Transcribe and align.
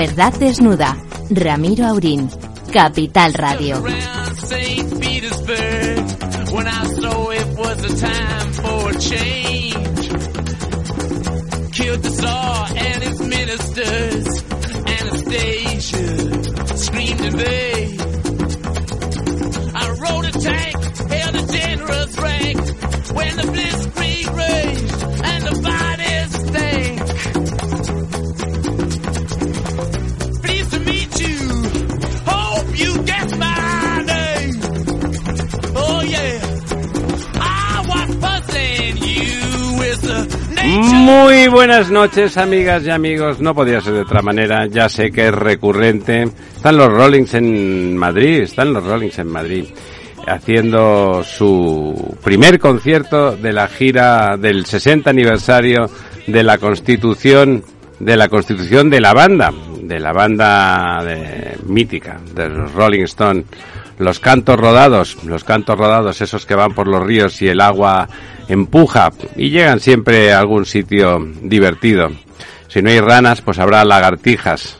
verdad 0.00 0.32
desnuda. 0.32 0.96
Ramiro 1.28 1.84
Aurín. 1.86 2.30
Capital 2.72 3.34
Radio. 3.34 3.84
Muy 40.82 41.48
buenas 41.48 41.90
noches, 41.90 42.36
amigas 42.38 42.82
y 42.84 42.90
amigos. 42.90 43.38
No 43.40 43.54
podía 43.54 43.80
ser 43.80 43.92
de 43.94 44.00
otra 44.00 44.22
manera. 44.22 44.66
Ya 44.66 44.88
sé 44.88 45.10
que 45.10 45.28
es 45.28 45.34
recurrente. 45.34 46.22
Están 46.56 46.76
los 46.78 46.90
Rollings 46.90 47.34
en 47.34 47.96
Madrid. 47.96 48.42
Están 48.42 48.72
los 48.72 48.84
Rollings 48.84 49.18
en 49.18 49.28
Madrid. 49.28 49.64
Haciendo 50.26 51.22
su 51.24 52.16
primer 52.24 52.58
concierto 52.58 53.36
de 53.36 53.52
la 53.52 53.68
gira 53.68 54.36
del 54.38 54.64
60 54.64 55.10
aniversario 55.10 55.90
de 56.26 56.42
la 56.42 56.58
Constitución, 56.58 57.62
de 57.98 58.16
la 58.16 58.28
Constitución 58.28 58.88
de 58.90 59.00
la 59.00 59.12
banda, 59.12 59.52
de 59.82 59.98
la 60.00 60.12
banda 60.12 61.02
de- 61.04 61.58
mítica, 61.66 62.20
de 62.34 62.48
los 62.48 62.72
Rolling 62.72 63.02
Stone. 63.04 63.44
Los 63.98 64.18
cantos 64.18 64.58
rodados, 64.58 65.22
los 65.24 65.44
cantos 65.44 65.76
rodados, 65.76 66.20
esos 66.22 66.46
que 66.46 66.54
van 66.54 66.72
por 66.72 66.86
los 66.86 67.02
ríos 67.02 67.42
y 67.42 67.48
el 67.48 67.60
agua 67.60 68.08
empuja 68.50 69.10
y 69.36 69.50
llegan 69.50 69.80
siempre 69.80 70.32
a 70.32 70.40
algún 70.40 70.66
sitio 70.66 71.18
divertido. 71.42 72.10
Si 72.68 72.82
no 72.82 72.90
hay 72.90 73.00
ranas, 73.00 73.40
pues 73.42 73.58
habrá 73.58 73.84
lagartijas. 73.84 74.78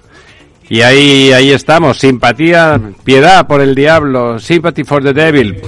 Y 0.69 0.83
ahí, 0.83 1.33
ahí 1.33 1.51
estamos, 1.51 1.99
simpatía, 1.99 2.81
piedad 3.03 3.47
por 3.49 3.61
el 3.61 3.75
diablo, 3.75 4.39
sympathy 4.39 4.85
for 4.85 5.03
the 5.03 5.13
devil. 5.13 5.61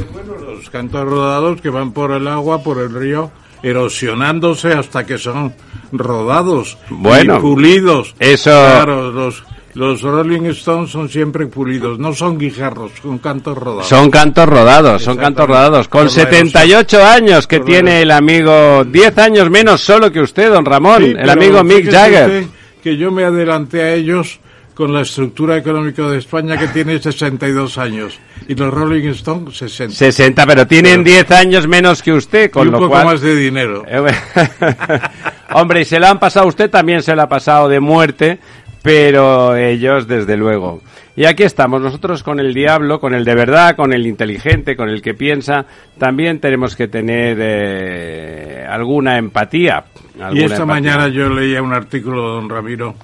Los 0.57 0.71
cantos 0.71 1.05
rodados 1.09 1.61
que 1.61 1.71
van 1.71 1.93
por 1.93 2.13
el 2.13 2.29
agua, 2.29 2.63
por 2.63 2.79
el 2.79 2.95
río, 2.95 3.31
erosionándose 3.65 4.73
hasta 4.73 5.05
que 5.05 5.19
son 5.19 5.53
rodados 5.91 6.79
Bueno, 6.89 7.39
y 7.39 7.41
pulidos. 7.41 8.15
eso- 8.19 8.51
Claro, 8.51 9.11
los, 9.11 9.43
los 9.75 10.03
Rolling 10.03 10.47
Stones 10.51 10.91
son 10.91 11.09
siempre 11.09 11.47
pulidos, 11.47 11.99
no 11.99 12.13
son 12.13 12.39
guijarros, 12.39 12.93
son 13.01 13.19
cantos 13.19 13.57
rodados. 13.57 13.89
Son 13.89 14.11
cantos 14.11 14.49
rodados, 14.49 15.03
son 15.03 15.17
cantos 15.17 15.47
rodados. 15.47 15.89
Con 15.89 16.07
Por 16.07 16.17
la 16.17 16.25
78 16.25 17.05
años 17.05 17.47
que 17.47 17.59
la 17.59 17.65
tiene 17.65 18.03
el 18.03 18.11
amigo, 18.11 18.85
10 18.85 19.19
años 19.19 19.51
menos 19.51 19.81
solo 19.81 20.13
que 20.13 20.21
usted, 20.21 20.53
don 20.53 20.65
Ramón, 20.65 21.03
Sí, 21.03 21.15
el 21.17 21.31
amigo 21.31 21.65
Mick 21.65 21.91
Jagger. 21.91 22.45
Que 22.83 22.97
yo 22.97 23.11
me 23.11 23.25
adelanté 23.25 23.83
a 23.83 23.95
ellos 23.95 24.41
con 24.75 24.93
la 24.93 25.03
estructura 25.03 25.57
económica 25.57 26.09
de 26.09 26.19
España 26.19 26.57
que 26.57 26.69
tiene 26.69 26.99
62 26.99 27.79
años 27.79 28.19
y 28.49 28.55
los 28.55 28.73
Rolling 28.73 29.09
Stones 29.11 29.57
60. 29.57 29.95
60, 29.95 30.47
pero 30.47 30.67
tienen 30.67 31.05
10 31.05 31.31
años 31.31 31.69
menos 31.69 32.03
que 32.03 32.13
usted, 32.13 32.47
y 32.47 32.49
con 32.49 32.69
un 32.69 32.73
lo 32.73 32.79
poco 32.79 32.91
cual... 32.91 33.05
más 33.07 33.21
de 33.21 33.37
dinero. 33.37 33.85
Eh. 33.87 34.03
Hombre, 35.55 35.83
y 35.83 35.85
se 35.85 36.01
lo 36.01 36.07
han 36.07 36.19
pasado 36.19 36.47
usted, 36.47 36.71
también 36.71 37.03
se 37.03 37.15
lo 37.15 37.23
ha 37.23 37.29
pasado 37.29 37.69
de 37.69 37.81
muerte, 37.81 38.39
pero 38.83 39.57
ellos 39.57 40.07
desde 40.07 40.37
luego. 40.37 40.83
Y 41.15 41.27
aquí 41.27 41.43
estamos, 41.43 41.83
nosotros 41.83 42.23
con 42.23 42.41
el 42.41 42.55
diablo, 42.55 42.99
con 42.99 43.15
el 43.15 43.25
de 43.25 43.35
verdad, 43.35 43.77
con 43.77 43.93
el 43.93 44.07
inteligente, 44.07 44.77
con 44.77 44.89
el 44.89 45.03
que 45.03 45.13
piensa, 45.13 45.67
también 45.99 46.41
tenemos 46.41 46.75
que 46.75 46.89
tener 46.89 47.37
eh, 47.41 48.67
alguna 48.69 49.19
empatía. 49.19 49.85
Y 50.33 50.41
esta 50.41 50.63
empatía. 50.63 50.67
mañana 50.67 51.09
yo 51.09 51.29
leía 51.29 51.63
un 51.63 51.75
artículo 51.75 52.23
de 52.23 52.35
don 52.41 52.49
Ramiro, 52.49 52.95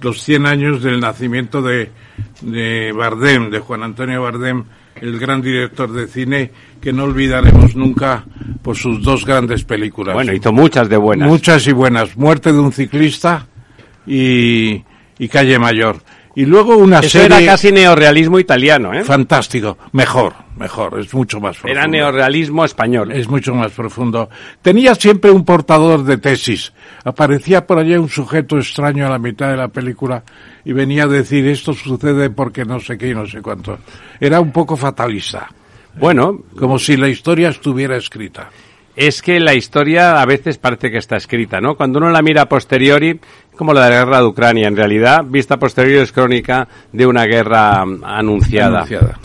los 0.00 0.22
100 0.22 0.46
años 0.46 0.82
del 0.82 0.98
nacimiento 0.98 1.60
de, 1.60 1.90
de 2.40 2.92
Bardem, 2.92 3.50
de 3.50 3.58
Juan 3.60 3.82
Antonio 3.82 4.22
Bardem, 4.22 4.64
el 5.00 5.18
gran 5.18 5.42
director 5.42 5.92
de 5.92 6.06
cine 6.06 6.50
que 6.80 6.92
no 6.92 7.04
olvidaremos 7.04 7.76
nunca 7.76 8.24
por 8.62 8.76
sus 8.76 9.02
dos 9.02 9.26
grandes 9.26 9.62
películas. 9.64 10.14
Bueno, 10.14 10.32
hizo 10.32 10.52
muchas 10.52 10.88
de 10.88 10.96
buenas. 10.96 11.28
Muchas 11.28 11.66
y 11.66 11.72
buenas. 11.72 12.16
Muerte 12.16 12.52
de 12.52 12.58
un 12.58 12.72
ciclista 12.72 13.46
y, 14.06 14.82
y 15.22 15.28
Calle 15.28 15.58
Mayor. 15.58 15.96
Y 16.34 16.46
luego 16.46 16.76
una 16.78 17.00
Eso 17.00 17.10
serie... 17.20 17.26
era 17.38 17.52
casi 17.52 17.70
neorrealismo 17.70 18.38
italiano, 18.40 18.94
¿eh? 18.94 19.04
Fantástico. 19.04 19.76
Mejor, 19.92 20.32
mejor. 20.56 20.98
Es 20.98 21.12
mucho 21.12 21.38
más 21.40 21.56
profundo. 21.58 21.78
Era 21.78 21.86
neorrealismo 21.86 22.64
español. 22.64 23.12
Es 23.12 23.28
mucho 23.28 23.54
más 23.54 23.70
profundo. 23.72 24.30
Tenía 24.62 24.94
siempre 24.94 25.30
un 25.30 25.44
portador 25.44 26.02
de 26.04 26.16
tesis. 26.16 26.72
Aparecía 27.04 27.66
por 27.66 27.78
allá 27.78 28.00
un 28.00 28.08
sujeto 28.08 28.56
extraño 28.56 29.06
a 29.06 29.10
la 29.10 29.18
mitad 29.18 29.50
de 29.50 29.58
la 29.58 29.68
película 29.68 30.24
y 30.64 30.72
venía 30.72 31.04
a 31.04 31.08
decir 31.08 31.46
esto 31.46 31.74
sucede 31.74 32.30
porque 32.30 32.64
no 32.64 32.80
sé 32.80 32.96
qué 32.96 33.08
y 33.10 33.14
no 33.14 33.26
sé 33.26 33.42
cuánto. 33.42 33.78
Era 34.18 34.40
un 34.40 34.52
poco 34.52 34.76
fatalista. 34.76 35.48
Bueno, 36.00 36.40
Como 36.58 36.78
si 36.78 36.96
la 36.96 37.08
historia 37.08 37.50
estuviera 37.50 37.96
escrita. 37.98 38.48
es 38.96 39.20
que 39.20 39.38
la 39.40 39.54
historia 39.54 40.20
a 40.20 40.24
veces 40.24 40.56
parece 40.56 40.90
que 40.90 40.96
está 40.98 41.16
escrita, 41.16 41.60
¿no? 41.60 41.76
Cuando 41.76 41.98
uno 41.98 42.10
la 42.10 42.22
mira 42.22 42.42
a 42.42 42.48
posteriori, 42.48 43.20
como 43.56 43.72
la 43.72 43.84
de 43.84 43.90
la 43.90 43.96
guerra 43.98 44.18
de 44.18 44.26
Ucrania, 44.26 44.68
en 44.68 44.76
realidad, 44.76 45.24
vista 45.24 45.54
a 45.54 45.58
posteriori 45.58 45.98
es 45.98 46.12
crónica 46.12 46.66
de 46.92 47.06
una 47.06 47.24
guerra 47.24 47.84
mm, 47.84 48.04
anunciada. 48.04 48.78
Anunciada. 48.78 49.18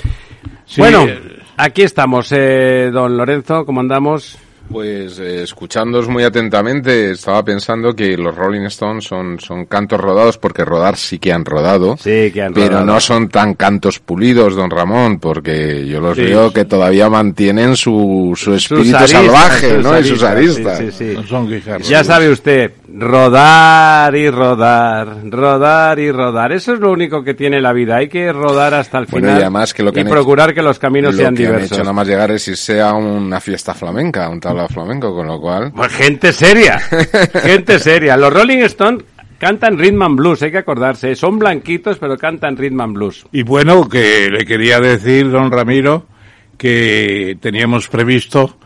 Sí, 0.66 0.82
bueno, 0.82 1.06
eh, 1.08 1.40
aquí 1.58 1.84
estamos, 1.84 2.32
eh, 2.32 2.90
don 2.92 3.18
Lorenzo, 3.18 3.66
¿cómo 3.66 3.80
andamos? 3.80 4.38
Pues 4.72 5.18
eh, 5.20 5.44
escuchándoos 5.44 6.10
muy 6.10 6.24
atentamente, 6.24 7.12
estaba 7.12 7.42
pensando 7.44 7.94
que 7.96 8.18
los 8.18 8.36
Rolling 8.36 8.66
Stones 8.66 9.06
son, 9.06 9.40
son 9.40 9.66
cantos 9.66 10.00
rodados, 10.00 10.38
porque 10.38 10.66
rodar 10.66 10.98
sí 10.98 11.20
que 11.20 11.32
han 11.32 11.46
rodado. 11.46 11.96
Sí, 11.98 12.32
que 12.34 12.42
han 12.44 12.54
Pero 12.54 12.68
rodado. 12.70 12.86
no 12.86 13.00
son 13.00 13.30
tan 13.30 13.54
cantos 13.54 14.00
pulidos, 14.00 14.56
don 14.56 14.70
Ramón, 14.70 15.20
porque 15.20 15.88
yo 15.88 16.02
los 16.02 16.18
Sí, 16.18 16.24
veo 16.26 16.50
sí. 16.50 16.54
que 16.56 16.66
todavía 16.66 17.10
mantienen 17.10 17.78
su, 17.78 18.34
su 18.36 18.52
Sus 18.52 18.64
espíritu 18.72 18.98
aristas, 18.98 19.10
salvaje, 19.12 19.76
sus 19.76 19.84
¿no? 19.84 20.00
Y 20.00 20.04
sus 20.04 20.24
aristas, 20.24 20.78
sí, 20.80 20.92
sí, 20.92 21.12
sí. 21.12 21.14
no 21.16 21.24
son 21.24 21.48
guijarros. 21.50 21.88
Ya 21.88 22.04
sabe 22.04 22.30
usted, 22.30 22.72
rodar 22.94 24.16
y 24.16 24.30
rodar, 24.30 25.18
rodar 25.30 26.00
y 26.00 26.12
rodar. 26.12 26.52
Eso 26.52 26.74
es 26.74 26.80
lo 26.82 26.92
único 26.92 27.24
que 27.24 27.34
tiene 27.34 27.62
la 27.62 27.72
vida. 27.72 27.96
Hay 27.98 28.10
que 28.10 28.34
rodar 28.34 28.74
hasta 28.74 28.98
el 28.98 29.06
Bueno, 29.06 29.28
final 29.28 29.40
y 29.40 29.42
además 29.44 29.74
que 29.74 29.84
lo 29.84 29.94
que 29.94 30.02
y 30.02 30.04
procurar 30.04 30.54
que 30.54 30.62
los 30.62 30.78
caminos 30.78 31.16
Lo 31.16 31.22
sean 31.22 31.36
que 31.36 31.44
han 31.46 31.52
diversos. 31.54 31.72
hecho 31.72 31.82
nada 31.84 31.94
más 31.94 32.08
llegar 32.08 32.32
es 32.32 32.48
irse 32.50 32.82
a 32.82 32.94
una 32.94 33.40
fiesta 33.40 33.74
flamenca, 33.74 34.26
a 34.26 34.30
un 34.30 34.40
tabla 34.58 34.68
flamenco, 34.68 35.14
con 35.14 35.28
lo 35.28 35.40
cual... 35.40 35.72
Pues 35.76 35.94
gente 35.94 36.34
seria, 36.34 36.80
gente 37.34 37.80
seria. 37.80 38.18
Los 38.18 38.34
Rolling 38.34 38.60
Stones 38.64 39.04
cantan 39.38 39.78
rhythm 39.78 40.02
and 40.02 40.16
blues, 40.18 40.42
hay 40.42 40.52
que 40.52 40.58
acordarse. 40.60 41.16
Son 41.16 41.38
blanquitos, 41.38 41.98
pero 41.98 42.18
cantan 42.18 42.58
rhythm 42.58 42.82
and 42.82 42.94
blues. 42.94 43.26
Y 43.32 43.44
bueno, 43.44 43.88
que 43.88 44.30
le 44.32 44.46
quería 44.46 44.80
decir, 44.80 45.30
don 45.30 45.52
Ramiro, 45.52 46.08
que 46.58 47.38
teníamos 47.40 47.88
previsto 47.88 48.58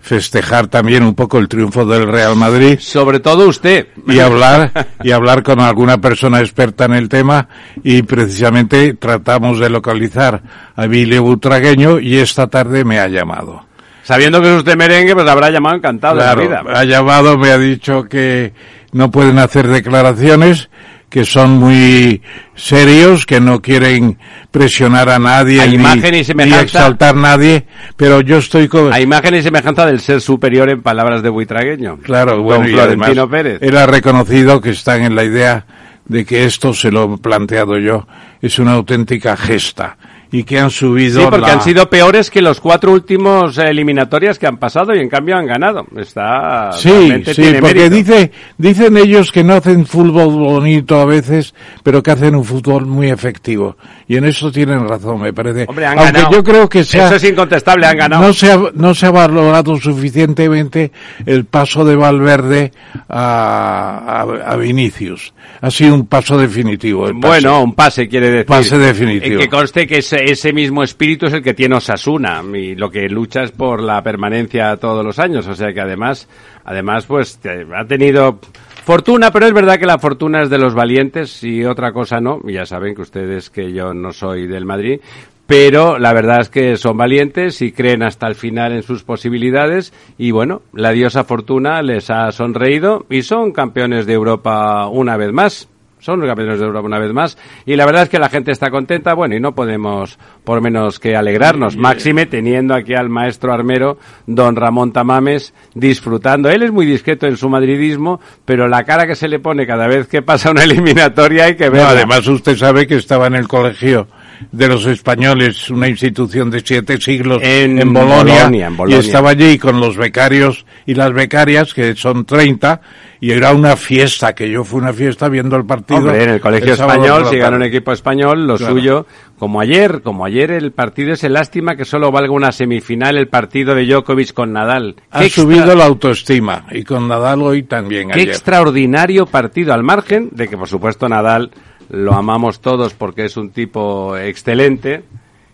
festejar 0.00 0.66
también 0.66 1.02
un 1.02 1.14
poco 1.14 1.38
el 1.38 1.48
triunfo 1.48 1.86
del 1.86 2.06
Real 2.06 2.36
Madrid 2.36 2.78
Sobre 2.78 3.20
todo 3.20 3.48
usted. 3.48 3.88
y 4.06 4.18
hablar 4.18 4.88
y 5.02 5.12
hablar 5.12 5.42
con 5.42 5.60
alguna 5.60 5.98
persona 5.98 6.40
experta 6.40 6.84
en 6.84 6.92
el 6.92 7.08
tema 7.08 7.48
y 7.82 8.02
precisamente 8.02 8.92
tratamos 8.94 9.58
de 9.58 9.70
localizar 9.70 10.42
a 10.76 10.86
Billy 10.86 11.16
Butragueño 11.18 12.00
y 12.00 12.18
esta 12.18 12.48
tarde 12.48 12.84
me 12.84 12.98
ha 12.98 13.08
llamado. 13.08 13.64
Sabiendo 14.04 14.40
que 14.40 14.52
es 14.52 14.58
usted 14.58 14.76
merengue, 14.76 15.14
pues 15.14 15.26
habrá 15.28 15.50
llamado 15.50 15.76
encantado 15.76 16.14
Claro, 16.16 16.42
de 16.42 16.48
la 16.50 16.62
vida. 16.62 16.78
ha 16.80 16.84
llamado, 16.84 17.36
me 17.38 17.50
ha 17.50 17.58
dicho 17.58 18.04
que 18.04 18.52
no 18.92 19.10
pueden 19.10 19.38
hacer 19.40 19.66
declaraciones, 19.66 20.68
que 21.08 21.24
son 21.24 21.52
muy 21.52 22.22
serios, 22.54 23.24
que 23.26 23.40
no 23.40 23.60
quieren 23.62 24.18
presionar 24.50 25.08
a 25.08 25.18
nadie 25.18 25.60
A 25.62 25.66
ni, 25.66 25.74
imagen 25.74 26.14
y 26.14 26.18
ni 26.18 26.24
semejanza- 26.24 26.62
exaltar 26.62 27.14
a 27.16 27.20
nadie, 27.20 27.64
pero 27.96 28.20
yo 28.20 28.38
estoy 28.38 28.68
con... 28.68 28.92
A 28.92 29.00
imagen 29.00 29.34
y 29.36 29.42
semejanza 29.42 29.86
del 29.86 30.00
ser 30.00 30.20
superior 30.20 30.68
en 30.70 30.82
palabras 30.82 31.22
de 31.22 31.28
buitragueño. 31.30 31.98
Claro, 32.02 32.36
Don 32.36 32.44
bueno, 32.44 32.68
y 32.68 32.72
Florentino 32.72 33.04
además 33.22 33.28
Pérez. 33.30 33.58
él 33.62 33.76
ha 33.76 33.86
reconocido 33.86 34.60
que 34.60 34.70
están 34.70 35.02
en 35.02 35.14
la 35.14 35.24
idea 35.24 35.66
de 36.06 36.24
que 36.24 36.44
esto, 36.44 36.74
se 36.74 36.90
lo 36.90 37.14
he 37.14 37.18
planteado 37.18 37.78
yo, 37.78 38.06
es 38.42 38.58
una 38.58 38.72
auténtica 38.72 39.36
gesta 39.36 39.96
y 40.36 40.42
que 40.42 40.58
han 40.58 40.70
subido 40.70 41.20
Sí, 41.20 41.26
porque 41.30 41.46
la- 41.46 41.52
han 41.52 41.62
sido 41.62 41.88
peores 41.88 42.28
que 42.30 42.42
los 42.42 42.58
cuatro 42.60 42.90
últimos 42.92 43.56
eliminatorias 43.58 44.36
que 44.38 44.46
han 44.48 44.56
pasado 44.56 44.92
y 44.94 44.98
en 44.98 45.08
cambio 45.08 45.36
han 45.36 45.46
ganado. 45.46 45.86
Está 45.96 46.72
Sí, 46.72 46.88
sí, 47.26 47.34
tiene 47.34 47.60
porque 47.60 47.88
mérito. 47.88 47.94
dice, 47.96 48.32
dicen 48.58 48.96
ellos 48.96 49.30
que 49.30 49.44
no 49.44 49.54
hacen 49.54 49.86
fútbol 49.86 50.30
bonito 50.34 50.98
a 51.00 51.04
veces, 51.04 51.54
pero 51.84 52.02
que 52.02 52.10
hacen 52.10 52.34
un 52.34 52.44
fútbol 52.44 52.84
muy 52.86 53.10
efectivo. 53.10 53.76
Y 54.08 54.16
en 54.16 54.24
eso 54.24 54.50
tienen 54.50 54.88
razón, 54.88 55.20
me 55.20 55.32
parece. 55.32 55.66
Hombre, 55.68 55.86
han 55.86 55.98
Aunque 55.98 56.12
ganado. 56.14 56.32
yo 56.32 56.42
creo 56.44 56.68
que 56.68 56.82
se 56.84 56.98
Eso 56.98 57.14
es 57.14 57.24
incontestable, 57.24 57.86
han 57.86 57.96
ganado. 57.96 58.26
no 58.26 58.32
se 58.32 58.50
ha, 58.50 58.58
no 58.74 58.92
se 58.92 59.06
ha 59.06 59.10
valorado 59.12 59.76
suficientemente 59.76 60.90
el 61.26 61.44
paso 61.44 61.84
de 61.84 61.94
Valverde 61.96 62.72
a, 63.08 64.24
a, 64.46 64.52
a 64.52 64.56
Vinicius. 64.56 65.32
Ha 65.60 65.70
sido 65.70 65.94
un 65.94 66.06
paso 66.06 66.36
definitivo. 66.36 67.06
el 67.06 67.14
pase. 67.18 67.28
Bueno, 67.28 67.62
un 67.62 67.74
pase 67.74 68.08
quiere 68.08 68.30
decir. 68.30 68.46
Pase 68.46 68.78
definitivo. 68.78 69.36
Eh, 69.36 69.44
Que 69.44 69.48
conste 69.48 69.86
que 69.86 69.98
ese, 69.98 70.23
ese 70.30 70.52
mismo 70.52 70.82
espíritu 70.82 71.26
es 71.26 71.32
el 71.32 71.42
que 71.42 71.54
tiene 71.54 71.76
Osasuna 71.76 72.42
y 72.54 72.74
lo 72.74 72.90
que 72.90 73.08
lucha 73.08 73.42
es 73.42 73.52
por 73.52 73.82
la 73.82 74.02
permanencia 74.02 74.76
todos 74.76 75.04
los 75.04 75.18
años. 75.18 75.46
O 75.46 75.54
sea 75.54 75.72
que 75.72 75.80
además, 75.80 76.28
además 76.64 77.06
pues 77.06 77.40
ha 77.74 77.84
tenido 77.84 78.38
fortuna, 78.84 79.30
pero 79.30 79.46
es 79.46 79.52
verdad 79.52 79.78
que 79.78 79.86
la 79.86 79.98
fortuna 79.98 80.42
es 80.42 80.50
de 80.50 80.58
los 80.58 80.74
valientes 80.74 81.42
y 81.44 81.64
otra 81.64 81.92
cosa 81.92 82.20
no. 82.20 82.40
Ya 82.46 82.66
saben 82.66 82.94
que 82.94 83.02
ustedes 83.02 83.50
que 83.50 83.72
yo 83.72 83.92
no 83.92 84.12
soy 84.12 84.46
del 84.46 84.64
Madrid. 84.64 85.00
Pero 85.46 85.98
la 85.98 86.14
verdad 86.14 86.40
es 86.40 86.48
que 86.48 86.78
son 86.78 86.96
valientes 86.96 87.60
y 87.60 87.72
creen 87.72 88.02
hasta 88.02 88.26
el 88.26 88.34
final 88.34 88.72
en 88.72 88.82
sus 88.82 89.02
posibilidades 89.02 89.92
y 90.16 90.30
bueno, 90.30 90.62
la 90.72 90.90
diosa 90.92 91.24
fortuna 91.24 91.82
les 91.82 92.08
ha 92.08 92.32
sonreído 92.32 93.04
y 93.10 93.22
son 93.22 93.52
campeones 93.52 94.06
de 94.06 94.14
Europa 94.14 94.88
una 94.88 95.18
vez 95.18 95.32
más. 95.32 95.68
Son 96.04 96.20
los 96.20 96.28
campeones 96.28 96.58
de 96.60 96.66
Europa 96.66 96.86
una 96.86 96.98
vez 96.98 97.14
más. 97.14 97.38
Y 97.64 97.76
la 97.76 97.86
verdad 97.86 98.02
es 98.02 98.08
que 98.10 98.18
la 98.18 98.28
gente 98.28 98.52
está 98.52 98.70
contenta, 98.70 99.14
bueno, 99.14 99.34
y 99.36 99.40
no 99.40 99.54
podemos 99.54 100.18
por 100.44 100.60
menos 100.60 100.98
que 100.98 101.16
alegrarnos. 101.16 101.78
Máxime 101.78 102.26
teniendo 102.26 102.74
aquí 102.74 102.92
al 102.92 103.08
maestro 103.08 103.54
armero, 103.54 103.96
don 104.26 104.54
Ramón 104.54 104.92
Tamames, 104.92 105.54
disfrutando. 105.74 106.50
Él 106.50 106.62
es 106.62 106.72
muy 106.72 106.84
discreto 106.84 107.26
en 107.26 107.38
su 107.38 107.48
madridismo, 107.48 108.20
pero 108.44 108.68
la 108.68 108.84
cara 108.84 109.06
que 109.06 109.14
se 109.14 109.28
le 109.28 109.38
pone 109.38 109.66
cada 109.66 109.86
vez 109.86 110.06
que 110.06 110.20
pasa 110.20 110.50
una 110.50 110.64
eliminatoria 110.64 111.44
hay 111.46 111.56
que 111.56 111.66
No, 111.66 111.72
ver. 111.72 111.82
además 111.86 112.26
usted 112.26 112.54
sabe 112.56 112.86
que 112.86 112.96
estaba 112.96 113.26
en 113.26 113.36
el 113.36 113.48
colegio 113.48 114.06
de 114.52 114.68
los 114.68 114.84
españoles, 114.84 115.70
una 115.70 115.88
institución 115.88 116.50
de 116.50 116.60
siete 116.60 117.00
siglos 117.00 117.38
En 117.42 117.78
en, 117.78 117.94
Bolonia, 117.94 118.34
Bolonia, 118.40 118.66
en 118.66 118.76
Bolonia. 118.76 118.96
y 118.98 119.00
estaba 119.06 119.30
allí 119.30 119.56
con 119.58 119.80
los 119.80 119.96
becarios 119.96 120.66
y 120.84 120.94
las 120.94 121.12
becarias, 121.14 121.72
que 121.72 121.94
son 121.96 122.26
30, 122.26 122.80
y 123.24 123.30
era 123.30 123.52
una 123.54 123.74
fiesta, 123.76 124.34
que 124.34 124.50
yo 124.50 124.64
fui 124.64 124.80
una 124.80 124.92
fiesta 124.92 125.30
viendo 125.30 125.56
el 125.56 125.64
partido. 125.64 126.00
Hombre, 126.00 126.24
en 126.24 126.28
el 126.30 126.40
colegio 126.42 126.76
sábado 126.76 127.02
español, 127.04 127.26
si 127.30 127.38
gana 127.38 127.56
un 127.56 127.62
equipo 127.62 127.90
español, 127.92 128.46
lo 128.46 128.56
Claro. 128.56 128.74
suyo, 128.74 129.06
como 129.38 129.60
ayer, 129.62 130.02
como 130.02 130.26
ayer 130.26 130.50
el 130.50 130.72
partido 130.72 131.12
es 131.14 131.22
lástima 131.22 131.74
que 131.74 131.86
solo 131.86 132.12
valga 132.12 132.32
una 132.34 132.52
semifinal 132.52 133.16
el 133.16 133.28
partido 133.28 133.74
de 133.74 133.86
Djokovic 133.86 134.34
con 134.34 134.52
Nadal. 134.52 134.96
Ha 135.10 135.20
Qué 135.20 135.26
extra- 135.26 135.42
subido 135.44 135.74
la 135.74 135.86
autoestima, 135.86 136.66
y 136.70 136.84
con 136.84 137.08
Nadal 137.08 137.40
hoy 137.40 137.62
también 137.62 138.08
Qué 138.08 138.20
ayer. 138.20 138.28
extraordinario 138.28 139.24
partido, 139.24 139.72
al 139.72 139.82
margen 139.82 140.28
de 140.32 140.46
que, 140.48 140.58
por 140.58 140.68
supuesto, 140.68 141.08
Nadal 141.08 141.50
lo 141.88 142.12
amamos 142.12 142.60
todos 142.60 142.92
porque 142.92 143.24
es 143.24 143.36
un 143.38 143.50
tipo 143.50 144.18
excelente, 144.18 145.02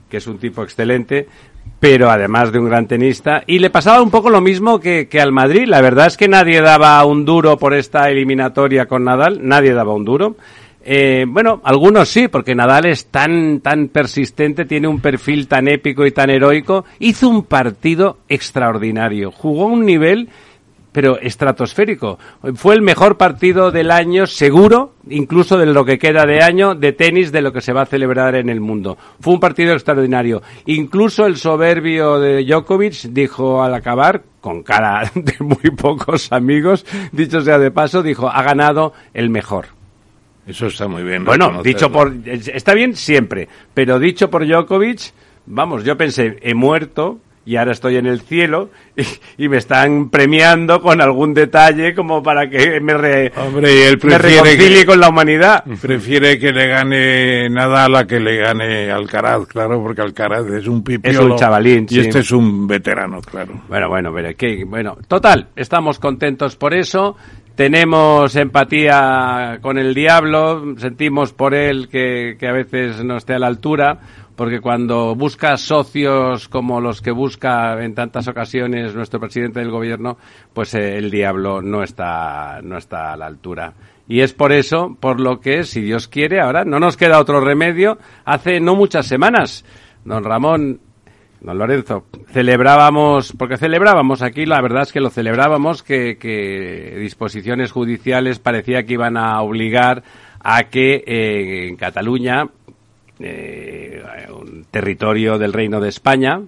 que 0.08 0.17
es 0.17 0.26
un 0.26 0.38
tipo 0.38 0.64
excelente, 0.64 1.28
pero 1.80 2.10
además 2.10 2.52
de 2.52 2.58
un 2.58 2.68
gran 2.68 2.86
tenista. 2.86 3.42
Y 3.46 3.58
le 3.58 3.70
pasaba 3.70 4.02
un 4.02 4.10
poco 4.10 4.30
lo 4.30 4.40
mismo 4.40 4.78
que, 4.78 5.08
que 5.08 5.20
al 5.20 5.32
Madrid. 5.32 5.64
La 5.66 5.80
verdad 5.80 6.06
es 6.06 6.16
que 6.16 6.28
nadie 6.28 6.60
daba 6.60 7.04
un 7.04 7.24
duro 7.24 7.56
por 7.56 7.74
esta 7.74 8.10
eliminatoria 8.10 8.86
con 8.86 9.04
Nadal, 9.04 9.40
nadie 9.42 9.72
daba 9.72 9.94
un 9.94 10.04
duro. 10.04 10.36
Eh, 10.82 11.26
bueno, 11.28 11.60
algunos 11.64 12.08
sí, 12.08 12.28
porque 12.28 12.54
Nadal 12.54 12.86
es 12.86 13.06
tan, 13.06 13.60
tan 13.60 13.88
persistente, 13.88 14.64
tiene 14.64 14.88
un 14.88 15.00
perfil 15.00 15.46
tan 15.46 15.68
épico 15.68 16.06
y 16.06 16.10
tan 16.10 16.30
heroico. 16.30 16.84
Hizo 16.98 17.28
un 17.28 17.44
partido 17.44 18.18
extraordinario, 18.28 19.30
jugó 19.30 19.66
un 19.66 19.84
nivel 19.84 20.28
pero 20.92 21.19
estratosférico. 21.19 22.19
Fue 22.54 22.75
el 22.75 22.82
mejor 22.82 23.16
partido 23.16 23.70
del 23.70 23.90
año, 23.90 24.26
seguro, 24.26 24.94
incluso 25.08 25.56
de 25.56 25.66
lo 25.66 25.84
que 25.84 25.98
queda 25.98 26.25
de 26.25 26.42
año, 26.42 26.75
de 26.75 26.92
tenis, 26.92 27.32
de 27.32 27.42
lo 27.42 27.52
que 27.52 27.60
se 27.60 27.72
va 27.72 27.82
a 27.82 27.87
celebrar 27.87 28.34
en 28.34 28.48
el 28.48 28.60
mundo. 28.60 28.98
Fue 29.20 29.34
un 29.34 29.40
partido 29.40 29.72
extraordinario. 29.72 30.42
Incluso 30.66 31.26
el 31.26 31.37
soberbio 31.37 32.19
de 32.19 32.44
Djokovic 32.44 33.08
dijo 33.10 33.62
al 33.62 33.75
acabar, 33.75 34.22
con 34.40 34.62
cara 34.62 35.10
de 35.14 35.34
muy 35.40 35.70
pocos 35.76 36.32
amigos, 36.32 36.84
dicho 37.12 37.40
sea 37.40 37.58
de 37.58 37.70
paso, 37.70 38.02
dijo, 38.02 38.28
ha 38.28 38.43
ganado 38.43 38.93
el 39.14 39.31
mejor. 39.31 39.66
Eso 40.46 40.66
está 40.66 40.88
muy 40.88 41.04
bien. 41.04 41.25
Bueno, 41.25 41.62
dicho 41.62 41.93
por... 41.93 42.12
Está 42.26 42.75
bien 42.75 42.96
siempre, 42.96 43.48
pero 43.72 43.98
dicho 44.00 44.31
por 44.31 44.46
Djokovic, 44.46 45.12
vamos, 45.46 45.84
yo 45.84 45.96
pensé, 45.96 46.38
he 46.43 46.54
muerto 46.54 47.20
y 47.50 47.56
ahora 47.56 47.73
estoy 47.73 47.97
en 47.97 48.06
el 48.06 48.20
cielo 48.20 48.70
y, 48.97 49.44
y 49.44 49.49
me 49.49 49.56
están 49.56 50.08
premiando 50.08 50.81
con 50.81 51.00
algún 51.00 51.35
detalle 51.35 51.94
como 51.97 52.23
para 52.23 52.49
que 52.49 52.81
me, 52.81 52.94
re- 52.94 53.32
Hombre, 53.37 53.75
y 53.75 53.79
él 53.82 53.99
me 54.02 54.17
prefiere 54.19 54.41
reconcilie 54.43 54.81
que- 54.81 54.87
con 54.87 55.00
la 55.00 55.08
humanidad. 55.08 55.64
Prefiere 55.82 56.38
que 56.38 56.52
le 56.52 56.69
gane 56.69 57.50
Nadal 57.50 57.97
a 57.97 58.06
que 58.06 58.20
le 58.20 58.37
gane 58.37 58.91
Alcaraz, 58.93 59.47
claro, 59.49 59.82
porque 59.82 60.00
Alcaraz 60.02 60.47
es 60.47 60.69
un 60.69 60.85
pipiolo. 60.85 61.19
Es 61.19 61.25
un 61.25 61.37
chavalín, 61.37 61.87
Y 61.91 61.94
sí. 61.94 62.00
este 62.00 62.20
es 62.20 62.31
un 62.31 62.69
veterano, 62.69 63.20
claro. 63.20 63.63
Bueno, 63.69 63.89
bueno, 63.89 64.13
pero 64.15 64.36
que, 64.36 64.65
bueno, 64.65 64.96
total, 65.08 65.48
estamos 65.56 65.98
contentos 65.98 66.55
por 66.55 66.72
eso. 66.72 67.17
Tenemos 67.56 68.36
empatía 68.36 69.58
con 69.60 69.77
el 69.77 69.93
diablo, 69.93 70.74
sentimos 70.79 71.32
por 71.34 71.53
él 71.55 71.89
que, 71.91 72.36
que 72.39 72.48
a 72.48 72.53
veces 72.53 73.05
no 73.05 73.17
esté 73.19 73.34
a 73.34 73.39
la 73.39 73.48
altura, 73.48 73.98
porque 74.41 74.63
cuando 74.63 75.15
busca 75.15 75.59
socios 75.59 76.49
como 76.49 76.81
los 76.81 77.03
que 77.03 77.11
busca 77.11 77.85
en 77.85 77.94
tantas 77.94 78.27
ocasiones 78.27 78.94
nuestro 78.94 79.20
presidente 79.20 79.61
del 79.61 79.70
gobierno, 79.70 80.17
pues 80.55 80.73
eh, 80.73 80.97
el 80.97 81.11
diablo 81.11 81.61
no 81.61 81.82
está, 81.82 82.61
no 82.63 82.79
está 82.79 83.13
a 83.13 83.19
la 83.19 83.27
altura. 83.27 83.75
Y 84.09 84.23
es 84.23 84.32
por 84.32 84.53
eso, 84.53 84.97
por 84.99 85.20
lo 85.20 85.41
que, 85.41 85.65
si 85.65 85.82
Dios 85.82 86.09
quiere, 86.09 86.41
ahora 86.41 86.65
no 86.65 86.81
nos 86.81 86.97
queda 86.97 87.20
otro 87.20 87.43
remedio. 87.43 87.99
Hace 88.25 88.61
no 88.61 88.77
muchas 88.77 89.05
semanas, 89.06 89.63
don 90.06 90.25
Ramón 90.25 90.81
Don 91.43 91.59
Lorenzo, 91.59 92.05
celebrábamos, 92.32 93.32
porque 93.32 93.59
celebrábamos 93.59 94.23
aquí, 94.23 94.47
la 94.47 94.63
verdad 94.63 94.85
es 94.85 94.93
que 94.93 95.01
lo 95.01 95.11
celebrábamos, 95.11 95.82
que, 95.82 96.17
que 96.19 96.97
disposiciones 96.99 97.73
judiciales 97.73 98.39
parecía 98.39 98.85
que 98.85 98.94
iban 98.94 99.19
a 99.19 99.41
obligar 99.43 100.03
a 100.43 100.65
que 100.65 101.03
eh, 101.06 101.69
en 101.69 101.77
Cataluña, 101.77 102.49
eh, 103.20 104.03
un 104.32 104.65
territorio 104.70 105.39
del 105.39 105.53
Reino 105.53 105.81
de 105.81 105.89
España, 105.89 106.41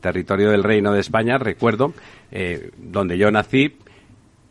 territorio 0.00 0.50
del 0.50 0.64
Reino 0.64 0.92
de 0.92 1.00
España, 1.00 1.38
recuerdo, 1.38 1.92
eh, 2.30 2.70
donde 2.76 3.18
yo 3.18 3.30
nací, 3.30 3.76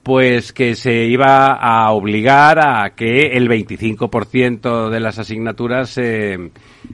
pues 0.03 0.53
que 0.53 0.75
se 0.75 1.03
iba 1.05 1.53
a 1.53 1.91
obligar 1.91 2.59
a 2.59 2.91
que 2.95 3.33
el 3.33 3.49
25% 3.49 4.89
de 4.89 4.99
las 5.01 5.19
asignaturas 5.19 5.97
eh, 5.97 6.51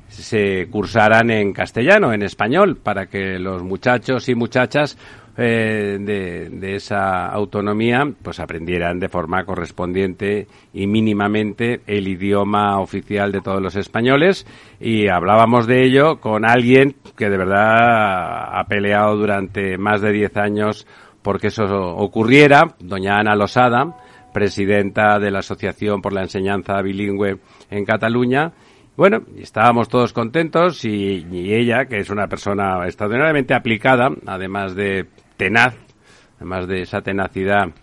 se 0.07 0.67
cursaran 0.71 1.29
en 1.29 1.53
castellano, 1.53 2.11
en 2.11 2.23
español, 2.23 2.77
para 2.77 3.05
que 3.05 3.37
los 3.37 3.61
muchachos 3.61 4.27
y 4.29 4.35
muchachas 4.35 4.97
eh, 5.35 5.97
de, 5.99 6.49
de 6.49 6.75
esa 6.75 7.25
autonomía 7.25 8.07
pues 8.21 8.39
aprendieran 8.39 8.99
de 8.99 9.09
forma 9.09 9.45
correspondiente 9.45 10.47
y 10.73 10.85
mínimamente 10.85 11.81
el 11.87 12.07
idioma 12.07 12.79
oficial 12.79 13.31
de 13.31 13.41
todos 13.41 13.59
los 13.59 13.75
españoles 13.75 14.45
y 14.79 15.07
hablábamos 15.07 15.65
de 15.65 15.85
ello 15.85 16.19
con 16.19 16.45
alguien 16.45 16.95
que 17.17 17.31
de 17.31 17.37
verdad 17.37 18.59
ha 18.59 18.63
peleado 18.67 19.15
durante 19.15 19.77
más 19.79 20.01
de 20.01 20.11
10 20.11 20.37
años 20.37 20.87
porque 21.23 21.47
eso 21.47 21.63
ocurriera, 21.95 22.75
doña 22.79 23.17
Ana 23.17 23.35
Losada, 23.35 23.95
presidenta 24.33 25.17
de 25.17 25.31
la 25.31 25.39
Asociación 25.39 26.01
por 26.01 26.13
la 26.13 26.21
Enseñanza 26.21 26.79
Bilingüe 26.81 27.39
en 27.71 27.85
Cataluña. 27.85 28.51
Bueno, 28.95 29.23
estábamos 29.37 29.89
todos 29.89 30.13
contentos 30.13 30.85
y, 30.85 31.25
y 31.31 31.53
ella, 31.55 31.85
que 31.85 31.97
es 31.97 32.11
una 32.11 32.27
persona 32.27 32.85
extraordinariamente 32.85 33.55
aplicada, 33.55 34.09
además 34.27 34.75
de 34.75 35.07
tenaz, 35.43 35.75
además 36.37 36.69
de 36.69 36.83
esa 36.83 37.01
tenacidad 37.01 37.73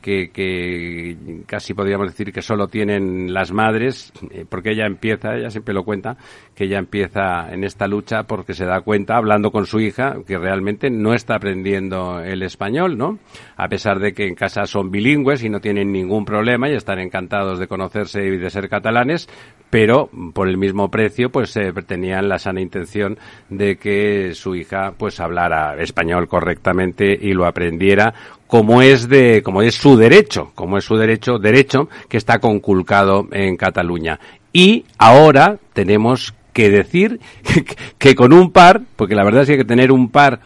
que, 0.00 1.16
casi 1.46 1.74
podríamos 1.74 2.06
decir 2.06 2.32
que 2.32 2.40
solo 2.40 2.68
tienen 2.68 3.34
las 3.34 3.52
madres, 3.52 4.12
eh, 4.30 4.44
porque 4.48 4.70
ella 4.70 4.86
empieza, 4.86 5.34
ella 5.34 5.50
siempre 5.50 5.74
lo 5.74 5.82
cuenta, 5.82 6.16
que 6.54 6.64
ella 6.64 6.78
empieza 6.78 7.52
en 7.52 7.64
esta 7.64 7.88
lucha 7.88 8.22
porque 8.22 8.54
se 8.54 8.64
da 8.64 8.80
cuenta, 8.80 9.16
hablando 9.16 9.50
con 9.50 9.66
su 9.66 9.80
hija, 9.80 10.18
que 10.24 10.38
realmente 10.38 10.88
no 10.88 11.14
está 11.14 11.34
aprendiendo 11.34 12.20
el 12.20 12.44
español, 12.44 12.96
¿no? 12.96 13.18
A 13.56 13.68
pesar 13.68 13.98
de 13.98 14.12
que 14.12 14.28
en 14.28 14.36
casa 14.36 14.66
son 14.66 14.92
bilingües 14.92 15.42
y 15.42 15.50
no 15.50 15.60
tienen 15.60 15.90
ningún 15.90 16.24
problema 16.24 16.70
y 16.70 16.74
están 16.74 17.00
encantados 17.00 17.58
de 17.58 17.66
conocerse 17.66 18.24
y 18.24 18.38
de 18.38 18.50
ser 18.50 18.68
catalanes, 18.68 19.28
pero 19.70 20.10
por 20.34 20.48
el 20.48 20.58
mismo 20.58 20.90
precio, 20.90 21.30
pues 21.30 21.56
eh, 21.56 21.72
tenían 21.86 22.28
la 22.28 22.38
sana 22.38 22.60
intención 22.60 23.18
de 23.48 23.76
que 23.76 24.34
su 24.34 24.54
hija, 24.54 24.92
pues 24.96 25.20
hablara 25.20 25.80
español 25.80 26.28
correctamente 26.28 27.18
y 27.20 27.32
lo 27.32 27.46
aprendiera 27.46 28.12
como 28.50 28.82
es 28.82 29.08
de, 29.08 29.42
como 29.44 29.62
es 29.62 29.76
su 29.76 29.96
derecho, 29.96 30.50
como 30.56 30.76
es 30.76 30.84
su 30.84 30.96
derecho, 30.96 31.38
derecho 31.38 31.88
que 32.08 32.16
está 32.16 32.40
conculcado 32.40 33.28
en 33.30 33.56
Cataluña. 33.56 34.18
Y 34.52 34.86
ahora 34.98 35.58
tenemos 35.72 36.34
que 36.52 36.68
decir 36.68 37.20
que, 37.98 38.14
con 38.16 38.32
un 38.32 38.50
par, 38.50 38.82
porque 38.96 39.14
la 39.14 39.22
verdad 39.22 39.42
es 39.42 39.46
que 39.46 39.52
hay 39.52 39.58
que 39.58 39.64
tener 39.64 39.92
un 39.92 40.10
par, 40.10 40.40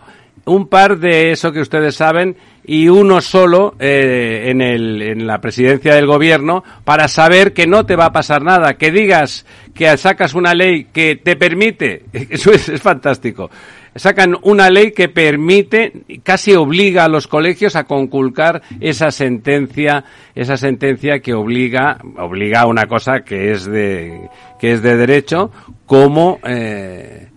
un 0.46 0.68
par 0.68 0.98
de 0.98 1.32
eso 1.32 1.52
que 1.52 1.60
ustedes 1.60 1.94
saben 1.94 2.36
y 2.66 2.88
uno 2.88 3.20
solo 3.20 3.74
eh, 3.78 4.46
en, 4.46 4.60
el, 4.60 5.02
en 5.02 5.26
la 5.26 5.40
presidencia 5.40 5.94
del 5.94 6.06
gobierno 6.06 6.64
para 6.84 7.08
saber 7.08 7.52
que 7.52 7.66
no 7.66 7.84
te 7.86 7.96
va 7.96 8.06
a 8.06 8.12
pasar 8.12 8.42
nada, 8.42 8.74
que 8.74 8.90
digas 8.90 9.46
que 9.74 9.94
sacas 9.96 10.34
una 10.34 10.54
ley 10.54 10.84
que 10.92 11.16
te 11.16 11.36
permite, 11.36 12.04
eso 12.12 12.52
es, 12.52 12.68
es 12.68 12.80
fantástico, 12.80 13.50
sacan 13.96 14.36
una 14.42 14.70
ley 14.70 14.92
que 14.92 15.08
permite, 15.08 15.92
casi 16.22 16.54
obliga 16.54 17.04
a 17.04 17.08
los 17.08 17.26
colegios 17.26 17.76
a 17.76 17.84
conculcar 17.84 18.62
esa 18.80 19.10
sentencia, 19.10 20.04
esa 20.34 20.56
sentencia 20.56 21.20
que 21.20 21.34
obliga, 21.34 21.98
obliga 22.18 22.62
a 22.62 22.66
una 22.66 22.86
cosa 22.86 23.20
que 23.20 23.52
es 23.52 23.64
de, 23.64 24.28
que 24.58 24.72
es 24.72 24.82
de 24.82 24.96
derecho, 24.96 25.50
como, 25.86 26.40
eh, 26.44 27.28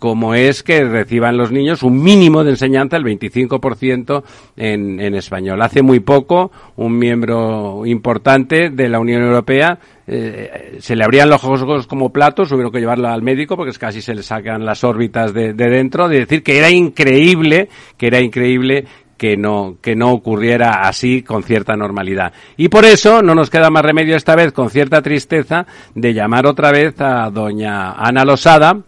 como 0.00 0.34
es 0.34 0.64
que 0.64 0.82
reciban 0.82 1.36
los 1.36 1.52
niños 1.52 1.84
un 1.84 2.02
mínimo 2.02 2.42
de 2.42 2.50
enseñanza, 2.50 2.96
el 2.96 3.04
25% 3.04 4.24
en, 4.56 4.98
en 4.98 5.14
español. 5.14 5.62
Hace 5.62 5.82
muy 5.82 6.00
poco, 6.00 6.50
un 6.76 6.98
miembro 6.98 7.86
importante 7.86 8.70
de 8.70 8.88
la 8.88 8.98
Unión 8.98 9.22
Europea 9.22 9.78
eh, 10.08 10.78
se 10.80 10.96
le 10.96 11.04
abrían 11.04 11.28
los 11.28 11.44
ojos 11.44 11.86
como 11.86 12.10
platos, 12.10 12.48
tuvieron 12.48 12.72
que 12.72 12.80
llevarla 12.80 13.12
al 13.12 13.22
médico 13.22 13.56
porque 13.56 13.78
casi 13.78 14.00
se 14.00 14.14
le 14.14 14.24
sacan 14.24 14.64
las 14.64 14.82
órbitas 14.82 15.32
de, 15.32 15.52
de 15.52 15.68
dentro, 15.68 16.08
de 16.08 16.20
decir 16.20 16.42
que 16.42 16.58
era 16.58 16.70
increíble, 16.70 17.68
que 17.96 18.08
era 18.08 18.20
increíble 18.20 18.86
que 19.20 19.36
no, 19.36 19.76
que 19.82 19.94
no 19.94 20.12
ocurriera 20.12 20.88
así 20.88 21.22
con 21.22 21.42
cierta 21.42 21.76
normalidad. 21.76 22.32
Y 22.56 22.70
por 22.70 22.86
eso 22.86 23.20
no 23.20 23.34
nos 23.34 23.50
queda 23.50 23.68
más 23.68 23.84
remedio 23.84 24.16
esta 24.16 24.34
vez, 24.34 24.50
con 24.50 24.70
cierta 24.70 25.02
tristeza, 25.02 25.66
de 25.94 26.14
llamar 26.14 26.46
otra 26.46 26.72
vez 26.72 26.98
a 27.02 27.28
doña 27.28 27.92
Ana 27.92 28.24
Losada, 28.24 28.80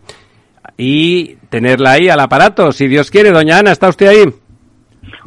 y 0.76 1.36
tenerla 1.48 1.92
ahí 1.92 2.08
al 2.08 2.20
aparato. 2.20 2.72
Si 2.72 2.88
Dios 2.88 3.10
quiere, 3.10 3.30
doña 3.30 3.58
Ana, 3.58 3.72
¿está 3.72 3.88
usted 3.88 4.06
ahí? 4.08 4.24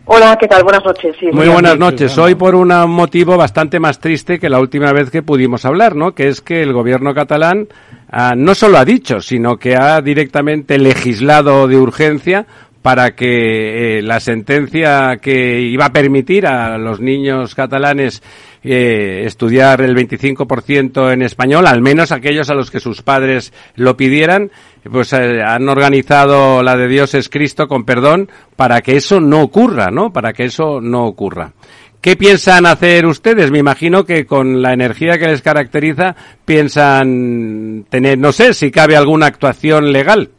Hola, 0.08 0.38
¿qué 0.40 0.48
tal? 0.48 0.64
Buenas 0.64 0.86
noches. 0.86 1.16
Sí, 1.20 1.28
Muy 1.32 1.48
buenas 1.48 1.80
noches. 1.80 2.16
Hoy 2.20 2.36
por 2.36 2.54
un 2.54 2.68
motivo 2.90 3.38
bastante 3.38 3.80
más 3.80 4.00
triste 4.00 4.40
que 4.40 4.50
la 4.50 4.60
última 4.60 4.94
vez 4.94 5.10
que 5.10 5.24
pudimos 5.24 5.66
hablar, 5.66 5.96
¿no? 5.96 6.14
Que 6.14 6.28
es 6.28 6.42
que 6.42 6.62
el 6.62 6.74
gobierno 6.74 7.16
catalán 7.16 7.68
ah, 8.12 8.36
no 8.38 8.54
solo 8.54 8.78
ha 8.78 8.86
dicho, 8.86 9.20
sino 9.20 9.58
que 9.58 9.76
ha 9.76 10.00
directamente 10.02 10.78
legislado 10.78 11.68
de 11.68 11.78
urgencia 11.78 12.46
para 12.86 13.16
que 13.16 13.98
eh, 13.98 14.02
la 14.04 14.20
sentencia 14.20 15.18
que 15.20 15.60
iba 15.60 15.86
a 15.86 15.92
permitir 15.92 16.46
a 16.46 16.78
los 16.78 17.00
niños 17.00 17.56
catalanes 17.56 18.22
eh, 18.64 19.24
estudiar 19.26 19.82
el 19.82 19.96
25% 19.96 21.12
en 21.12 21.24
español, 21.24 21.66
al 21.66 21.82
menos 21.82 22.12
aquellos 22.12 22.52
a 22.52 22.54
los 22.54 22.70
que 22.70 22.80
sus 22.80 23.02
padres 23.02 23.54
lo 23.74 23.98
pidieran, 23.98 24.52
pues 24.84 25.14
eh, 25.14 25.42
han 25.44 25.68
organizado 25.68 26.62
la 26.62 26.78
de 26.78 26.88
Dios 26.88 27.16
es 27.16 27.28
Cristo, 27.28 27.68
con 27.68 27.86
perdón, 27.86 28.30
para 28.56 28.84
que 28.84 28.98
eso 28.98 29.20
no 29.20 29.42
ocurra, 29.42 29.90
¿no? 29.90 30.14
Para 30.14 30.34
que 30.34 30.44
eso 30.44 30.80
no 30.80 31.08
ocurra. 31.08 31.54
¿Qué 32.02 32.16
piensan 32.16 32.68
hacer 32.68 33.08
ustedes? 33.08 33.50
Me 33.50 33.58
imagino 33.58 34.04
que 34.04 34.28
con 34.28 34.62
la 34.62 34.74
energía 34.74 35.18
que 35.18 35.26
les 35.26 35.42
caracteriza 35.42 36.16
piensan 36.46 37.88
tener, 37.90 38.20
no 38.20 38.32
sé, 38.32 38.54
si 38.54 38.70
cabe 38.70 38.96
alguna 38.96 39.26
actuación 39.26 39.92
legal. 39.92 40.30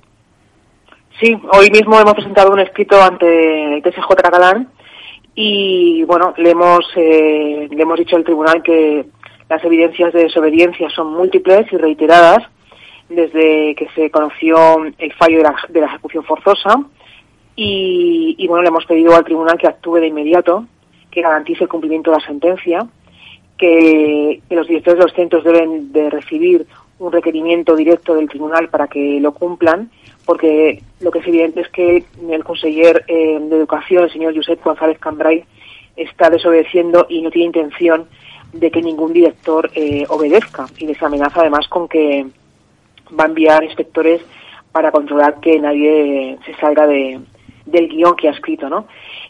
Sí, 1.20 1.34
hoy 1.50 1.70
mismo 1.70 1.98
hemos 1.98 2.12
presentado 2.12 2.52
un 2.52 2.60
escrito 2.60 3.00
ante 3.02 3.76
el 3.76 3.82
TSJ 3.82 4.06
catalán 4.22 4.68
y, 5.34 6.02
bueno, 6.04 6.34
le 6.36 6.50
hemos, 6.50 6.84
eh, 6.94 7.68
le 7.70 7.82
hemos 7.82 7.98
dicho 7.98 8.16
al 8.16 8.24
tribunal 8.24 8.62
que 8.62 9.06
las 9.48 9.64
evidencias 9.64 10.12
de 10.12 10.24
desobediencia 10.24 10.90
son 10.90 11.14
múltiples 11.14 11.72
y 11.72 11.76
reiteradas 11.78 12.42
desde 13.08 13.74
que 13.76 13.88
se 13.94 14.10
conoció 14.10 14.84
el 14.98 15.12
fallo 15.14 15.38
de 15.38 15.42
la, 15.44 15.56
de 15.70 15.80
la 15.80 15.86
ejecución 15.86 16.22
forzosa 16.24 16.82
y, 17.54 18.34
y, 18.36 18.46
bueno, 18.46 18.62
le 18.62 18.68
hemos 18.68 18.84
pedido 18.84 19.16
al 19.16 19.24
tribunal 19.24 19.56
que 19.56 19.68
actúe 19.68 19.96
de 19.96 20.08
inmediato, 20.08 20.66
que 21.10 21.22
garantice 21.22 21.64
el 21.64 21.70
cumplimiento 21.70 22.10
de 22.10 22.18
la 22.18 22.26
sentencia, 22.26 22.86
que, 23.56 24.42
que 24.46 24.54
los 24.54 24.68
directores 24.68 24.98
de 24.98 25.04
los 25.06 25.14
centros 25.14 25.44
deben 25.44 25.92
de 25.92 26.10
recibir 26.10 26.66
un 26.98 27.12
requerimiento 27.12 27.76
directo 27.76 28.14
del 28.14 28.28
tribunal 28.28 28.68
para 28.68 28.88
que 28.88 29.20
lo 29.20 29.32
cumplan 29.32 29.90
porque 30.26 30.82
lo 31.00 31.10
que 31.10 31.20
es 31.20 31.26
evidente 31.26 31.60
es 31.60 31.68
que 31.68 32.04
el 32.28 32.44
conseller 32.44 33.04
eh, 33.06 33.38
de 33.40 33.56
Educación, 33.56 34.04
el 34.04 34.12
señor 34.12 34.34
Josep 34.34 34.62
González 34.62 34.98
Cambrai, 34.98 35.44
está 35.96 36.28
desobedeciendo 36.28 37.06
y 37.08 37.22
no 37.22 37.30
tiene 37.30 37.46
intención 37.46 38.08
de 38.52 38.70
que 38.70 38.82
ningún 38.82 39.12
director 39.12 39.70
eh, 39.74 40.04
obedezca. 40.08 40.66
Y 40.78 40.86
les 40.86 41.00
amenaza 41.00 41.40
además 41.40 41.68
con 41.68 41.88
que 41.88 42.26
va 43.18 43.24
a 43.24 43.28
enviar 43.28 43.62
inspectores 43.62 44.20
para 44.72 44.90
controlar 44.90 45.38
que 45.40 45.60
nadie 45.60 46.38
se 46.44 46.54
salga 46.56 46.86
de, 46.88 47.20
del 47.64 47.88
guion 47.88 48.16
que 48.16 48.28
ha 48.28 48.32
escrito, 48.32 48.68
¿no? 48.68 48.88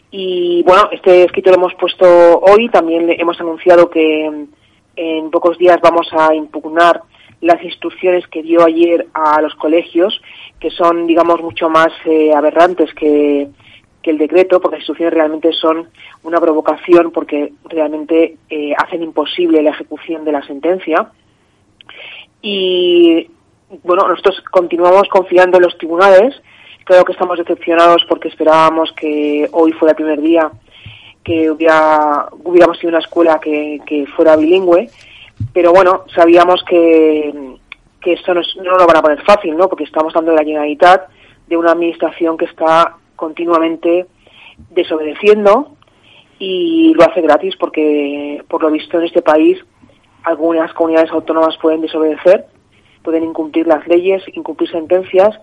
Y 0.09 0.63
bueno, 0.63 0.89
este 0.91 1.25
escrito 1.25 1.51
lo 1.51 1.57
hemos 1.57 1.75
puesto 1.75 2.39
hoy, 2.39 2.69
también 2.69 3.07
hemos 3.09 3.39
anunciado 3.39 3.89
que 3.89 4.47
en 4.95 5.29
pocos 5.29 5.57
días 5.59 5.79
vamos 5.81 6.07
a 6.11 6.33
impugnar 6.33 7.03
las 7.41 7.61
instrucciones 7.63 8.27
que 8.27 8.41
dio 8.41 8.63
ayer 8.65 9.07
a 9.13 9.41
los 9.41 9.53
colegios 9.55 10.21
que 10.59 10.71
son, 10.71 11.05
digamos, 11.05 11.41
mucho 11.41 11.69
más 11.69 11.89
eh, 12.05 12.33
aberrantes 12.33 12.93
que, 12.93 13.47
que, 14.01 14.11
el 14.11 14.17
decreto, 14.17 14.59
porque 14.59 14.77
las 14.77 14.81
instrucciones 14.81 15.13
realmente 15.13 15.51
son 15.53 15.89
una 16.23 16.39
provocación 16.39 17.11
porque 17.11 17.53
realmente 17.65 18.37
eh, 18.49 18.73
hacen 18.75 19.03
imposible 19.03 19.61
la 19.61 19.71
ejecución 19.71 20.25
de 20.25 20.31
la 20.31 20.45
sentencia. 20.45 21.11
Y, 22.41 23.29
bueno, 23.83 24.07
nosotros 24.07 24.41
continuamos 24.49 25.07
confiando 25.09 25.57
en 25.57 25.63
los 25.63 25.77
tribunales. 25.77 26.41
Creo 26.85 27.03
que 27.03 27.11
estamos 27.11 27.37
decepcionados 27.37 28.05
porque 28.07 28.29
esperábamos 28.29 28.91
que 28.93 29.47
hoy 29.51 29.73
fuera 29.73 29.91
el 29.91 29.97
primer 29.97 30.21
día 30.21 30.51
que 31.23 31.51
hubiera, 31.51 32.29
hubiéramos 32.31 32.77
sido 32.77 32.89
una 32.89 32.99
escuela 32.99 33.37
que, 33.41 33.81
que 33.85 34.07
fuera 34.07 34.37
bilingüe, 34.37 34.89
pero 35.53 35.71
bueno, 35.71 36.03
sabíamos 36.13 36.63
que 36.67 37.57
que 38.01 38.13
esto 38.13 38.33
no, 38.33 38.41
no, 38.63 38.77
lo 38.77 38.87
van 38.87 38.97
a 38.97 39.01
poner 39.01 39.21
fácil, 39.23 39.57
¿no? 39.57 39.67
Porque 39.67 39.83
estamos 39.83 40.13
dando 40.13 40.33
la 40.33 40.43
Generalitat 40.43 41.09
de 41.47 41.57
una 41.57 41.71
administración 41.71 42.37
que 42.37 42.45
está 42.45 42.95
continuamente 43.15 44.05
desobedeciendo 44.69 45.73
y 46.39 46.93
lo 46.93 47.03
hace 47.03 47.21
gratis 47.21 47.55
porque, 47.59 48.43
por 48.47 48.63
lo 48.63 48.71
visto, 48.71 48.99
en 48.99 49.05
este 49.05 49.21
país 49.21 49.57
algunas 50.23 50.73
comunidades 50.73 51.11
autónomas 51.11 51.57
pueden 51.61 51.81
desobedecer, 51.81 52.45
pueden 53.03 53.23
incumplir 53.23 53.65
las 53.67 53.87
leyes, 53.87 54.23
incumplir 54.33 54.69
sentencias 54.69 55.35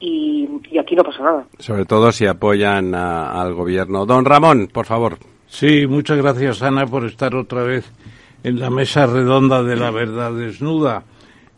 y, 0.00 0.48
y 0.70 0.78
aquí 0.78 0.96
no 0.96 1.04
pasa 1.04 1.22
nada. 1.22 1.46
Sobre 1.58 1.84
todo 1.84 2.12
si 2.12 2.26
apoyan 2.26 2.94
a, 2.94 3.40
al 3.40 3.54
gobierno. 3.54 4.06
Don 4.06 4.24
Ramón, 4.24 4.68
por 4.72 4.86
favor. 4.86 5.18
Sí, 5.46 5.86
muchas 5.86 6.18
gracias, 6.18 6.62
Ana, 6.62 6.86
por 6.86 7.04
estar 7.04 7.34
otra 7.34 7.62
vez 7.62 7.90
en 8.44 8.60
la 8.60 8.70
mesa 8.70 9.06
redonda 9.06 9.62
de 9.62 9.74
la 9.74 9.90
verdad 9.90 10.32
desnuda 10.32 11.02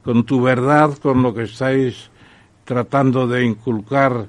con 0.02 0.24
tu 0.24 0.40
verdad, 0.40 0.96
con 1.02 1.22
lo 1.22 1.34
que 1.34 1.42
estáis 1.42 2.10
tratando 2.64 3.26
de 3.26 3.44
inculcar 3.44 4.26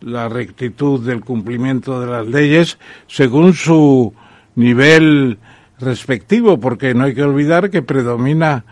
la 0.00 0.28
rectitud 0.28 1.00
del 1.00 1.20
cumplimiento 1.20 2.00
de 2.00 2.06
las 2.08 2.26
leyes 2.26 2.78
según 3.06 3.54
su 3.54 4.12
nivel 4.56 5.38
respectivo, 5.78 6.58
porque 6.58 6.94
no 6.94 7.04
hay 7.04 7.14
que 7.14 7.22
olvidar 7.22 7.70
que 7.70 7.82
predomina 7.82 8.64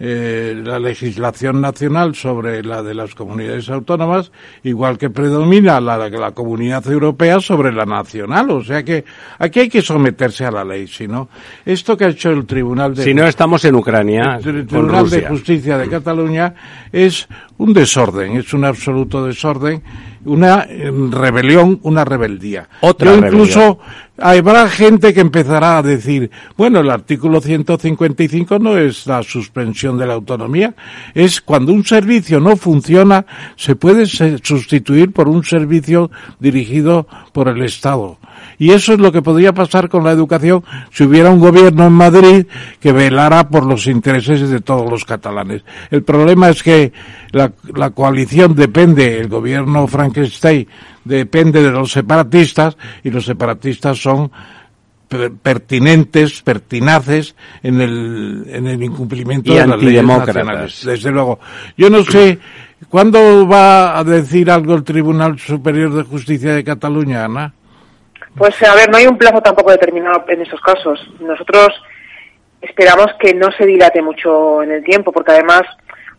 eh, 0.00 0.60
la 0.64 0.80
legislación 0.80 1.60
nacional 1.60 2.16
sobre 2.16 2.64
la 2.64 2.82
de 2.82 2.94
las 2.94 3.14
comunidades 3.14 3.68
autónomas, 3.68 4.32
igual 4.64 4.98
que 4.98 5.08
predomina 5.08 5.80
la 5.80 6.10
de 6.10 6.18
la 6.18 6.32
comunidad 6.32 6.84
europea 6.90 7.40
sobre 7.40 7.72
la 7.72 7.84
nacional. 7.84 8.50
O 8.50 8.64
sea 8.64 8.82
que 8.82 9.04
aquí 9.38 9.60
hay 9.60 9.68
que 9.68 9.82
someterse 9.82 10.44
a 10.44 10.50
la 10.50 10.64
ley, 10.64 10.88
si 10.88 11.06
no, 11.06 11.28
esto 11.64 11.96
que 11.96 12.06
ha 12.06 12.08
hecho 12.08 12.30
el 12.30 12.44
Tribunal 12.44 12.94
de... 12.94 13.04
Si 13.04 13.14
no 13.14 13.24
estamos 13.26 13.64
en 13.64 13.76
Ucrania. 13.76 14.40
El 14.44 14.66
Tribunal 14.66 15.08
de 15.08 15.28
Justicia 15.28 15.78
de 15.78 15.88
Cataluña 15.88 16.54
es 16.90 17.28
un 17.58 17.72
desorden, 17.72 18.36
es 18.36 18.52
un 18.52 18.64
absoluto 18.64 19.24
desorden, 19.24 19.82
una 20.24 20.66
rebelión, 20.66 21.78
una 21.82 22.04
rebeldía. 22.04 22.68
Otra 22.80 23.12
Yo 23.12 23.26
incluso 23.26 23.78
habrá 24.18 24.68
gente 24.68 25.12
que 25.12 25.20
empezará 25.20 25.78
a 25.78 25.82
decir, 25.82 26.30
bueno, 26.56 26.80
el 26.80 26.90
artículo 26.90 27.40
155 27.40 28.58
no 28.58 28.78
es 28.78 29.06
la 29.06 29.22
suspensión 29.22 29.98
de 29.98 30.06
la 30.06 30.14
autonomía, 30.14 30.74
es 31.14 31.40
cuando 31.40 31.72
un 31.72 31.84
servicio 31.84 32.40
no 32.40 32.56
funciona, 32.56 33.26
se 33.56 33.76
puede 33.76 34.06
sustituir 34.06 35.12
por 35.12 35.28
un 35.28 35.44
servicio 35.44 36.10
dirigido 36.38 37.06
por 37.32 37.48
el 37.48 37.62
Estado. 37.62 38.18
Y 38.58 38.70
eso 38.70 38.92
es 38.92 39.00
lo 39.00 39.10
que 39.10 39.22
podría 39.22 39.52
pasar 39.52 39.88
con 39.88 40.04
la 40.04 40.12
educación 40.12 40.64
si 40.90 41.04
hubiera 41.04 41.30
un 41.30 41.40
gobierno 41.40 41.86
en 41.86 41.92
Madrid 41.92 42.46
que 42.80 42.92
velara 42.92 43.48
por 43.48 43.64
los 43.64 43.86
intereses 43.86 44.48
de 44.48 44.60
todos 44.60 44.88
los 44.88 45.04
catalanes. 45.04 45.62
El 45.90 46.02
problema 46.02 46.50
es 46.50 46.62
que 46.62 46.92
la, 47.32 47.52
la 47.74 47.90
coalición 47.90 48.54
depende, 48.54 49.18
el 49.18 49.28
gobierno 49.28 49.86
Frankenstein 49.86 50.68
depende 51.04 51.62
de 51.62 51.70
los 51.70 51.92
separatistas 51.92 52.76
y 53.02 53.10
los 53.10 53.24
separatistas 53.24 53.98
son 53.98 54.30
pertinentes, 55.42 56.42
pertinaces 56.42 57.36
en 57.62 57.80
el, 57.80 58.44
en 58.48 58.66
el 58.66 58.82
incumplimiento 58.82 59.54
de 59.54 59.66
las 59.66 59.82
leyes 59.82 60.04
nacionales. 60.04 60.84
Desde 60.84 61.10
luego. 61.10 61.38
Yo 61.76 61.90
no 61.90 62.02
sé, 62.02 62.38
¿cuándo 62.88 63.46
va 63.46 63.98
a 63.98 64.04
decir 64.04 64.50
algo 64.50 64.74
el 64.74 64.84
Tribunal 64.84 65.38
Superior 65.38 65.92
de 65.92 66.02
Justicia 66.02 66.54
de 66.54 66.64
Cataluña, 66.64 67.24
Ana? 67.24 67.52
Pues 68.36 68.60
a 68.62 68.74
ver, 68.74 68.90
no 68.90 68.96
hay 68.96 69.06
un 69.06 69.16
plazo 69.16 69.40
tampoco 69.40 69.70
determinado 69.70 70.24
en 70.28 70.42
esos 70.42 70.60
casos. 70.60 70.98
Nosotros 71.20 71.68
esperamos 72.60 73.06
que 73.20 73.34
no 73.34 73.48
se 73.56 73.66
dilate 73.66 74.02
mucho 74.02 74.62
en 74.62 74.72
el 74.72 74.84
tiempo, 74.84 75.12
porque 75.12 75.32
además 75.32 75.62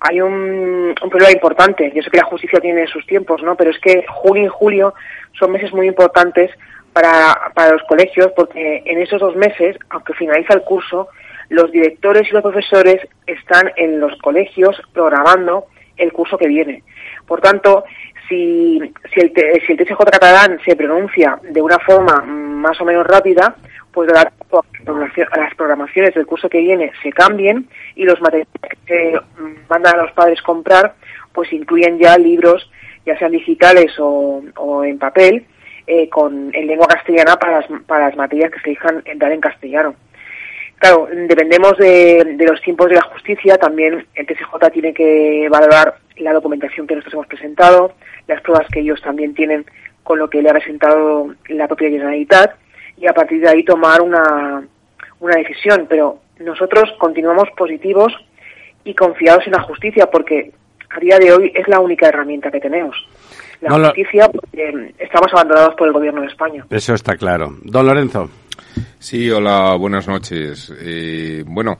hay 0.07 0.21
un, 0.21 0.93
problema 1.09 1.31
importante. 1.31 1.91
Yo 1.93 2.01
sé 2.01 2.09
que 2.09 2.17
la 2.17 2.25
justicia 2.25 2.59
tiene 2.59 2.87
sus 2.87 3.05
tiempos, 3.05 3.41
¿no? 3.43 3.55
Pero 3.55 3.71
es 3.71 3.79
que 3.79 4.05
junio 4.07 4.45
y 4.45 4.49
julio 4.49 4.93
son 5.37 5.51
meses 5.51 5.73
muy 5.73 5.87
importantes 5.87 6.51
para, 6.93 7.51
para 7.53 7.73
los 7.73 7.83
colegios 7.83 8.31
porque 8.35 8.83
en 8.85 8.99
esos 8.99 9.19
dos 9.19 9.35
meses, 9.35 9.77
aunque 9.89 10.13
finaliza 10.13 10.53
el 10.53 10.61
curso, 10.61 11.09
los 11.49 11.71
directores 11.71 12.27
y 12.29 12.33
los 12.33 12.41
profesores 12.41 13.01
están 13.27 13.71
en 13.75 13.99
los 13.99 14.17
colegios 14.21 14.81
programando 14.93 15.65
el 15.97 16.11
curso 16.11 16.37
que 16.37 16.47
viene. 16.47 16.83
Por 17.27 17.41
tanto, 17.41 17.85
si, 18.27 18.79
si, 19.13 19.19
el, 19.19 19.33
si 19.65 19.73
el 19.73 19.77
TSJ 19.77 19.97
catalán 20.11 20.59
se 20.65 20.75
pronuncia 20.75 21.39
de 21.43 21.61
una 21.61 21.79
forma 21.79 22.21
más 22.21 22.79
o 22.81 22.85
menos 22.85 23.05
rápida, 23.05 23.55
pues 23.95 24.11
las 24.11 25.55
programaciones 25.55 26.13
del 26.13 26.27
curso 26.27 26.49
que 26.49 26.59
viene 26.59 26.91
se 27.01 27.11
cambien 27.11 27.67
y 27.95 28.03
los 28.03 28.21
materiales 28.21 28.49
que 28.85 29.17
mandan 29.69 29.95
a 29.95 30.03
los 30.03 30.11
padres 30.11 30.41
comprar 30.41 30.95
pues 31.33 31.51
incluyen 31.53 31.97
ya 31.97 32.17
libros 32.17 32.69
ya 33.05 33.17
sean 33.17 33.31
digitales 33.31 33.93
o, 33.97 34.43
en 34.83 34.99
papel 34.99 35.45
eh, 35.87 36.09
con 36.09 36.53
en 36.53 36.67
lengua 36.67 36.87
castellana 36.87 37.37
para 37.37 37.61
las, 37.61 37.81
para 37.87 38.09
las 38.09 38.17
materias 38.17 38.51
que 38.51 38.59
se 38.59 38.69
dejan 38.71 39.03
dar 39.15 39.31
en 39.31 39.39
castellano. 39.39 39.95
Claro, 40.77 41.07
dependemos 41.27 41.77
de, 41.77 42.35
de, 42.35 42.45
los 42.45 42.61
tiempos 42.61 42.89
de 42.89 42.95
la 42.95 43.01
justicia, 43.03 43.57
también 43.57 44.05
el 44.13 44.25
TSJ 44.25 44.71
tiene 44.73 44.93
que 44.93 45.47
valorar 45.49 45.95
la 46.17 46.33
documentación 46.33 46.85
que 46.85 46.95
nosotros 46.95 47.13
hemos 47.13 47.27
presentado, 47.27 47.93
las 48.27 48.41
pruebas 48.41 48.67
que 48.71 48.81
ellos 48.81 49.01
también 49.01 49.33
tienen 49.33 49.65
con 50.03 50.19
lo 50.19 50.29
que 50.29 50.41
le 50.41 50.49
ha 50.49 50.53
presentado 50.53 51.33
la 51.47 51.67
propia 51.67 51.89
Generalitat 51.89 52.55
y 52.97 53.07
a 53.07 53.13
partir 53.13 53.41
de 53.41 53.49
ahí 53.49 53.63
tomar 53.63 54.01
una, 54.01 54.63
una 55.19 55.35
decisión. 55.35 55.85
Pero 55.89 56.19
nosotros 56.39 56.91
continuamos 56.99 57.49
positivos 57.57 58.13
y 58.83 58.93
confiados 58.93 59.45
en 59.47 59.53
la 59.53 59.61
justicia 59.61 60.07
porque 60.07 60.51
a 60.89 60.99
día 60.99 61.17
de 61.19 61.33
hoy 61.33 61.51
es 61.53 61.67
la 61.67 61.79
única 61.79 62.07
herramienta 62.07 62.51
que 62.51 62.59
tenemos. 62.59 62.95
La 63.61 63.71
justicia, 63.71 64.29
porque 64.29 64.93
estamos 64.99 65.27
abandonados 65.33 65.75
por 65.75 65.87
el 65.87 65.93
gobierno 65.93 66.21
de 66.21 66.27
España. 66.27 66.65
Eso 66.69 66.93
está 66.93 67.15
claro. 67.15 67.55
Don 67.63 67.85
Lorenzo. 67.85 68.29
Sí, 68.99 69.29
hola, 69.29 69.75
buenas 69.75 70.07
noches. 70.07 70.73
Eh, 70.79 71.43
bueno, 71.45 71.77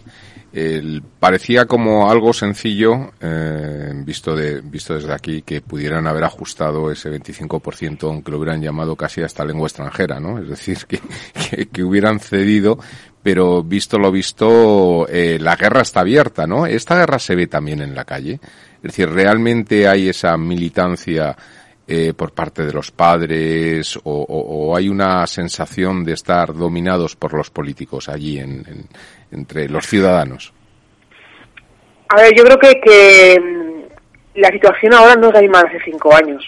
parecía 1.19 1.65
como 1.65 2.09
algo 2.09 2.31
sencillo, 2.31 3.11
eh, 3.19 3.91
visto, 4.05 4.35
de, 4.35 4.61
visto 4.61 4.93
desde 4.93 5.13
aquí, 5.13 5.41
que 5.41 5.61
pudieran 5.61 6.07
haber 6.07 6.23
ajustado 6.23 6.91
ese 6.91 7.11
25%, 7.11 8.03
aunque 8.03 8.31
lo 8.31 8.37
hubieran 8.37 8.61
llamado 8.61 8.95
casi 8.95 9.21
hasta 9.21 9.43
lengua 9.43 9.67
extranjera, 9.67 10.19
¿no? 10.19 10.39
Es 10.39 10.47
decir, 10.47 10.85
que, 10.87 10.99
que, 11.67 11.83
hubieran 11.83 12.19
cedido, 12.19 12.79
pero 13.21 13.63
visto 13.63 13.99
lo 13.99 14.11
visto, 14.11 15.07
eh, 15.09 15.37
la 15.41 15.57
guerra 15.57 15.81
está 15.81 16.01
abierta, 16.01 16.47
¿no? 16.47 16.65
Esta 16.65 16.95
guerra 16.95 17.19
se 17.19 17.35
ve 17.35 17.47
también 17.47 17.81
en 17.81 17.93
la 17.93 18.05
calle. 18.05 18.39
Es 18.77 18.81
decir, 18.81 19.09
realmente 19.09 19.87
hay 19.89 20.07
esa 20.07 20.37
militancia 20.37 21.35
eh, 21.87 22.13
por 22.17 22.31
parte 22.31 22.65
de 22.65 22.73
los 22.73 22.89
padres 22.89 23.99
o, 24.05 24.75
hay 24.75 24.89
una 24.89 25.27
sensación 25.27 26.03
de 26.03 26.13
estar 26.13 26.51
dominados 26.51 27.15
por 27.15 27.35
los 27.35 27.51
políticos 27.51 28.09
allí 28.09 28.39
en, 28.39 28.87
entre 29.31 29.69
los 29.69 29.85
ciudadanos? 29.85 30.53
A 32.09 32.21
ver, 32.21 32.33
yo 32.35 32.43
creo 32.43 32.59
que, 32.59 33.39
mm, 33.39 34.39
la 34.39 34.49
situación 34.49 34.93
ahora 34.93 35.15
no 35.15 35.29
es 35.29 35.33
la 35.33 35.41
misma 35.41 35.63
de 35.63 35.69
hace 35.69 35.85
cinco 35.85 36.13
años. 36.13 36.43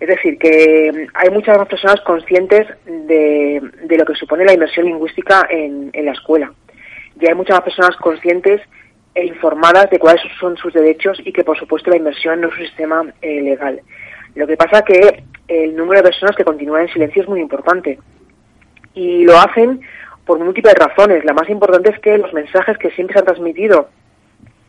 Es 0.00 0.08
decir, 0.08 0.38
que 0.38 0.92
mm, 0.92 1.10
hay 1.14 1.30
muchas 1.30 1.56
más 1.58 1.68
personas 1.68 2.00
conscientes 2.02 2.66
de, 2.84 3.60
de 3.84 3.96
lo 3.96 4.04
que 4.04 4.14
supone 4.14 4.44
la 4.44 4.54
inversión 4.54 4.86
lingüística 4.86 5.46
en, 5.48 5.90
en 5.92 6.04
la 6.04 6.12
escuela. 6.12 6.52
Ya 7.16 7.30
hay 7.30 7.34
muchas 7.34 7.56
más 7.56 7.64
personas 7.64 7.96
conscientes 7.96 8.60
e 9.14 9.26
informadas 9.26 9.88
de 9.90 9.98
cuáles 9.98 10.22
son 10.40 10.56
sus 10.56 10.72
derechos 10.72 11.18
y 11.24 11.32
que, 11.32 11.44
por 11.44 11.58
supuesto, 11.58 11.90
la 11.90 11.96
inversión 11.96 12.40
no 12.40 12.48
es 12.48 12.54
un 12.54 12.66
sistema 12.66 13.04
eh, 13.22 13.40
legal. 13.40 13.80
Lo 14.34 14.46
que 14.46 14.56
pasa 14.56 14.82
que 14.82 15.22
el 15.46 15.76
número 15.76 16.00
de 16.00 16.10
personas 16.10 16.34
que 16.34 16.44
continúan 16.44 16.82
en 16.82 16.92
silencio 16.92 17.22
es 17.22 17.28
muy 17.28 17.40
importante. 17.40 17.98
Y 18.94 19.24
lo 19.24 19.38
hacen 19.38 19.80
por 20.24 20.38
múltiples 20.38 20.74
razones. 20.74 21.24
La 21.24 21.32
más 21.32 21.48
importante 21.48 21.90
es 21.90 21.98
que 22.00 22.18
los 22.18 22.32
mensajes 22.32 22.78
que 22.78 22.90
siempre 22.90 23.14
se 23.14 23.20
han 23.20 23.26
transmitido 23.26 23.88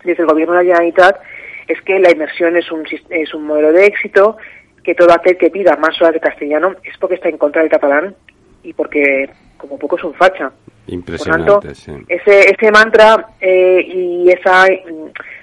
desde 0.04 0.22
el 0.22 0.30
gobierno 0.30 0.54
de 0.54 0.64
la 0.64 0.66
Generalitat 0.66 1.20
es 1.68 1.82
que 1.82 2.00
la 2.00 2.12
inmersión 2.12 2.56
es 2.58 2.72
un, 2.72 2.84
es 3.10 3.34
un 3.34 3.46
modelo 3.46 3.72
de 3.72 3.86
éxito, 3.86 4.38
que 4.84 4.94
todo 4.94 5.12
aquel 5.14 5.38
que 5.38 5.50
pida 5.50 5.76
más 5.78 6.00
horas 6.00 6.14
de 6.14 6.20
castellano 6.20 6.76
es 6.84 6.96
porque 7.00 7.16
está 7.16 7.30
en 7.30 7.38
contra 7.38 7.62
del 7.62 7.72
catalán 7.72 8.16
y 8.64 8.74
porque 8.74 9.30
como 9.58 9.80
poco 9.80 9.98
es 9.98 10.04
un 10.04 10.14
facha. 10.14 10.52
Impresionante, 10.88 11.52
Por 11.52 11.62
tanto, 11.62 12.06
ese, 12.08 12.52
ese 12.52 12.72
mantra 12.72 13.30
eh, 13.42 13.82
y 13.88 14.30
esa, 14.30 14.68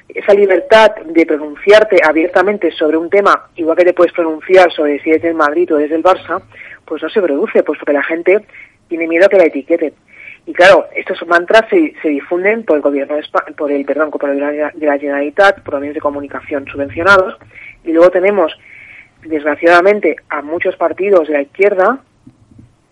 esa 0.09 0.35
libertad 0.35 0.94
de 1.05 1.27
pronunciarte 1.27 1.96
abiertamente 2.05 2.70
sobre 2.70 2.96
un 2.96 3.11
tema, 3.11 3.48
igual 3.57 3.77
que 3.77 3.87
te 3.87 3.92
puedes 3.92 4.12
pronunciar 4.12 4.70
sobre 4.70 5.01
si 5.01 5.11
eres 5.11 5.22
del 5.22 5.35
Madrid 5.35 5.75
o 5.75 5.79
eres 5.79 5.90
del 5.90 6.05
Barça, 6.05 6.40
pues 6.85 7.03
no 7.03 7.09
se 7.09 7.20
produce, 7.20 7.64
puesto 7.64 7.85
que 7.85 7.92
la 7.92 8.05
gente 8.05 8.44
tiene 8.92 9.09
miedo 9.09 9.24
a 9.24 9.28
que 9.31 9.38
la 9.38 9.44
etiqueten. 9.44 9.94
Y 10.44 10.52
claro, 10.52 10.87
estos 10.94 11.26
mantras 11.26 11.62
se, 11.70 11.94
se 12.02 12.09
difunden 12.09 12.62
por 12.64 12.76
el 12.76 12.83
gobierno 12.83 13.16
de 13.16 13.22
por 13.57 13.72
el 13.72 13.87
perdón, 13.87 14.11
por 14.11 14.28
el 14.28 14.38
de 14.38 14.87
la 14.87 14.98
Generalitat, 14.98 15.62
por 15.62 15.74
los 15.74 15.81
medios 15.81 15.94
de 15.94 16.00
comunicación 16.00 16.66
subvencionados, 16.66 17.38
y 17.85 17.92
luego 17.92 18.11
tenemos, 18.11 18.52
desgraciadamente, 19.22 20.16
a 20.28 20.42
muchos 20.42 20.76
partidos 20.76 21.28
de 21.28 21.35
la 21.35 21.42
izquierda, 21.42 22.00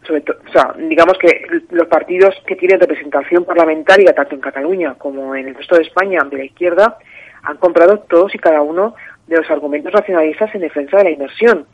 sobre 0.04 0.20
o 0.20 0.52
sea, 0.52 0.74
digamos 0.78 1.18
que 1.18 1.46
los 1.70 1.86
partidos 1.86 2.34
que 2.46 2.56
tienen 2.56 2.80
representación 2.80 3.44
parlamentaria, 3.44 4.14
tanto 4.14 4.36
en 4.36 4.40
Cataluña 4.40 4.94
como 4.94 5.34
en 5.34 5.48
el 5.48 5.54
resto 5.54 5.76
de 5.76 5.82
España, 5.82 6.24
de 6.30 6.38
la 6.38 6.44
izquierda, 6.44 6.96
han 7.42 7.58
comprado 7.58 7.98
todos 7.98 8.34
y 8.34 8.38
cada 8.38 8.62
uno 8.62 8.94
de 9.26 9.36
los 9.36 9.50
argumentos 9.50 9.92
nacionalistas 9.92 10.54
en 10.54 10.62
defensa 10.62 10.96
de 10.96 11.04
la 11.04 11.10
inversión. 11.10 11.66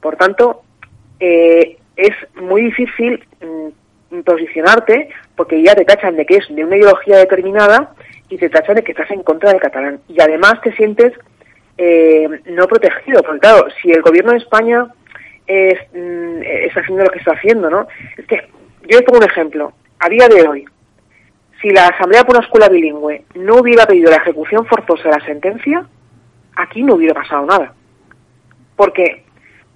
Por 0.00 0.16
tanto, 0.16 0.62
eh, 1.20 1.76
es 1.96 2.14
muy 2.34 2.62
difícil 2.62 3.24
mm, 3.40 4.20
posicionarte 4.20 5.08
porque 5.34 5.62
ya 5.62 5.74
te 5.74 5.84
tachan 5.84 6.16
de 6.16 6.26
que 6.26 6.36
es 6.36 6.46
de 6.48 6.64
una 6.64 6.76
ideología 6.76 7.18
determinada 7.18 7.94
y 8.28 8.38
te 8.38 8.48
tachan 8.48 8.76
de 8.76 8.84
que 8.84 8.92
estás 8.92 9.10
en 9.10 9.22
contra 9.22 9.50
del 9.50 9.60
catalán. 9.60 10.00
Y 10.08 10.20
además 10.20 10.60
te 10.62 10.72
sientes 10.76 11.12
eh, 11.78 12.28
no 12.46 12.66
protegido, 12.66 13.22
porque 13.22 13.40
claro, 13.40 13.66
si 13.80 13.90
el 13.90 14.02
gobierno 14.02 14.32
de 14.32 14.38
España 14.38 14.86
es, 15.46 15.78
mm, 15.92 16.42
está 16.42 16.80
haciendo 16.80 17.04
lo 17.04 17.10
que 17.10 17.18
está 17.18 17.32
haciendo, 17.32 17.70
¿no? 17.70 17.86
Es 18.16 18.26
que 18.26 18.48
yo 18.88 18.98
les 18.98 19.02
pongo 19.02 19.18
un 19.18 19.30
ejemplo. 19.30 19.72
A 19.98 20.08
día 20.08 20.28
de 20.28 20.46
hoy, 20.46 20.64
si 21.60 21.70
la 21.70 21.86
Asamblea 21.86 22.24
por 22.24 22.36
una 22.36 22.44
Escuela 22.44 22.68
Bilingüe 22.68 23.24
no 23.34 23.56
hubiera 23.56 23.86
pedido 23.86 24.10
la 24.10 24.18
ejecución 24.18 24.66
forzosa 24.66 25.04
de 25.04 25.18
la 25.18 25.24
sentencia, 25.24 25.86
aquí 26.54 26.82
no 26.82 26.94
hubiera 26.94 27.14
pasado 27.14 27.46
nada. 27.46 27.74
Porque, 28.76 29.24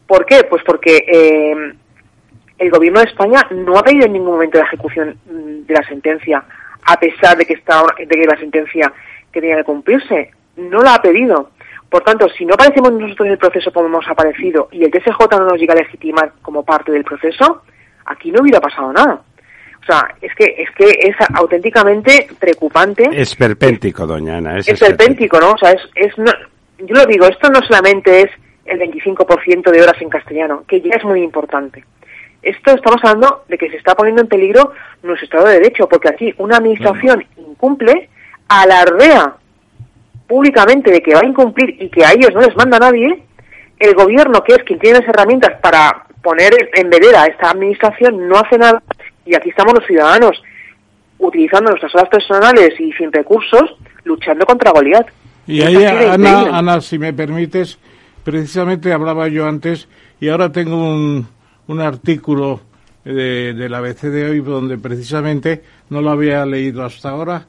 ¿Por 0.07 0.27
qué? 0.27 0.45
Pues 0.45 0.63
porque 0.65 1.05
eh, 1.07 1.75
el 2.61 2.71
gobierno 2.71 3.01
de 3.01 3.07
España 3.07 3.47
no 3.51 3.79
ha 3.79 3.83
pedido 3.83 4.05
en 4.05 4.13
ningún 4.13 4.33
momento 4.33 4.59
la 4.59 4.67
ejecución 4.67 5.17
mm, 5.25 5.67
de 5.67 5.75
la 5.75 5.83
sentencia, 5.89 6.45
a 6.85 7.01
pesar 7.01 7.37
de 7.39 7.47
que, 7.47 7.55
está, 7.55 7.83
de 7.99 8.07
que 8.07 8.27
la 8.27 8.39
sentencia 8.39 8.93
que 9.33 9.41
tenía 9.41 9.57
que 9.57 9.65
cumplirse. 9.65 10.31
No 10.57 10.83
la 10.83 10.95
ha 10.95 11.03
pedido. 11.03 11.51
Por 11.89 12.05
tanto, 12.05 12.29
si 12.29 12.45
no 12.45 12.55
aparecemos 12.55 12.93
nosotros 12.93 13.27
en 13.27 13.33
el 13.33 13.39
proceso 13.39 13.73
como 13.73 13.87
hemos 13.87 14.07
aparecido 14.07 14.69
y 14.73 14.85
el 14.85 14.91
TSJ 14.91 15.19
no 15.33 15.47
nos 15.47 15.59
llega 15.59 15.73
a 15.73 15.79
legitimar 15.79 16.33
como 16.43 16.63
parte 16.63 16.93
del 16.93 17.03
proceso, 17.03 17.63
aquí 18.05 18.31
no 18.31 18.43
hubiera 18.43 18.61
pasado 18.61 18.93
nada. 18.93 19.23
O 19.81 19.85
sea, 19.87 20.15
es 20.21 20.35
que 20.35 20.45
es 20.59 20.71
que 20.73 20.85
es 20.85 21.17
auténticamente 21.35 22.29
preocupante. 22.39 23.09
Es 23.11 23.35
perpéntico, 23.35 24.07
doña 24.07 24.37
Ana. 24.37 24.59
Es, 24.59 24.79
perpéntico, 24.79 25.41
¿no? 25.41 25.53
O 25.53 25.59
sea, 25.59 25.71
es, 25.71 25.81
es 25.95 26.15
yo 26.17 26.95
lo 26.95 27.07
digo, 27.07 27.27
esto 27.27 27.49
no 27.49 27.61
solamente 27.63 28.21
es 28.21 28.31
el 28.67 28.79
25% 28.79 29.71
de 29.71 29.83
horas 29.83 30.01
en 30.01 30.11
castellano, 30.11 30.65
que 30.69 30.83
ya 30.83 30.97
es 30.97 31.05
muy 31.05 31.23
importante 31.23 31.83
esto 32.43 32.73
estamos 32.73 33.01
hablando 33.03 33.45
de 33.49 33.59
que 33.59 33.71
se 33.71 33.77
está 33.77 33.95
poniendo 33.95 34.23
en 34.23 34.29
peligro 34.29 34.73
nuestro 35.03 35.25
Estado 35.25 35.47
de 35.47 35.61
Derecho, 35.61 35.89
porque 35.89 36.09
aquí 36.09 36.35
una 36.39 36.57
administración 36.57 37.25
incumple, 37.37 38.09
alardea 38.49 39.35
públicamente 40.27 40.91
de 40.91 41.03
que 41.03 41.15
va 41.15 41.21
a 41.21 41.27
incumplir 41.27 41.77
y 41.83 41.89
que 41.91 42.05
a 42.05 42.13
ellos 42.13 42.31
no 42.33 42.41
les 42.41 42.57
manda 42.57 42.79
nadie, 42.79 43.23
el 43.79 43.95
gobierno, 43.95 44.43
que 44.43 44.55
es 44.55 44.63
quien 44.65 44.79
tiene 44.79 45.01
las 45.01 45.09
herramientas 45.09 45.59
para 45.61 46.05
poner 46.23 46.71
en 46.75 46.89
vedera 46.89 47.23
a 47.23 47.27
esta 47.27 47.51
administración, 47.51 48.29
no 48.29 48.37
hace 48.37 48.59
nada 48.59 48.83
y 49.25 49.35
aquí 49.35 49.51
estamos 49.51 49.75
los 49.75 49.87
ciudadanos 49.87 50.43
utilizando 51.19 51.71
nuestras 51.71 51.95
horas 51.95 52.09
personales 52.09 52.79
y 52.79 52.93
sin 52.93 53.13
recursos, 53.13 53.77
luchando 54.05 54.47
contra 54.47 54.71
Goliat. 54.71 55.07
Y 55.47 55.63
ahí, 55.63 55.85
Ana, 55.85 56.57
Ana, 56.57 56.81
si 56.81 56.99
me 56.99 57.13
permites, 57.13 57.79
precisamente 58.25 58.93
hablaba 58.93 59.29
yo 59.29 59.47
antes 59.47 59.89
y 60.21 60.29
ahora 60.29 60.53
tengo 60.53 60.77
un, 60.77 61.29
un 61.71 61.81
artículo 61.81 62.61
de, 63.05 63.55
de 63.55 63.69
la 63.69 63.79
ABC 63.79 64.03
de 64.03 64.29
hoy 64.29 64.41
donde 64.41 64.77
precisamente 64.77 65.63
no 65.89 66.03
lo 66.03 66.11
había 66.11 66.45
leído 66.45 66.85
hasta 66.85 67.11
ahora. 67.11 67.47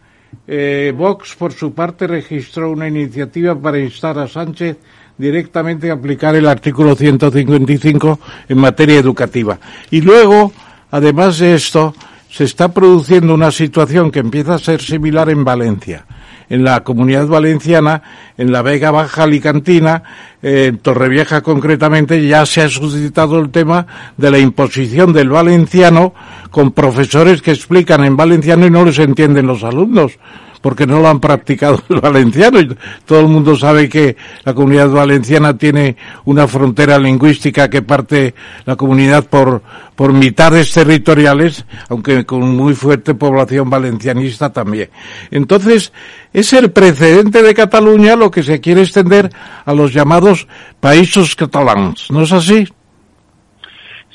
Eh, 0.47 0.93
Vox, 0.95 1.35
por 1.35 1.53
su 1.53 1.73
parte, 1.73 2.05
registró 2.05 2.69
una 2.69 2.87
iniciativa 2.87 3.59
para 3.59 3.79
instar 3.79 4.19
a 4.19 4.27
Sánchez 4.27 4.77
directamente 5.17 5.89
a 5.89 5.95
aplicar 5.95 6.35
el 6.35 6.47
artículo 6.47 6.95
155 6.95 8.19
en 8.47 8.57
materia 8.59 8.99
educativa. 8.99 9.59
Y 9.89 10.01
luego, 10.01 10.53
además 10.91 11.39
de 11.39 11.55
esto, 11.55 11.95
se 12.29 12.43
está 12.43 12.71
produciendo 12.71 13.33
una 13.33 13.51
situación 13.51 14.11
que 14.11 14.19
empieza 14.19 14.53
a 14.53 14.59
ser 14.59 14.81
similar 14.81 15.31
en 15.31 15.43
Valencia 15.43 16.05
en 16.51 16.65
la 16.65 16.83
comunidad 16.83 17.27
valenciana, 17.27 18.03
en 18.37 18.51
la 18.51 18.61
Vega 18.61 18.91
Baja 18.91 19.23
Alicantina, 19.23 20.03
en 20.43 20.79
Torrevieja 20.79 21.41
concretamente, 21.41 22.27
ya 22.27 22.45
se 22.45 22.61
ha 22.61 22.69
suscitado 22.69 23.39
el 23.39 23.51
tema 23.51 23.87
de 24.17 24.31
la 24.31 24.37
imposición 24.37 25.13
del 25.13 25.29
valenciano 25.29 26.13
con 26.51 26.73
profesores 26.73 27.41
que 27.41 27.51
explican 27.51 28.03
en 28.03 28.17
valenciano 28.17 28.65
y 28.65 28.69
no 28.69 28.83
les 28.83 28.99
entienden 28.99 29.47
los 29.47 29.63
alumnos 29.63 30.19
porque 30.61 30.85
no 30.85 31.01
lo 31.01 31.07
han 31.09 31.19
practicado 31.19 31.81
el 31.89 31.99
valenciano. 31.99 32.59
Y 32.59 32.75
todo 33.05 33.21
el 33.21 33.27
mundo 33.27 33.55
sabe 33.55 33.89
que 33.89 34.15
la 34.43 34.53
comunidad 34.53 34.89
valenciana 34.89 35.57
tiene 35.57 35.97
una 36.25 36.47
frontera 36.47 36.97
lingüística 36.97 37.69
que 37.69 37.81
parte 37.81 38.33
la 38.65 38.75
comunidad 38.75 39.25
por, 39.25 39.61
por 39.95 40.13
mitades 40.13 40.71
territoriales, 40.71 41.65
aunque 41.89 42.25
con 42.25 42.55
muy 42.55 42.73
fuerte 42.73 43.15
población 43.15 43.69
valencianista 43.69 44.53
también. 44.53 44.89
Entonces, 45.31 45.91
es 46.31 46.53
el 46.53 46.71
precedente 46.71 47.41
de 47.41 47.53
Cataluña 47.53 48.15
lo 48.15 48.31
que 48.31 48.43
se 48.43 48.61
quiere 48.61 48.81
extender 48.81 49.29
a 49.65 49.73
los 49.73 49.93
llamados 49.93 50.47
países 50.79 51.35
catalanes. 51.35 52.09
¿No 52.11 52.21
es 52.21 52.31
así? 52.31 52.67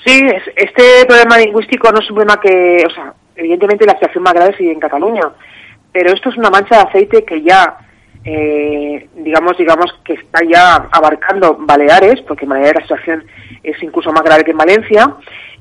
Sí, 0.04 0.24
este 0.54 1.04
problema 1.06 1.37
lingüístico 1.37 1.90
no 1.90 1.98
es 1.98 2.09
un 2.11 2.16
problema 2.16 2.40
que, 2.40 2.85
o 2.87 2.90
sea, 2.90 3.12
evidentemente 3.35 3.85
la 3.85 3.94
situación 3.94 4.22
más 4.22 4.35
grave 4.35 4.56
sigue 4.56 4.72
en 4.72 4.78
Cataluña 4.78 5.22
pero 5.96 6.12
esto 6.12 6.28
es 6.28 6.37
una 6.37 6.50
mancha 6.50 6.76
de 6.76 6.82
aceite 6.82 7.24
que 7.24 7.40
ya, 7.40 7.78
eh, 8.22 9.09
digamos, 9.16 9.56
digamos 9.56 9.90
que 10.04 10.12
está 10.12 10.44
ya 10.44 10.74
abarcando 10.92 11.56
Baleares, 11.59 12.20
porque 12.28 12.44
en 12.44 12.50
Baleares 12.50 12.74
la 12.74 12.82
situación 12.82 13.24
es 13.62 13.82
incluso 13.82 14.12
más 14.12 14.22
grave 14.22 14.44
que 14.44 14.50
en 14.50 14.59
Valencia, 14.59 15.16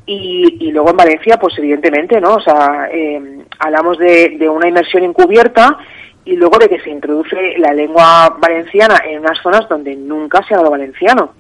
y, 0.06 0.72
luego 0.74 0.90
en 0.90 0.98
Valencia, 0.98 1.38
pues 1.38 1.58
evidentemente, 1.58 2.20
¿no? 2.20 2.34
O 2.36 2.42
sea, 2.42 2.90
eh, 2.92 3.46
hablamos 3.60 3.98
de, 3.98 4.50
una 4.50 4.68
inmersión 4.68 5.06
encubierta 5.06 5.78
y 6.26 6.36
luego 6.36 6.58
de 6.58 6.68
que 6.68 6.82
se 6.82 6.90
introduce 6.90 7.58
la 7.58 7.74
lengua 7.74 8.36
valenciana 8.38 9.04
en 9.08 9.20
unas 9.20 9.42
zonas 9.42 9.70
donde 9.70 9.96
nunca 9.96 10.44
se 10.44 10.54
ha 10.54 10.58
hablado 10.58 10.72
valenciano. 10.72 11.36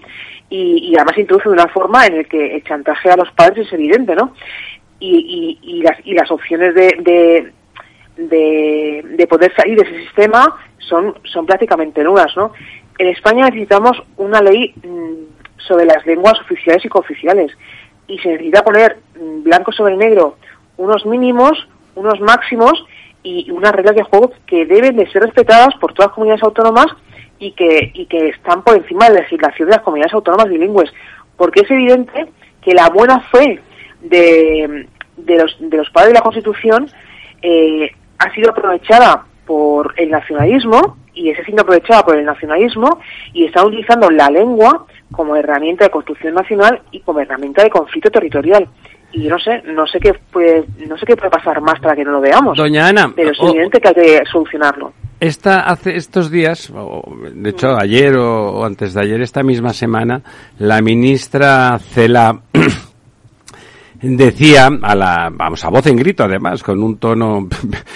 Y, 0.49 0.95
además 0.95 1.15
se 1.15 1.21
introduce 1.21 1.49
de 1.49 1.55
una 1.55 1.67
forma 1.67 2.05
en 2.05 2.19
la 2.19 2.23
que 2.23 2.55
el 2.55 2.63
chantaje 2.63 3.10
a 3.10 3.17
los 3.17 3.29
padres 3.34 3.67
es 3.67 3.73
evidente, 3.73 4.15
¿no? 4.15 4.34
Y, 5.01 5.60
y, 5.62 5.84
las, 5.84 5.97
y 6.05 6.13
las 6.13 6.31
opciones 6.31 6.73
de, 6.73 6.95
de, 7.01 7.51
de 8.17 9.28
poder 9.30 9.54
salir 9.56 9.78
de 9.78 9.84
ese 9.84 10.06
sistema 10.06 10.58
son, 10.80 11.15
son 11.23 11.45
prácticamente 11.45 12.04
nulas, 12.04 12.36
¿no? 12.36 12.51
En 12.97 13.08
España 13.08 13.45
necesitamos 13.45 14.01
una 14.17 14.41
ley 14.41 14.73
mm, 14.84 15.58
sobre 15.58 15.86
las 15.86 16.06
lenguas 16.06 16.39
oficiales 16.41 16.86
y 16.86 16.89
cooficiales 16.89 17.51
y 18.08 18.17
se 18.19 18.30
necesita 18.30 18.63
poner 18.63 18.97
mm, 19.19 19.43
blanco 19.43 19.71
sobre 19.71 19.97
negro 19.97 20.38
unos 20.78 21.06
mínimos, 21.06 21.67
unos 21.95 22.19
máximos 22.19 22.86
y 23.23 23.49
unas 23.51 23.71
reglas 23.73 23.95
de 23.95 24.04
juego 24.04 24.32
que 24.45 24.65
deben 24.65 24.95
de 24.95 25.10
ser 25.10 25.23
respetadas 25.23 25.73
por 25.80 25.93
todas 25.93 26.10
las 26.10 26.15
comunidades 26.15 26.43
autónomas 26.43 26.88
y 27.39 27.51
que, 27.51 27.91
y 27.93 28.06
que 28.06 28.30
están 28.30 28.63
por 28.63 28.78
encima 28.78 29.08
de 29.08 29.15
la 29.15 29.19
legislación 29.21 29.69
de 29.69 29.75
las 29.75 29.84
comunidades 29.84 30.13
autónomas 30.13 30.49
bilingües, 30.49 30.93
porque 31.36 31.62
es 31.62 31.71
evidente 31.71 32.28
que 32.62 32.73
la 32.73 32.89
buena 32.89 33.19
fe 33.21 33.60
de, 34.01 34.88
de, 35.17 35.38
los, 35.38 35.58
de 35.60 35.78
los 35.78 35.89
padres 35.89 36.10
de 36.10 36.19
la 36.19 36.23
Constitución 36.23 36.89
eh, 37.41 37.91
ha 38.19 38.34
sido 38.34 38.51
aprovechada 38.51 39.25
por 39.45 39.93
el 39.97 40.10
nacionalismo 40.10 40.97
y 41.13 41.30
está 41.30 41.43
siendo 41.43 41.63
aprovechada 41.63 42.04
por 42.04 42.17
el 42.17 42.25
nacionalismo 42.25 42.99
y 43.34 43.45
está 43.45 43.65
utilizando 43.65 44.10
la 44.10 44.30
lengua 44.30 44.86
como 45.12 45.36
herramienta 45.36 45.86
de 45.86 45.91
construcción 45.91 46.34
nacional 46.34 46.82
y 46.91 46.99
como 46.99 47.19
herramienta 47.19 47.63
de 47.63 47.69
conflicto 47.69 48.10
territorial. 48.10 48.67
Y 49.12 49.23
yo 49.23 49.30
no 49.30 49.39
sé, 49.39 49.62
no 49.63 49.88
sé 49.88 49.99
qué 49.99 50.13
puede, 50.32 50.65
no 50.88 50.97
sé 50.97 51.06
qué 51.06 51.15
puede 51.15 51.30
pasar 51.30 51.62
más 51.62 51.80
para 51.80 51.95
que 51.95 52.04
no 52.04 52.12
lo 52.12 52.21
veamos. 52.21 52.58
Doña 52.58 52.88
Ana, 52.88 53.13
pero 53.15 53.32
es 53.32 53.38
evidente 53.39 53.80
que 53.80 53.88
hay 53.88 53.93
que 53.93 54.21
solucionarlo. 54.30 54.91
Esta, 55.21 55.62
hace 55.62 55.95
estos 55.95 56.30
días, 56.30 56.73
de 57.34 57.49
hecho 57.49 57.78
ayer 57.80 58.17
o 58.17 58.65
antes 58.65 58.93
de 58.93 59.01
ayer, 59.01 59.21
esta 59.21 59.43
misma 59.43 59.71
semana, 59.71 60.21
la 60.60 60.82
ministra 60.82 61.80
Cela 61.80 62.41
decía 64.01 64.69
a 64.81 64.95
la 64.95 65.31
vamos 65.31 65.63
a 65.63 65.69
voz 65.69 65.88
en 65.88 65.97
grito 65.97 66.23
además 66.23 66.63
con 66.63 66.81
un 66.84 66.97
tono 66.97 67.47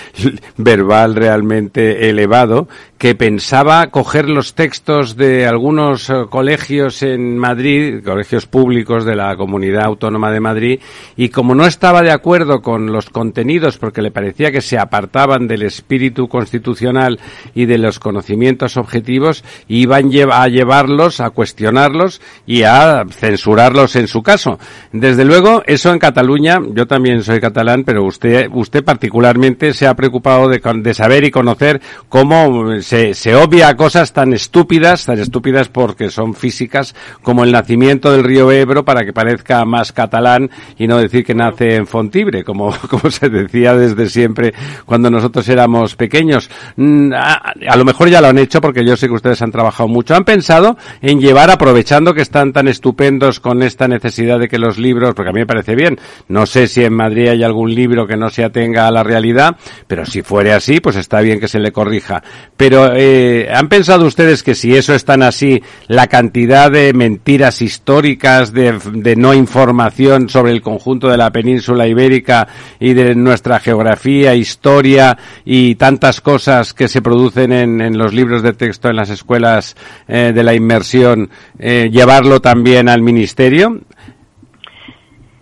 verbal 0.58 1.16
realmente 1.16 2.10
elevado 2.10 2.68
que 3.00 3.16
pensaba 3.16 3.88
coger 3.92 4.30
los 4.30 4.56
textos 4.56 5.16
de 5.16 5.48
algunos 5.48 6.10
eh, 6.10 6.26
colegios 6.30 7.02
en 7.02 7.38
Madrid, 7.38 8.04
colegios 8.04 8.46
públicos 8.46 9.06
de 9.06 9.16
la 9.16 9.38
Comunidad 9.38 9.86
Autónoma 9.86 10.32
de 10.34 10.42
Madrid, 10.42 10.82
y 11.16 11.30
como 11.30 11.56
no 11.56 11.66
estaba 11.66 12.02
de 12.02 12.12
acuerdo 12.12 12.62
con 12.62 12.92
los 12.92 13.10
contenidos 13.10 13.78
porque 13.78 14.02
le 14.02 14.12
parecía 14.12 14.52
que 14.52 14.60
se 14.60 14.78
apartaban 14.78 15.48
del 15.48 15.62
espíritu 15.62 16.28
constitucional 16.28 17.22
y 17.56 17.68
de 17.68 17.78
los 17.78 18.00
conocimientos 18.00 18.76
objetivos, 18.76 19.46
iban 19.70 20.12
a 20.30 20.48
llevarlos, 20.50 21.22
a 21.22 21.30
cuestionarlos 21.30 22.20
y 22.46 22.64
a 22.64 23.06
censurarlos 23.10 23.96
en 23.96 24.10
su 24.10 24.22
caso. 24.22 24.60
Desde 24.92 25.24
luego, 25.24 25.64
eso 25.68 25.89
en 25.92 26.00
Cataluña, 26.00 26.60
yo 26.74 26.88
también 26.88 27.24
soy 27.24 27.40
catalán, 27.40 27.84
pero 27.84 28.04
usted, 28.04 28.50
usted 28.54 28.84
particularmente 28.84 29.74
se 29.74 29.88
ha 29.88 29.94
preocupado 29.96 30.50
de, 30.50 30.62
de 30.82 30.94
saber 30.94 31.24
y 31.24 31.32
conocer 31.32 31.82
cómo 32.08 32.82
se, 32.82 33.36
obvia 33.36 33.76
cosas 33.76 34.14
tan 34.14 34.34
estúpidas, 34.34 35.06
tan 35.06 35.20
estúpidas 35.20 35.70
porque 35.70 36.10
son 36.10 36.34
físicas, 36.34 36.96
como 37.22 37.44
el 37.44 37.52
nacimiento 37.52 38.12
del 38.12 38.24
río 38.24 38.52
Ebro 38.52 38.84
para 38.84 39.06
que 39.06 39.14
parezca 39.14 39.66
más 39.66 39.92
catalán 39.92 40.50
y 40.78 40.88
no 40.88 40.98
decir 40.98 41.26
que 41.26 41.36
nace 41.36 41.76
en 41.76 41.88
Fontibre, 41.88 42.44
como, 42.44 42.74
como 42.90 43.10
se 43.12 43.30
decía 43.30 43.76
desde 43.76 44.10
siempre 44.10 44.54
cuando 44.86 45.10
nosotros 45.10 45.48
éramos 45.50 45.96
pequeños. 45.96 46.50
Mm, 46.76 47.14
a, 47.14 47.76
lo 47.76 47.86
mejor 47.86 48.10
ya 48.10 48.22
lo 48.22 48.28
han 48.28 48.38
hecho 48.38 48.62
porque 48.62 48.86
yo 48.86 48.96
sé 48.98 49.08
que 49.08 49.14
ustedes 49.14 49.42
han 49.42 49.52
trabajado 49.52 49.88
mucho. 49.88 50.16
Han 50.16 50.24
pensado 50.24 50.78
en 51.02 51.20
llevar, 51.20 51.50
aprovechando 51.50 52.14
que 52.14 52.22
están 52.22 52.54
tan 52.54 52.68
estupendos 52.68 53.40
con 53.40 53.64
esta 53.64 53.88
necesidad 53.88 54.40
de 54.40 54.48
que 54.48 54.60
los 54.60 54.78
libros, 54.78 55.14
porque 55.14 55.30
a 55.30 55.34
mí 55.34 55.40
me 55.40 55.48
parece 55.48 55.76
bien, 55.76 55.79
no 56.28 56.46
sé 56.46 56.68
si 56.68 56.84
en 56.84 56.94
Madrid 56.94 57.30
hay 57.30 57.44
algún 57.44 57.74
libro 57.74 58.08
que 58.08 58.18
no 58.18 58.30
se 58.30 58.44
atenga 58.44 58.88
a 58.88 58.92
la 58.92 59.04
realidad, 59.04 59.56
pero 59.88 60.06
si 60.06 60.22
fuere 60.22 60.54
así, 60.54 60.80
pues 60.80 60.96
está 60.96 61.22
bien 61.22 61.40
que 61.40 61.48
se 61.48 61.60
le 61.60 61.72
corrija. 61.72 62.22
Pero 62.58 62.92
eh, 62.96 63.50
¿han 63.54 63.70
pensado 63.70 64.06
ustedes 64.06 64.44
que 64.44 64.56
si 64.56 64.76
eso 64.76 64.94
es 64.94 65.06
tan 65.06 65.24
así, 65.24 65.62
la 65.88 66.08
cantidad 66.08 66.72
de 66.72 66.94
mentiras 66.94 67.62
históricas, 67.62 68.54
de, 68.54 69.16
no 69.18 69.34
información 69.34 70.30
sobre 70.30 70.52
el 70.52 70.62
conjunto 70.62 71.10
de 71.10 71.18
la 71.18 71.32
península 71.32 71.88
ibérica 71.88 72.48
y 72.80 72.94
de 72.94 73.16
nuestra 73.16 73.60
geografía, 73.60 74.36
historia 74.36 75.18
y 75.46 75.76
tantas 75.76 76.22
cosas 76.22 76.74
que 76.74 76.88
se 76.88 77.02
producen 77.02 77.52
en, 77.52 77.98
los 77.98 78.14
libros 78.14 78.44
de 78.44 78.54
texto 78.54 78.90
en 78.90 78.96
las 78.96 79.10
escuelas 79.10 79.76
eh, 80.08 80.32
de 80.34 80.44
la 80.44 80.54
inmersión, 80.54 81.30
eh, 81.58 81.90
llevarlo 81.92 82.40
también 82.42 82.90
al 82.90 83.02
ministerio? 83.02 83.82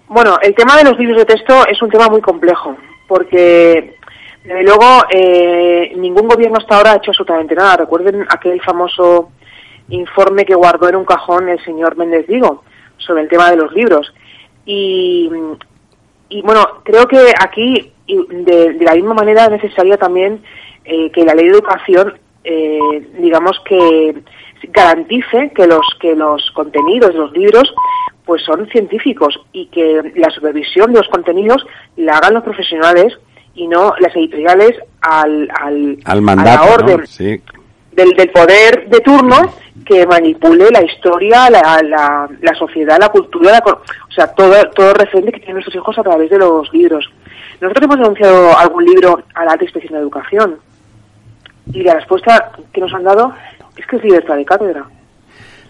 Bueno, 0.10 0.38
el 0.42 0.56
tema 0.56 0.78
de 0.78 0.86
los 0.86 0.98
libros 0.98 1.18
de 1.18 1.26
texto 1.26 1.54
es 1.68 1.82
un 1.82 1.90
tema 1.90 2.08
muy 2.08 2.22
complejo, 2.22 2.78
porque 3.08 3.98
desde 4.48 4.64
luego, 4.64 5.04
eh, 5.10 5.92
ningún 5.98 6.30
gobierno 6.30 6.58
hasta 6.58 6.78
ahora 6.78 6.94
ha 6.94 6.96
hecho 6.96 7.12
absolutamente 7.12 7.54
nada. 7.54 7.76
Recuerden 7.76 8.26
aquel 8.30 8.62
famoso 8.62 9.32
informe 9.90 10.46
que 10.46 10.56
guardó 10.56 10.88
en 10.88 10.96
un 10.96 11.04
cajón 11.04 11.50
el 11.50 11.62
señor 11.66 11.98
Méndez 11.98 12.26
Vigo 12.28 12.64
sobre 12.96 13.24
el 13.24 13.28
tema 13.28 13.52
de 13.52 13.58
los 13.58 13.74
libros. 13.74 14.14
Y, 14.66 15.30
bueno, 16.44 16.82
creo 16.86 17.06
que 17.08 17.34
aquí, 17.38 17.92
de, 18.08 18.78
la 18.80 18.96
misma 18.96 19.14
manera, 19.14 19.46
es 19.46 19.52
necesaria 19.52 19.98
también 19.98 20.42
eh, 20.86 21.12
que 21.12 21.26
la 21.26 21.36
ley 21.36 21.48
de 21.48 21.52
educación, 21.52 22.18
eh, 22.46 22.80
digamos 23.20 23.60
que 23.66 24.16
garantice 24.70 25.52
que 25.54 25.68
los 25.68 25.86
que 26.00 26.16
los 26.16 26.52
contenidos 26.52 27.12
de 27.12 27.20
los 27.20 27.32
libros 27.34 27.74
pues 28.28 28.44
son 28.44 28.68
científicos 28.68 29.40
y 29.54 29.66
que 29.68 30.12
la 30.16 30.30
supervisión 30.30 30.92
de 30.94 31.00
los 31.00 31.08
contenidos 31.08 31.66
la 31.96 32.18
hagan 32.18 32.36
los 32.36 32.44
profesionales 32.44 33.18
y 33.56 33.68
no 33.68 33.94
las 34.00 34.16
editoriales 34.16 34.74
al, 35.02 35.50
al, 35.60 35.98
Al 36.06 36.22
mandato, 36.22 36.50
a 36.50 36.54
la 36.54 36.66
¿no? 36.68 36.74
orden 36.76 37.08
Sí. 37.08 37.42
del, 37.94 38.12
del 38.12 38.30
poder 38.30 38.88
de 38.90 39.00
turno 39.00 39.54
que 39.86 40.06
manipule 40.06 40.70
la 40.70 40.84
historia, 40.84 41.50
la, 41.50 41.82
la, 41.82 42.30
la 42.42 42.54
sociedad, 42.56 43.00
la 43.00 43.10
cultura, 43.10 43.52
la 43.54 43.64
o 43.66 44.12
sea, 44.12 44.28
todo, 44.28 44.54
todo 44.76 44.94
referente 44.94 45.32
que 45.32 45.40
tienen 45.40 45.56
nuestros 45.56 45.76
hijos 45.76 45.98
a 45.98 46.04
través 46.04 46.30
de 46.30 46.38
los 46.38 46.72
libros. 46.74 47.10
Nosotros 47.62 47.86
hemos 47.86 47.98
denunciado 47.98 48.58
algún 48.58 48.86
libro 48.86 49.24
a 49.34 49.46
la 49.46 49.54
alta 49.54 49.64
inspección 49.64 49.94
de 49.94 50.00
educación 50.00 50.58
y 51.74 51.82
la 51.84 51.96
respuesta 51.96 52.52
que 52.74 52.82
nos 52.82 52.94
han 52.94 53.04
dado 53.06 53.34
es 53.78 53.86
que 53.88 53.96
es 53.96 54.04
libertad 54.04 54.36
de 54.36 54.46
cátedra. 54.46 54.86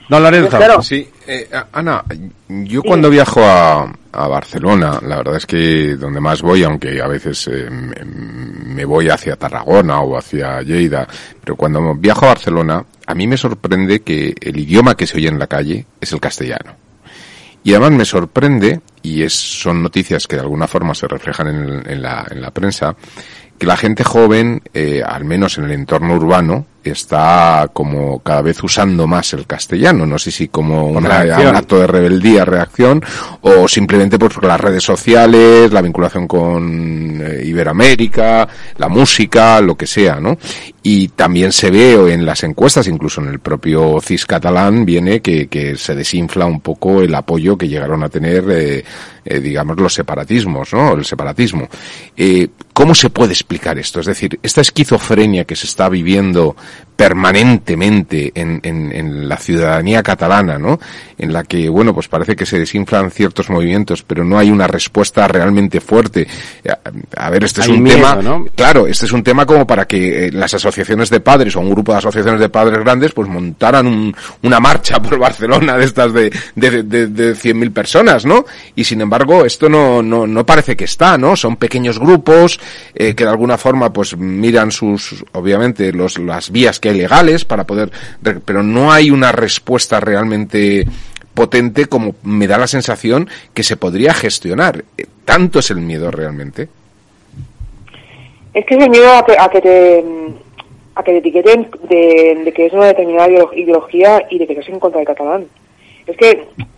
Don 0.10 0.24
Lorenzo. 0.24 0.58
Claro. 0.58 0.82
Sí, 0.82 1.08
eh, 1.28 1.50
Ana, 1.74 2.04
yo 2.48 2.82
cuando 2.82 3.10
viajo 3.10 3.41
a, 3.43 3.91
a 4.13 4.28
Barcelona, 4.28 5.00
la 5.06 5.17
verdad 5.17 5.36
es 5.36 5.46
que 5.46 5.96
donde 5.96 6.22
más 6.22 6.41
voy, 6.41 6.63
aunque 6.63 7.02
a 7.02 7.08
veces 7.08 7.48
eh, 7.52 7.70
me, 7.70 7.96
me 8.06 8.86
voy 8.86 9.10
hacia 9.10 9.36
Tarragona 9.36 10.00
o 10.02 10.17
hacia 10.17 10.62
Lleida, 10.62 11.08
pero 11.43 11.56
cuando 11.58 11.93
viajo 11.96 12.26
a 12.26 12.30
Barcelona, 12.30 12.86
a 13.06 13.15
mí 13.15 13.28
me 13.28 13.38
sorprende 13.38 14.02
que 14.02 14.34
el 14.39 14.58
idioma 14.58 14.96
que 14.96 15.08
se 15.08 15.17
oye 15.17 15.28
en 15.28 15.39
la 15.39 15.48
calle 15.48 15.86
es 16.00 16.12
el 16.13 16.20
castellano. 16.22 16.76
Y 17.63 17.72
además 17.72 17.91
me 17.91 18.06
sorprende, 18.06 18.80
y 19.02 19.24
es, 19.24 19.34
son 19.34 19.84
noticias 19.84 20.26
que 20.26 20.38
de 20.38 20.41
alguna 20.43 20.67
forma 20.67 20.96
se 20.96 21.08
reflejan 21.08 21.48
en, 21.48 21.56
el- 21.58 21.89
en 21.91 22.02
la, 22.02 22.26
en 22.32 22.41
la 22.41 22.52
prensa, 22.52 22.96
que 23.58 23.65
la 23.65 23.76
gente 23.76 24.06
joven, 24.06 24.62
eh, 24.74 25.02
al 25.06 25.26
menos 25.26 25.58
en 25.58 25.65
el 25.65 25.72
entorno 25.72 26.15
urbano, 26.15 26.65
está 26.84 27.70
como 27.74 28.20
cada 28.20 28.42
vez 28.42 28.63
usando 28.63 29.08
más 29.08 29.34
el 29.34 29.46
castellano. 29.46 30.06
No 30.06 30.18
sé 30.18 30.32
si 30.32 30.48
como 30.48 30.88
una- 30.88 31.10
un 31.50 31.56
acto 31.56 31.80
de 31.80 31.88
rebeldía, 31.88 32.46
reacción, 32.46 33.04
o 33.42 33.68
simplemente 33.68 34.18
por 34.18 34.44
las 34.44 34.60
redes 34.60 34.84
sociales, 34.84 35.72
la 35.72 35.82
vinculación 35.82 36.28
con 36.28 37.22
eh, 37.22 37.42
Iberoamérica, 37.46 38.48
la 38.78 38.88
música, 38.88 39.60
lo 39.62 39.76
que 39.76 39.88
sea, 39.88 40.20
¿no? 40.20 40.38
Y 40.84 41.10
también 41.10 41.52
se 41.52 41.70
ve 41.70 42.13
en 42.13 42.26
las 42.26 42.44
encuestas, 42.44 42.88
incluso 42.88 43.20
en 43.22 43.28
el 43.28 43.40
propio 43.40 44.00
CIS 44.02 44.26
catalán, 44.26 44.86
viene 44.86 45.20
que, 45.22 45.48
que 45.48 45.76
se 45.76 45.96
desinfla 45.96 46.46
un 46.46 46.62
poco 46.62 47.02
el 47.02 47.13
apoyo 47.13 47.58
que 47.58 47.68
llegaron 47.68 48.04
a 48.04 48.10
tener, 48.10 48.46
eh, 48.50 48.86
eh, 49.26 49.40
digamos, 49.42 49.78
los 49.78 49.94
separatismos, 49.94 50.72
¿no? 50.74 50.94
El 50.94 51.04
separatismo. 51.04 51.68
Eh, 52.16 52.48
¿Cómo 52.72 52.94
se 52.96 53.10
puede 53.10 53.34
explicar 53.34 53.78
esto? 53.78 54.00
Es 54.00 54.06
decir, 54.06 54.40
esta 54.44 54.62
esquizofrenia 54.62 55.44
que 55.46 55.56
se 55.56 55.66
está 55.66 55.90
viviendo 55.90 56.56
permanentemente 57.32 58.32
en, 58.36 58.60
en, 58.63 58.92
en 58.92 59.30
la 59.30 59.38
ciudadanía 59.38 60.02
catalana, 60.02 60.58
¿no? 60.58 60.80
En 61.18 61.34
la 61.34 61.44
que, 61.44 61.70
bueno, 61.70 61.94
pues 61.94 62.08
parece 62.08 62.36
que 62.36 62.46
se 62.46 62.58
desinflan 62.60 63.12
ciertos 63.12 63.50
movimientos, 63.50 64.04
pero 64.04 64.24
no 64.24 64.38
hay 64.40 64.50
una 64.50 64.68
respuesta 64.68 65.28
realmente 65.28 65.80
fuerte. 65.82 66.28
A, 66.68 67.26
a 67.26 67.30
ver, 67.30 67.44
este 67.44 67.62
es 67.62 67.68
Hay 67.68 67.74
un 67.76 67.84
miedo, 67.84 67.98
tema, 67.98 68.16
¿no? 68.22 68.46
claro, 68.56 68.88
este 68.88 69.06
es 69.06 69.12
un 69.12 69.24
tema 69.24 69.46
como 69.46 69.66
para 69.68 69.86
que 69.86 70.28
eh, 70.28 70.32
las 70.32 70.54
asociaciones 70.54 71.10
de 71.10 71.20
padres 71.20 71.56
o 71.56 71.60
un 71.60 71.70
grupo 71.70 71.92
de 71.92 72.00
asociaciones 72.00 72.40
de 72.40 72.50
padres 72.50 72.80
grandes 72.80 73.12
pues 73.13 73.28
montaran 73.30 73.88
un- 73.88 74.16
una 74.44 74.60
marcha 74.60 75.00
por 75.02 75.18
Barcelona 75.20 75.78
de 75.78 75.86
estas 75.86 76.13
de, 76.13 76.32
de, 76.56 76.84
de, 76.84 77.08
de 77.08 77.34
100.000 77.36 77.72
personas, 77.74 78.26
¿no? 78.26 78.46
Y 78.76 78.84
sin 78.84 79.02
embargo, 79.02 79.46
esto 79.46 79.70
no, 79.70 80.02
no, 80.02 80.26
no 80.28 80.46
parece 80.46 80.76
que 80.76 80.86
está, 80.86 81.18
¿no? 81.18 81.36
Son 81.36 81.58
pequeños 81.58 82.00
grupos 82.00 82.60
eh, 82.96 83.13
que 83.16 83.24
de 83.24 83.30
alguna 83.30 83.58
forma 83.58 83.92
pues 83.94 84.18
miran 84.18 84.72
sus, 84.72 85.24
obviamente, 85.34 85.92
los, 85.94 86.18
las 86.20 86.50
vías 86.58 86.80
que 86.80 86.89
hay 86.89 86.98
legales 86.98 87.46
para 87.46 87.65
poder, 87.65 87.89
pero 88.46 88.63
no 88.63 88.91
hay 88.91 89.12
una 89.12 89.32
respuesta 89.32 90.00
realmente 90.00 90.86
potente 91.34 91.86
como 91.86 92.15
me 92.24 92.48
da 92.48 92.58
la 92.58 92.67
sensación 92.67 93.30
que 93.54 93.63
se 93.63 93.78
podría 93.78 94.13
gestionar. 94.13 94.84
Eh, 94.98 95.06
Tanto 95.24 95.60
es 95.60 95.70
el 95.72 95.82
miedo 95.82 96.10
realmente. 96.10 96.67
Es 98.54 98.65
que 98.65 98.76
es 98.76 98.84
el 98.84 98.89
miedo 98.89 99.10
a 99.13 99.24
que, 99.26 99.36
a 99.38 99.48
que 99.50 99.62
te 99.62 100.04
a 100.96 101.04
que 101.04 101.12
te 101.12 101.17
etiqueten 101.20 101.70
de, 101.89 102.41
que 102.56 102.65
es 102.65 102.74
una 102.74 102.88
determinada 102.88 103.28
ideolo- 103.30 103.54
ideología 103.54 104.24
y 104.32 104.39
de 104.39 104.48
que 104.48 104.54
estás 104.54 104.70
en 104.70 104.80
contra 104.80 104.98
del 105.00 105.08
catalán. 105.08 105.46
Es 106.08 106.17
que 106.17 106.30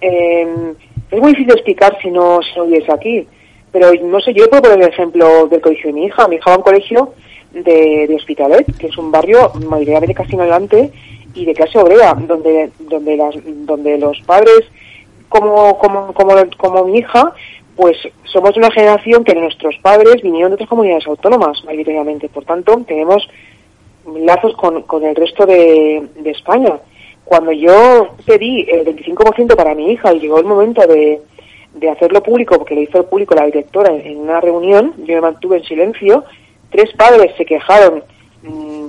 eh, 0.02 0.74
es 1.12 1.20
muy 1.22 1.32
difícil 1.32 1.54
explicar 1.54 1.98
si 2.02 2.10
no, 2.12 2.40
si 2.42 2.52
no 2.60 2.66
aquí. 2.94 3.26
Pero 3.72 3.94
no 4.04 4.20
sé, 4.20 4.34
yo 4.34 4.50
puedo 4.50 4.64
poner 4.64 4.82
el 4.82 4.90
ejemplo 4.90 5.48
del 5.48 5.62
colegio 5.62 5.88
de 5.88 5.94
mi 5.94 6.06
hija. 6.08 6.28
Mi 6.28 6.36
hija 6.36 6.50
va 6.50 6.58
a 6.58 6.64
colegio 6.70 7.14
de, 7.54 8.14
Hospitalet, 8.16 8.78
que 8.78 8.88
es 8.88 8.98
un 8.98 9.12
barrio 9.12 9.52
mayoritariamente 9.68 10.14
casino-adelante 10.14 10.92
y 11.34 11.46
de 11.46 11.54
clase 11.54 11.78
obrera, 11.78 12.14
donde, 12.14 12.72
donde, 12.80 13.18
las, 13.18 13.36
donde 13.46 13.98
los 13.98 14.20
padres, 14.22 14.62
como, 15.28 15.78
como, 15.78 16.14
como, 16.14 16.34
como 16.58 16.86
mi 16.86 17.00
hija, 17.00 17.34
pues 17.76 17.98
somos 18.26 18.58
una 18.58 18.72
generación 18.72 19.24
que 19.24 19.36
nuestros 19.36 19.76
padres 19.82 20.22
vinieron 20.22 20.52
de 20.52 20.56
otras 20.56 20.70
comunidades 20.70 21.08
autónomas, 21.08 21.64
mayoritariamente. 21.64 22.30
Por 22.30 22.46
tanto, 22.46 22.76
tenemos 22.86 23.28
lazos 24.18 24.56
con, 24.56 24.82
con 24.84 25.04
el 25.06 25.16
resto 25.16 25.46
de, 25.46 26.08
de 26.18 26.32
España. 26.32 26.80
Cuando 27.24 27.52
yo 27.52 28.16
pedí 28.26 28.66
el 28.70 28.86
25% 28.86 29.56
para 29.56 29.76
mi 29.76 29.92
hija 29.92 30.14
y 30.14 30.20
llegó 30.20 30.40
el 30.40 30.46
momento 30.46 30.86
de, 30.88 31.22
de 31.76 31.90
hacerlo 31.90 32.24
público, 32.24 32.58
porque 32.58 32.76
lo 32.76 32.82
hizo 32.82 33.10
público 33.10 33.36
la 33.36 33.46
directora 33.46 33.94
en 33.94 34.18
una 34.18 34.42
reunión, 34.42 34.94
yo 34.98 35.16
me 35.16 35.22
mantuve 35.22 35.58
en 35.58 35.64
silencio, 35.64 36.24
tres 36.70 36.92
padres 36.94 37.34
se 37.38 37.46
quejaron, 37.46 38.04
mm, 38.44 38.88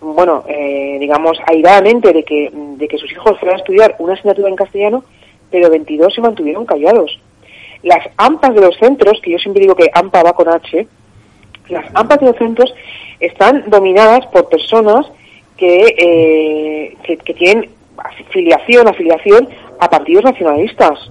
bueno, 0.00 0.44
eh, 0.48 0.96
digamos, 0.98 1.38
airadamente 1.46 2.12
de 2.12 2.22
que, 2.22 2.50
de 2.52 2.88
que 2.88 2.98
sus 2.98 3.10
hijos 3.12 3.38
fueran 3.38 3.56
a 3.56 3.60
estudiar 3.60 3.96
una 3.98 4.14
asignatura 4.14 4.48
en 4.48 4.56
castellano, 4.56 5.04
pero 5.50 5.70
22 5.70 6.14
se 6.14 6.20
mantuvieron 6.20 6.64
callados. 6.64 7.18
Las 7.82 8.06
AMPAs 8.16 8.54
de 8.54 8.60
los 8.60 8.76
centros, 8.76 9.20
que 9.22 9.32
yo 9.32 9.38
siempre 9.38 9.62
digo 9.62 9.74
que 9.74 9.90
AMPA 9.92 10.22
va 10.22 10.32
con 10.32 10.48
H, 10.48 10.86
las 11.68 11.86
AMPAs 11.94 12.20
de 12.20 12.26
los 12.26 12.36
centros 12.36 12.74
están 13.20 13.68
dominadas 13.68 14.26
por 14.26 14.48
personas 14.48 15.06
que, 15.56 15.94
eh, 15.98 16.96
que, 17.02 17.16
que 17.18 17.34
tienen 17.34 17.70
afiliación, 17.96 18.88
afiliación 18.88 19.48
a 19.78 19.88
partidos 19.88 20.24
nacionalistas 20.24 21.10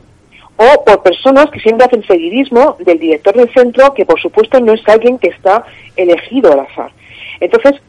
o 0.61 0.83
por 0.83 1.01
personas 1.03 1.49
que 1.51 1.59
siempre 1.61 1.85
hacen 1.85 2.03
seguidismo 2.03 2.75
del 2.79 2.99
director 2.99 3.33
del 3.33 3.49
centro, 3.53 3.93
que 3.93 4.05
por 4.05 4.19
supuesto 4.19 4.59
no 4.59 4.73
es 4.73 4.85
alguien 4.89 5.17
que 5.17 5.29
está 5.29 5.63
elegido 5.95 6.51
al 6.51 6.59
azar. 6.59 6.91
Entonces, 7.39 7.81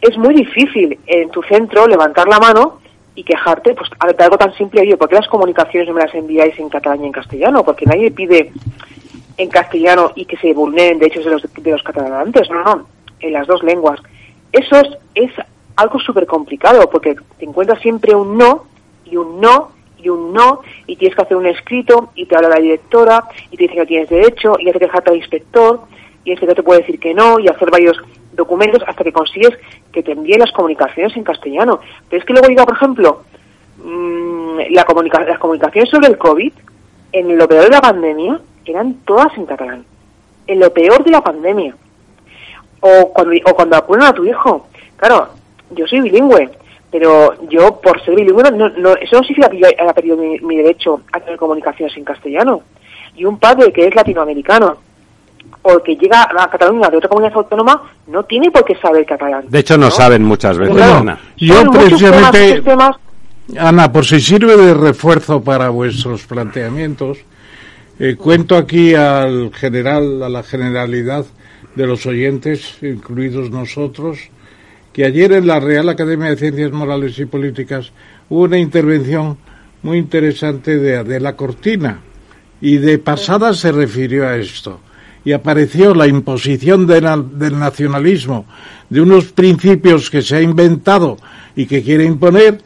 es 0.00 0.16
muy 0.16 0.32
difícil 0.32 0.98
en 1.06 1.28
tu 1.28 1.42
centro 1.42 1.86
levantar 1.86 2.26
la 2.26 2.38
mano 2.38 2.80
y 3.14 3.24
quejarte 3.24 3.74
pues 3.74 3.90
de 4.16 4.24
algo 4.24 4.38
tan 4.38 4.54
simple, 4.54 4.80
oye, 4.80 4.96
¿por 4.96 5.10
qué 5.10 5.16
las 5.16 5.28
comunicaciones 5.28 5.86
no 5.86 5.94
me 5.94 6.00
las 6.00 6.14
enviáis 6.14 6.58
en 6.58 6.70
catalán 6.70 7.04
y 7.04 7.08
en 7.08 7.12
castellano? 7.12 7.62
Porque 7.62 7.84
nadie 7.84 8.10
pide 8.10 8.52
en 9.36 9.50
castellano 9.50 10.12
y 10.14 10.24
que 10.24 10.38
se 10.38 10.54
vulneren 10.54 10.98
derechos 10.98 11.26
de 11.26 11.32
los, 11.32 11.42
de 11.42 11.70
los 11.70 11.82
catalantes, 11.82 12.48
no, 12.48 12.64
no, 12.64 12.86
en 13.20 13.32
las 13.34 13.46
dos 13.46 13.62
lenguas. 13.62 14.00
Eso 14.50 14.76
es, 14.76 14.88
es 15.14 15.32
algo 15.76 15.98
súper 15.98 16.26
complicado 16.26 16.88
porque 16.88 17.16
te 17.38 17.44
encuentras 17.44 17.82
siempre 17.82 18.14
un 18.14 18.38
no 18.38 18.64
y 19.04 19.16
un 19.18 19.42
no 19.42 19.76
y 19.98 20.08
un 20.08 20.32
no 20.32 20.62
y 20.86 20.96
tienes 20.96 21.16
que 21.16 21.22
hacer 21.22 21.36
un 21.36 21.46
escrito 21.46 22.10
y 22.14 22.26
te 22.26 22.36
habla 22.36 22.48
la 22.48 22.60
directora 22.60 23.24
y 23.50 23.56
te 23.56 23.64
dice 23.64 23.74
que 23.74 23.80
no 23.80 23.86
tienes 23.86 24.08
derecho 24.08 24.56
y 24.58 24.68
hace 24.68 24.78
quejarte 24.78 25.10
al 25.10 25.16
inspector 25.16 25.80
y 26.24 26.30
el 26.30 26.32
inspector 26.32 26.56
te 26.56 26.62
puede 26.62 26.80
decir 26.80 27.00
que 27.00 27.14
no 27.14 27.38
y 27.38 27.48
hacer 27.48 27.70
varios 27.70 27.98
documentos 28.32 28.82
hasta 28.86 29.04
que 29.04 29.12
consigues 29.12 29.58
que 29.92 30.02
te 30.02 30.12
envíen 30.12 30.40
las 30.40 30.52
comunicaciones 30.52 31.16
en 31.16 31.24
castellano. 31.24 31.80
Pero 32.08 32.20
es 32.20 32.26
que 32.26 32.32
luego 32.32 32.48
diga, 32.48 32.64
por 32.64 32.76
ejemplo, 32.76 33.22
mmm, 33.84 34.58
la 34.70 34.84
comunica 34.84 35.24
las 35.24 35.38
comunicaciones 35.38 35.90
sobre 35.90 36.08
el 36.08 36.18
COVID, 36.18 36.52
en 37.12 37.38
lo 37.38 37.48
peor 37.48 37.64
de 37.64 37.70
la 37.70 37.80
pandemia, 37.80 38.40
eran 38.64 38.94
todas 39.04 39.36
en 39.36 39.46
catalán. 39.46 39.84
En 40.46 40.60
lo 40.60 40.72
peor 40.72 41.02
de 41.04 41.10
la 41.10 41.22
pandemia. 41.22 41.74
O 42.80 43.12
cuando, 43.12 43.34
o 43.44 43.54
cuando 43.54 43.76
apuran 43.76 44.06
a 44.06 44.12
tu 44.12 44.24
hijo. 44.24 44.66
Claro, 44.96 45.28
yo 45.70 45.86
soy 45.86 46.00
bilingüe, 46.00 46.50
pero 46.90 47.48
yo 47.48 47.80
por 47.80 48.02
ser 48.04 48.14
bilingüe, 48.14 48.50
no, 48.50 48.68
no, 48.70 48.94
eso 48.94 49.16
no 49.16 49.22
significa 49.22 49.48
que 49.50 49.58
yo 49.58 49.66
haya 49.66 49.92
perdido 49.92 50.16
mi, 50.16 50.38
mi 50.40 50.56
derecho 50.56 51.02
a 51.12 51.20
tener 51.20 51.38
comunicaciones 51.38 51.96
en 51.96 52.04
castellano. 52.04 52.62
Y 53.14 53.24
un 53.24 53.38
padre 53.38 53.72
que 53.72 53.86
es 53.86 53.94
latinoamericano 53.94 54.78
o 55.62 55.82
que 55.82 55.96
llega 55.96 56.22
a 56.22 56.50
Cataluña 56.50 56.88
de 56.88 56.96
otra 56.96 57.08
comunidad 57.08 57.36
autónoma 57.36 57.82
no 58.06 58.22
tiene 58.24 58.50
por 58.50 58.64
qué 58.64 58.74
saber 58.76 59.04
catalán. 59.04 59.44
De 59.48 59.58
hecho, 59.58 59.76
no, 59.76 59.90
saben 59.90 60.22
muchas 60.22 60.56
veces, 60.56 60.74
Bueno, 60.74 60.98
Ana. 60.98 61.18
yo 61.36 61.70
precisamente, 61.70 62.38
temas, 62.38 62.48
muchos 62.48 62.64
temas. 62.64 62.96
Ana, 63.58 63.92
por 63.92 64.04
si 64.04 64.20
sirve 64.20 64.56
de 64.56 64.74
refuerzo 64.74 65.42
para 65.42 65.68
vuestros 65.70 66.26
planteamientos, 66.26 67.18
eh, 67.98 68.16
cuento 68.16 68.56
aquí 68.56 68.94
al 68.94 69.50
general, 69.52 70.22
a 70.22 70.28
la 70.28 70.42
generalidad 70.42 71.26
de 71.74 71.86
los 71.86 72.06
oyentes, 72.06 72.78
incluidos 72.82 73.50
nosotros, 73.50 74.18
que 74.98 75.04
ayer 75.04 75.30
en 75.30 75.46
la 75.46 75.60
Real 75.60 75.88
Academia 75.88 76.30
de 76.30 76.36
Ciencias 76.36 76.72
Morales 76.72 77.16
y 77.20 77.24
Políticas 77.24 77.92
hubo 78.28 78.42
una 78.42 78.58
intervención 78.58 79.38
muy 79.84 79.96
interesante 79.96 80.76
de 80.76 80.96
Adela 80.96 81.36
Cortina 81.36 82.00
y 82.60 82.78
de 82.78 82.98
pasada 82.98 83.54
se 83.54 83.70
refirió 83.70 84.26
a 84.26 84.34
esto 84.34 84.80
y 85.24 85.30
apareció 85.30 85.94
la 85.94 86.08
imposición 86.08 86.88
del 86.88 87.60
nacionalismo, 87.60 88.46
de 88.90 89.00
unos 89.00 89.26
principios 89.26 90.10
que 90.10 90.20
se 90.20 90.34
ha 90.34 90.42
inventado 90.42 91.16
y 91.54 91.66
que 91.66 91.84
quiere 91.84 92.02
imponer, 92.02 92.60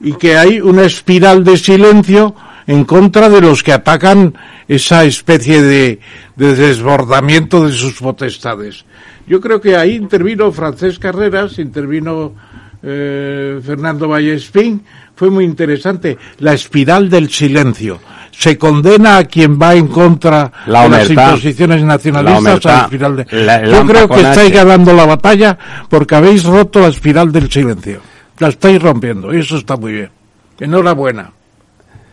y 0.00 0.14
que 0.14 0.36
hay 0.36 0.60
una 0.60 0.82
espiral 0.82 1.44
de 1.44 1.56
silencio 1.56 2.34
en 2.66 2.84
contra 2.84 3.28
de 3.28 3.40
los 3.40 3.62
que 3.62 3.72
atacan 3.72 4.34
esa 4.66 5.04
especie 5.04 5.62
de, 5.62 6.00
de 6.34 6.56
desbordamiento 6.56 7.64
de 7.68 7.72
sus 7.72 8.00
potestades. 8.00 8.84
Yo 9.26 9.40
creo 9.40 9.60
que 9.60 9.76
ahí 9.76 9.94
intervino 9.94 10.50
Francés 10.52 10.98
Carreras, 10.98 11.58
intervino 11.58 12.32
eh, 12.82 13.60
Fernando 13.64 14.08
Vallespín, 14.08 14.82
fue 15.14 15.30
muy 15.30 15.44
interesante. 15.44 16.18
La 16.38 16.52
espiral 16.54 17.08
del 17.08 17.30
silencio. 17.30 18.00
Se 18.32 18.56
condena 18.56 19.18
a 19.18 19.24
quien 19.24 19.60
va 19.60 19.74
en 19.74 19.88
contra 19.88 20.50
La 20.66 20.84
de 20.84 20.88
las 20.88 21.10
imposiciones 21.10 21.82
nacionalistas 21.84 22.64
La 22.64 22.70
a 22.72 22.76
la 22.78 22.82
espiral 22.84 23.16
de... 23.16 23.26
La- 23.30 23.64
Yo 23.66 23.86
creo 23.86 24.08
que 24.08 24.14
estáis 24.30 24.52
ganando 24.52 24.92
la 24.94 25.04
batalla 25.06 25.58
porque 25.88 26.14
habéis 26.14 26.42
roto 26.44 26.80
la 26.80 26.88
espiral 26.88 27.30
del 27.30 27.50
silencio. 27.50 28.00
La 28.38 28.48
estáis 28.48 28.80
rompiendo 28.82 29.32
y 29.34 29.40
eso 29.40 29.58
está 29.58 29.76
muy 29.76 29.92
bien. 29.92 30.10
Enhorabuena. 30.58 31.30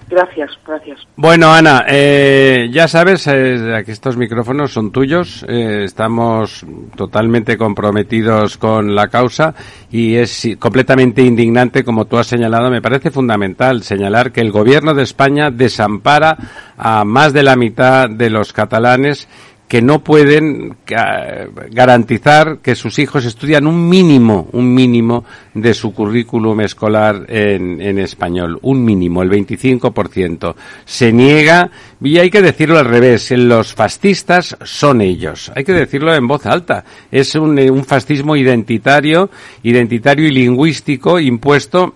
Gracias, 0.10 0.50
gracias. 0.66 1.00
Bueno, 1.16 1.54
Ana, 1.54 1.86
eh, 1.88 2.68
ya 2.72 2.88
sabes 2.88 3.28
eh, 3.28 3.84
que 3.86 3.92
estos 3.92 4.18
micrófonos 4.18 4.74
son 4.74 4.92
tuyos. 4.92 5.46
eh, 5.48 5.84
estamos 5.84 6.66
totalmente 6.96 7.58
comprometidos 7.58 8.58
con 8.58 8.96
la 8.96 9.08
causa 9.10 9.54
y 9.92 10.16
es 10.16 10.48
completamente 10.58 11.22
indignante, 11.22 11.84
como 11.84 12.06
tú 12.06 12.18
has 12.18 12.26
señalado. 12.26 12.72
Me 12.72 12.82
parece 12.82 13.12
fundamental 13.12 13.84
señalar 13.84 14.32
que 14.32 14.42
el 14.42 14.52
gobierno 14.52 14.96
de 14.96 15.04
España 15.04 15.52
desampara 15.52 16.38
a 16.76 17.06
más 17.06 17.32
de 17.32 17.44
la 17.44 17.56
mitad 17.56 18.10
de 18.10 18.32
los 18.32 18.52
catalanes 18.52 19.28
que 19.70 19.82
no 19.84 20.04
pueden 20.04 20.76
ga- 20.86 21.48
garantizar 21.70 22.58
que 22.58 22.74
sus 22.76 22.98
hijos 22.98 23.24
estudian 23.24 23.68
un 23.68 23.88
mínimo, 23.88 24.50
un 24.52 24.74
mínimo 24.74 25.24
de 25.54 25.74
su 25.76 25.94
currículum 25.94 26.60
escolar 26.62 27.26
en, 27.30 27.80
en 27.80 28.00
español, 28.00 28.58
un 28.64 28.84
mínimo, 28.84 29.22
el 29.22 29.30
25%. 29.30 30.56
Se 30.86 31.14
niega, 31.14 31.70
y 32.02 32.18
hay 32.18 32.32
que 32.32 32.42
decirlo 32.42 32.80
al 32.80 32.86
revés, 32.86 33.30
los 33.32 33.74
fascistas 33.76 34.58
son 34.64 35.02
ellos, 35.02 35.52
hay 35.56 35.64
que 35.64 35.74
decirlo 35.74 36.14
en 36.16 36.28
voz 36.28 36.48
alta, 36.48 36.84
es 37.12 37.36
un, 37.36 37.60
eh, 37.60 37.70
un 37.70 37.86
fascismo 37.86 38.36
identitario, 38.36 39.30
identitario 39.62 40.28
y 40.28 40.32
lingüístico 40.32 41.20
impuesto 41.20 41.94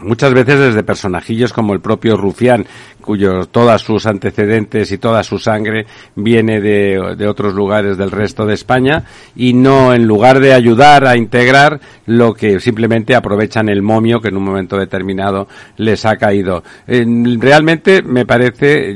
muchas 0.00 0.34
veces 0.34 0.58
desde 0.58 0.82
personajillos 0.82 1.52
como 1.52 1.72
el 1.72 1.80
propio 1.80 2.16
Rufián, 2.16 2.66
cuyos 3.04 3.48
todas 3.50 3.82
sus 3.82 4.06
antecedentes 4.06 4.90
y 4.90 4.98
toda 4.98 5.22
su 5.22 5.38
sangre 5.38 5.86
viene 6.16 6.60
de, 6.60 7.14
de 7.16 7.28
otros 7.28 7.54
lugares 7.54 7.96
del 7.96 8.10
resto 8.10 8.46
de 8.46 8.54
España 8.54 9.04
y 9.36 9.52
no 9.52 9.94
en 9.94 10.06
lugar 10.06 10.40
de 10.40 10.54
ayudar 10.54 11.06
a 11.06 11.16
integrar 11.16 11.80
lo 12.06 12.34
que 12.34 12.60
simplemente 12.60 13.14
aprovechan 13.14 13.68
el 13.68 13.82
momio 13.82 14.20
que 14.20 14.28
en 14.28 14.36
un 14.36 14.44
momento 14.44 14.78
determinado 14.78 15.48
les 15.76 16.04
ha 16.04 16.16
caído. 16.16 16.62
Realmente 16.86 18.02
me 18.02 18.26
parece, 18.26 18.94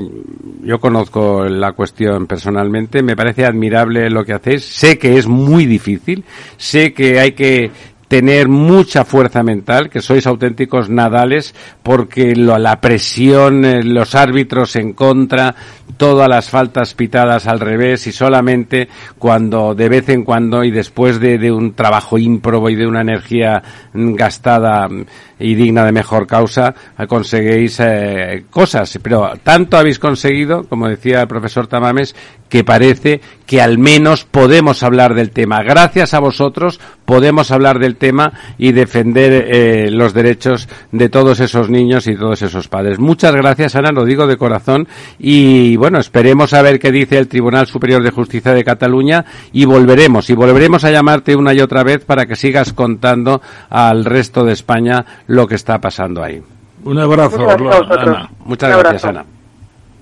yo 0.63 0.79
conozco 0.79 1.45
la 1.45 1.73
cuestión 1.73 2.27
personalmente, 2.27 3.03
me 3.03 3.17
parece 3.17 3.45
admirable 3.45 4.11
lo 4.11 4.25
que 4.25 4.35
hacéis, 4.35 4.65
sé 4.65 4.99
que 4.99 5.19
es 5.19 5.27
muy 5.27 5.67
difícil, 5.67 6.25
sé 6.57 6.93
que 6.93 7.19
hay 7.21 7.33
que 7.33 7.71
tener 8.09 8.49
mucha 8.49 9.05
fuerza 9.05 9.43
mental, 9.43 9.91
que 9.91 10.01
sois 10.01 10.27
auténticos 10.27 10.89
nadales, 10.89 11.55
porque 11.83 12.35
lo- 12.35 12.57
la 12.59 12.81
presión, 12.81 13.65
eh, 13.65 13.83
los 13.85 14.15
árbitros 14.15 14.77
en 14.77 14.95
contra, 14.95 15.55
todas 15.99 16.29
las 16.29 16.49
faltas 16.49 16.95
pitadas 16.95 17.47
al 17.47 17.61
revés, 17.61 18.07
y 18.07 18.13
solamente 18.13 18.89
cuando 19.19 19.75
de 19.75 19.89
vez 19.89 20.09
en 20.09 20.25
cuando 20.25 20.65
y 20.65 20.71
después 20.71 21.21
de, 21.21 21.39
de 21.39 21.53
un 21.53 21.75
trabajo 21.75 22.17
ímprobo 22.19 22.71
y 22.71 22.77
de 22.77 22.87
una 22.87 23.03
energía 23.03 23.63
mm, 23.93 24.15
gastada 24.15 24.89
mm, 24.89 25.05
y 25.41 25.55
digna 25.55 25.85
de 25.85 25.93
mejor 25.93 26.27
causa, 26.27 26.75
conseguéis 27.07 27.79
eh, 27.81 28.45
cosas. 28.51 28.99
Pero 29.03 29.33
tanto 29.43 29.77
habéis 29.77 29.99
conseguido, 29.99 30.65
como 30.65 30.89
decía 30.89 31.21
el 31.23 31.29
profesor 31.29 31.67
Tamames, 31.67 32.15
que 32.49 32.65
parece 32.65 33.21
que 33.47 33.63
al 33.63 33.79
menos 33.79 34.25
podemos 34.25 34.83
hablar 34.83 35.15
del 35.15 35.31
tema. 35.31 35.63
Gracias 35.63 36.13
a 36.15 36.21
vosotros 36.21 36.81
podemos 37.05 37.51
hablar 37.51 37.79
del 37.79 37.97
tema 37.97 38.33
y 38.59 38.73
defender 38.73 39.47
eh, 39.49 39.91
los 39.91 40.13
derechos 40.13 40.69
de 40.93 41.09
todos 41.09 41.41
esos 41.41 41.71
niños 41.71 42.07
y 42.07 42.15
todos 42.15 42.43
esos 42.43 42.69
padres. 42.69 42.99
Muchas 42.99 43.35
gracias, 43.35 43.75
Ana, 43.75 43.91
lo 43.91 44.05
digo 44.05 44.27
de 44.27 44.37
corazón. 44.37 44.87
Y 45.19 45.77
bueno, 45.77 45.99
esperemos 45.99 46.53
a 46.53 46.63
ver 46.63 46.79
qué 46.79 46.93
dice 46.93 47.19
el 47.19 47.29
Tribunal 47.29 47.67
Superior 47.67 48.03
de 48.03 48.11
Justicia 48.11 48.53
de 48.53 48.65
Cataluña 48.65 49.25
y 49.53 49.65
volveremos. 49.65 50.29
Y 50.29 50.35
volveremos 50.35 50.85
a 50.85 50.91
llamarte 50.91 51.37
una 51.37 51.55
y 51.55 51.61
otra 51.61 51.83
vez 51.83 52.05
para 52.05 52.27
que 52.27 52.37
sigas 52.37 52.73
contando 52.73 53.41
al 53.71 54.05
resto 54.05 54.45
de 54.45 54.53
España 54.53 55.05
lo 55.27 55.47
que 55.47 55.55
está 55.55 55.81
pasando 55.81 56.23
ahí. 56.23 56.43
Un 56.85 56.99
abrazo, 56.99 57.39
Muchas 57.39 57.59
gracias. 57.59 57.99
Ana. 57.99 58.31
Muchas 58.45 58.79
gracias. 58.79 59.05
Ana. 59.05 59.25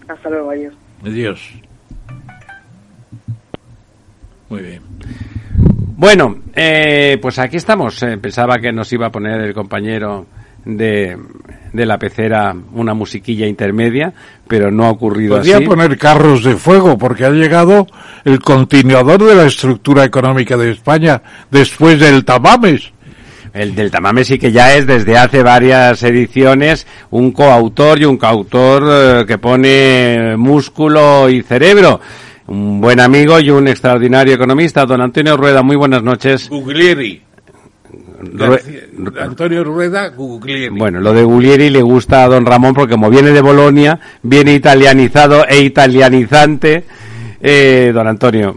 Hasta 0.09 0.31
luego, 0.31 0.51
adiós. 0.51 0.75
Adiós. 1.05 1.66
Muy 4.49 4.63
bien. 4.63 4.83
Bueno, 5.97 6.37
eh, 6.55 7.19
pues 7.21 7.39
aquí 7.39 7.57
estamos. 7.57 8.03
Eh, 8.03 8.19
pensaba 8.19 8.59
que 8.59 8.73
nos 8.73 8.93
iba 8.93 9.07
a 9.07 9.11
poner 9.11 9.41
el 9.41 9.55
compañero 9.55 10.27
de, 10.65 11.17
de 11.73 11.87
la 11.87 11.99
pecera 11.99 12.55
una 12.75 12.93
musiquilla 12.93 13.47
intermedia, 13.47 14.13
pero 14.47 14.71
no 14.71 14.85
ha 14.85 14.91
ocurrido 14.91 15.37
Podría 15.37 15.57
así. 15.57 15.65
poner 15.65 15.97
carros 15.97 16.45
de 16.45 16.57
fuego 16.57 16.99
porque 16.99 17.25
ha 17.25 17.31
llegado 17.31 17.87
el 18.25 18.41
continuador 18.41 19.25
de 19.25 19.35
la 19.35 19.47
estructura 19.47 20.05
económica 20.05 20.57
de 20.57 20.73
España 20.73 21.23
después 21.51 21.99
del 21.99 22.25
Tamames. 22.25 22.93
El 23.55 23.75
del 23.75 23.91
Tamame 23.91 24.23
sí 24.23 24.39
que 24.39 24.53
ya 24.53 24.75
es 24.77 24.87
desde 24.87 25.17
hace 25.17 25.43
varias 25.43 26.03
ediciones 26.03 26.87
un 27.11 27.33
coautor 27.33 27.99
y 27.99 28.05
un 28.05 28.19
coautor 28.19 28.85
eh, 28.87 29.25
que 29.27 29.39
pone 29.39 30.37
músculo 30.37 31.31
y 31.31 31.41
cerebro. 31.43 31.99
Un 32.49 32.81
buen 32.81 33.01
amigo 33.01 33.41
y 33.41 33.51
un 33.51 33.67
extraordinario 33.69 34.35
economista, 34.35 34.87
don 34.87 35.01
Antonio 35.01 35.37
Rueda. 35.37 35.63
Muy 35.63 35.77
buenas 35.77 36.03
noches. 36.03 36.49
Guglieri. 36.49 37.23
Rue- 38.23 38.61
Antonio 39.21 39.63
Rueda 39.65 40.09
Guglieri. 40.09 40.69
Bueno, 40.77 41.01
lo 41.01 41.13
de 41.13 41.23
Guglieri 41.23 41.71
le 41.71 41.83
gusta 41.83 42.25
a 42.25 42.29
don 42.29 42.47
Ramón 42.47 42.73
porque 42.75 42.93
como 42.95 43.11
viene 43.11 43.31
de 43.31 43.41
Bolonia, 43.43 43.99
viene 44.23 44.55
italianizado 44.55 45.45
e 45.47 45.61
italianizante. 45.63 46.85
Eh, 47.41 47.91
don 47.93 48.07
Antonio, 48.07 48.57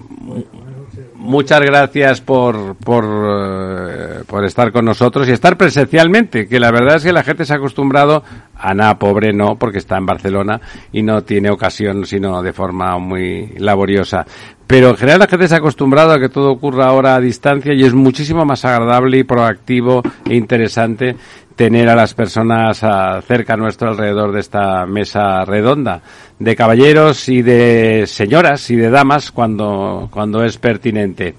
muchas 1.30 1.62
gracias 1.62 2.22
por, 2.22 2.76
por, 2.76 3.06
eh, 3.06 4.24
por 4.26 4.44
estar 4.46 4.72
con 4.72 4.84
nosotros 4.84 5.30
y 5.30 5.32
estar 5.32 5.58
presencialmente, 5.58 6.48
que 6.48 6.60
la 6.60 6.72
verdad 6.72 6.96
es 6.96 7.04
que 7.04 7.14
la 7.14 7.24
gente 7.24 7.46
se 7.46 7.54
ha 7.54 7.58
acostumbrado, 7.58 8.24
Ana, 8.58 8.98
pobre 8.98 9.32
no, 9.32 9.56
porque 9.56 9.78
está 9.78 9.98
en 9.98 10.08
Barcelona 10.08 10.60
y 10.92 11.04
no 11.04 11.22
tiene 11.22 11.52
ocasión 11.52 12.06
sino 12.06 12.42
de 12.42 12.52
forma 12.52 12.98
muy 12.98 13.54
laboriosa. 13.58 14.26
Pero 14.66 14.90
en 14.90 14.98
general 14.98 15.20
la 15.20 15.28
gente 15.28 15.48
se 15.48 15.54
ha 15.54 15.60
acostumbrado 15.60 16.14
a 16.14 16.20
que 16.20 16.30
todo 16.30 16.52
ocurra 16.52 16.88
ahora 16.88 17.16
a 17.16 17.20
distancia 17.20 17.74
y 17.74 17.84
es 17.84 17.94
muchísimo 17.94 18.44
más 18.44 18.66
agradable 18.66 19.20
y 19.20 19.24
proactivo 19.24 20.02
e 20.28 20.36
interesante 20.36 21.16
tener 21.60 21.90
a 21.90 21.96
las 21.96 22.14
personas 22.14 22.80
ah, 22.86 23.22
cerca 23.28 23.58
nuestro 23.58 23.90
alrededor 23.90 24.32
de 24.32 24.40
esta 24.40 24.86
mesa 24.86 25.44
redonda 25.44 26.02
de 26.40 26.56
caballeros 26.56 27.28
y 27.28 27.42
de 27.42 28.06
señoras 28.08 28.70
y 28.70 28.78
de 28.78 28.90
damas 28.90 29.30
cuando, 29.30 30.08
cuando 30.10 30.42
es 30.46 30.58
pertinente. 30.58 31.36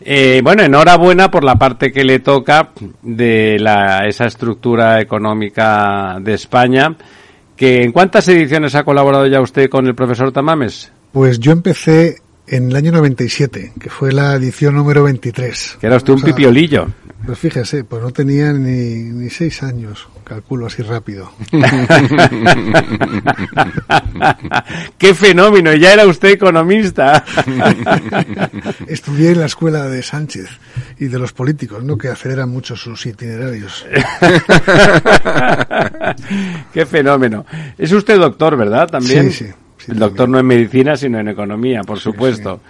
Eh, 0.00 0.40
bueno, 0.44 0.62
enhorabuena 0.62 1.32
por 1.32 1.42
la 1.42 1.56
parte 1.56 1.90
que 1.90 2.04
le 2.04 2.20
toca 2.20 2.70
de 3.02 3.56
la, 3.58 4.06
esa 4.06 4.26
estructura 4.26 5.00
económica 5.00 6.18
de 6.20 6.34
España. 6.34 6.94
Que, 7.56 7.82
¿En 7.82 7.90
cuántas 7.90 8.28
ediciones 8.28 8.76
ha 8.76 8.84
colaborado 8.84 9.26
ya 9.26 9.40
usted 9.40 9.68
con 9.68 9.88
el 9.88 9.96
profesor 9.96 10.30
Tamames? 10.30 10.92
Pues 11.10 11.40
yo 11.40 11.50
empecé 11.50 12.18
en 12.46 12.70
el 12.70 12.76
año 12.76 12.92
97, 12.92 13.72
que 13.80 13.90
fue 13.90 14.12
la 14.12 14.34
edición 14.34 14.76
número 14.76 15.02
23. 15.02 15.78
Que 15.80 15.88
era 15.88 15.96
usted 15.96 16.12
un 16.12 16.22
pipiolillo. 16.22 16.86
Pues 17.24 17.38
fíjese, 17.38 17.84
pues 17.84 18.02
no 18.02 18.10
tenía 18.10 18.52
ni, 18.52 19.04
ni 19.04 19.30
seis 19.30 19.62
años, 19.62 20.06
calculo 20.22 20.66
así 20.66 20.82
rápido. 20.82 21.32
¡Qué 24.98 25.14
fenómeno! 25.14 25.72
Ya 25.74 25.94
era 25.94 26.06
usted 26.06 26.28
economista. 26.30 27.24
Estudié 28.86 29.30
en 29.32 29.40
la 29.40 29.46
escuela 29.46 29.84
de 29.88 30.02
Sánchez 30.02 30.48
y 30.98 31.06
de 31.06 31.18
los 31.18 31.32
políticos, 31.32 31.82
¿no? 31.82 31.96
Que 31.98 32.08
aceleran 32.08 32.50
mucho 32.50 32.76
sus 32.76 33.06
itinerarios. 33.06 33.86
¡Qué 36.72 36.86
fenómeno! 36.86 37.44
Es 37.78 37.92
usted 37.92 38.18
doctor, 38.18 38.56
¿verdad? 38.56 38.88
También. 38.88 39.32
Sí, 39.32 39.46
sí, 39.46 39.52
sí, 39.78 39.92
El 39.92 39.98
doctor 39.98 40.26
también. 40.26 40.32
no 40.32 40.38
en 40.40 40.46
medicina, 40.46 40.96
sino 40.96 41.18
en 41.18 41.28
economía, 41.28 41.82
por 41.82 41.98
supuesto. 41.98 42.60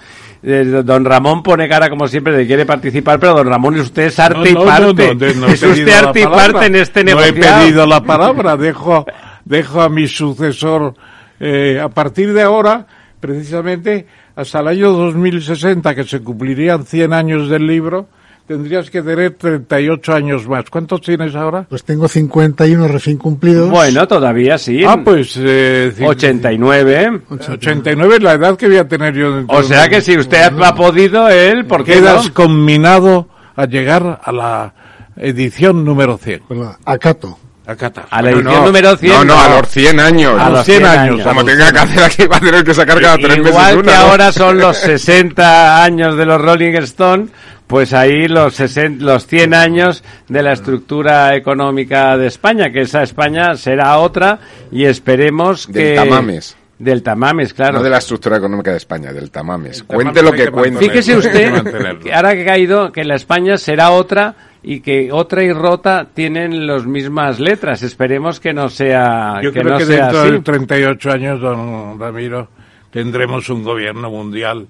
Eh, 0.49 0.83
Don 0.85 1.05
Ramón 1.05 1.43
pone 1.43 1.69
cara 1.69 1.91
como 1.91 2.07
siempre 2.07 2.37
de 2.37 2.47
quiere 2.47 2.65
participar, 2.65 3.19
pero 3.19 3.35
don 3.35 3.49
Ramón, 3.49 3.81
usted 3.81 4.05
es 4.05 4.19
arte 4.21 4.53
No, 4.53 4.61
no, 4.61 4.63
y 4.63 4.95
parte. 4.95 5.17
no, 5.35 5.47
es 5.49 5.61
usted 5.63 5.89
arte 5.93 6.21
y 6.21 6.25
parte 6.25 6.67
en 6.67 6.77
este 6.77 7.03
No 7.03 7.21
he 7.21 7.33
pedido 7.33 7.85
la 7.85 8.01
palabra, 8.01 8.57
dejo, 8.57 9.05
dejo 9.45 9.83
a 9.83 9.89
mi 9.89 10.07
sucesor 10.07 10.95
eh, 11.41 11.81
a 11.83 11.89
partir 11.89 12.33
de 12.33 12.43
ahora, 12.43 12.87
precisamente 13.19 14.07
hasta 14.37 14.61
el 14.61 14.69
año 14.69 14.93
2060, 14.93 15.97
que 15.97 16.05
se 16.05 16.21
cumplirían 16.21 16.85
100 16.87 17.13
años 17.13 17.49
del 17.49 17.67
libro, 17.67 18.07
tendrías 18.47 18.91
que 18.91 19.03
tener 19.03 19.33
38 19.35 20.15
años 20.15 20.49
más. 20.49 20.71
¿Cuántos 20.71 21.01
tienes 21.01 21.35
ahora? 21.35 21.67
Pues 21.69 21.85
tengo 21.85 22.09
51 22.09 22.89
recién 22.89 23.19
cumplidos. 23.19 23.71
Bueno, 23.71 24.07
todavía 24.07 24.59
sí. 24.59 24.85
Ah, 24.85 25.01
pues... 25.05 25.37
Eh, 25.37 25.93
89. 26.01 27.23
89 27.31 28.17
es 28.17 28.23
la 28.23 28.33
edad 28.33 28.57
que 28.57 28.69
voy 28.69 28.79
a 28.79 28.89
tener 28.89 29.15
yo. 29.15 29.45
O 29.49 29.63
sea 29.63 29.89
que 29.89 30.01
si 30.01 30.17
usted 30.17 30.43
ha 30.43 30.75
podido, 30.75 31.29
él, 31.29 31.67
¿por 31.67 31.85
qué 31.85 31.95
Quedas 31.95 32.29
no? 32.29 32.35
combinado 32.35 33.29
a 33.55 33.67
llegar 33.67 34.21
a 34.23 34.33
la 34.33 34.75
edición 35.17 35.85
número 35.85 36.19
100. 36.19 36.43
Bueno, 36.49 36.77
acato. 36.85 37.39
Acá 37.67 37.89
está. 37.89 38.07
A 38.11 38.23
la 38.23 38.31
No, 38.31 38.37
edición 38.39 38.55
no, 38.61 38.67
número 38.67 38.97
100. 38.97 39.13
No, 39.13 39.25
no, 39.25 39.41
a 39.41 39.49
los 39.61 39.69
100 39.69 40.01
años. 40.01 40.41
A 40.41 40.51
los 40.51 40.65
100 40.65 40.87
años. 40.87 41.23
Como 41.23 41.45
tenga 41.45 41.73
que 41.73 41.79
hacer 41.79 42.03
aquí, 42.05 42.27
va 42.27 42.37
a 42.37 42.41
tener 42.41 42.65
que 42.65 42.75
sacar 42.75 43.01
cada 43.01 43.17
tres 43.17 43.39
meses 43.39 43.47
Igual 43.51 43.79
una. 43.79 43.93
que 43.93 43.99
¿no? 43.99 44.05
ahora 44.05 44.33
son 44.33 44.59
los 44.61 44.77
60 44.77 45.83
años 45.83 46.17
de 46.17 46.27
los 46.27 46.41
Rolling 46.41 46.75
Stone, 46.75 47.27
pues 47.67 47.93
ahí 47.93 48.29
los, 48.29 48.55
60, 48.55 49.05
los 49.05 49.27
100 49.27 49.53
años 49.55 50.05
de 50.29 50.43
la 50.43 50.53
estructura 50.53 51.35
económica 51.35 52.17
de 52.17 52.29
España, 52.29 52.71
que 52.71 52.83
esa 52.83 53.03
España 53.03 53.57
será 53.57 53.99
otra 53.99 54.39
y 54.71 54.85
esperemos 54.85 55.67
que... 55.67 55.73
Del 55.73 55.97
tamames. 55.97 56.57
Del 56.79 57.03
tamames, 57.03 57.55
claro. 57.55 57.79
No 57.79 57.83
de 57.83 57.91
la 57.91 57.99
estructura 57.99 58.37
económica 58.37 58.71
de 58.71 58.77
España, 58.77 59.13
del 59.13 59.31
tamames. 59.31 59.79
tamames 59.79 59.83
Cuente 60.05 60.23
lo 60.23 60.31
que 60.31 60.45
que 60.45 60.51
cuente. 60.51 60.79
Fíjese 60.79 61.17
usted, 61.17 61.99
que 62.03 62.13
ahora 62.15 62.35
que 62.35 62.43
ha 62.43 62.47
caído, 62.47 62.93
que 62.93 63.03
la 63.03 63.15
España 63.17 63.57
será 63.57 63.91
otra 63.91 64.35
y 64.69 64.81
que 64.81 65.13
otra 65.13 65.45
y 65.45 65.53
rota 65.53 66.09
tienen 66.13 66.67
las 66.67 66.85
mismas 66.87 67.39
letras. 67.39 67.85
Esperemos 67.85 68.41
que 68.41 68.53
no 68.53 68.69
sea, 68.69 69.41
Yo 69.41 69.53
que 69.53 69.61
creo 69.61 69.75
no 69.75 69.79
que 69.79 69.87
sea 69.87 70.07
dentro 70.07 70.23
así. 70.23 70.33
de 70.33 70.41
38 70.41 71.11
años, 71.13 71.41
don 71.41 71.99
Ramiro, 72.01 72.49
tendremos 72.91 73.49
un 73.49 73.63
gobierno 73.63 74.11
mundial 74.11 74.67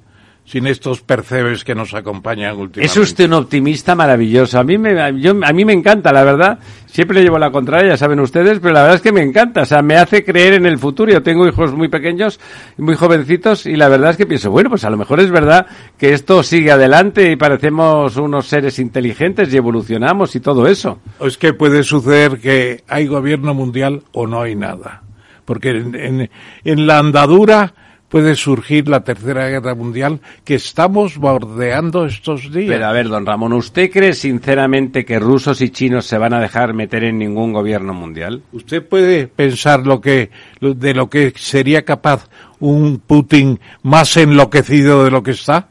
sin 0.46 0.66
estos 0.68 1.00
percebes 1.02 1.64
que 1.64 1.74
nos 1.74 1.92
acompañan 1.92 2.56
últimamente. 2.56 2.84
Es 2.84 2.96
usted 2.96 3.26
un 3.26 3.32
optimista 3.32 3.96
maravilloso. 3.96 4.58
A 4.60 4.62
mí 4.62 4.78
me, 4.78 4.94
yo, 5.20 5.32
a 5.42 5.52
mí 5.52 5.64
me 5.64 5.72
encanta, 5.72 6.12
la 6.12 6.22
verdad. 6.22 6.60
Siempre 6.86 7.16
le 7.18 7.24
llevo 7.24 7.36
la 7.38 7.50
contraria, 7.50 7.90
ya 7.90 7.96
saben 7.96 8.20
ustedes, 8.20 8.60
pero 8.60 8.72
la 8.72 8.82
verdad 8.82 8.94
es 8.96 9.02
que 9.02 9.10
me 9.10 9.22
encanta. 9.22 9.62
O 9.62 9.64
sea, 9.66 9.82
me 9.82 9.96
hace 9.96 10.24
creer 10.24 10.54
en 10.54 10.64
el 10.64 10.78
futuro. 10.78 11.10
Yo 11.12 11.20
tengo 11.22 11.46
hijos 11.48 11.72
muy 11.74 11.88
pequeños, 11.88 12.38
muy 12.78 12.94
jovencitos, 12.94 13.66
y 13.66 13.74
la 13.74 13.88
verdad 13.88 14.10
es 14.12 14.16
que 14.16 14.24
pienso, 14.26 14.52
bueno, 14.52 14.70
pues 14.70 14.84
a 14.84 14.90
lo 14.90 14.96
mejor 14.96 15.18
es 15.18 15.30
verdad 15.32 15.66
que 15.98 16.12
esto 16.14 16.42
sigue 16.44 16.70
adelante 16.70 17.30
y 17.32 17.36
parecemos 17.36 18.16
unos 18.16 18.46
seres 18.46 18.78
inteligentes 18.78 19.52
y 19.52 19.56
evolucionamos 19.56 20.36
y 20.36 20.40
todo 20.40 20.68
eso. 20.68 21.00
Es 21.20 21.36
que 21.38 21.54
puede 21.54 21.82
suceder 21.82 22.38
que 22.38 22.84
hay 22.86 23.06
gobierno 23.08 23.52
mundial 23.52 24.04
o 24.12 24.28
no 24.28 24.42
hay 24.42 24.54
nada. 24.54 25.02
Porque 25.44 25.70
en, 25.70 25.94
en- 25.96 26.30
en 26.64 26.86
la 26.86 26.98
andadura 27.00 27.74
puede 28.08 28.34
surgir 28.34 28.88
la 28.88 29.04
tercera 29.04 29.48
guerra 29.48 29.74
mundial 29.74 30.20
que 30.44 30.54
estamos 30.54 31.18
bordeando 31.18 32.06
estos 32.06 32.52
días. 32.52 32.68
Pero 32.68 32.86
a 32.86 32.92
ver, 32.92 33.08
don 33.08 33.26
Ramón, 33.26 33.52
¿usted 33.52 33.90
cree 33.90 34.14
sinceramente 34.14 35.04
que 35.04 35.18
rusos 35.18 35.60
y 35.60 35.70
chinos 35.70 36.06
se 36.06 36.18
van 36.18 36.34
a 36.34 36.40
dejar 36.40 36.74
meter 36.74 37.04
en 37.04 37.18
ningún 37.18 37.52
gobierno 37.52 37.94
mundial? 37.94 38.42
¿Usted 38.52 38.86
puede 38.86 39.26
pensar 39.26 39.86
lo 39.86 40.00
que, 40.00 40.30
de 40.60 40.94
lo 40.94 41.08
que 41.08 41.32
sería 41.36 41.84
capaz 41.84 42.28
un 42.60 42.98
Putin 42.98 43.60
más 43.82 44.16
enloquecido 44.16 45.04
de 45.04 45.10
lo 45.10 45.22
que 45.22 45.32
está? 45.32 45.68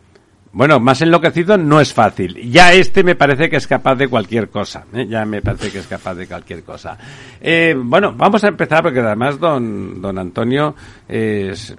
Bueno, 0.55 0.79
más 0.79 1.01
enloquecido 1.01 1.57
no 1.57 1.81
es 1.81 1.93
fácil. 1.93 2.49
Ya 2.49 2.71
este 2.71 3.03
me 3.03 3.15
parece 3.15 3.49
que 3.49 3.57
es 3.57 3.67
capaz 3.67 3.95
de 3.95 4.07
cualquier 4.07 4.47
cosa. 4.47 4.85
¿eh? 4.93 5.05
Ya 5.05 5.25
me 5.25 5.41
parece 5.41 5.69
que 5.69 5.79
es 5.79 5.85
capaz 5.85 6.15
de 6.15 6.27
cualquier 6.27 6.63
cosa. 6.63 6.97
Eh, 7.41 7.75
bueno, 7.77 8.13
vamos 8.15 8.41
a 8.45 8.47
empezar 8.47 8.81
porque 8.81 9.01
además 9.01 9.37
don, 9.37 10.01
don 10.01 10.17
Antonio 10.17 10.73
es, 11.07 11.75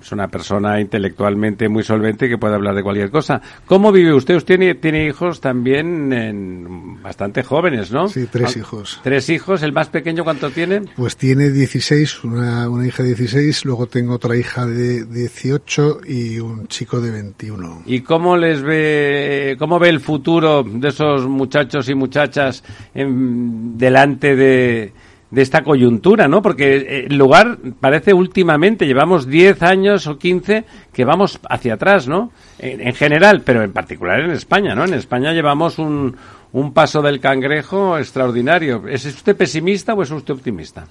es 0.00 0.12
una 0.12 0.28
persona 0.28 0.80
intelectualmente 0.80 1.68
muy 1.68 1.82
solvente 1.82 2.28
que 2.28 2.38
puede 2.38 2.54
hablar 2.54 2.74
de 2.74 2.82
cualquier 2.82 3.10
cosa. 3.10 3.40
¿Cómo 3.66 3.92
vive 3.92 4.14
usted? 4.14 4.36
Usted 4.36 4.58
tiene, 4.58 4.74
tiene 4.76 5.06
hijos 5.06 5.40
también 5.40 6.12
en- 6.12 7.02
bastante 7.02 7.42
jóvenes, 7.42 7.90
¿no? 7.92 8.08
Sí, 8.08 8.26
tres 8.30 8.54
Ah, 8.56 8.58
hijos. 8.60 9.00
Tres 9.02 9.28
hijos. 9.28 9.62
¿El 9.62 9.72
más 9.72 9.88
pequeño 9.88 10.24
cuánto 10.24 10.50
tiene? 10.50 10.82
Pues 10.96 11.16
tiene 11.16 11.50
16, 11.50 12.24
una, 12.24 12.68
una 12.68 12.86
hija 12.86 13.02
de 13.02 13.10
16, 13.14 13.64
luego 13.64 13.86
tengo 13.86 14.14
otra 14.14 14.36
hija 14.36 14.66
de 14.66 15.04
18 15.04 16.00
y 16.06 16.38
un 16.38 16.66
chico 16.68 17.00
de 17.00 17.10
21. 17.10 17.82
¿Y 17.86 18.00
cómo 18.00 18.36
les 18.36 18.62
ve, 18.62 19.56
cómo 19.58 19.78
ve 19.78 19.88
el 19.90 20.00
futuro 20.00 20.62
de 20.62 20.88
esos 20.88 21.26
muchachos 21.28 21.88
y 21.88 21.94
muchachas 21.94 22.62
en- 22.94 23.76
delante 23.76 24.34
de, 24.36 24.92
de 25.32 25.42
esta 25.42 25.64
coyuntura, 25.64 26.28
¿no? 26.28 26.42
Porque 26.42 26.76
eh, 26.76 27.06
el 27.08 27.16
lugar 27.16 27.58
parece 27.80 28.12
últimamente, 28.12 28.86
llevamos 28.86 29.26
10 29.26 29.62
años 29.62 30.06
o 30.06 30.18
15 30.18 30.64
que 30.92 31.04
vamos 31.04 31.40
hacia 31.48 31.74
atrás, 31.74 32.06
¿no? 32.06 32.30
En, 32.58 32.86
en 32.86 32.94
general, 32.94 33.40
pero 33.40 33.62
en 33.62 33.72
particular 33.72 34.20
en 34.20 34.30
España, 34.30 34.74
¿no? 34.74 34.84
En 34.84 34.92
España 34.92 35.32
llevamos 35.32 35.78
un, 35.78 36.14
un 36.52 36.72
paso 36.74 37.00
del 37.00 37.18
cangrejo 37.18 37.98
extraordinario. 37.98 38.86
¿Es 38.86 39.06
usted 39.06 39.34
pesimista 39.34 39.94
o 39.94 40.02
es 40.02 40.10
usted 40.10 40.34
optimista? 40.34 40.86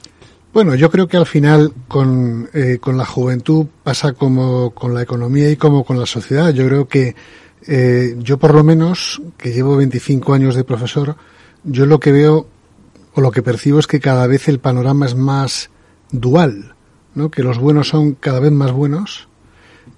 Bueno, 0.51 0.73
yo 0.75 0.89
creo 0.89 1.07
que 1.07 1.17
al 1.17 1.27
final 1.27 1.71
con, 1.87 2.49
eh, 2.53 2.79
con 2.81 2.97
la 2.97 3.05
juventud 3.05 3.67
pasa 3.83 4.13
como 4.13 4.71
con 4.71 4.93
la 4.93 5.03
economía 5.03 5.49
y 5.49 5.55
como 5.55 5.83
con 5.83 5.99
la 5.99 6.07
sociedad. 6.07 6.51
Yo 6.51 6.67
creo 6.67 6.87
que 6.87 7.15
eh, 7.67 8.15
yo 8.17 8.37
por 8.37 8.55
lo 8.55 8.63
menos, 8.63 9.21
que 9.37 9.51
llevo 9.51 9.77
25 9.77 10.33
años 10.33 10.55
de 10.55 10.63
profesor, 10.63 11.15
yo 11.63 11.85
lo 11.85 11.99
que 11.99 12.11
veo 12.11 12.47
o 13.13 13.21
lo 13.21 13.31
que 13.31 13.41
percibo 13.41 13.79
es 13.79 13.87
que 13.87 13.99
cada 13.99 14.27
vez 14.27 14.47
el 14.47 14.59
panorama 14.59 15.05
es 15.05 15.15
más 15.15 15.69
dual, 16.11 16.75
¿no? 17.15 17.31
Que 17.31 17.43
los 17.43 17.57
buenos 17.57 17.89
son 17.89 18.13
cada 18.13 18.39
vez 18.39 18.51
más 18.51 18.71
buenos 18.71 19.27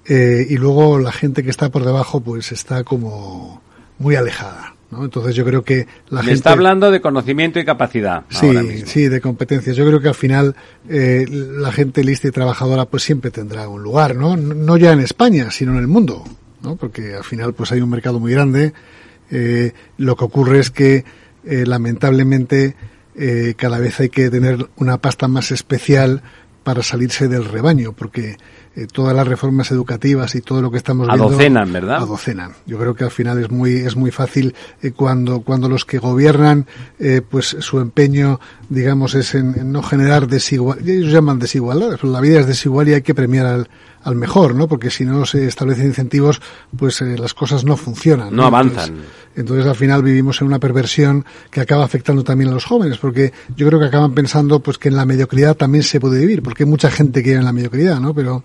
eh, 0.06 0.46
y 0.50 0.58
luego 0.58 1.00
la 1.00 1.12
gente 1.12 1.44
que 1.44 1.50
está 1.50 1.70
por 1.70 1.86
debajo 1.86 2.22
pues 2.22 2.52
está 2.52 2.84
como 2.84 3.62
muy 4.00 4.16
alejada, 4.16 4.76
¿no? 4.92 5.04
Entonces 5.04 5.36
yo 5.36 5.46
creo 5.46 5.64
que 5.64 5.88
la 6.10 6.20
Me 6.20 6.26
gente 6.26 6.34
está 6.34 6.52
hablando 6.52 6.92
de 6.92 7.02
conocimiento 7.02 7.60
y 7.60 7.66
capacidad. 7.66 8.24
Sí, 8.30 8.48
ahora 8.48 8.64
mismo. 8.64 8.88
sí, 8.88 9.08
de 9.08 9.22
competencias. 9.22 9.76
Yo 9.76 9.86
creo 9.86 10.02
que 10.02 10.10
al 10.10 10.16
final 10.16 10.56
eh, 10.90 11.26
la 11.30 11.72
gente 11.72 12.04
lista 12.04 12.28
y 12.28 12.32
trabajadora 12.32 12.86
pues 12.86 13.04
siempre 13.04 13.32
tendrá 13.32 13.68
un 13.68 13.84
lugar, 13.84 14.16
¿no? 14.16 14.36
No 14.36 14.78
ya 14.78 14.92
en 14.92 15.00
España, 15.00 15.52
sino 15.52 15.74
en 15.74 15.80
el 15.80 15.88
mundo, 15.88 16.24
¿no? 16.62 16.76
Porque 16.76 17.16
al 17.16 17.24
final 17.24 17.54
pues 17.54 17.72
hay 17.72 17.82
un 17.82 17.90
mercado 17.90 18.20
muy 18.20 18.32
grande. 18.34 18.74
Eh, 19.32 19.72
lo 19.98 20.16
que 20.16 20.26
ocurre 20.26 20.60
es 20.60 20.70
que 20.70 21.06
eh, 21.46 21.66
lamentablemente 21.66 22.76
eh, 23.16 23.54
cada 23.58 23.80
vez 23.80 24.00
hay 24.00 24.10
que 24.10 24.30
tener 24.30 24.68
una 24.78 24.98
pasta 24.98 25.28
más 25.28 25.52
especial 25.52 26.22
para 26.64 26.82
salirse 26.82 27.28
del 27.28 27.44
rebaño, 27.44 27.92
porque 27.92 28.38
eh, 28.76 28.88
todas 28.90 29.14
las 29.14 29.28
reformas 29.28 29.70
educativas 29.72 30.34
y 30.36 30.42
todo 30.42 30.62
lo 30.62 30.72
que 30.72 30.78
estamos 30.78 31.08
viendo 31.08 31.26
Adocenan, 31.28 31.74
¿verdad? 31.74 31.98
adocenan. 31.98 32.54
Yo 32.66 32.80
creo 32.80 32.96
que 32.96 33.04
al 33.04 33.12
final 33.12 33.38
es 33.44 33.52
muy 33.52 33.74
es 33.74 33.98
muy 33.98 34.12
fácil 34.12 34.56
eh, 34.82 34.92
cuando 34.92 35.42
cuando 35.42 35.68
los 35.68 35.84
que 35.84 36.00
gobiernan 36.00 36.66
eh, 37.00 37.22
pues 37.30 37.58
su 37.60 37.80
empeño 37.82 38.40
digamos 38.70 39.14
es 39.14 39.36
en, 39.36 39.60
en 39.60 39.72
no 39.74 39.84
generar 39.84 40.28
desigualdad 40.28 40.88
ellos 40.88 41.12
llaman 41.12 41.38
desigualdad 41.38 41.98
pero 42.02 42.14
la 42.14 42.22
vida 42.22 42.40
es 42.40 42.48
desigual 42.48 42.88
y 42.88 42.94
hay 42.94 43.02
que 43.02 43.14
premiar 43.14 43.46
al, 43.46 43.70
al 44.02 44.16
mejor 44.16 44.56
no 44.56 44.68
porque 44.70 44.90
si 44.90 45.04
no 45.06 45.26
se 45.26 45.46
establecen 45.46 45.86
incentivos 45.88 46.42
pues 46.76 47.02
eh, 47.02 47.16
las 47.18 47.34
cosas 47.34 47.66
no 47.66 47.76
funcionan 47.78 48.34
No 48.36 48.46
avanzan. 48.46 48.86
entonces, 48.90 49.06
entonces 49.36 49.66
al 49.66 49.76
final 49.76 50.04
vivimos 50.04 50.42
en 50.42 50.48
una 50.48 50.60
perversión 50.60 51.26
que 51.50 51.62
acaba 51.62 51.84
afectando 51.84 52.24
también 52.24 52.50
a 52.50 52.54
los 52.54 52.66
jóvenes 52.66 52.98
porque 52.98 53.34
yo 53.56 53.68
creo 53.68 53.80
que 53.80 53.88
acaban 53.88 54.14
pensando 54.14 54.60
pues 54.60 54.78
que 54.78 54.90
en 54.90 54.96
la 54.96 55.06
mediocridad 55.06 55.56
también 55.56 55.84
se 55.84 56.00
puede 56.00 56.20
vivir 56.20 56.44
porque 56.44 56.66
mucha 56.66 56.90
gente 56.92 57.22
vive 57.22 57.38
en 57.38 57.46
la 57.46 57.54
mediocridad 57.54 58.00
no 58.00 58.14
pero 58.14 58.44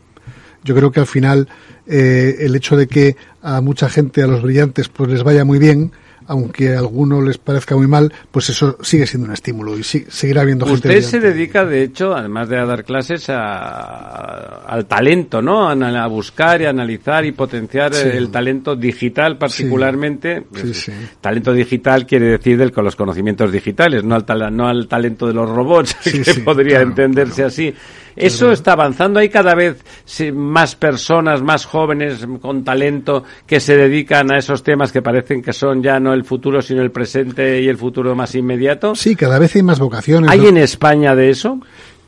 yo 0.64 0.74
creo 0.74 0.90
que 0.90 1.00
al 1.00 1.06
final 1.06 1.48
eh, 1.86 2.36
el 2.40 2.54
hecho 2.54 2.76
de 2.76 2.86
que 2.86 3.16
a 3.42 3.60
mucha 3.60 3.88
gente, 3.88 4.22
a 4.22 4.26
los 4.26 4.42
brillantes, 4.42 4.88
pues 4.88 5.10
les 5.10 5.22
vaya 5.22 5.44
muy 5.44 5.58
bien, 5.58 5.92
aunque 6.28 6.74
a 6.76 6.78
algunos 6.78 7.24
les 7.24 7.38
parezca 7.38 7.74
muy 7.74 7.86
mal, 7.88 8.12
pues 8.30 8.48
eso 8.50 8.76
sigue 8.82 9.06
siendo 9.06 9.26
un 9.26 9.34
estímulo 9.34 9.76
y 9.76 9.82
sí- 9.82 10.04
seguirá 10.08 10.42
habiendo 10.42 10.66
gente 10.66 10.88
Usted 10.88 11.02
se 11.02 11.18
dedica, 11.20 11.64
de 11.64 11.82
hecho, 11.82 12.14
además 12.14 12.48
de 12.48 12.58
a 12.58 12.64
dar 12.66 12.84
clases, 12.84 13.28
a- 13.30 14.64
al 14.66 14.86
talento, 14.86 15.40
¿no? 15.42 15.68
A, 15.68 15.72
a 15.72 16.06
buscar 16.06 16.60
y 16.62 16.66
analizar 16.66 17.24
y 17.24 17.32
potenciar 17.32 17.94
Sí. 17.94 18.08
el 18.12 18.30
talento 18.30 18.76
digital 18.76 19.38
particularmente. 19.38 20.44
Sí, 20.54 20.74
sí. 20.74 20.92
Talento 21.20 21.52
digital 21.52 22.06
quiere 22.06 22.26
decir 22.26 22.56
del, 22.58 22.72
con 22.72 22.84
los 22.84 22.94
conocimientos 22.96 23.50
digitales, 23.50 24.04
no 24.04 24.14
al, 24.14 24.24
tala- 24.24 24.50
no 24.50 24.68
al 24.68 24.86
talento 24.88 25.26
de 25.26 25.34
los 25.34 25.48
robots, 25.48 25.94
que 26.04 26.34
podría 26.44 26.76
claro, 26.76 26.88
entenderse 26.90 27.34
claro. 27.36 27.48
así. 27.48 27.74
Eso 28.18 28.52
está 28.52 28.72
avanzando. 28.72 29.20
Hay 29.20 29.28
cada 29.28 29.54
vez 29.54 29.84
más 30.32 30.76
personas, 30.76 31.42
más 31.42 31.64
jóvenes 31.64 32.26
con 32.40 32.64
talento 32.64 33.24
que 33.46 33.60
se 33.60 33.76
dedican 33.76 34.30
a 34.32 34.38
esos 34.38 34.62
temas 34.62 34.92
que 34.92 35.02
parecen 35.02 35.42
que 35.42 35.52
son 35.52 35.82
ya 35.82 36.00
no 36.00 36.12
el 36.12 36.24
futuro, 36.24 36.60
sino 36.62 36.82
el 36.82 36.90
presente 36.90 37.60
y 37.62 37.68
el 37.68 37.76
futuro 37.76 38.14
más 38.14 38.34
inmediato. 38.34 38.94
Sí, 38.94 39.14
cada 39.14 39.38
vez 39.38 39.54
hay 39.56 39.62
más 39.62 39.78
vocaciones. 39.78 40.30
¿Hay 40.30 40.40
¿no? 40.40 40.48
en 40.48 40.58
España 40.58 41.14
de 41.14 41.30
eso? 41.30 41.60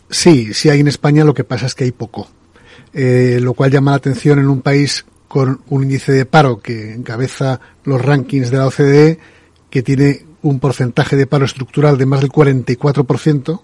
Sí, 0.09 0.53
sí 0.53 0.69
hay 0.69 0.81
en 0.81 0.89
España, 0.89 1.25
lo 1.25 1.35
que 1.35 1.45
pasa 1.45 1.67
es 1.67 1.75
que 1.75 1.85
hay 1.85 1.93
poco. 1.93 2.29
Eh, 2.93 3.39
lo 3.41 3.55
cual 3.55 3.71
llama 3.71 3.93
la 3.93 3.99
atención 3.99 4.41
en 4.41 4.49
un 4.49 4.63
país 4.63 5.05
con 5.29 5.61
un 5.69 5.85
índice 5.85 6.11
de 6.11 6.27
paro 6.27 6.61
que 6.61 6.93
encabeza 6.93 7.61
los 7.85 8.03
rankings 8.03 8.51
de 8.51 8.57
la 8.57 8.67
OCDE, 8.67 9.19
que 9.71 9.83
tiene 9.83 10.25
un 10.43 10.59
porcentaje 10.59 11.17
de 11.17 11.29
paro 11.29 11.45
estructural 11.45 11.97
de 11.99 12.07
más 12.07 12.21
del 12.21 12.31
44%, 12.31 13.61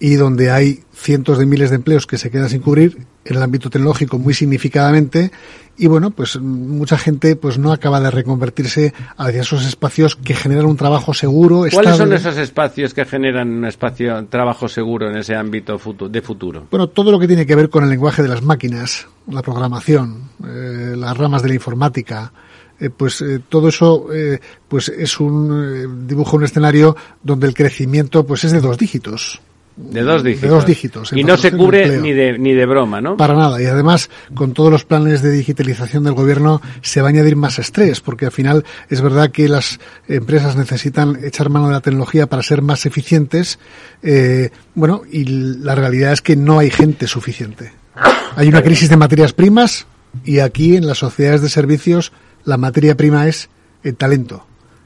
y 0.00 0.14
donde 0.14 0.50
hay 0.50 0.84
cientos 0.94 1.38
de 1.38 1.46
miles 1.46 1.70
de 1.70 1.76
empleos 1.76 2.06
que 2.06 2.18
se 2.18 2.30
quedan 2.30 2.48
sin 2.48 2.60
cubrir 2.60 2.98
en 3.24 3.36
el 3.36 3.42
ámbito 3.42 3.68
tecnológico 3.68 4.18
muy 4.18 4.32
significadamente 4.34 5.30
y 5.76 5.86
bueno 5.88 6.10
pues 6.10 6.40
mucha 6.40 6.96
gente 6.98 7.34
pues 7.36 7.58
no 7.58 7.72
acaba 7.72 8.00
de 8.00 8.10
reconvertirse 8.10 8.94
hacia 9.16 9.40
esos 9.40 9.64
espacios 9.66 10.14
que 10.16 10.34
generan 10.34 10.66
un 10.66 10.76
trabajo 10.76 11.14
seguro 11.14 11.64
¿Cuáles 11.72 11.96
son 11.96 12.12
esos 12.12 12.36
espacios 12.36 12.94
que 12.94 13.04
generan 13.04 13.48
un 13.50 13.64
espacio 13.64 14.24
trabajo 14.26 14.68
seguro 14.68 15.10
en 15.10 15.16
ese 15.16 15.34
ámbito 15.34 15.78
futu- 15.78 16.08
de 16.08 16.22
futuro? 16.22 16.66
Bueno, 16.70 16.88
todo 16.88 17.10
lo 17.10 17.18
que 17.18 17.26
tiene 17.26 17.44
que 17.46 17.54
ver 17.56 17.68
con 17.68 17.82
el 17.84 17.90
lenguaje 17.90 18.22
de 18.22 18.28
las 18.28 18.42
máquinas, 18.42 19.06
la 19.28 19.42
programación, 19.42 20.30
eh, 20.46 20.94
las 20.96 21.16
ramas 21.16 21.42
de 21.42 21.48
la 21.48 21.54
informática, 21.54 22.32
eh, 22.80 22.90
pues 22.90 23.20
eh, 23.20 23.40
todo 23.48 23.68
eso 23.68 24.06
eh, 24.12 24.38
pues 24.68 24.88
es 24.88 25.18
un 25.20 26.06
dibujo 26.06 26.36
un 26.36 26.44
escenario 26.44 26.96
donde 27.22 27.46
el 27.48 27.54
crecimiento 27.54 28.24
pues 28.24 28.44
es 28.44 28.52
de 28.52 28.60
dos 28.60 28.78
dígitos. 28.78 29.40
De 29.78 30.02
dos 30.02 30.24
dígitos. 30.24 30.42
De 30.42 30.48
dos 30.48 30.66
dígitos, 30.66 31.12
en 31.12 31.18
Y 31.18 31.24
no 31.24 31.36
se 31.36 31.52
cubre 31.52 32.00
ni 32.00 32.12
de, 32.12 32.36
ni 32.36 32.52
de 32.52 32.66
broma, 32.66 33.00
¿no? 33.00 33.16
Para 33.16 33.34
nada. 33.34 33.62
Y 33.62 33.66
además, 33.66 34.10
con 34.34 34.52
todos 34.52 34.72
los 34.72 34.84
planes 34.84 35.22
de 35.22 35.30
digitalización 35.30 36.02
del 36.02 36.14
gobierno, 36.14 36.60
se 36.82 37.00
va 37.00 37.06
a 37.06 37.10
añadir 37.10 37.36
más 37.36 37.60
estrés, 37.60 38.00
porque 38.00 38.26
al 38.26 38.32
final 38.32 38.64
es 38.90 39.00
verdad 39.00 39.30
que 39.30 39.48
las 39.48 39.78
empresas 40.08 40.56
necesitan 40.56 41.18
echar 41.22 41.48
mano 41.48 41.68
de 41.68 41.74
la 41.74 41.80
tecnología 41.80 42.26
para 42.26 42.42
ser 42.42 42.60
más 42.60 42.86
eficientes. 42.86 43.60
eh, 44.02 44.50
bueno, 44.74 45.02
y 45.10 45.24
la 45.24 45.76
realidad 45.76 46.12
es 46.12 46.22
que 46.22 46.34
no 46.34 46.58
hay 46.58 46.70
gente 46.70 47.06
suficiente. 47.06 47.72
Hay 48.34 48.48
una 48.48 48.62
crisis 48.62 48.88
de 48.88 48.96
materias 48.96 49.32
primas 49.32 49.86
y 50.24 50.40
aquí 50.40 50.76
en 50.76 50.86
las 50.86 50.98
sociedades 50.98 51.40
de 51.40 51.48
servicios 51.48 52.12
la 52.44 52.56
materia 52.56 52.96
prima 52.96 53.28
es 53.28 53.48
el 53.82 53.94
talento. 53.94 54.44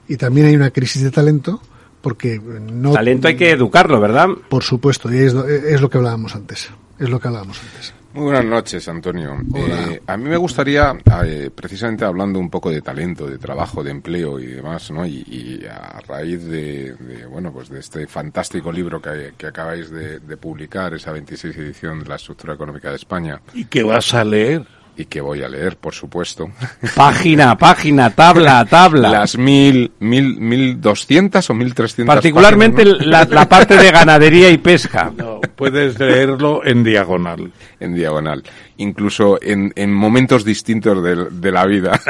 Y 0.08 0.16
también 0.16 0.48
hay 0.48 0.56
una 0.56 0.70
crisis 0.70 1.02
de 1.02 1.10
talento 1.10 1.62
porque 2.02 2.38
no... 2.40 2.92
Talento 2.92 3.28
hay 3.28 3.36
que 3.36 3.50
educarlo, 3.50 4.00
¿verdad? 4.00 4.28
Por 4.48 4.62
supuesto, 4.62 5.12
y 5.12 5.18
es, 5.18 5.32
lo- 5.32 5.46
es 5.48 5.80
lo 5.80 5.88
que 5.88 5.98
hablábamos 5.98 6.34
antes. 6.34 6.68
Es 6.98 7.08
lo 7.08 7.18
que 7.18 7.28
hablábamos 7.28 7.58
antes. 7.62 7.94
Muy 8.14 8.24
buenas 8.24 8.44
noches, 8.44 8.86
Antonio. 8.88 9.34
Hola. 9.54 9.92
Eh, 9.92 10.02
a 10.06 10.18
mí 10.18 10.28
me 10.28 10.36
gustaría, 10.36 10.92
eh, 11.24 11.48
precisamente 11.54 12.04
hablando 12.04 12.38
un 12.38 12.50
poco 12.50 12.70
de 12.70 12.82
talento, 12.82 13.26
de 13.26 13.38
trabajo, 13.38 13.82
de 13.82 13.90
empleo 13.90 14.38
y 14.38 14.48
demás, 14.48 14.90
¿no? 14.90 15.06
Y, 15.06 15.24
y 15.26 15.64
a 15.64 15.98
raíz 16.06 16.44
de, 16.44 16.92
de, 16.92 17.24
bueno, 17.24 17.50
pues 17.50 17.70
de 17.70 17.80
este 17.80 18.06
fantástico 18.06 18.70
libro 18.70 19.00
que, 19.00 19.32
que 19.38 19.46
acabáis 19.46 19.88
de, 19.90 20.20
de 20.20 20.36
publicar, 20.36 20.92
esa 20.92 21.10
26 21.10 21.56
edición 21.56 22.00
de 22.00 22.08
la 22.10 22.16
estructura 22.16 22.52
económica 22.52 22.90
de 22.90 22.96
España, 22.96 23.40
¿Y 23.54 23.64
qué 23.64 23.82
vas 23.82 24.12
a 24.12 24.24
leer? 24.24 24.66
Y 24.96 25.06
que 25.06 25.20
voy 25.20 25.42
a 25.42 25.48
leer, 25.48 25.76
por 25.76 25.94
supuesto, 25.94 26.50
Página, 26.94 27.56
página, 27.56 28.10
tabla, 28.10 28.64
tabla. 28.70 29.08
las 29.10 29.38
mil, 29.38 29.92
mil, 30.00 30.38
mil 30.38 30.80
doscientas 30.80 31.48
o 31.50 31.54
mil 31.54 31.74
trescientas 31.74 32.14
Particularmente 32.14 32.84
páginas, 32.84 33.06
¿no? 33.06 33.10
la, 33.10 33.24
la 33.24 33.48
parte 33.48 33.76
de 33.76 33.90
ganadería 33.90 34.50
y 34.50 34.58
pesca. 34.58 35.10
No, 35.22 35.40
puedes 35.40 35.98
leerlo 35.98 36.64
en 36.64 36.82
diagonal. 36.82 37.52
en 37.80 37.94
diagonal, 37.94 38.42
incluso 38.78 39.38
en, 39.40 39.72
en 39.76 39.92
momentos 39.92 40.44
distintos 40.44 41.02
de, 41.02 41.26
de 41.30 41.52
la 41.52 41.64
vida. 41.66 42.00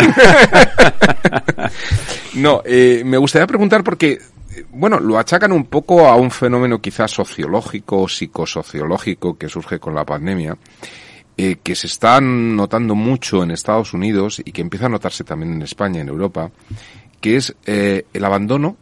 no, 2.35 2.63
eh, 2.65 3.03
me 3.05 3.19
gustaría 3.19 3.47
preguntar 3.47 3.85
porque, 3.85 4.13
eh, 4.13 4.65
bueno, 4.71 4.99
lo 4.99 5.19
achacan 5.19 5.53
un 5.53 5.65
poco 5.67 6.07
a 6.07 6.17
un 6.17 6.31
fenómeno 6.31 6.81
quizás 6.81 7.11
sociológico, 7.11 8.09
psicosociológico 8.09 9.37
que 9.37 9.49
surge 9.49 9.79
con 9.79 9.95
la 9.95 10.05
pandemia, 10.05 10.57
eh, 11.37 11.57
que 11.63 11.75
se 11.75 11.87
está 11.87 12.21
notando 12.21 12.95
mucho 12.95 13.43
en 13.43 13.51
Estados 13.51 13.93
Unidos 13.95 14.41
y 14.45 14.53
que 14.53 14.61
empieza 14.61 14.87
a 14.87 14.91
notarse 14.91 15.25
también 15.25 15.53
en 15.55 15.63
España, 15.63 16.01
en 16.01 16.09
Europa, 16.09 16.51
que 17.21 17.37
es 17.37 17.55
eh, 17.67 18.05
el 18.13 18.25
abandono 18.25 18.77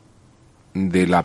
de 0.74 1.06
la 1.06 1.24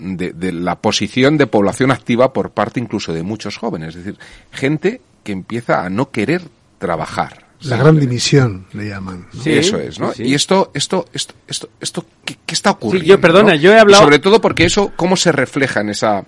de, 0.00 0.32
de 0.32 0.50
la 0.52 0.74
posición 0.80 1.38
de 1.38 1.46
población 1.46 1.92
activa 1.92 2.32
por 2.32 2.50
parte 2.50 2.80
incluso 2.80 3.12
de 3.12 3.22
muchos 3.22 3.56
jóvenes, 3.58 3.90
es 3.94 4.04
decir, 4.04 4.18
gente 4.50 5.00
que 5.22 5.30
empieza 5.32 5.84
a 5.84 5.90
no 5.90 6.10
querer 6.10 6.42
trabajar. 6.78 7.44
La 7.60 7.76
gran 7.78 7.98
dimisión, 7.98 8.66
le 8.72 8.88
llaman. 8.88 9.26
¿no? 9.32 9.42
Sí, 9.42 9.52
eso 9.52 9.78
es, 9.78 9.98
¿no? 10.00 10.12
sí, 10.12 10.24
sí. 10.24 10.30
Y 10.30 10.34
esto, 10.34 10.70
esto, 10.74 11.06
esto, 11.14 11.34
esto, 11.46 11.68
esto, 11.80 12.04
¿qué, 12.24 12.36
qué 12.44 12.54
está 12.54 12.72
ocurriendo? 12.72 13.08
yo, 13.08 13.20
perdona, 13.20 13.50
no? 13.50 13.54
yo 13.54 13.72
he 13.72 13.78
hablado- 13.78 14.02
Y 14.02 14.04
sobre 14.04 14.18
todo 14.18 14.40
porque 14.40 14.64
eso, 14.64 14.92
¿cómo 14.96 15.16
se 15.16 15.30
refleja 15.32 15.80
en 15.80 15.88
esa, 15.90 16.24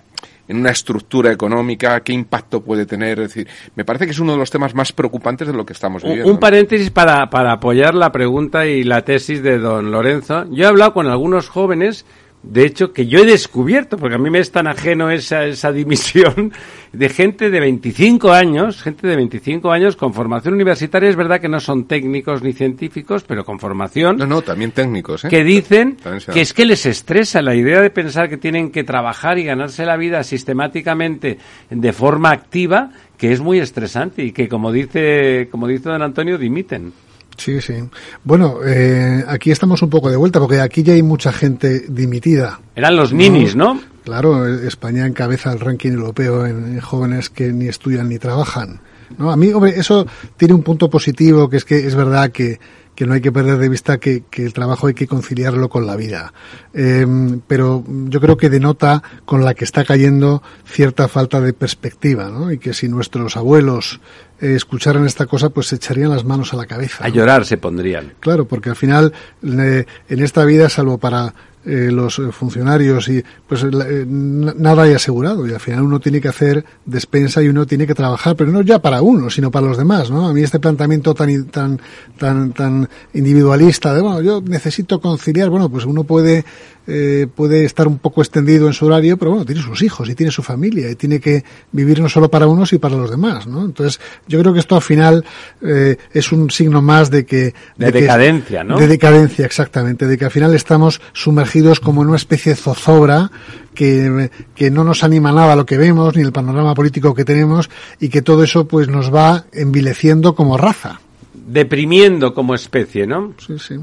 en 0.47 0.57
una 0.57 0.71
estructura 0.71 1.31
económica? 1.31 1.99
¿Qué 2.01 2.13
impacto 2.13 2.61
puede 2.61 2.85
tener? 2.85 3.19
Es 3.19 3.33
decir, 3.33 3.47
me 3.75 3.85
parece 3.85 4.05
que 4.05 4.11
es 4.11 4.19
uno 4.19 4.33
de 4.33 4.37
los 4.37 4.49
temas 4.49 4.73
más 4.73 4.91
preocupantes 4.91 5.47
de 5.47 5.53
lo 5.53 5.65
que 5.65 5.73
estamos 5.73 6.03
viviendo. 6.03 6.31
un 6.31 6.39
paréntesis 6.39 6.89
para, 6.89 7.29
para 7.29 7.53
apoyar 7.53 7.93
la 7.93 8.11
pregunta 8.11 8.65
y 8.65 8.83
la 8.83 9.03
tesis 9.03 9.41
de 9.43 9.57
don 9.57 9.91
Lorenzo. 9.91 10.45
Yo 10.51 10.65
he 10.65 10.67
hablado 10.67 10.93
con 10.93 11.07
algunos 11.07 11.49
jóvenes, 11.49 12.05
de 12.49 12.65
hecho, 12.65 12.93
que 12.93 13.07
yo 13.07 13.19
he 13.19 13.25
descubierto, 13.25 13.97
porque 13.97 14.15
a 14.15 14.17
mí 14.17 14.29
me 14.29 14.39
es 14.39 14.51
tan 14.51 14.67
ajeno 14.67 15.09
esa, 15.11 15.45
esa 15.45 15.71
dimisión, 15.71 16.53
de 16.93 17.09
gente 17.09 17.49
de 17.49 17.59
25 17.59 18.31
años, 18.31 18.81
gente 18.81 19.05
de 19.07 19.15
25 19.15 19.71
años 19.71 19.95
con 19.95 20.13
formación 20.13 20.53
universitaria. 20.53 21.09
Es 21.09 21.15
verdad 21.15 21.41
que 21.41 21.49
no 21.49 21.59
son 21.59 21.85
técnicos 21.85 22.41
ni 22.41 22.53
científicos, 22.53 23.23
pero 23.27 23.43
con 23.43 23.59
formación. 23.59 24.17
No, 24.17 24.25
no, 24.25 24.41
también 24.41 24.71
técnicos, 24.71 25.25
¿eh? 25.25 25.29
que 25.29 25.43
dicen 25.43 25.97
que 26.31 26.41
es 26.41 26.53
que 26.53 26.65
les 26.65 26.85
estresa 26.85 27.41
la 27.41 27.55
idea 27.55 27.81
de 27.81 27.89
pensar 27.89 28.29
que 28.29 28.37
tienen 28.37 28.71
que 28.71 28.83
trabajar 28.83 29.37
y 29.37 29.43
ganarse 29.43 29.85
la 29.85 29.97
vida 29.97 30.23
sistemáticamente 30.23 31.37
de 31.69 31.93
forma 31.93 32.31
activa, 32.31 32.91
que 33.17 33.33
es 33.33 33.41
muy 33.41 33.59
estresante 33.59 34.23
y 34.23 34.31
que 34.31 34.47
como 34.47 34.71
dice 34.71 35.49
como 35.51 35.67
dice 35.67 35.89
don 35.89 36.01
Antonio 36.01 36.37
dimiten. 36.37 36.93
Sí, 37.37 37.61
sí. 37.61 37.75
Bueno, 38.23 38.57
eh, 38.65 39.23
aquí 39.27 39.51
estamos 39.51 39.81
un 39.81 39.89
poco 39.89 40.09
de 40.09 40.17
vuelta 40.17 40.39
porque 40.39 40.59
aquí 40.59 40.83
ya 40.83 40.93
hay 40.93 41.03
mucha 41.03 41.31
gente 41.31 41.85
dimitida. 41.87 42.59
Eran 42.75 42.95
los 42.95 43.13
ninis, 43.13 43.55
¿no? 43.55 43.79
Claro, 44.03 44.47
España 44.47 45.05
encabeza 45.05 45.51
el 45.51 45.59
ranking 45.59 45.91
europeo 45.91 46.45
en, 46.45 46.73
en 46.73 46.79
jóvenes 46.79 47.29
que 47.29 47.51
ni 47.51 47.67
estudian 47.67 48.09
ni 48.09 48.17
trabajan. 48.17 48.81
¿no? 49.17 49.31
A 49.31 49.37
mí, 49.37 49.51
hombre, 49.53 49.73
eso 49.77 50.05
tiene 50.35 50.53
un 50.53 50.63
punto 50.63 50.89
positivo, 50.89 51.49
que 51.49 51.57
es 51.57 51.65
que 51.65 51.77
es 51.85 51.95
verdad 51.95 52.31
que, 52.31 52.59
que 52.97 53.05
no 53.05 53.13
hay 53.13 53.21
que 53.21 53.31
perder 53.31 53.59
de 53.59 53.69
vista 53.69 53.99
que, 53.99 54.23
que 54.27 54.43
el 54.43 54.53
trabajo 54.53 54.87
hay 54.87 54.95
que 54.95 55.05
conciliarlo 55.05 55.69
con 55.69 55.85
la 55.85 55.95
vida. 55.95 56.33
Eh, 56.73 57.05
pero 57.45 57.83
yo 57.85 58.19
creo 58.19 58.37
que 58.37 58.49
denota 58.49 59.03
con 59.23 59.45
la 59.45 59.53
que 59.53 59.65
está 59.65 59.85
cayendo 59.85 60.41
cierta 60.65 61.07
falta 61.07 61.39
de 61.39 61.53
perspectiva, 61.53 62.29
¿no? 62.29 62.51
Y 62.51 62.57
que 62.57 62.73
si 62.73 62.89
nuestros 62.89 63.37
abuelos 63.37 64.01
eh, 64.41 64.55
escucharan 64.55 65.05
esta 65.05 65.27
cosa, 65.27 65.49
pues 65.49 65.67
se 65.67 65.75
echarían 65.75 66.09
las 66.09 66.25
manos 66.25 66.55
a 66.55 66.57
la 66.57 66.65
cabeza. 66.65 67.05
A 67.05 67.09
¿no? 67.09 67.13
llorar 67.13 67.45
se 67.45 67.57
pondrían. 67.57 68.15
Claro, 68.19 68.47
porque 68.47 68.71
al 68.71 68.75
final 68.75 69.13
eh, 69.43 69.85
en 70.09 70.23
esta 70.23 70.43
vida, 70.43 70.67
salvo 70.67 70.97
para 70.97 71.35
eh, 71.67 71.91
los 71.91 72.17
eh, 72.19 72.31
funcionarios 72.31 73.09
y 73.09 73.21
pues 73.45 73.61
eh, 73.63 74.05
nada 74.07 74.83
hay 74.83 74.93
asegurado 74.93 75.45
y 75.45 75.53
al 75.53 75.59
final 75.59 75.81
uno 75.81 75.99
tiene 75.99 76.21
que 76.21 76.29
hacer 76.29 76.63
despensa 76.85 77.43
y 77.43 77.49
uno 77.49 77.65
tiene 77.65 77.85
que 77.85 77.93
trabajar, 77.93 78.37
pero 78.37 78.53
no 78.53 78.61
ya 78.61 78.79
para 78.79 79.01
uno, 79.01 79.29
sino 79.29 79.51
para 79.51 79.67
los 79.67 79.77
demás, 79.77 80.09
¿no? 80.09 80.29
A 80.29 80.33
mí 80.33 80.41
este 80.41 80.61
planteamiento 80.61 81.13
tan 81.13 81.45
tan 81.47 81.77
tan 82.17 82.53
tan 82.53 82.87
individualista 83.13 83.93
de 83.93 83.99
bueno, 83.99 84.21
yo 84.21 84.41
necesito 84.41 85.01
conciliar, 85.01 85.49
bueno, 85.49 85.69
pues 85.69 85.83
uno 85.83 86.05
puede 86.05 86.45
eh, 86.89 87.27
puede 87.35 87.65
estar 87.65 87.85
un 87.85 87.97
poco 87.97 88.21
extendido 88.21 88.65
en 88.67 88.73
su 88.73 88.85
horario, 88.85 89.17
pero 89.17 89.31
bueno, 89.31 89.45
tiene 89.45 89.61
sus 89.61 89.81
hijos 89.81 90.07
y 90.07 90.15
tiene 90.15 90.31
su 90.31 90.41
familia 90.41 90.89
y 90.89 90.95
tiene 90.95 91.19
que 91.19 91.43
vivir 91.73 91.99
no 91.99 92.07
solo 92.07 92.31
para 92.31 92.47
unos 92.47 92.71
y 92.71 92.77
para 92.77 92.95
los 92.95 93.11
demás, 93.11 93.45
¿no? 93.45 93.65
Entonces, 93.65 93.99
yo 94.25 94.39
creo 94.39 94.53
que 94.53 94.59
esto 94.59 94.77
al 94.77 94.81
final 94.81 95.25
eh, 95.61 95.97
es 96.13 96.31
un 96.31 96.49
signo 96.49 96.81
más 96.81 97.11
de 97.11 97.25
que 97.25 97.53
De 97.75 97.91
decadencia, 97.91 98.63
¿no? 98.63 98.79
de 98.79 98.87
decadencia, 98.87 99.45
exactamente, 99.45 100.07
de 100.07 100.17
que 100.17 100.23
al 100.23 100.31
final 100.31 100.55
estamos 100.55 101.01
sumergidos 101.11 101.56
como 101.79 102.01
en 102.01 102.07
una 102.09 102.17
especie 102.17 102.53
de 102.53 102.55
zozobra 102.57 103.29
que, 103.73 104.29
que 104.55 104.71
no 104.71 104.83
nos 104.83 105.03
anima 105.03 105.31
nada 105.31 105.53
a 105.53 105.55
lo 105.55 105.65
que 105.65 105.77
vemos, 105.77 106.15
ni 106.15 106.21
el 106.23 106.31
panorama 106.31 106.73
político 106.73 107.13
que 107.13 107.25
tenemos, 107.25 107.69
y 107.99 108.09
que 108.09 108.21
todo 108.21 108.43
eso 108.43 108.67
pues 108.67 108.87
nos 108.87 109.13
va 109.13 109.45
envileciendo 109.53 110.33
como 110.35 110.57
raza. 110.57 110.99
Deprimiendo 111.33 112.33
como 112.33 112.55
especie, 112.55 113.05
¿no? 113.07 113.33
Sí, 113.45 113.57
sí. 113.59 113.75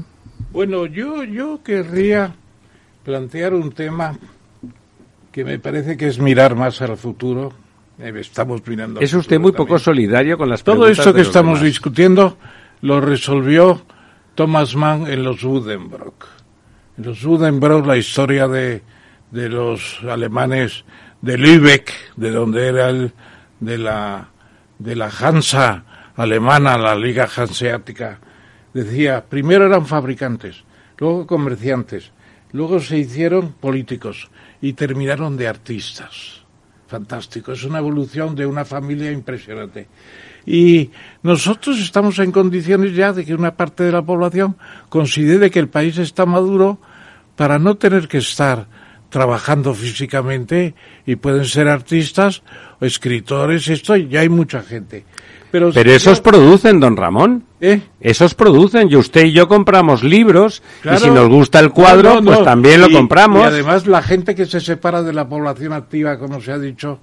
Bueno, 0.51 0.85
yo, 0.85 1.23
yo 1.23 1.61
querría 1.63 2.35
plantear 3.03 3.53
un 3.53 3.71
tema 3.71 4.17
que 5.31 5.43
me 5.43 5.59
parece 5.59 5.97
que 5.97 6.07
es 6.07 6.19
mirar 6.19 6.55
más 6.55 6.81
al 6.81 6.95
futuro. 6.97 7.51
Eh, 7.99 8.13
Estamos 8.19 8.61
mirando. 8.67 8.99
Es 8.99 9.13
usted 9.13 9.39
muy 9.39 9.51
también. 9.51 9.67
poco 9.67 9.79
solidario 9.79 10.37
con 10.37 10.49
las 10.49 10.63
Todo 10.63 10.75
preguntas 10.81 10.99
esto 10.99 11.13
que 11.13 11.21
estamos 11.21 11.59
demás. 11.59 11.71
discutiendo 11.73 12.37
lo 12.81 12.99
resolvió 13.01 13.81
Thomas 14.35 14.75
Mann 14.75 15.07
en 15.07 15.23
los 15.23 15.41
Buddenbrock. 15.43 16.25
Los 16.97 17.23
Buddenbrock 17.23 17.85
la 17.85 17.97
historia 17.97 18.47
de, 18.47 18.81
de 19.31 19.49
los 19.49 19.99
alemanes 20.03 20.85
de 21.21 21.37
Lübeck, 21.37 21.91
de 22.15 22.31
donde 22.31 22.67
era 22.67 22.89
el, 22.89 23.11
de 23.59 23.77
la, 23.77 24.29
de 24.79 24.95
la 24.95 25.09
Hansa 25.09 25.83
alemana, 26.15 26.77
la 26.77 26.95
Liga 26.95 27.27
Hanseática, 27.35 28.19
decía, 28.73 29.25
primero 29.25 29.65
eran 29.65 29.85
fabricantes, 29.85 30.63
luego 30.97 31.27
comerciantes, 31.27 32.11
luego 32.53 32.79
se 32.79 32.97
hicieron 32.97 33.53
políticos 33.53 34.29
y 34.61 34.73
terminaron 34.73 35.35
de 35.35 35.47
artistas. 35.47 36.43
Fantástico, 36.87 37.51
es 37.51 37.63
una 37.63 37.79
evolución 37.79 38.35
de 38.35 38.45
una 38.45 38.63
familia 38.63 39.11
impresionante. 39.11 39.87
Y 40.45 40.91
nosotros 41.23 41.79
estamos 41.79 42.19
en 42.19 42.31
condiciones 42.31 42.95
ya 42.95 43.13
de 43.13 43.25
que 43.25 43.33
una 43.33 43.55
parte 43.55 43.83
de 43.83 43.91
la 43.91 44.03
población 44.03 44.55
considere 44.89 45.49
que 45.49 45.59
el 45.59 45.69
país 45.69 45.97
está 45.97 46.25
maduro 46.25 46.79
para 47.35 47.59
no 47.59 47.75
tener 47.75 48.07
que 48.07 48.19
estar 48.19 48.67
trabajando 49.09 49.73
físicamente 49.73 50.75
y 51.05 51.15
pueden 51.15 51.45
ser 51.45 51.67
artistas 51.67 52.43
o 52.79 52.85
escritores, 52.85 53.67
esto 53.69 53.95
ya 53.95 54.21
hay 54.21 54.29
mucha 54.29 54.61
gente. 54.61 55.05
Pero, 55.51 55.71
Pero 55.73 55.91
esos 55.91 56.19
producen, 56.19 56.81
don 56.81 56.97
Ramón. 56.97 57.45
¿Eh? 57.61 57.79
Esos 58.01 58.33
producen. 58.33 58.89
Y 58.91 58.97
usted 58.97 59.27
y 59.27 59.31
yo 59.31 59.47
compramos 59.47 60.03
libros. 60.03 60.61
Claro. 60.81 60.97
Y 60.97 61.01
si 61.01 61.09
nos 61.09 61.29
gusta 61.29 61.59
el 61.61 61.69
cuadro, 61.69 62.15
No, 62.15 62.21
no, 62.21 62.25
pues 62.25 62.43
también 62.43 62.81
lo 62.81 62.89
compramos. 62.89 63.41
Y 63.41 63.45
además 63.45 63.87
la 63.87 64.01
gente 64.01 64.35
que 64.35 64.45
se 64.45 64.59
separa 64.59 65.01
de 65.01 65.13
la 65.13 65.29
población 65.29 65.71
activa, 65.71 66.19
como 66.19 66.41
se 66.41 66.51
ha 66.51 66.59
dicho, 66.59 66.99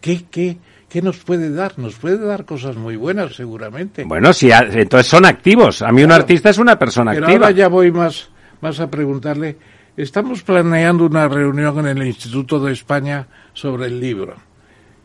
¿qué, 0.00 0.24
qué, 0.30 0.56
qué 0.90 1.00
nos 1.00 1.16
puede 1.18 1.50
dar? 1.50 1.78
Nos 1.78 1.94
puede 1.94 2.18
dar 2.18 2.44
cosas 2.44 2.76
muy 2.76 2.96
buenas, 2.96 3.34
seguramente. 3.34 4.04
Bueno, 4.04 4.32
si 4.34 4.52
a- 4.52 4.68
entonces 4.70 5.06
son 5.06 5.24
activos. 5.24 5.80
A 5.80 5.90
mí 5.92 6.02
un 6.04 6.12
artista 6.12 6.50
es 6.50 6.58
una 6.58 6.78
persona 6.78 7.12
Pero 7.12 7.26
activa. 7.26 7.46
ahora 7.46 7.56
ya 7.56 7.68
voy 7.68 7.90
más, 7.90 8.28
más 8.60 8.78
a 8.80 8.90
preguntarle. 8.90 9.56
Estamos 9.96 10.42
planeando 10.42 11.06
una 11.06 11.28
reunión 11.28 11.78
en 11.86 11.98
el 11.98 12.06
Instituto 12.08 12.58
de 12.60 12.72
España 12.72 13.26
sobre 13.54 13.86
el 13.86 13.98
libro. 14.00 14.34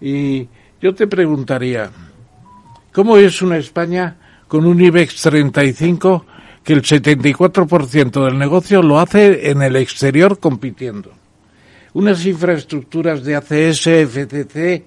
Y 0.02 0.48
yo 0.82 0.94
te 0.94 1.08
preguntaría, 1.08 1.90
¿cómo 2.92 3.18
es 3.18 3.42
una 3.42 3.58
España 3.58 4.18
con 4.48 4.66
un 4.66 4.82
IBEX 4.82 5.22
35 5.22 6.26
que 6.64 6.74
el 6.74 6.82
74% 6.82 8.26
del 8.26 8.38
negocio 8.38 8.82
lo 8.82 9.00
hace 9.00 9.50
en 9.52 9.62
el 9.62 9.76
exterior 9.76 10.40
compitiendo? 10.40 11.12
Unas 11.94 12.26
infraestructuras 12.26 13.24
de 13.24 13.36
ACS, 13.36 13.88
FCC, 14.06 14.84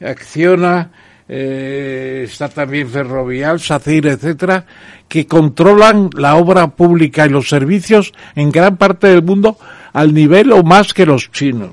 Acciona, 0.00 0.90
eh, 1.28 2.22
está 2.24 2.48
también 2.48 2.88
Ferrovial, 2.88 3.60
SACIR, 3.60 4.06
etcétera, 4.08 4.64
que 5.08 5.26
controlan 5.26 6.10
la 6.16 6.36
obra 6.36 6.68
pública 6.68 7.26
y 7.26 7.30
los 7.30 7.48
servicios 7.48 8.12
en 8.34 8.50
gran 8.50 8.76
parte 8.76 9.06
del 9.08 9.22
mundo 9.22 9.56
al 9.92 10.12
nivel 10.14 10.52
o 10.52 10.62
más 10.62 10.92
que 10.94 11.06
los 11.06 11.30
chinos. 11.30 11.72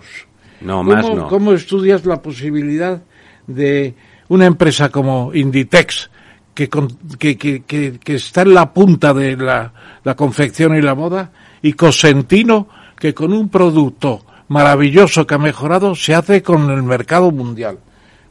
No, 0.61 0.77
¿Cómo, 0.79 0.91
más 0.91 1.09
no. 1.09 1.27
¿Cómo 1.27 1.53
estudias 1.53 2.05
la 2.05 2.21
posibilidad 2.21 3.01
de 3.47 3.93
una 4.29 4.45
empresa 4.45 4.89
como 4.89 5.31
Inditex, 5.33 6.09
que, 6.53 6.67
con- 6.69 6.89
que, 7.19 7.37
que, 7.37 7.63
que- 7.63 7.99
que 8.03 8.15
está 8.15 8.41
en 8.41 8.53
la 8.53 8.73
punta 8.73 9.13
de 9.13 9.37
la, 9.37 9.71
la 10.03 10.15
confección 10.15 10.75
y 10.75 10.81
la 10.81 10.95
moda, 10.95 11.31
y 11.61 11.73
Cosentino, 11.73 12.67
que 12.99 13.13
con 13.13 13.31
un 13.33 13.49
producto 13.49 14.25
maravilloso 14.49 15.25
que 15.27 15.35
ha 15.35 15.39
mejorado, 15.39 15.93
se 15.95 16.15
hace 16.15 16.41
con 16.41 16.69
el 16.71 16.81
mercado 16.83 17.31
mundial? 17.31 17.77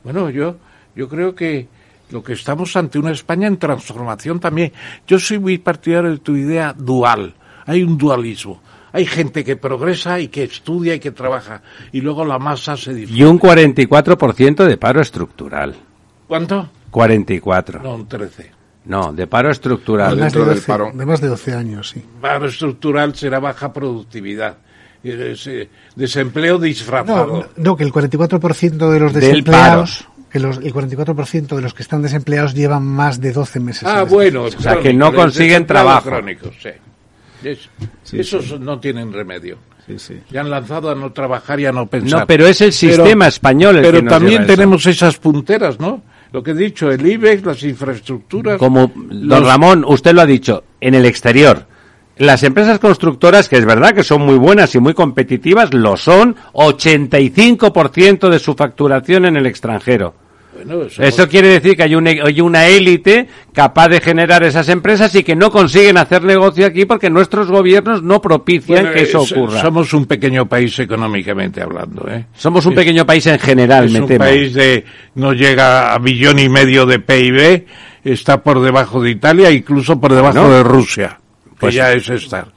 Bueno, 0.06 0.30
yo, 0.30 0.54
yo 0.94 1.08
creo 1.08 1.34
que 1.34 1.66
lo 2.10 2.22
que 2.22 2.34
estamos 2.34 2.76
ante 2.76 2.96
una 2.96 3.10
España 3.10 3.48
en 3.48 3.56
transformación 3.56 4.38
también. 4.38 4.72
Yo 5.04 5.18
soy 5.18 5.40
muy 5.40 5.58
partidario 5.58 6.12
de 6.12 6.18
tu 6.18 6.36
idea 6.36 6.72
dual. 6.72 7.34
Hay 7.64 7.82
un 7.82 7.98
dualismo. 7.98 8.62
Hay 8.92 9.04
gente 9.04 9.42
que 9.42 9.56
progresa 9.56 10.20
y 10.20 10.28
que 10.28 10.44
estudia 10.44 10.94
y 10.94 11.00
que 11.00 11.10
trabaja. 11.10 11.60
Y 11.90 12.02
luego 12.02 12.24
la 12.24 12.38
masa 12.38 12.76
se 12.76 12.94
disfruta. 12.94 13.20
Y 13.20 13.24
un 13.24 13.40
44% 13.40 14.64
de 14.64 14.76
paro 14.76 15.00
estructural. 15.00 15.74
¿Cuánto? 16.28 16.68
44. 16.92 17.82
No, 17.82 17.96
un 17.96 18.06
13. 18.06 18.52
No, 18.84 19.12
de 19.12 19.26
paro 19.26 19.48
de, 19.48 19.54
estructural. 19.54 20.10
más 20.10 20.16
de, 20.18 20.22
dentro 20.22 20.44
del 20.44 20.54
12, 20.54 20.66
paro. 20.68 20.92
de 20.94 21.04
más 21.04 21.20
de 21.20 21.26
12 21.26 21.52
años, 21.52 21.88
sí. 21.90 22.04
Paro 22.20 22.46
estructural 22.46 23.16
será 23.16 23.40
baja 23.40 23.72
productividad. 23.72 24.58
Ese 25.04 25.68
desempleo 25.94 26.58
disfrazado. 26.58 27.46
No, 27.56 27.62
no, 27.70 27.76
que 27.76 27.84
el 27.84 27.92
44% 27.92 28.90
de 28.90 29.00
los 29.00 29.12
Del 29.12 29.20
desempleados, 29.22 30.06
que 30.30 30.40
los, 30.40 30.56
el 30.58 30.72
44% 30.74 31.54
de 31.56 31.62
los 31.62 31.74
que 31.74 31.82
están 31.82 32.02
desempleados 32.02 32.54
llevan 32.54 32.84
más 32.84 33.20
de 33.20 33.32
12 33.32 33.60
meses. 33.60 33.84
ah, 33.86 34.02
en 34.02 34.08
bueno. 34.08 34.42
O 34.44 34.50
sea, 34.50 34.80
que 34.80 34.92
no 34.92 35.12
consiguen 35.14 35.66
trabajo. 35.66 36.08
crónicos, 36.10 36.54
sí. 36.62 36.70
Es- 37.44 37.68
esos 38.12 38.58
no 38.60 38.80
tienen 38.80 39.12
remedio. 39.12 39.58
Sí, 39.86 39.98
sí. 40.00 40.20
Ya 40.30 40.40
han 40.40 40.50
lanzado 40.50 40.90
a 40.90 40.96
no 40.96 41.12
trabajar 41.12 41.60
y 41.60 41.66
a 41.66 41.70
no 41.72 41.86
pensar. 41.86 42.20
No, 42.20 42.26
pero 42.26 42.46
es 42.48 42.60
el 42.60 42.72
sistema 42.72 43.28
español 43.28 43.76
el 43.76 43.82
Pero 43.82 43.98
que 43.98 44.02
nos 44.02 44.12
también 44.12 44.32
lleva 44.32 44.42
a 44.42 44.46
eso. 44.46 44.54
tenemos 44.56 44.86
esas 44.86 45.16
punteras, 45.18 45.78
¿no? 45.78 46.02
Lo 46.32 46.42
que 46.42 46.50
he 46.50 46.54
dicho, 46.54 46.90
el 46.90 47.06
IBEX, 47.06 47.44
las 47.44 47.62
infraestructuras. 47.62 48.58
Como 48.58 48.90
don 48.96 49.28
los- 49.28 49.46
Ramón, 49.46 49.84
usted 49.86 50.12
lo 50.12 50.22
ha 50.22 50.26
dicho, 50.26 50.64
en 50.80 50.94
el 50.96 51.06
exterior. 51.06 51.66
Las 52.18 52.42
empresas 52.44 52.78
constructoras, 52.78 53.48
que 53.48 53.56
es 53.56 53.64
verdad 53.66 53.92
que 53.94 54.02
son 54.02 54.22
muy 54.22 54.36
buenas 54.36 54.74
y 54.74 54.78
muy 54.80 54.94
competitivas, 54.94 55.74
lo 55.74 55.96
son, 55.96 56.34
85% 56.54 58.28
de 58.30 58.38
su 58.38 58.54
facturación 58.54 59.26
en 59.26 59.36
el 59.36 59.46
extranjero. 59.46 60.14
Bueno, 60.54 60.84
eso, 60.84 61.02
Eso 61.02 61.28
quiere 61.28 61.48
decir 61.48 61.76
que 61.76 61.82
hay 61.82 61.94
una, 61.94 62.10
hay 62.12 62.40
una 62.40 62.66
élite 62.66 63.28
capaz 63.52 63.88
de 63.88 64.00
generar 64.00 64.42
esas 64.42 64.66
empresas 64.70 65.14
y 65.14 65.22
que 65.22 65.36
no 65.36 65.50
consiguen 65.50 65.98
hacer 65.98 66.22
negocio 66.22 66.64
aquí 66.64 66.86
porque 66.86 67.10
nuestros 67.10 67.48
gobiernos 67.50 68.02
no 68.02 68.22
propician 68.22 68.84
bueno, 68.84 68.92
que 68.96 69.02
eso 69.02 69.22
es- 69.22 69.32
ocurra. 69.32 69.60
Somos 69.60 69.92
un 69.92 70.06
pequeño 70.06 70.46
país 70.48 70.78
económicamente 70.78 71.60
hablando, 71.60 72.08
¿eh? 72.08 72.24
Somos 72.34 72.64
un 72.64 72.72
es- 72.72 72.78
pequeño 72.78 73.04
país 73.04 73.26
en 73.26 73.38
general, 73.38 73.84
Es 73.84 73.92
me 73.92 74.00
un 74.00 74.06
temo. 74.08 74.20
país 74.24 74.54
de 74.54 74.82
no 75.16 75.34
llega 75.34 75.92
a 75.94 75.98
millón 75.98 76.38
y 76.38 76.48
medio 76.48 76.86
de 76.86 77.00
PIB, 77.00 77.66
está 78.02 78.42
por 78.42 78.60
debajo 78.62 79.02
de 79.02 79.10
Italia, 79.10 79.50
incluso 79.50 80.00
por 80.00 80.14
debajo 80.14 80.40
Bueno, 80.40 80.54
de 80.54 80.62
Rusia, 80.62 81.18
que 81.56 81.60
pues- 81.60 81.74
ya 81.74 81.92
es 81.92 82.08
estar. 82.08 82.52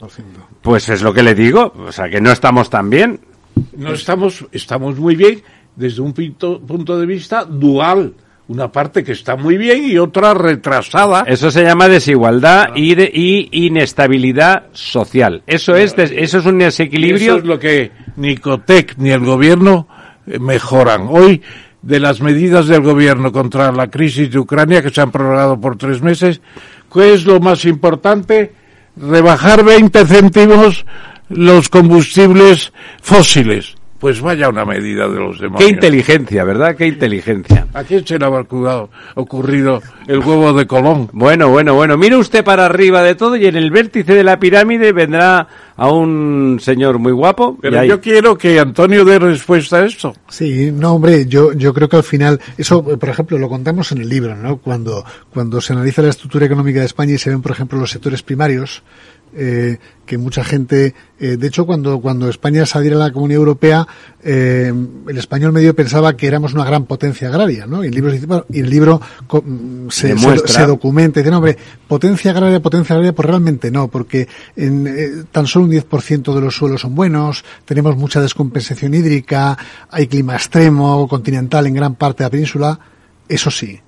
Pues 0.62 0.88
es 0.88 1.02
lo 1.02 1.12
que 1.12 1.22
le 1.22 1.34
digo, 1.34 1.72
o 1.86 1.90
sea 1.92 2.08
que 2.08 2.20
no 2.20 2.30
estamos 2.30 2.68
tan 2.70 2.90
bien. 2.90 3.20
No 3.76 3.92
estamos, 3.92 4.44
estamos 4.52 4.98
muy 4.98 5.16
bien 5.16 5.42
desde 5.76 6.00
un 6.02 6.12
pinto- 6.12 6.60
punto 6.60 6.98
de 6.98 7.06
vista 7.06 7.44
dual. 7.44 8.14
Una 8.48 8.70
parte 8.72 9.04
que 9.04 9.12
está 9.12 9.36
muy 9.36 9.56
bien 9.56 9.84
y 9.88 9.96
otra 9.96 10.34
retrasada. 10.34 11.22
Eso 11.24 11.52
se 11.52 11.62
llama 11.62 11.86
desigualdad 11.88 12.70
y, 12.74 12.96
de, 12.96 13.08
y 13.12 13.66
inestabilidad 13.66 14.64
social. 14.72 15.42
Eso 15.46 15.76
es, 15.76 15.94
des- 15.94 16.10
eso 16.10 16.38
es 16.38 16.46
un 16.46 16.58
desequilibrio. 16.58 17.32
Eso 17.34 17.38
es 17.38 17.44
lo 17.44 17.58
que 17.60 17.92
ni 18.16 18.36
Cotec 18.38 18.96
ni 18.98 19.10
el 19.10 19.24
gobierno 19.24 19.86
eh, 20.26 20.40
mejoran. 20.40 21.06
Hoy, 21.08 21.40
de 21.82 22.00
las 22.00 22.20
medidas 22.20 22.66
del 22.66 22.82
gobierno 22.82 23.30
contra 23.30 23.70
la 23.70 23.88
crisis 23.88 24.30
de 24.32 24.38
Ucrania, 24.40 24.82
que 24.82 24.90
se 24.90 25.00
han 25.00 25.12
prorrogado 25.12 25.60
por 25.60 25.76
tres 25.78 26.02
meses, 26.02 26.40
¿qué 26.92 27.14
es 27.14 27.24
lo 27.24 27.38
más 27.38 27.64
importante? 27.64 28.52
Rebajar 28.96 29.64
20 29.64 30.06
céntimos 30.06 30.84
los 31.28 31.68
combustibles 31.68 32.72
fósiles. 33.00 33.76
Pues 34.00 34.20
vaya 34.22 34.48
una 34.48 34.64
medida 34.64 35.06
de 35.08 35.16
los 35.20 35.38
demonios. 35.38 35.62
Qué 35.68 35.74
inteligencia, 35.74 36.42
¿verdad? 36.42 36.74
Qué 36.74 36.86
inteligencia. 36.86 37.66
¿A 37.74 37.84
quién 37.84 38.06
se 38.06 38.18
le 38.18 38.24
habrá 38.24 38.46
ocurrido, 39.14 39.82
el 40.06 40.20
huevo 40.20 40.54
de 40.54 40.66
Colón? 40.66 41.10
Bueno, 41.12 41.50
bueno, 41.50 41.74
bueno. 41.74 41.98
Mire 41.98 42.16
usted 42.16 42.42
para 42.42 42.64
arriba 42.64 43.02
de 43.02 43.14
todo 43.14 43.36
y 43.36 43.44
en 43.46 43.56
el 43.56 43.70
vértice 43.70 44.14
de 44.14 44.24
la 44.24 44.38
pirámide 44.40 44.92
vendrá 44.92 45.46
a 45.76 45.90
un 45.92 46.58
señor 46.62 46.98
muy 46.98 47.12
guapo. 47.12 47.58
Pero 47.60 47.78
ahí- 47.80 47.88
yo 47.90 48.00
quiero 48.00 48.38
que 48.38 48.58
Antonio 48.58 49.04
dé 49.04 49.18
respuesta 49.18 49.76
a 49.76 49.84
esto. 49.84 50.14
Sí, 50.28 50.70
no, 50.72 50.94
hombre, 50.94 51.26
yo, 51.26 51.52
yo 51.52 51.74
creo 51.74 51.88
que 51.90 51.96
al 51.96 52.02
final, 52.02 52.40
eso, 52.56 52.82
por 52.82 53.08
ejemplo, 53.08 53.36
lo 53.38 53.50
contamos 53.50 53.92
en 53.92 53.98
el 53.98 54.08
libro, 54.08 54.34
¿no? 54.34 54.56
Cuando, 54.56 55.04
cuando 55.30 55.60
se 55.60 55.74
analiza 55.74 56.00
la 56.00 56.08
estructura 56.08 56.46
económica 56.46 56.80
de 56.80 56.86
España 56.86 57.12
y 57.14 57.18
se 57.18 57.28
ven, 57.28 57.42
por 57.42 57.52
ejemplo, 57.52 57.78
los 57.78 57.90
sectores 57.90 58.22
primarios, 58.22 58.82
eh, 59.34 59.78
que 60.10 60.18
mucha 60.18 60.42
gente, 60.42 60.92
eh, 61.20 61.36
de 61.36 61.46
hecho, 61.46 61.66
cuando, 61.66 62.00
cuando 62.00 62.28
España 62.28 62.66
saliera 62.66 62.96
a 62.96 62.98
la 62.98 63.12
Comunidad 63.12 63.38
Europea, 63.38 63.86
eh, 64.24 64.74
el 65.06 65.18
español 65.18 65.52
medio 65.52 65.72
pensaba 65.72 66.16
que 66.16 66.26
éramos 66.26 66.52
una 66.52 66.64
gran 66.64 66.84
potencia 66.84 67.28
agraria, 67.28 67.64
¿no? 67.64 67.84
Y 67.84 67.86
el 67.86 67.94
libro, 67.94 68.44
y 68.50 68.58
el 68.58 68.68
libro 68.68 69.00
mm, 69.30 69.88
se, 69.88 70.00
se, 70.00 70.08
Demuestra. 70.08 70.52
se 70.52 70.66
documenta 70.66 71.20
y 71.20 71.22
dice, 71.22 71.30
no, 71.30 71.36
hombre, 71.36 71.56
potencia 71.86 72.32
agraria, 72.32 72.58
potencia 72.58 72.96
agraria, 72.96 73.14
pues 73.14 73.28
realmente 73.28 73.70
no, 73.70 73.86
porque 73.86 74.26
en, 74.56 74.88
eh, 74.88 75.24
tan 75.30 75.46
solo 75.46 75.66
un 75.66 75.70
10% 75.70 76.34
de 76.34 76.40
los 76.40 76.56
suelos 76.56 76.80
son 76.80 76.96
buenos, 76.96 77.44
tenemos 77.64 77.96
mucha 77.96 78.20
descompensación 78.20 78.94
hídrica, 78.94 79.56
hay 79.90 80.08
clima 80.08 80.34
extremo, 80.34 81.06
continental 81.06 81.68
en 81.68 81.74
gran 81.74 81.94
parte 81.94 82.24
de 82.24 82.26
la 82.26 82.30
península, 82.30 82.80
eso 83.28 83.52
sí, 83.52 83.78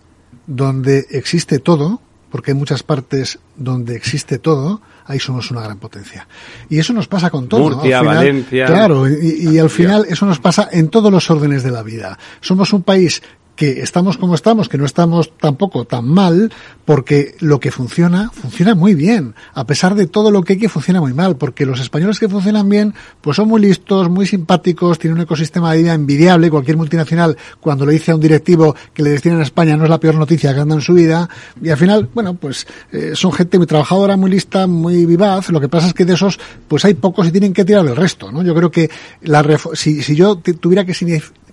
donde 0.47 1.05
existe 1.11 1.59
todo, 1.59 2.01
porque 2.31 2.53
hay 2.53 2.57
muchas 2.57 2.85
partes 2.85 3.41
donde 3.57 3.97
existe 3.97 4.39
todo, 4.39 4.81
ahí 5.07 5.19
somos 5.19 5.51
una 5.51 5.63
gran 5.63 5.79
potencia. 5.79 6.27
Y 6.69 6.79
eso 6.79 6.93
nos 6.93 7.09
pasa 7.09 7.31
con 7.31 7.49
todo. 7.49 7.71
¿no? 7.71 7.77
Murcia, 7.77 7.99
Al 7.99 8.05
final, 8.05 8.17
Valencia. 8.17 8.67
Claro, 8.67 9.09
y, 9.09 9.49
y 9.51 9.59
al 9.59 9.71
final 9.71 10.07
eso 10.09 10.27
nos 10.27 10.39
pasa 10.39 10.69
en 10.73 10.89
todos 10.89 11.13
los 11.13 11.31
órdenes 11.31 11.63
de 11.63 11.71
la 11.71 11.83
vida. 11.83 12.19
Somos 12.41 12.73
un 12.73 12.83
país 12.83 13.23
que 13.63 13.81
estamos 13.81 14.19
como 14.19 14.35
estamos, 14.35 14.69
que 14.69 14.77
no 14.77 14.85
estamos 14.85 15.39
tampoco 15.39 15.85
tan 15.85 16.05
mal, 16.09 16.53
porque 16.85 17.37
lo 17.39 17.61
que 17.61 17.71
funciona, 17.71 18.29
funciona 18.33 18.75
muy 18.75 18.97
bien. 18.97 19.37
A 19.55 19.69
pesar 19.69 19.95
de 19.95 20.09
todo 20.09 20.33
lo 20.33 20.43
que 20.43 20.55
hay 20.55 20.59
que 20.59 20.69
funciona 20.69 21.01
muy 21.01 21.13
mal, 21.15 21.37
porque 21.37 21.65
los 21.65 21.79
españoles 21.79 22.19
que 22.19 22.29
funcionan 22.29 22.69
bien, 22.69 22.93
pues 23.21 23.37
son 23.37 23.47
muy 23.47 23.61
listos, 23.61 24.11
muy 24.11 24.27
simpáticos, 24.27 24.99
tienen 24.99 25.19
un 25.19 25.23
ecosistema 25.23 25.71
de 25.71 25.79
vida 25.79 25.95
envidiable. 25.95 26.51
Cualquier 26.51 26.77
multinacional, 26.77 27.37
cuando 27.61 27.87
le 27.87 27.93
dice 27.93 28.11
a 28.11 28.17
un 28.17 28.21
directivo 28.21 28.75
que 28.93 29.05
le 29.05 29.11
destinan 29.11 29.39
a 29.39 29.45
España, 29.45 29.77
no 29.77 29.85
es 29.85 29.91
la 29.91 30.01
peor 30.01 30.17
noticia 30.17 30.53
que 30.53 30.59
anda 30.59 30.75
en 30.75 30.81
su 30.81 30.95
vida. 30.95 31.29
Y 31.63 31.69
al 31.69 31.79
final, 31.79 32.09
bueno, 32.13 32.35
pues 32.35 32.67
eh, 32.91 33.13
son 33.15 33.31
gente 33.31 33.59
muy 33.59 33.69
trabajadora, 33.69 34.17
muy 34.17 34.33
lista, 34.33 34.67
muy 34.67 35.07
vivaz. 35.07 35.51
Lo 35.51 35.61
que 35.61 35.69
pasa 35.69 35.87
es 35.87 35.95
que 35.95 36.05
de 36.05 36.15
esos, 36.15 36.41
pues 36.67 36.85
hay 36.85 36.95
pocos 36.95 37.29
y 37.29 37.31
tienen 37.31 37.53
que 37.53 37.65
tirar 37.65 37.85
del 37.85 37.95
resto, 37.95 38.33
¿no? 38.33 38.43
Yo 38.43 38.57
creo 38.57 38.73
que 38.73 38.91
la 39.21 39.45
si, 39.75 40.03
si 40.03 40.17
yo 40.17 40.35
tuviera 40.35 40.85
que, 40.85 40.95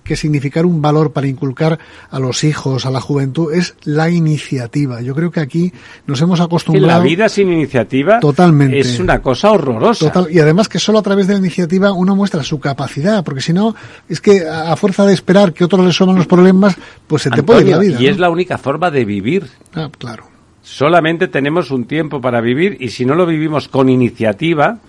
que 0.10 0.16
significar 0.16 0.66
un 0.66 0.82
valor 0.82 1.12
para 1.12 1.28
inculcar 1.28 1.78
a 2.10 2.20
los 2.20 2.44
hijos, 2.44 2.88
a 2.88 2.90
la 2.90 3.00
juventud, 3.00 3.54
es 3.54 3.76
la 3.84 4.10
iniciativa. 4.10 5.02
Yo 5.02 5.14
creo 5.14 5.30
que 5.30 5.40
aquí 5.40 5.72
nos 6.08 6.20
hemos 6.20 6.40
acostumbrado. 6.42 6.88
la 6.88 7.00
vida 7.00 7.30
sin 7.30 7.54
iniciativa 7.54 8.20
totalmente. 8.20 8.80
es 8.80 9.00
una 9.00 9.22
cosa 9.22 9.52
horrorosa. 9.52 10.12
Total, 10.12 10.34
y 10.34 10.40
además 10.40 10.68
que 10.68 10.80
solo 10.80 10.98
a 10.98 11.04
través 11.04 11.28
de 11.28 11.34
la 11.34 11.40
iniciativa 11.40 11.92
uno 11.92 12.16
muestra 12.16 12.42
su 12.44 12.60
capacidad, 12.60 13.24
porque 13.24 13.40
si 13.40 13.54
no, 13.54 13.76
es 14.10 14.20
que 14.20 14.48
a 14.50 14.76
fuerza 14.78 15.06
de 15.06 15.14
esperar 15.14 15.54
que 15.54 15.64
otros 15.64 15.86
resuelvan 15.86 16.18
los 16.18 16.26
problemas, 16.26 16.76
pues 17.06 17.22
se 17.22 17.30
te 17.30 17.44
puede 17.44 17.62
ir 17.62 17.68
la 17.68 17.78
vida. 17.78 18.02
Y 18.02 18.08
es 18.08 18.18
la 18.18 18.32
única 18.32 18.58
forma 18.58 18.90
de 18.90 19.06
vivir. 19.06 19.46
Ah, 19.76 19.90
claro. 19.96 20.24
Solamente 20.64 21.28
tenemos 21.28 21.70
un 21.70 21.86
tiempo 21.86 22.20
para 22.20 22.42
vivir 22.42 22.78
y 22.80 22.90
si 22.90 23.06
no 23.06 23.14
lo 23.14 23.28
vivimos 23.28 23.68
con 23.68 23.90
iniciativa, 23.90 24.80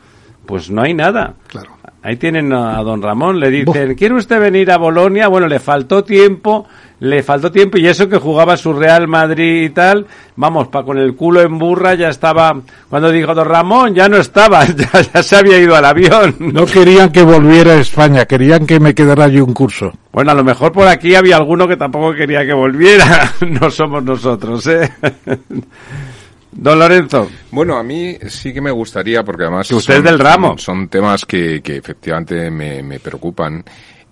pues 0.47 0.71
no 0.71 0.81
hay 0.81 0.95
nada. 0.95 1.35
Claro. 1.47 1.77
Ahí 2.03 2.17
tienen 2.17 2.51
a 2.55 2.83
don 2.83 3.03
Ramón, 3.03 3.39
le 3.39 3.51
dicen, 3.51 3.95
¿quiere 3.95 4.15
usted 4.15 4.41
venir 4.41 4.71
a 4.71 4.79
Bolonia? 4.79 5.29
Bueno, 5.29 5.47
le 5.47 5.61
faltó 5.61 6.03
tiempo, 6.03 6.67
le 7.01 7.23
faltó 7.23 7.53
tiempo 7.53 7.77
y 7.77 7.87
eso 7.87 8.09
que 8.09 8.17
jugaba 8.17 8.57
su 8.57 8.73
Real 8.73 9.07
Madrid 9.07 9.65
y 9.65 9.69
tal, 9.69 10.07
vamos, 10.35 10.69
pa 10.69 10.83
con 10.83 10.97
el 10.97 11.15
culo 11.15 11.43
en 11.43 11.59
burra 11.59 11.93
ya 11.95 12.09
estaba, 12.09 12.59
cuando 12.89 13.11
dijo 13.11 13.35
don 13.35 13.47
Ramón 13.47 13.95
ya 13.95 14.09
no 14.09 14.17
estaba, 14.17 14.65
ya, 14.67 14.89
ya 15.13 15.23
se 15.23 15.37
había 15.37 15.59
ido 15.59 15.77
al 15.77 15.85
avión. 15.85 16.37
No 16.39 16.65
querían 16.65 17.13
que 17.13 17.23
volviera 17.23 17.73
a 17.73 17.81
España, 17.81 18.25
querían 18.25 18.67
que 18.67 18.81
me 18.81 18.95
quedara 18.95 19.25
allí 19.25 19.41
un 19.41 19.53
curso. 19.53 19.93
Bueno, 20.11 20.31
a 20.31 20.35
lo 20.35 20.43
mejor 20.43 20.73
por 20.73 20.89
aquí 20.89 21.15
había 21.15 21.37
alguno 21.37 21.69
que 21.69 21.77
tampoco 21.77 22.15
quería 22.15 22.47
que 22.47 22.55
volviera, 22.55 23.31
no 23.61 23.71
somos 23.71 24.03
nosotros, 24.03 24.67
¿eh? 24.69 24.91
Don 26.53 26.79
Lorenzo. 26.79 27.31
Bueno, 27.51 27.77
a 27.77 27.83
mí 27.83 28.17
sí 28.29 28.53
que 28.53 28.61
me 28.61 28.71
gustaría, 28.71 29.23
porque 29.23 29.45
además... 29.45 29.69
Que 29.69 29.75
usted 29.75 29.99
es 29.99 30.05
del 30.05 30.19
ramo. 30.19 30.59
Son, 30.59 30.89
temas 30.89 31.25
que, 31.25 31.63
que 31.63 31.77
efectivamente 31.77 32.51
me, 32.51 32.83
me 32.83 32.99
preocupan. 33.01 33.65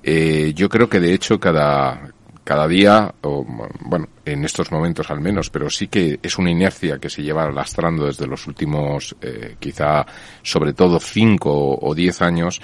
Eh, 0.03 0.53
yo 0.55 0.68
creo 0.68 0.89
que 0.89 1.01
de 1.01 1.12
hecho 1.12 1.41
cada, 1.41 2.12
cada 2.45 2.68
día, 2.68 3.12
o, 3.22 3.45
bueno, 3.80 4.09
en 4.24 4.45
estos 4.45 4.70
momentos 4.70 5.11
al 5.11 5.20
menos, 5.20 5.51
pero 5.51 5.68
sí 5.68 5.89
que 5.89 6.18
es 6.22 6.39
una 6.39 6.51
inercia 6.51 6.99
que 6.99 7.11
se 7.11 7.22
lleva 7.22 7.51
lastrando 7.51 8.07
desde 8.07 8.26
los 8.26 8.47
últimos, 8.47 9.16
eh, 9.20 9.57
quizá 9.59 10.07
sobre 10.43 10.72
todo 10.72 11.01
cinco 11.01 11.78
o 11.78 11.95
diez 11.95 12.22
años, 12.22 12.61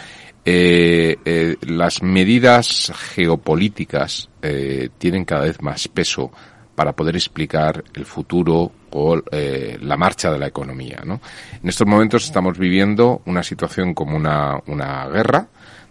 eh, 0.46 1.16
eh, 1.24 1.56
las 1.62 2.02
medidas 2.02 2.92
geopolíticas 3.14 4.28
eh, 4.42 4.90
tienen 4.98 5.24
cada 5.24 5.46
vez 5.46 5.62
más 5.62 5.88
peso 5.88 6.30
para 6.74 6.92
poder 6.92 7.16
explicar 7.16 7.82
el 7.94 8.04
futuro 8.04 8.70
o 8.95 9.20
eh, 9.30 9.76
la 9.80 9.97
marcha 9.97 10.30
de 10.30 10.38
la 10.38 10.47
economía. 10.47 11.03
¿no? 11.05 11.20
En 11.62 11.68
estos 11.68 11.86
momentos 11.86 12.24
estamos 12.24 12.57
viviendo 12.59 13.22
una 13.26 13.42
situación 13.42 13.92
como 13.92 14.16
una, 14.16 14.61
una 14.66 15.07
guerra, 15.09 15.49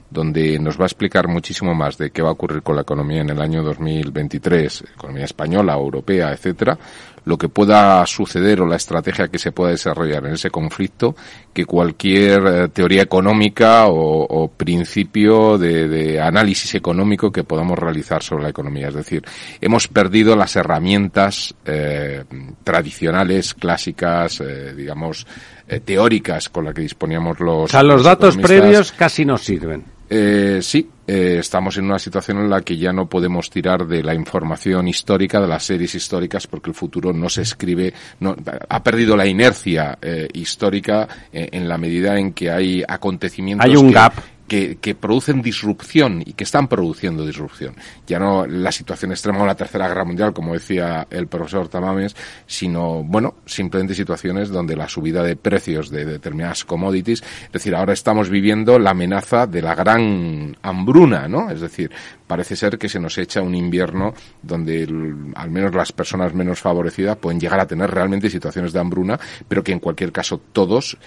donde 0.09 0.59
nos 0.59 0.79
va 0.79 0.83
a 0.83 0.87
explicar 0.87 1.27
muchísimo 1.27 1.73
más 1.73 1.97
de 1.97 2.11
qué 2.11 2.21
va 2.21 2.29
a 2.29 2.33
ocurrir 2.33 2.61
con 2.61 2.75
la 2.75 2.83
economía 2.83 3.21
en 3.21 3.31
el 3.31 3.41
año 3.41 3.63
2023, 3.63 4.85
economía 4.95 5.25
española, 5.25 5.73
europea, 5.73 6.31
etcétera, 6.31 6.77
lo 7.25 7.37
que 7.37 7.49
pueda 7.49 8.05
suceder 8.05 8.61
o 8.61 8.65
la 8.65 8.75
estrategia 8.75 9.27
que 9.27 9.39
se 9.39 9.51
pueda 9.51 9.71
desarrollar 9.71 10.25
en 10.25 10.33
ese 10.33 10.49
conflicto 10.49 11.15
que 11.53 11.65
cualquier 11.65 12.45
eh, 12.45 12.67
teoría 12.69 13.01
económica 13.01 13.87
o, 13.87 14.23
o 14.23 14.47
principio 14.49 15.57
de, 15.57 15.87
de, 15.87 16.21
análisis 16.21 16.75
económico 16.75 17.31
que 17.31 17.43
podamos 17.43 17.77
realizar 17.79 18.23
sobre 18.23 18.43
la 18.43 18.49
economía. 18.49 18.89
Es 18.89 18.95
decir, 18.95 19.23
hemos 19.61 19.87
perdido 19.87 20.35
las 20.35 20.55
herramientas 20.55 21.53
eh, 21.65 22.23
tradicionales, 22.63 23.53
clásicas, 23.53 24.41
eh, 24.41 24.73
digamos, 24.75 25.25
eh, 25.67 25.79
teóricas 25.79 26.49
con 26.49 26.65
las 26.65 26.73
que 26.73 26.81
disponíamos 26.81 27.39
los. 27.39 27.65
O 27.65 27.67
sea, 27.67 27.83
los, 27.83 27.95
los 27.95 28.03
datos 28.03 28.37
previos 28.37 28.91
casi 28.91 29.25
no 29.25 29.37
sirven. 29.37 29.83
Eh, 30.09 30.59
sí, 30.61 30.89
eh, 31.05 31.37
estamos 31.39 31.77
en 31.77 31.85
una 31.85 31.99
situación 31.99 32.37
en 32.37 32.49
la 32.49 32.61
que 32.61 32.77
ya 32.77 32.93
no 32.93 33.07
podemos 33.07 33.49
tirar 33.49 33.85
de 33.85 34.01
la 34.01 34.13
información 34.13 34.87
histórica, 34.87 35.41
de 35.41 35.47
las 35.47 35.63
series 35.63 35.95
históricas, 35.95 36.47
porque 36.47 36.69
el 36.69 36.75
futuro 36.75 37.11
no 37.11 37.29
se 37.29 37.41
escribe, 37.41 37.93
no, 38.19 38.35
ha 38.69 38.83
perdido 38.83 39.17
la 39.17 39.25
inercia 39.25 39.97
eh, 40.01 40.27
histórica 40.33 41.07
eh, 41.31 41.49
en 41.51 41.67
la 41.67 41.77
medida 41.77 42.17
en 42.17 42.33
que 42.33 42.49
hay 42.49 42.83
acontecimientos. 42.87 43.65
Hay 43.65 43.75
un 43.75 43.87
que, 43.87 43.93
gap. 43.93 44.13
Que, 44.53 44.75
que, 44.75 44.93
producen 44.93 45.41
disrupción 45.41 46.21
y 46.23 46.33
que 46.33 46.43
están 46.43 46.67
produciendo 46.67 47.25
disrupción. 47.25 47.73
Ya 48.05 48.19
no 48.19 48.45
la 48.45 48.71
situación 48.71 49.09
extrema 49.09 49.41
o 49.41 49.47
la 49.47 49.55
tercera 49.55 49.87
guerra 49.87 50.05
mundial, 50.05 50.31
como 50.31 50.53
decía 50.53 51.07
el 51.09 51.25
profesor 51.25 51.69
Tamames, 51.69 52.15
sino, 52.45 53.03
bueno, 53.03 53.33
simplemente 53.47 53.95
situaciones 53.95 54.49
donde 54.49 54.75
la 54.75 54.87
subida 54.87 55.23
de 55.23 55.35
precios 55.35 55.89
de 55.89 56.05
determinadas 56.05 56.65
commodities, 56.65 57.23
es 57.47 57.51
decir, 57.51 57.73
ahora 57.73 57.93
estamos 57.93 58.29
viviendo 58.29 58.77
la 58.77 58.91
amenaza 58.91 59.47
de 59.47 59.63
la 59.63 59.73
gran 59.73 60.55
hambruna, 60.61 61.27
¿no? 61.27 61.49
Es 61.49 61.61
decir, 61.61 61.89
parece 62.33 62.55
ser 62.55 62.79
que 62.79 62.89
se 62.89 62.99
nos 62.99 63.15
echa 63.19 63.43
un 63.43 63.53
invierno 63.53 64.11
donde 64.41 64.87
al 65.35 65.51
menos 65.51 65.75
las 65.75 65.91
personas 65.91 66.33
menos 66.33 66.59
favorecidas 66.59 67.15
pueden 67.17 67.39
llegar 67.39 67.59
a 67.59 67.67
tener 67.67 67.91
realmente 67.91 68.27
situaciones 68.27 68.73
de 68.73 68.79
hambruna, 68.79 69.19
pero 69.47 69.63
que 69.63 69.71
en 69.71 69.77
cualquier 69.77 70.11
caso 70.11 70.41
todos 70.51 70.97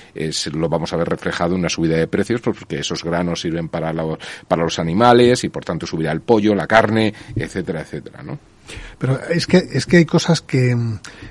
lo 0.52 0.68
vamos 0.68 0.92
a 0.92 0.96
ver 0.96 1.08
reflejado 1.08 1.54
en 1.54 1.58
una 1.62 1.68
subida 1.68 1.96
de 1.96 2.06
precios, 2.06 2.40
porque 2.42 2.78
esos 2.78 3.02
granos 3.02 3.40
sirven 3.40 3.68
para 3.68 3.92
los, 3.92 4.18
para 4.46 4.62
los 4.62 4.78
animales 4.78 5.42
y 5.42 5.48
por 5.48 5.64
tanto 5.64 5.84
subirá 5.84 6.12
el 6.12 6.20
pollo, 6.20 6.54
la 6.54 6.68
carne, 6.68 7.12
etcétera, 7.34 7.80
etcétera, 7.80 8.22
¿no? 8.22 8.38
Pero 8.98 9.20
es 9.28 9.46
que, 9.46 9.58
es 9.72 9.86
que 9.86 9.98
hay 9.98 10.04
cosas 10.04 10.40
que, 10.40 10.76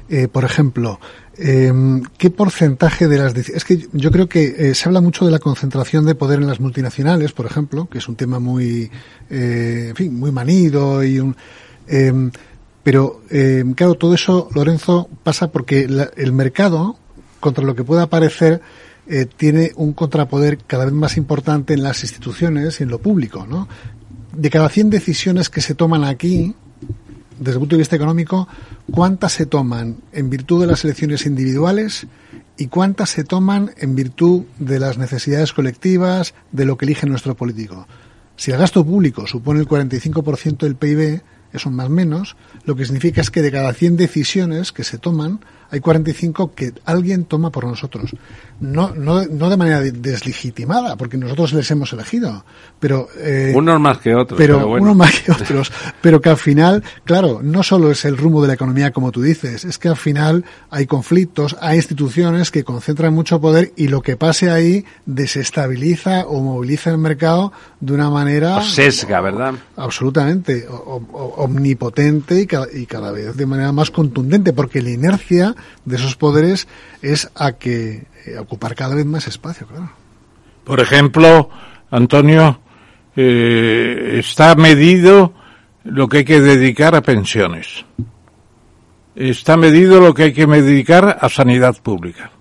eh, 0.09 0.27
por 0.27 0.43
ejemplo, 0.43 0.99
eh, 1.37 1.73
¿qué 2.17 2.29
porcentaje 2.29 3.07
de 3.07 3.17
las 3.17 3.35
es 3.35 3.65
que 3.65 3.87
yo 3.91 4.11
creo 4.11 4.29
que 4.29 4.55
eh, 4.57 4.75
se 4.75 4.87
habla 4.87 5.01
mucho 5.01 5.25
de 5.25 5.31
la 5.31 5.39
concentración 5.39 6.05
de 6.05 6.15
poder 6.15 6.39
en 6.39 6.47
las 6.47 6.61
multinacionales, 6.61 7.33
por 7.33 7.45
ejemplo, 7.45 7.89
que 7.89 7.97
es 7.97 8.07
un 8.07 8.15
tema 8.15 8.39
muy, 8.39 8.89
eh, 9.29 9.87
en 9.89 9.95
fin, 9.95 10.17
muy 10.17 10.31
manido 10.31 11.03
y 11.03 11.19
un, 11.19 11.35
em, 11.87 12.31
pero 12.83 13.21
claro, 13.75 13.95
todo 13.95 14.13
eso, 14.13 14.47
Lorenzo, 14.53 15.09
pasa 15.23 15.51
porque 15.51 15.89
el 16.15 16.33
mercado, 16.33 16.99
contra 17.39 17.65
lo 17.65 17.75
que 17.75 17.83
pueda 17.83 18.07
parecer, 18.11 18.61
tiene 19.37 19.71
un 19.75 19.93
contrapoder 19.93 20.59
cada 20.67 20.85
vez 20.85 20.93
más 20.93 21.17
importante 21.17 21.73
en 21.73 21.81
las 21.81 22.03
instituciones 22.03 22.79
y 22.79 22.83
en 22.83 22.89
lo 22.89 22.99
público, 22.99 23.47
¿no? 23.49 23.67
De 24.33 24.51
cada 24.51 24.69
100 24.69 24.91
decisiones 24.91 25.49
que 25.49 25.61
se 25.61 25.73
toman 25.73 26.03
aquí, 26.03 26.53
desde 27.39 27.53
el 27.53 27.59
punto 27.59 27.75
de 27.75 27.79
vista 27.79 27.95
económico, 27.95 28.47
cuántas 28.91 29.33
se 29.33 29.45
toman 29.45 29.97
en 30.11 30.29
virtud 30.29 30.61
de 30.61 30.67
las 30.67 30.83
elecciones 30.83 31.25
individuales 31.25 32.07
y 32.57 32.67
cuántas 32.67 33.09
se 33.09 33.23
toman 33.23 33.71
en 33.77 33.95
virtud 33.95 34.43
de 34.59 34.79
las 34.79 34.97
necesidades 34.97 35.53
colectivas, 35.53 36.33
de 36.51 36.65
lo 36.65 36.77
que 36.77 36.85
elige 36.85 37.07
nuestro 37.07 37.35
político. 37.35 37.87
Si 38.37 38.51
el 38.51 38.57
gasto 38.57 38.85
público 38.85 39.27
supone 39.27 39.59
el 39.59 39.67
45% 39.67 40.57
del 40.57 40.75
PIB, 40.75 41.21
eso 41.53 41.71
más 41.71 41.87
o 41.87 41.89
menos, 41.89 42.35
lo 42.65 42.75
que 42.75 42.85
significa 42.85 43.21
es 43.21 43.31
que 43.31 43.41
de 43.41 43.51
cada 43.51 43.73
100 43.73 43.97
decisiones 43.97 44.71
que 44.71 44.83
se 44.83 44.97
toman, 44.97 45.39
hay 45.71 45.79
45 45.79 46.53
que 46.53 46.73
alguien 46.85 47.25
toma 47.25 47.51
por 47.51 47.65
nosotros. 47.65 48.11
No, 48.59 48.93
no, 48.95 49.25
no 49.25 49.49
de 49.49 49.57
manera 49.57 49.81
deslegitimada, 49.81 50.95
porque 50.95 51.17
nosotros 51.17 51.53
les 51.53 51.69
hemos 51.71 51.91
elegido, 51.91 52.45
pero... 52.79 53.07
Eh, 53.17 53.51
unos 53.55 53.79
más 53.79 53.97
que 53.97 54.15
otros. 54.15 54.37
Pero, 54.37 54.57
pero 54.57 54.67
bueno. 54.67 54.83
unos 54.85 54.95
más 54.95 55.19
que 55.19 55.31
otros. 55.43 55.71
pero 56.01 56.21
que 56.21 56.29
al 56.29 56.37
final, 56.37 56.83
claro, 57.03 57.41
no 57.43 57.63
solo 57.63 57.91
es 57.91 58.05
el 58.05 58.17
rumbo 58.17 58.41
de 58.41 58.47
la 58.47 58.53
economía 58.53 58.91
como 58.91 59.11
tú 59.11 59.21
dices, 59.21 59.65
es 59.65 59.77
que 59.77 59.89
al 59.89 59.97
final 59.97 60.45
hay 60.69 60.85
conflictos, 60.85 61.57
hay 61.59 61.77
instituciones 61.77 62.51
que 62.51 62.63
concentran 62.63 63.13
mucho 63.13 63.41
poder 63.41 63.73
y 63.75 63.87
lo 63.87 64.01
que 64.01 64.15
pase 64.15 64.49
ahí 64.49 64.85
desestabiliza 65.05 66.25
o 66.27 66.41
moviliza 66.41 66.91
el 66.91 66.97
mercado 66.97 67.51
de 67.79 67.93
una 67.93 68.09
manera... 68.09 68.57
O 68.57 68.61
sesga, 68.61 69.21
¿verdad? 69.21 69.55
Absolutamente. 69.75 70.67
O, 70.69 71.01
o, 71.11 71.43
omnipotente 71.43 72.41
y 72.41 72.47
cada, 72.47 72.67
y 72.71 72.85
cada 72.85 73.11
vez 73.11 73.35
de 73.35 73.45
manera 73.45 73.71
más 73.71 73.91
contundente, 73.91 74.53
porque 74.53 74.81
la 74.81 74.91
inercia 74.91 75.54
de 75.85 75.95
esos 75.95 76.15
poderes 76.15 76.67
es 77.01 77.29
a 77.35 77.53
que 77.53 78.05
eh, 78.25 78.37
ocupar 78.39 78.75
cada 78.75 78.95
vez 78.95 79.05
más 79.05 79.27
espacio, 79.27 79.67
claro. 79.67 79.91
Por 80.63 80.79
ejemplo, 80.79 81.49
Antonio, 81.91 82.59
eh, 83.15 84.17
está 84.19 84.55
medido 84.55 85.33
lo 85.83 86.09
que 86.09 86.17
hay 86.19 86.25
que 86.25 86.41
dedicar 86.41 86.95
a 86.95 87.01
pensiones. 87.01 87.85
Está 89.15 89.55
medido 89.55 90.01
lo 90.01 90.13
que 90.13 90.23
hay 90.23 90.33
que 90.33 90.45
dedicar 90.47 91.17
a 91.21 91.29
sanidad 91.29 91.77
pública. 91.81 92.31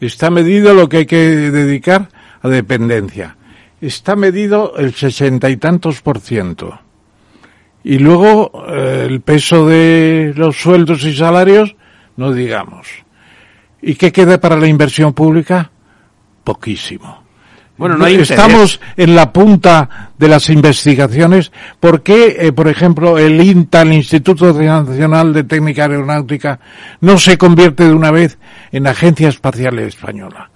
Está 0.00 0.30
medido 0.30 0.74
lo 0.74 0.88
que 0.88 0.98
hay 0.98 1.06
que 1.06 1.16
dedicar 1.16 2.08
a 2.42 2.48
dependencia. 2.48 3.36
Está 3.80 4.16
medido 4.16 4.74
el 4.76 4.94
sesenta 4.94 5.50
y 5.50 5.56
tantos 5.56 6.00
por 6.00 6.18
ciento. 6.18 6.80
Y 7.84 7.98
luego 7.98 8.64
eh, 8.68 9.06
el 9.08 9.20
peso 9.20 9.66
de 9.66 10.32
los 10.36 10.56
sueldos 10.56 11.04
y 11.04 11.14
salarios 11.14 11.76
no 12.18 12.32
digamos. 12.32 12.88
¿Y 13.80 13.94
qué 13.94 14.10
queda 14.10 14.38
para 14.40 14.56
la 14.56 14.66
inversión 14.66 15.14
pública? 15.14 15.70
Poquísimo. 16.42 17.22
Bueno, 17.76 17.96
no 17.96 18.06
hay 18.06 18.16
Estamos 18.16 18.80
en 18.96 19.14
la 19.14 19.32
punta 19.32 20.10
de 20.18 20.26
las 20.26 20.50
investigaciones. 20.50 21.52
¿Por 21.78 22.02
qué, 22.02 22.36
eh, 22.40 22.52
por 22.52 22.66
ejemplo, 22.66 23.18
el 23.18 23.40
INTA, 23.40 23.82
el 23.82 23.92
Instituto 23.92 24.52
Nacional 24.52 25.32
de 25.32 25.44
Técnica 25.44 25.84
Aeronáutica, 25.84 26.58
no 27.02 27.18
se 27.18 27.38
convierte 27.38 27.84
de 27.84 27.92
una 27.92 28.10
vez 28.10 28.36
en 28.72 28.88
Agencia 28.88 29.28
Espacial 29.28 29.78
Española? 29.78 30.50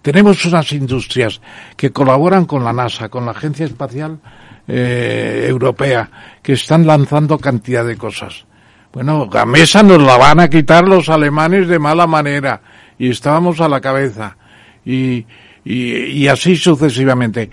Tenemos 0.00 0.44
unas 0.44 0.70
industrias 0.72 1.40
que 1.76 1.90
colaboran 1.90 2.44
con 2.44 2.62
la 2.62 2.72
NASA, 2.72 3.08
con 3.08 3.26
la 3.26 3.32
Agencia 3.32 3.66
Espacial 3.66 4.20
eh, 4.68 5.46
Europea, 5.48 6.08
que 6.40 6.52
están 6.52 6.86
lanzando 6.86 7.38
cantidad 7.38 7.84
de 7.84 7.96
cosas. 7.96 8.46
Bueno, 8.92 9.28
Gamesa 9.28 9.82
nos 9.82 10.00
la 10.02 10.16
van 10.16 10.40
a 10.40 10.48
quitar 10.48 10.86
los 10.86 11.08
alemanes 11.08 11.68
de 11.68 11.78
mala 11.78 12.06
manera 12.06 12.60
y 12.98 13.10
estábamos 13.10 13.60
a 13.60 13.68
la 13.68 13.80
cabeza 13.80 14.36
y, 14.84 15.26
y, 15.64 15.94
y 15.94 16.28
así 16.28 16.56
sucesivamente. 16.56 17.50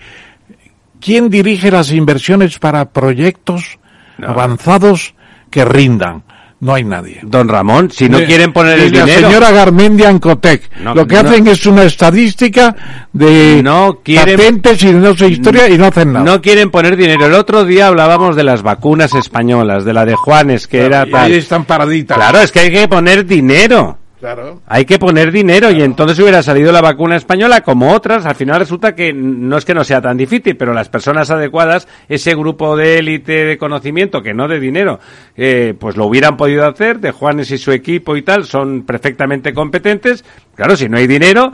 ¿Quién 1.00 1.28
dirige 1.28 1.70
las 1.70 1.92
inversiones 1.92 2.58
para 2.58 2.86
proyectos 2.86 3.78
avanzados 4.22 5.14
que 5.50 5.64
rindan? 5.64 6.22
No 6.58 6.72
hay 6.72 6.84
nadie. 6.84 7.20
Don 7.22 7.48
Ramón, 7.48 7.90
si 7.90 8.08
no 8.08 8.18
Ni- 8.18 8.24
quieren 8.24 8.50
poner 8.52 8.78
el 8.78 8.90
la 8.90 9.04
dinero... 9.04 9.28
señora 9.28 9.50
Garmendia 9.50 10.08
Ancotec. 10.08 10.62
No, 10.80 10.94
Lo 10.94 11.06
que 11.06 11.22
no. 11.22 11.28
hacen 11.28 11.46
es 11.48 11.66
una 11.66 11.82
estadística 11.84 12.74
de 13.12 13.60
No 13.62 14.00
quieren- 14.02 14.36
patentes 14.38 14.82
y 14.82 14.92
no 14.94 15.14
sé 15.14 15.28
historia 15.28 15.68
y 15.68 15.76
no 15.76 15.84
hacen 15.86 16.14
nada. 16.14 16.24
No 16.24 16.40
quieren 16.40 16.70
poner 16.70 16.96
dinero. 16.96 17.26
El 17.26 17.34
otro 17.34 17.64
día 17.64 17.88
hablábamos 17.88 18.36
de 18.36 18.44
las 18.44 18.62
vacunas 18.62 19.12
españolas, 19.14 19.84
de 19.84 19.92
la 19.92 20.06
de 20.06 20.14
Juanes, 20.14 20.66
que 20.66 20.80
era 20.86 21.06
Y 21.06 21.10
tal. 21.10 21.24
ahí 21.26 21.34
están 21.34 21.66
paraditas. 21.66 22.16
Claro, 22.16 22.38
es 22.40 22.50
que 22.50 22.60
hay 22.60 22.70
que 22.70 22.88
poner 22.88 23.26
dinero. 23.26 23.98
Claro. 24.18 24.62
Hay 24.66 24.86
que 24.86 24.98
poner 24.98 25.30
dinero 25.30 25.70
y 25.70 25.82
entonces 25.82 26.18
hubiera 26.18 26.42
salido 26.42 26.72
la 26.72 26.80
vacuna 26.80 27.16
española 27.16 27.60
como 27.60 27.92
otras. 27.92 28.24
Al 28.24 28.34
final 28.34 28.60
resulta 28.60 28.94
que 28.94 29.12
no 29.12 29.58
es 29.58 29.64
que 29.66 29.74
no 29.74 29.84
sea 29.84 30.00
tan 30.00 30.16
difícil, 30.16 30.56
pero 30.56 30.72
las 30.72 30.88
personas 30.88 31.30
adecuadas, 31.30 31.86
ese 32.08 32.34
grupo 32.34 32.76
de 32.76 32.98
élite 32.98 33.44
de 33.44 33.58
conocimiento, 33.58 34.22
que 34.22 34.32
no 34.32 34.48
de 34.48 34.58
dinero, 34.58 35.00
eh, 35.36 35.74
pues 35.78 35.98
lo 35.98 36.06
hubieran 36.06 36.36
podido 36.38 36.66
hacer. 36.66 36.98
De 36.98 37.10
Juanes 37.10 37.50
y 37.50 37.58
su 37.58 37.72
equipo 37.72 38.16
y 38.16 38.22
tal, 38.22 38.46
son 38.46 38.84
perfectamente 38.84 39.52
competentes. 39.52 40.24
Claro, 40.54 40.76
si 40.76 40.88
no 40.88 40.96
hay 40.96 41.06
dinero, 41.06 41.52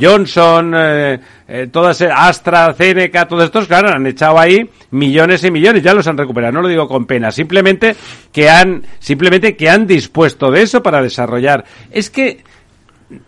Johnson, 0.00 0.72
eh, 0.76 1.20
eh, 1.46 1.68
todas, 1.70 2.00
eh, 2.00 2.08
AstraZeneca, 2.12 3.28
todos 3.28 3.44
estos, 3.44 3.66
claro, 3.66 3.88
han 3.90 4.06
echado 4.06 4.38
ahí 4.38 4.68
millones 4.90 5.44
y 5.44 5.50
millones, 5.50 5.82
ya 5.82 5.94
los 5.94 6.06
han 6.08 6.18
recuperado, 6.18 6.52
no 6.52 6.62
lo 6.62 6.68
digo 6.68 6.88
con 6.88 7.06
pena, 7.06 7.30
simplemente 7.30 7.94
que 8.32 8.48
han, 8.50 8.82
simplemente 8.98 9.56
que 9.56 9.70
han 9.70 9.86
dispuesto 9.86 10.50
de 10.50 10.62
eso 10.62 10.82
para 10.82 11.00
desarrollar. 11.02 11.64
Es 11.90 12.10
que 12.10 12.42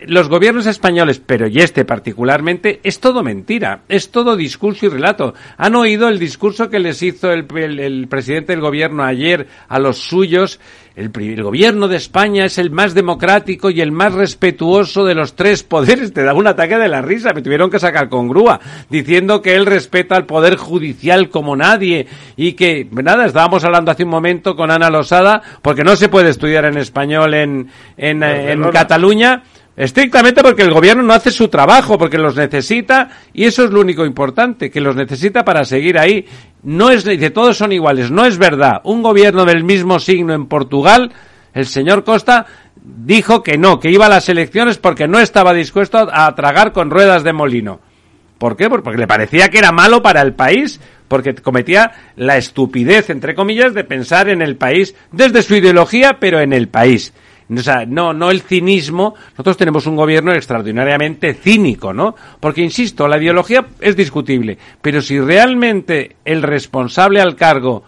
los 0.00 0.28
gobiernos 0.28 0.66
españoles, 0.66 1.22
pero 1.24 1.46
y 1.46 1.58
este 1.60 1.86
particularmente, 1.86 2.80
es 2.82 3.00
todo 3.00 3.22
mentira, 3.22 3.80
es 3.88 4.10
todo 4.10 4.36
discurso 4.36 4.84
y 4.86 4.88
relato. 4.90 5.32
¿Han 5.56 5.74
oído 5.74 6.08
el 6.08 6.18
discurso 6.18 6.68
que 6.68 6.80
les 6.80 7.02
hizo 7.02 7.32
el, 7.32 7.46
el- 7.56 7.80
el 7.80 8.06
presidente 8.08 8.52
del 8.52 8.60
gobierno 8.60 9.04
ayer 9.04 9.46
a 9.68 9.78
los 9.78 9.96
suyos? 9.98 10.60
El, 11.00 11.10
el 11.18 11.42
gobierno 11.42 11.88
de 11.88 11.96
España 11.96 12.44
es 12.44 12.58
el 12.58 12.70
más 12.70 12.92
democrático 12.92 13.70
y 13.70 13.80
el 13.80 13.90
más 13.90 14.12
respetuoso 14.12 15.06
de 15.06 15.14
los 15.14 15.34
tres 15.34 15.62
poderes. 15.62 16.12
Te 16.14 16.22
da 16.22 16.34
un 16.34 16.46
ataque 16.46 16.76
de 16.76 16.88
la 16.88 17.00
risa, 17.00 17.32
me 17.32 17.40
tuvieron 17.40 17.70
que 17.70 17.78
sacar 17.78 18.10
con 18.10 18.28
grúa, 18.28 18.60
diciendo 18.90 19.40
que 19.40 19.56
él 19.56 19.64
respeta 19.64 20.16
al 20.16 20.26
poder 20.26 20.56
judicial 20.56 21.30
como 21.30 21.56
nadie 21.56 22.06
y 22.36 22.52
que, 22.52 22.86
nada, 22.90 23.24
estábamos 23.24 23.64
hablando 23.64 23.90
hace 23.90 24.04
un 24.04 24.10
momento 24.10 24.54
con 24.54 24.70
Ana 24.70 24.90
Losada, 24.90 25.40
porque 25.62 25.84
no 25.84 25.96
se 25.96 26.10
puede 26.10 26.28
estudiar 26.28 26.66
en 26.66 26.76
español 26.76 27.32
en, 27.32 27.70
en, 27.96 28.22
eh, 28.22 28.52
en 28.52 28.62
Cataluña. 28.70 29.42
Estrictamente 29.76 30.42
porque 30.42 30.62
el 30.62 30.74
gobierno 30.74 31.02
no 31.02 31.14
hace 31.14 31.30
su 31.30 31.48
trabajo, 31.48 31.96
porque 31.96 32.18
los 32.18 32.36
necesita, 32.36 33.08
y 33.32 33.44
eso 33.44 33.64
es 33.64 33.70
lo 33.70 33.80
único 33.80 34.04
importante, 34.04 34.70
que 34.70 34.80
los 34.82 34.94
necesita 34.94 35.42
para 35.42 35.64
seguir 35.64 35.98
ahí. 35.98 36.26
No 36.62 36.90
es, 36.90 37.04
de 37.04 37.30
todos 37.30 37.56
son 37.56 37.72
iguales, 37.72 38.10
no 38.10 38.26
es 38.26 38.36
verdad. 38.36 38.80
Un 38.84 39.02
gobierno 39.02 39.44
del 39.44 39.64
mismo 39.64 39.98
signo 39.98 40.34
en 40.34 40.46
Portugal, 40.46 41.12
el 41.54 41.66
señor 41.66 42.04
Costa, 42.04 42.46
dijo 42.82 43.42
que 43.42 43.58
no, 43.58 43.80
que 43.80 43.90
iba 43.90 44.06
a 44.06 44.10
las 44.10 44.28
elecciones 44.28 44.78
porque 44.78 45.08
no 45.08 45.18
estaba 45.18 45.54
dispuesto 45.54 46.08
a 46.12 46.34
tragar 46.34 46.72
con 46.72 46.90
ruedas 46.90 47.24
de 47.24 47.32
molino. 47.32 47.80
¿Por 48.38 48.56
qué? 48.56 48.68
Porque 48.70 48.96
le 48.96 49.06
parecía 49.06 49.48
que 49.48 49.58
era 49.58 49.72
malo 49.72 50.02
para 50.02 50.22
el 50.22 50.34
país, 50.34 50.80
porque 51.08 51.34
cometía 51.34 51.92
la 52.16 52.36
estupidez, 52.36 53.10
entre 53.10 53.34
comillas, 53.34 53.74
de 53.74 53.84
pensar 53.84 54.28
en 54.28 54.40
el 54.40 54.56
país 54.56 54.94
desde 55.12 55.42
su 55.42 55.56
ideología, 55.56 56.18
pero 56.20 56.40
en 56.40 56.52
el 56.52 56.68
país. 56.68 57.12
O 57.52 57.62
sea, 57.62 57.84
no, 57.86 58.12
no 58.12 58.30
el 58.30 58.42
cinismo. 58.42 59.14
Nosotros 59.32 59.56
tenemos 59.56 59.86
un 59.86 59.96
gobierno 59.96 60.32
extraordinariamente 60.32 61.34
cínico, 61.34 61.92
¿no? 61.92 62.14
Porque, 62.38 62.62
insisto, 62.62 63.08
la 63.08 63.18
ideología 63.18 63.66
es 63.80 63.96
discutible, 63.96 64.58
pero 64.80 65.02
si 65.02 65.18
realmente 65.18 66.16
el 66.24 66.42
responsable 66.42 67.20
al 67.20 67.36
cargo 67.36 67.82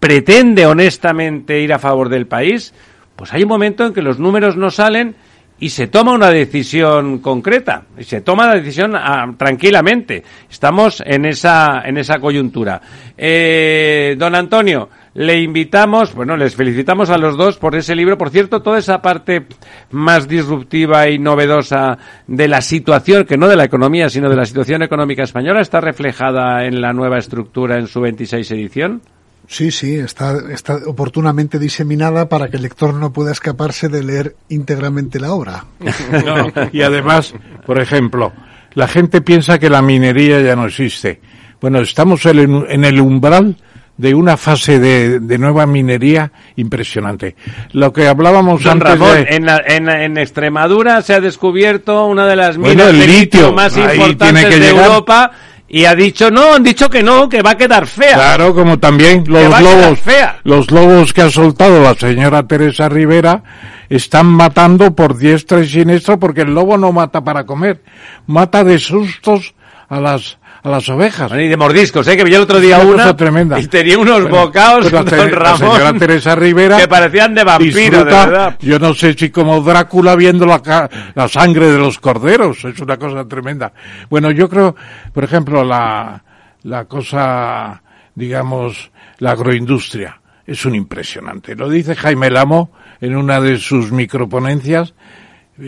pretende 0.00 0.66
honestamente 0.66 1.60
ir 1.60 1.72
a 1.72 1.78
favor 1.78 2.08
del 2.08 2.26
país, 2.26 2.74
pues 3.14 3.32
hay 3.32 3.42
un 3.42 3.48
momento 3.48 3.86
en 3.86 3.94
que 3.94 4.02
los 4.02 4.18
números 4.18 4.56
no 4.56 4.70
salen 4.70 5.16
y 5.58 5.70
se 5.70 5.86
toma 5.86 6.12
una 6.12 6.30
decisión 6.30 7.18
concreta 7.18 7.84
y 7.98 8.04
se 8.04 8.20
toma 8.20 8.46
la 8.46 8.54
decisión 8.56 8.94
ah, 8.94 9.32
tranquilamente. 9.36 10.22
Estamos 10.50 11.02
en 11.04 11.24
esa 11.24 11.82
en 11.84 11.96
esa 11.96 12.18
coyuntura. 12.18 12.80
Eh, 13.16 14.14
don 14.18 14.34
Antonio, 14.34 14.90
le 15.14 15.40
invitamos, 15.40 16.14
bueno, 16.14 16.36
les 16.36 16.54
felicitamos 16.54 17.08
a 17.08 17.16
los 17.16 17.38
dos 17.38 17.56
por 17.56 17.74
ese 17.74 17.94
libro. 17.94 18.18
Por 18.18 18.28
cierto, 18.28 18.60
toda 18.60 18.78
esa 18.78 19.00
parte 19.00 19.46
más 19.90 20.28
disruptiva 20.28 21.08
y 21.08 21.18
novedosa 21.18 21.96
de 22.26 22.48
la 22.48 22.60
situación, 22.60 23.24
que 23.24 23.38
no 23.38 23.48
de 23.48 23.56
la 23.56 23.64
economía, 23.64 24.10
sino 24.10 24.28
de 24.28 24.36
la 24.36 24.44
situación 24.44 24.82
económica 24.82 25.22
española, 25.22 25.62
está 25.62 25.80
reflejada 25.80 26.66
en 26.66 26.82
la 26.82 26.92
nueva 26.92 27.16
estructura 27.16 27.78
en 27.78 27.86
su 27.86 28.00
26 28.02 28.50
edición. 28.50 29.00
Sí, 29.48 29.70
sí, 29.70 29.94
está, 29.96 30.34
está 30.50 30.76
oportunamente 30.86 31.58
diseminada 31.58 32.28
para 32.28 32.48
que 32.48 32.56
el 32.56 32.62
lector 32.62 32.94
no 32.94 33.12
pueda 33.12 33.30
escaparse 33.32 33.88
de 33.88 34.02
leer 34.02 34.36
íntegramente 34.48 35.20
la 35.20 35.32
obra. 35.32 35.64
No, 36.24 36.52
y 36.72 36.82
además, 36.82 37.32
por 37.64 37.80
ejemplo, 37.80 38.32
la 38.74 38.88
gente 38.88 39.20
piensa 39.20 39.58
que 39.58 39.70
la 39.70 39.82
minería 39.82 40.40
ya 40.40 40.56
no 40.56 40.66
existe. 40.66 41.20
Bueno, 41.60 41.78
estamos 41.80 42.26
en 42.26 42.64
en 42.68 42.84
el 42.84 43.00
umbral 43.00 43.56
de 43.96 44.14
una 44.14 44.36
fase 44.36 44.78
de, 44.78 45.20
de 45.20 45.38
nueva 45.38 45.64
minería 45.64 46.30
impresionante. 46.56 47.34
Lo 47.72 47.94
que 47.94 48.06
hablábamos 48.08 48.62
Don 48.62 48.72
antes 48.74 48.90
Ramón, 48.98 49.24
de... 49.24 49.36
en, 49.36 49.46
la- 49.46 49.62
en, 49.66 49.88
en 49.88 50.18
Extremadura 50.18 51.00
se 51.00 51.14
ha 51.14 51.20
descubierto 51.20 52.04
una 52.04 52.26
de 52.26 52.36
las 52.36 52.58
Bueno, 52.58 52.74
minas 52.74 52.88
el 52.90 52.98
de 53.00 53.06
litio 53.06 53.20
litio, 53.40 53.52
más 53.54 53.74
importantes 53.76 54.18
tiene 54.18 54.48
que 54.54 54.60
de 54.60 54.70
llegar. 54.72 54.86
Europa 54.88 55.30
y 55.68 55.84
ha 55.84 55.94
dicho 55.94 56.30
no, 56.30 56.54
han 56.54 56.62
dicho 56.62 56.88
que 56.88 57.02
no, 57.02 57.28
que 57.28 57.42
va 57.42 57.52
a 57.52 57.56
quedar 57.56 57.86
fea. 57.86 58.14
Claro, 58.14 58.54
como 58.54 58.78
también 58.78 59.24
los 59.26 59.60
lobos, 59.60 60.00
fea. 60.00 60.40
los 60.44 60.70
lobos 60.70 61.12
que 61.12 61.22
ha 61.22 61.30
soltado 61.30 61.82
la 61.82 61.94
señora 61.94 62.46
Teresa 62.46 62.88
Rivera 62.88 63.42
están 63.88 64.26
matando 64.26 64.94
por 64.94 65.16
diestra 65.16 65.60
y 65.60 65.68
siniestra 65.68 66.16
porque 66.16 66.42
el 66.42 66.54
lobo 66.54 66.76
no 66.78 66.92
mata 66.92 67.22
para 67.22 67.44
comer, 67.44 67.82
mata 68.26 68.64
de 68.64 68.78
sustos 68.78 69.54
a 69.88 70.00
las 70.00 70.38
a 70.66 70.70
las 70.70 70.88
ovejas. 70.88 71.28
Bueno, 71.28 71.44
y 71.44 71.48
de 71.48 71.56
mordiscos, 71.56 72.06
¿eh? 72.08 72.16
que 72.16 72.24
vi 72.24 72.34
el 72.34 72.42
otro 72.42 72.58
día 72.60 72.78
una 72.78 72.86
una, 72.86 73.02
cosa 73.04 73.16
tremenda. 73.16 73.60
y 73.60 73.66
tenía 73.68 73.98
unos 73.98 74.22
Bueno, 74.22 74.36
bocados, 74.46 74.90
pues 74.90 74.92
la, 74.92 75.02
don 75.04 75.30
la 75.30 75.38
Ramón, 75.38 75.58
señora 75.58 75.92
Teresa 75.94 76.34
Rivera 76.34 76.76
que 76.78 76.88
parecían 76.88 77.34
de 77.34 77.44
vampiro, 77.44 77.98
de 77.98 78.04
verdad. 78.04 78.56
Yo 78.60 78.78
no 78.78 78.92
sé 78.94 79.14
si 79.14 79.30
como 79.30 79.60
Drácula 79.62 80.16
viendo 80.16 80.44
la, 80.44 80.90
la 81.14 81.28
sangre 81.28 81.70
de 81.70 81.78
los 81.78 81.98
corderos, 81.98 82.64
es 82.64 82.80
una 82.80 82.96
cosa 82.96 83.26
tremenda. 83.28 83.72
Bueno, 84.10 84.30
yo 84.32 84.48
creo, 84.48 84.74
por 85.12 85.22
ejemplo, 85.24 85.62
la, 85.64 86.22
la 86.64 86.84
cosa, 86.86 87.80
digamos, 88.14 88.90
la 89.18 89.30
agroindustria, 89.32 90.20
es 90.46 90.64
un 90.64 90.74
impresionante. 90.74 91.54
Lo 91.54 91.68
dice 91.68 91.94
Jaime 91.94 92.28
Lamo 92.30 92.72
en 93.00 93.14
una 93.16 93.40
de 93.40 93.58
sus 93.58 93.92
microponencias, 93.92 94.94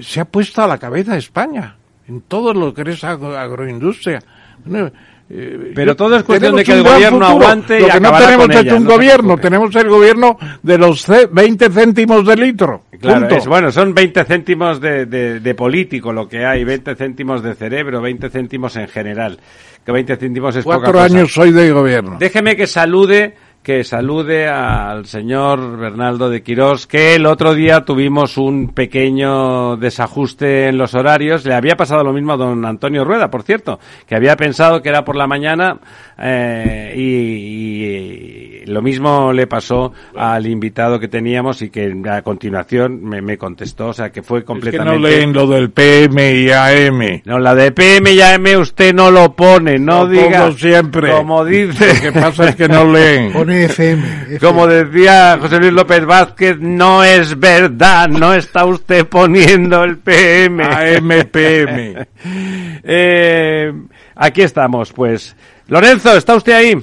se 0.02 0.20
ha 0.20 0.24
puesto 0.24 0.62
a 0.62 0.66
la 0.66 0.78
cabeza 0.78 1.16
España 1.16 1.76
en 2.08 2.22
todo 2.22 2.52
lo 2.54 2.72
que 2.74 2.82
es 2.90 3.04
agro- 3.04 3.36
agroindustria. 3.38 4.20
Eh, 5.30 5.72
Pero 5.74 5.94
todo 5.94 6.16
es 6.16 6.22
cuestión 6.22 6.56
de 6.56 6.64
que 6.64 6.72
el 6.72 6.82
gobierno 6.82 7.26
futuro. 7.26 7.44
aguante 7.44 7.78
y 7.78 7.82
Lo 7.82 7.88
que 7.88 8.00
no 8.00 8.12
tenemos 8.16 8.48
es 8.48 8.56
ella, 8.62 8.74
un 8.76 8.84
no 8.84 8.90
gobierno, 8.92 9.36
tenemos 9.36 9.76
el 9.76 9.88
gobierno 9.90 10.38
de 10.62 10.78
los 10.78 11.02
ce- 11.02 11.28
20 11.30 11.68
céntimos 11.70 12.24
de 12.26 12.36
litro. 12.36 12.84
Claro, 12.98 13.28
es, 13.28 13.46
bueno, 13.46 13.70
son 13.70 13.92
20 13.92 14.24
céntimos 14.24 14.80
de, 14.80 15.04
de- 15.04 15.40
de 15.40 15.54
político 15.54 16.14
lo 16.14 16.26
que 16.26 16.46
hay, 16.46 16.64
20 16.64 16.94
céntimos 16.96 17.42
de 17.42 17.54
cerebro, 17.54 18.00
20 18.00 18.30
céntimos 18.30 18.74
en 18.76 18.88
general. 18.88 19.38
Que 19.84 19.92
20 19.92 20.16
céntimos 20.16 20.56
es 20.56 20.64
poca 20.64 20.78
Cuatro 20.78 20.92
cosa. 20.94 21.04
años 21.04 21.30
soy 21.32 21.52
de 21.52 21.72
gobierno. 21.72 22.16
Déjeme 22.18 22.56
que 22.56 22.66
salude, 22.66 23.34
que 23.68 23.84
salude 23.84 24.48
al 24.48 25.04
señor 25.04 25.76
Bernaldo 25.76 26.30
de 26.30 26.42
Quirós, 26.42 26.86
que 26.86 27.16
el 27.16 27.26
otro 27.26 27.52
día 27.52 27.84
tuvimos 27.84 28.38
un 28.38 28.68
pequeño 28.72 29.76
desajuste 29.76 30.68
en 30.68 30.78
los 30.78 30.94
horarios. 30.94 31.44
Le 31.44 31.52
había 31.52 31.76
pasado 31.76 32.02
lo 32.02 32.14
mismo 32.14 32.32
a 32.32 32.38
don 32.38 32.64
Antonio 32.64 33.04
Rueda, 33.04 33.30
por 33.30 33.42
cierto, 33.42 33.78
que 34.06 34.16
había 34.16 34.36
pensado 34.36 34.80
que 34.80 34.88
era 34.88 35.04
por 35.04 35.16
la 35.16 35.26
mañana 35.26 35.80
eh, 36.16 36.94
y, 36.96 38.57
y 38.57 38.57
lo 38.68 38.82
mismo 38.82 39.32
le 39.32 39.46
pasó 39.46 39.92
al 40.16 40.46
invitado 40.46 41.00
que 41.00 41.08
teníamos 41.08 41.62
y 41.62 41.70
que 41.70 41.94
a 42.10 42.22
continuación 42.22 43.02
me, 43.04 43.20
me 43.22 43.36
contestó, 43.38 43.88
o 43.88 43.92
sea 43.92 44.10
que 44.10 44.22
fue 44.22 44.38
Es 44.38 44.42
que 44.44 44.46
completamente... 44.46 44.98
no 45.00 45.06
leen 45.08 45.32
lo 45.32 45.46
del 45.46 45.70
PM 45.70 46.32
y 46.34 46.50
AM. 46.50 47.22
No, 47.24 47.38
la 47.38 47.54
de 47.54 47.72
PM 47.72 48.12
y 48.12 48.20
AM 48.20 48.44
usted 48.60 48.94
no 48.94 49.10
lo 49.10 49.34
pone, 49.34 49.78
no 49.78 50.04
Lo 50.04 50.08
diga. 50.08 50.44
pongo 50.44 50.52
siempre. 50.58 51.10
Como 51.10 51.44
dice. 51.44 51.94
Lo 51.94 52.00
que 52.00 52.12
pasa 52.20 52.48
es 52.50 52.56
que 52.56 52.68
no 52.68 52.90
leen. 52.90 53.32
Pone 53.38 53.64
FM. 53.64 54.02
FM. 54.02 54.38
Como 54.40 54.66
decía 54.66 55.38
José 55.40 55.58
Luis 55.58 55.72
López 55.72 56.04
Vázquez, 56.04 56.58
no 56.60 57.02
es 57.04 57.38
verdad, 57.38 58.08
no 58.08 58.34
está 58.34 58.64
usted 58.64 59.06
poniendo 59.06 59.84
el 59.84 59.98
PM. 59.98 60.62
AM, 60.64 61.08
PM. 61.30 62.08
Eh, 62.90 63.72
aquí 64.14 64.42
estamos, 64.42 64.92
pues. 64.92 65.36
Lorenzo, 65.68 66.16
¿está 66.16 66.34
usted 66.36 66.52
ahí? 66.52 66.78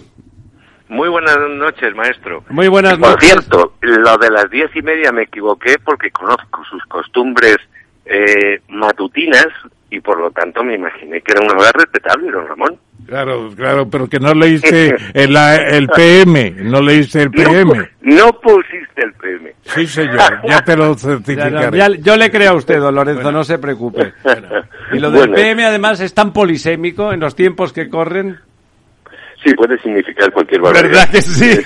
Muy 0.88 1.10
buenas 1.10 1.38
noches, 1.50 1.96
maestro. 1.96 2.44
Muy 2.50 2.68
buenas 2.68 2.98
Por 2.98 3.10
noches. 3.12 3.30
cierto, 3.30 3.74
lo 3.82 4.18
de 4.18 4.30
las 4.30 4.50
diez 4.52 4.70
y 4.76 4.82
media 4.82 5.12
me 5.12 5.24
equivoqué 5.24 5.78
porque 5.84 6.12
conozco 6.12 6.64
sus 6.70 6.84
costumbres 6.86 7.58
eh, 8.06 8.62
matutinas 8.70 9.48
y 9.90 10.00
por 10.00 10.20
lo 10.20 10.30
tanto 10.32 10.64
me 10.64 10.76
imaginé 10.76 11.22
que 11.22 11.32
era 11.32 11.42
una 11.46 11.56
hora 11.60 11.72
respetable, 11.74 12.32
don 12.32 12.48
Ramón. 12.48 12.78
Claro, 13.08 13.52
claro, 13.56 13.88
pero 13.90 14.08
que 14.08 14.20
no 14.20 14.34
leíste 14.34 14.96
el, 15.14 15.36
el 15.36 15.88
PM, 15.90 16.52
no 16.64 16.82
leíste 16.82 17.24
el 17.24 17.32
PM. 17.32 17.90
No, 18.02 18.26
no 18.28 18.40
pusiste 18.40 19.04
el 19.04 19.14
PM. 19.14 19.54
Sí, 19.64 19.88
señor, 19.88 20.20
ya 20.48 20.64
te 20.64 20.76
lo 20.78 20.94
certificaré. 20.98 21.76
ya- 21.78 21.90
yo 22.00 22.16
le 22.18 22.30
creo 22.32 22.52
a 22.52 22.56
usted, 22.56 22.80
don 22.80 22.94
Lorenzo, 22.96 23.32
no 23.32 23.44
se 23.44 23.58
preocupe. 23.58 24.14
Y 24.92 25.00
lo 25.00 25.10
del 25.10 25.30
Bueno. 25.30 25.34
PM, 25.36 25.66
además, 25.66 26.00
es 26.00 26.14
tan 26.14 26.32
polisémico 26.32 27.12
en 27.12 27.20
los 27.20 27.36
tiempos 27.36 27.74
que 27.74 27.90
corren. 27.90 28.38
Sí, 29.46 29.54
puede 29.54 29.80
significar 29.80 30.32
cualquier 30.32 30.60
barbaridad. 30.60 31.08
¿Verdad 31.08 31.10
que 31.12 31.22
sí? 31.22 31.60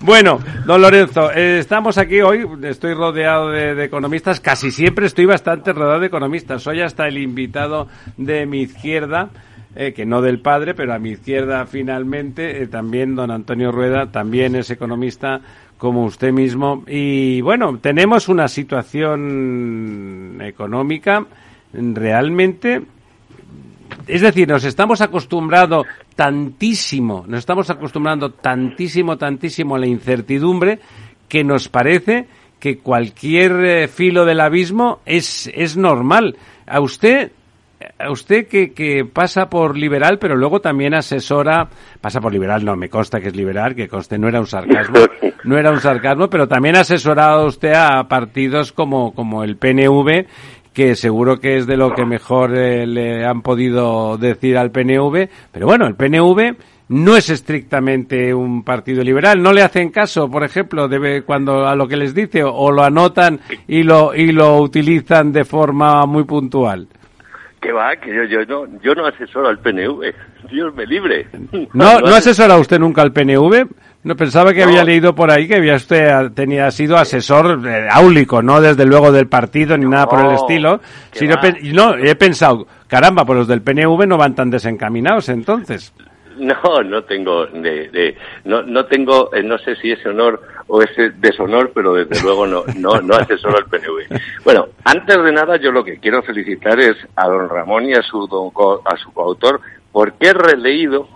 bueno, 0.02 0.40
don 0.66 0.82
Lorenzo, 0.82 1.32
eh, 1.32 1.58
estamos 1.58 1.96
aquí 1.96 2.20
hoy, 2.20 2.46
estoy 2.64 2.92
rodeado 2.92 3.48
de, 3.48 3.74
de 3.74 3.84
economistas, 3.84 4.40
casi 4.40 4.70
siempre 4.70 5.06
estoy 5.06 5.24
bastante 5.24 5.72
rodeado 5.72 6.00
de 6.00 6.08
economistas. 6.08 6.62
Soy 6.62 6.82
hasta 6.82 7.08
el 7.08 7.16
invitado 7.16 7.88
de 8.18 8.44
mi 8.44 8.60
izquierda, 8.60 9.30
eh, 9.74 9.94
que 9.94 10.04
no 10.04 10.20
del 10.20 10.40
padre, 10.40 10.74
pero 10.74 10.92
a 10.92 10.98
mi 10.98 11.12
izquierda 11.12 11.64
finalmente, 11.64 12.62
eh, 12.62 12.66
también 12.66 13.16
don 13.16 13.30
Antonio 13.30 13.72
Rueda, 13.72 14.12
también 14.12 14.54
es 14.54 14.68
economista 14.68 15.40
como 15.78 16.04
usted 16.04 16.30
mismo. 16.30 16.84
Y 16.86 17.40
bueno, 17.40 17.78
tenemos 17.80 18.28
una 18.28 18.48
situación 18.48 20.36
económica 20.42 21.24
realmente 21.72 22.82
es 24.06 24.20
decir, 24.20 24.48
nos 24.48 24.64
estamos 24.64 25.00
acostumbrando 25.00 25.84
tantísimo, 26.14 27.24
nos 27.26 27.40
estamos 27.40 27.70
acostumbrando 27.70 28.30
tantísimo, 28.30 29.16
tantísimo 29.16 29.76
a 29.76 29.78
la 29.78 29.86
incertidumbre 29.86 30.80
que 31.28 31.44
nos 31.44 31.68
parece 31.68 32.26
que 32.58 32.78
cualquier 32.78 33.52
eh, 33.64 33.88
filo 33.88 34.24
del 34.24 34.40
abismo 34.40 35.00
es, 35.06 35.50
es 35.54 35.76
normal. 35.76 36.36
A 36.66 36.80
usted, 36.80 37.32
a 37.98 38.10
usted 38.10 38.46
que, 38.46 38.72
que 38.72 39.04
pasa 39.04 39.48
por 39.48 39.76
liberal, 39.76 40.18
pero 40.18 40.36
luego 40.36 40.60
también 40.60 40.94
asesora, 40.94 41.68
pasa 42.00 42.20
por 42.20 42.32
liberal, 42.32 42.64
no, 42.64 42.76
me 42.76 42.90
consta 42.90 43.20
que 43.20 43.28
es 43.28 43.36
liberal, 43.36 43.74
que 43.74 43.88
conste, 43.88 44.18
no 44.18 44.28
era 44.28 44.40
un 44.40 44.46
sarcasmo, 44.46 44.98
no 45.44 45.56
era 45.56 45.70
un 45.70 45.80
sarcasmo, 45.80 46.28
pero 46.28 46.46
también 46.46 46.76
asesorado 46.76 47.46
usted 47.46 47.72
a 47.72 48.06
partidos 48.08 48.72
como, 48.72 49.14
como 49.14 49.42
el 49.42 49.56
PNV, 49.56 50.26
que 50.72 50.94
seguro 50.94 51.38
que 51.40 51.56
es 51.56 51.66
de 51.66 51.76
lo 51.76 51.94
que 51.94 52.04
mejor 52.04 52.56
eh, 52.56 52.86
le 52.86 53.24
han 53.24 53.42
podido 53.42 54.16
decir 54.18 54.56
al 54.56 54.70
PNV, 54.70 55.28
pero 55.52 55.66
bueno, 55.66 55.86
el 55.86 55.94
PNV 55.96 56.56
no 56.88 57.16
es 57.16 57.30
estrictamente 57.30 58.34
un 58.34 58.64
partido 58.64 59.02
liberal, 59.04 59.42
no 59.42 59.52
le 59.52 59.62
hacen 59.62 59.90
caso, 59.90 60.28
por 60.30 60.42
ejemplo, 60.44 60.88
debe 60.88 61.22
cuando 61.22 61.66
a 61.66 61.74
lo 61.76 61.86
que 61.86 61.96
les 61.96 62.14
dice 62.14 62.42
o, 62.44 62.70
lo 62.72 62.82
anotan 62.82 63.40
y 63.68 63.82
lo 63.84 64.14
y 64.14 64.32
lo 64.32 64.58
utilizan 64.58 65.32
de 65.32 65.44
forma 65.44 66.04
muy 66.06 66.24
puntual. 66.24 66.88
Que 67.60 67.72
va, 67.72 67.94
que 67.96 68.08
yo, 68.14 68.24
yo, 68.24 68.44
no, 68.46 68.80
yo 68.82 68.94
no 68.94 69.06
asesoro 69.06 69.48
al 69.48 69.58
PNV. 69.58 70.02
Dios 70.50 70.74
me 70.74 70.86
libre. 70.86 71.26
¿No, 71.52 71.68
no 72.00 72.06
ases- 72.06 72.30
asesora 72.30 72.56
usted 72.56 72.78
nunca 72.78 73.02
al 73.02 73.12
PNV? 73.12 73.68
No 74.02 74.16
pensaba 74.16 74.54
que 74.54 74.60
No. 74.60 74.68
había 74.68 74.82
leído 74.84 75.14
por 75.14 75.30
ahí 75.30 75.46
que 75.46 75.56
había 75.56 75.74
usted 75.76 76.30
tenía 76.32 76.70
sido 76.70 76.96
asesor 76.96 77.60
eh, 77.68 77.86
áulico, 77.90 78.40
no 78.42 78.60
desde 78.60 78.86
luego 78.86 79.12
del 79.12 79.26
partido 79.26 79.76
ni 79.76 79.84
nada 79.86 80.06
por 80.06 80.20
el 80.24 80.32
estilo. 80.32 80.80
Sino 81.12 81.36
no, 81.74 81.96
he 81.96 82.14
pensado, 82.14 82.66
caramba, 82.86 83.24
pues 83.26 83.40
los 83.40 83.48
del 83.48 83.60
PNV 83.60 84.06
no 84.06 84.16
van 84.16 84.34
tan 84.34 84.50
desencaminados 84.50 85.28
entonces. 85.28 85.92
No, 86.38 86.82
no 86.82 87.04
tengo, 87.04 87.44
de, 87.48 87.90
de- 87.90 88.16
no, 88.44 88.62
no 88.62 88.86
tengo, 88.86 89.34
eh, 89.34 89.42
no 89.42 89.58
sé 89.58 89.76
si 89.76 89.92
ese 89.92 90.08
honor 90.08 90.40
o 90.68 90.80
ese 90.80 91.10
deshonor, 91.18 91.70
pero 91.74 91.92
desde 91.92 92.22
luego 92.22 92.46
no, 92.46 92.64
no, 92.76 93.02
no 93.02 93.14
asesoro 93.16 93.58
al 93.58 93.66
PNV. 93.66 94.18
Bueno, 94.44 94.68
antes 94.84 95.22
de 95.22 95.32
nada 95.32 95.58
yo 95.58 95.70
lo 95.70 95.84
que 95.84 95.98
quiero 95.98 96.22
felicitar 96.22 96.80
es 96.80 96.96
a 97.16 97.26
don 97.28 97.46
Ramón 97.50 97.84
y 97.84 97.92
a 97.92 98.00
su, 98.02 98.26
don 98.26 98.50
a 98.86 98.96
su 98.96 99.12
coautor 99.12 99.60
porque 99.92 100.28
he 100.28 100.32
releído 100.32 101.08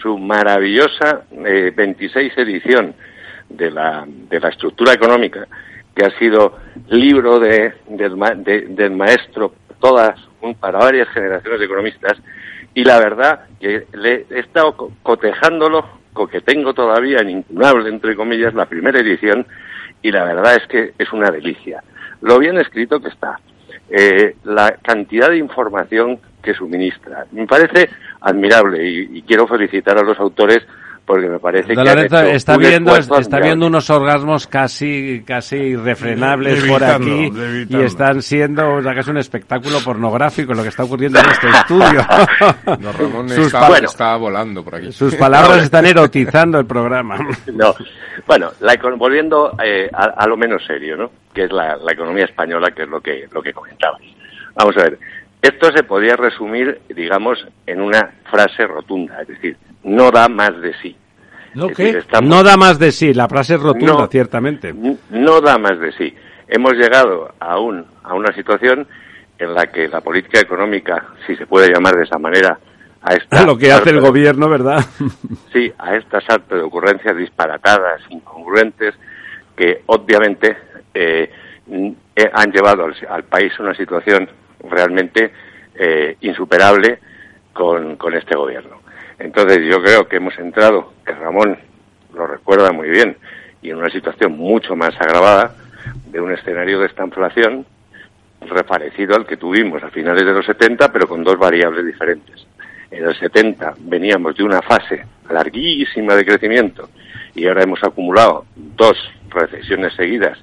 su 0.00 0.18
maravillosa 0.18 1.22
eh, 1.44 1.72
26 1.74 2.32
edición 2.38 2.94
de 3.48 3.70
la, 3.70 4.04
de 4.06 4.40
la 4.40 4.48
estructura 4.48 4.92
económica, 4.92 5.46
que 5.94 6.04
ha 6.04 6.10
sido 6.18 6.56
libro 6.88 7.38
de, 7.38 7.74
del, 7.88 8.16
ma- 8.16 8.34
de- 8.34 8.66
del 8.68 8.92
maestro 8.92 9.54
todas, 9.80 10.18
para 10.60 10.78
varias 10.78 11.08
generaciones 11.08 11.58
de 11.60 11.66
economistas, 11.66 12.18
y 12.74 12.84
la 12.84 12.98
verdad 13.00 13.46
que 13.58 13.86
le 13.94 14.26
he 14.30 14.38
estado 14.40 14.76
co- 14.76 14.92
cotejándolo, 15.02 15.84
co- 16.12 16.28
que 16.28 16.40
tengo 16.40 16.72
todavía 16.74 17.18
en 17.20 17.30
incunable, 17.30 17.88
entre 17.88 18.14
comillas, 18.14 18.54
la 18.54 18.66
primera 18.66 19.00
edición, 19.00 19.46
y 20.02 20.12
la 20.12 20.24
verdad 20.24 20.56
es 20.56 20.66
que 20.68 20.92
es 20.98 21.12
una 21.12 21.30
delicia. 21.30 21.82
Lo 22.22 22.38
bien 22.38 22.58
escrito 22.58 23.00
que 23.00 23.08
está, 23.08 23.40
eh, 23.90 24.36
la 24.44 24.76
cantidad 24.82 25.30
de 25.30 25.38
información 25.38 26.20
que 26.42 26.54
suministra. 26.54 27.26
Me 27.32 27.46
parece 27.46 27.90
admirable 28.20 28.88
y, 28.88 29.18
y 29.18 29.22
quiero 29.22 29.46
felicitar 29.46 29.98
a 29.98 30.02
los 30.02 30.18
autores 30.18 30.58
porque 31.06 31.26
me 31.28 31.40
parece 31.40 31.74
Don 31.74 31.84
que 31.84 31.90
han 31.90 31.96
Lorenzo 31.96 32.20
hecho 32.20 32.30
está 32.36 32.52
un 32.54 32.58
viendo 32.60 32.96
está 32.96 33.40
viendo 33.40 33.66
unos 33.66 33.90
orgasmos 33.90 34.46
casi 34.46 35.22
casi 35.26 35.56
irrefrenables 35.56 36.62
por 36.66 36.84
aquí 36.84 37.32
y 37.68 37.76
están 37.82 38.22
siendo 38.22 38.74
o 38.76 38.82
sea, 38.82 38.94
que 38.94 39.00
es 39.00 39.08
un 39.08 39.16
espectáculo 39.16 39.78
pornográfico 39.84 40.54
lo 40.54 40.62
que 40.62 40.68
está 40.68 40.84
ocurriendo 40.84 41.18
en 41.18 41.26
este 41.30 41.48
estudio. 41.48 42.06
Don 42.78 42.92
Ramón 42.96 43.28
sus, 43.28 43.46
está, 43.46 43.60
pa- 43.60 43.68
Bueno. 43.70 43.86
está 43.88 44.16
volando 44.16 44.62
por 44.62 44.74
aquí. 44.76 44.92
sus 44.92 45.14
palabras 45.16 45.62
están 45.64 45.86
erotizando 45.86 46.60
el 46.60 46.66
programa. 46.66 47.18
No. 47.52 47.74
Bueno, 48.26 48.50
la 48.60 48.76
volviendo 48.96 49.56
eh, 49.64 49.90
a, 49.92 50.04
a 50.16 50.26
lo 50.28 50.36
menos 50.36 50.62
serio, 50.64 50.96
¿no? 50.96 51.10
Que 51.34 51.44
es 51.44 51.52
la, 51.52 51.76
la 51.76 51.92
economía 51.92 52.26
española, 52.26 52.70
que 52.70 52.82
es 52.84 52.88
lo 52.88 53.00
que 53.00 53.26
lo 53.32 53.42
que 53.42 53.52
comentabais. 53.52 54.12
Vamos 54.54 54.76
a 54.76 54.82
ver. 54.82 54.98
Esto 55.42 55.70
se 55.74 55.82
podría 55.84 56.16
resumir, 56.16 56.80
digamos, 56.88 57.38
en 57.66 57.80
una 57.80 58.10
frase 58.30 58.66
rotunda, 58.66 59.22
es 59.22 59.28
decir, 59.28 59.56
no 59.84 60.10
da 60.10 60.28
más 60.28 60.58
de 60.60 60.74
sí. 60.82 60.96
¿No 61.54 61.66
Es 61.70 61.76
qué? 61.76 61.82
decir, 61.84 61.98
estamos- 62.00 62.28
No 62.30 62.42
da 62.42 62.56
más 62.56 62.78
de 62.78 62.92
sí, 62.92 63.14
la 63.14 63.26
frase 63.28 63.54
es 63.54 63.60
rotunda, 63.62 63.94
No. 63.94 64.06
ciertamente. 64.06 64.74
No 65.10 65.40
da 65.40 65.56
más 65.58 65.78
de 65.80 65.92
sí. 65.92 66.14
Hemos 66.46 66.74
llegado 66.74 67.32
a, 67.40 67.58
un, 67.58 67.84
a 68.04 68.14
una 68.14 68.32
situación 68.34 68.86
en 69.38 69.54
la 69.54 69.66
que 69.68 69.88
la 69.88 70.00
política 70.02 70.40
económica, 70.40 71.06
si 71.26 71.34
se 71.36 71.46
puede 71.46 71.72
llamar 71.72 71.96
de 71.96 72.04
esa 72.04 72.18
manera, 72.18 72.58
a 73.02 73.14
esta 73.14 73.44
Lo 73.46 73.56
que 73.56 73.72
hace 73.72 73.90
el 73.90 73.96
sarta- 73.96 74.08
gobierno, 74.08 74.48
¿verdad? 74.48 74.84
Sí, 75.52 75.72
a 75.78 75.96
esta 75.96 76.20
sarta 76.20 76.54
de 76.56 76.62
ocurrencias 76.62 77.16
disparatadas, 77.16 78.02
incongruentes, 78.10 78.94
que 79.56 79.82
obviamente 79.86 80.56
eh, 80.94 81.30
eh, 82.14 82.30
han 82.34 82.52
llevado 82.52 82.84
al, 82.84 82.94
al 83.08 83.24
país 83.24 83.52
a 83.58 83.62
una 83.62 83.74
situación 83.74 84.28
realmente 84.68 85.32
eh, 85.74 86.16
insuperable 86.20 86.98
con, 87.52 87.96
con 87.96 88.14
este 88.14 88.36
gobierno. 88.36 88.80
Entonces 89.18 89.58
yo 89.68 89.82
creo 89.82 90.08
que 90.08 90.16
hemos 90.16 90.38
entrado, 90.38 90.92
que 91.04 91.12
Ramón 91.12 91.58
lo 92.14 92.26
recuerda 92.26 92.72
muy 92.72 92.88
bien, 92.88 93.16
y 93.62 93.70
en 93.70 93.76
una 93.76 93.90
situación 93.90 94.32
mucho 94.32 94.74
más 94.74 94.94
agravada 95.00 95.54
de 96.10 96.20
un 96.20 96.32
escenario 96.32 96.80
de 96.80 96.86
esta 96.86 97.04
inflación 97.04 97.66
reparecido 98.40 99.14
al 99.14 99.26
que 99.26 99.36
tuvimos 99.36 99.82
a 99.82 99.90
finales 99.90 100.24
de 100.24 100.32
los 100.32 100.46
70, 100.46 100.90
pero 100.92 101.06
con 101.06 101.22
dos 101.22 101.38
variables 101.38 101.84
diferentes. 101.84 102.46
En 102.90 103.04
el 103.04 103.14
70 103.14 103.74
veníamos 103.80 104.36
de 104.36 104.42
una 104.42 104.62
fase 104.62 105.04
larguísima 105.28 106.14
de 106.14 106.24
crecimiento 106.24 106.88
y 107.34 107.46
ahora 107.46 107.62
hemos 107.62 107.82
acumulado 107.84 108.46
dos 108.56 108.96
recesiones 109.28 109.94
seguidas, 109.94 110.38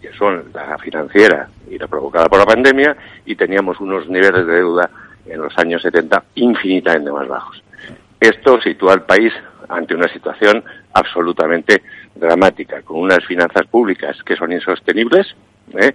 que 0.00 0.12
son 0.14 0.44
la 0.52 0.76
financiera 0.78 1.48
la 1.78 1.86
provocada 1.88 2.28
por 2.28 2.38
la 2.38 2.46
pandemia, 2.46 2.96
y 3.24 3.34
teníamos 3.34 3.80
unos 3.80 4.08
niveles 4.08 4.46
de 4.46 4.54
deuda 4.54 4.90
en 5.26 5.40
los 5.40 5.56
años 5.58 5.82
70 5.82 6.22
infinitamente 6.36 7.10
más 7.10 7.26
bajos. 7.28 7.62
Esto 8.20 8.60
sitúa 8.60 8.94
al 8.94 9.04
país 9.04 9.32
ante 9.68 9.94
una 9.94 10.08
situación 10.08 10.64
absolutamente 10.92 11.82
dramática, 12.14 12.82
con 12.82 12.98
unas 12.98 13.24
finanzas 13.24 13.66
públicas 13.66 14.16
que 14.24 14.36
son 14.36 14.52
insostenibles 14.52 15.26
¿eh? 15.74 15.92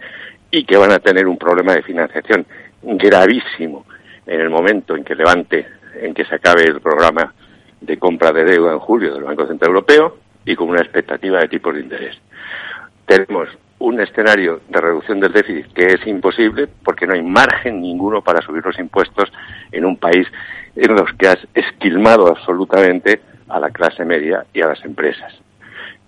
y 0.52 0.66
que 0.66 0.78
van 0.78 0.92
a 0.92 1.00
tener 1.00 1.28
un 1.28 1.38
problema 1.38 1.74
de 1.74 1.82
financiación 1.82 2.46
gravísimo 2.84 3.86
en 4.26 4.40
el 4.40 4.50
momento 4.50 4.96
en 4.96 5.04
que 5.04 5.16
levante, 5.16 5.66
en 6.00 6.14
que 6.14 6.26
se 6.26 6.36
acabe 6.36 6.64
el 6.64 6.82
programa 6.82 7.34
de 7.80 7.98
compra 7.98 8.32
de 8.32 8.46
deuda 8.46 8.74
en 8.74 8.80
julio 8.80 9.14
del 9.14 9.24
Banco 9.24 9.48
Central 9.48 9.70
Europeo 9.70 10.18
y 10.46 10.56
con 10.56 10.70
una 10.70 10.82
expectativa 10.82 11.40
de 11.40 11.48
tipos 11.48 11.74
de 11.74 11.82
interés. 11.82 12.18
Tenemos 13.06 13.50
un 13.82 14.00
escenario 14.00 14.62
de 14.70 14.80
reducción 14.80 15.20
del 15.20 15.34
déficit 15.34 15.74
que 15.74 15.88
es 15.88 16.06
imposible 16.06 16.68
porque 16.84 17.08
no 17.08 17.14
hay 17.14 17.24
margen 17.24 17.82
ninguno 17.82 18.22
para 18.22 18.42
subir 18.42 18.64
los 18.64 18.78
impuestos 18.78 19.32
en 19.72 19.86
un 19.86 19.98
país 19.98 20.28
en 20.76 20.96
los 20.96 21.12
que 21.18 21.28
has 21.28 21.40
esquilmado 21.56 22.28
absolutamente 22.28 23.22
a 23.50 23.60
la 23.60 23.72
clase 23.72 24.06
media 24.06 24.46
y 24.54 24.62
a 24.62 24.68
las 24.68 24.86
empresas. 24.86 25.34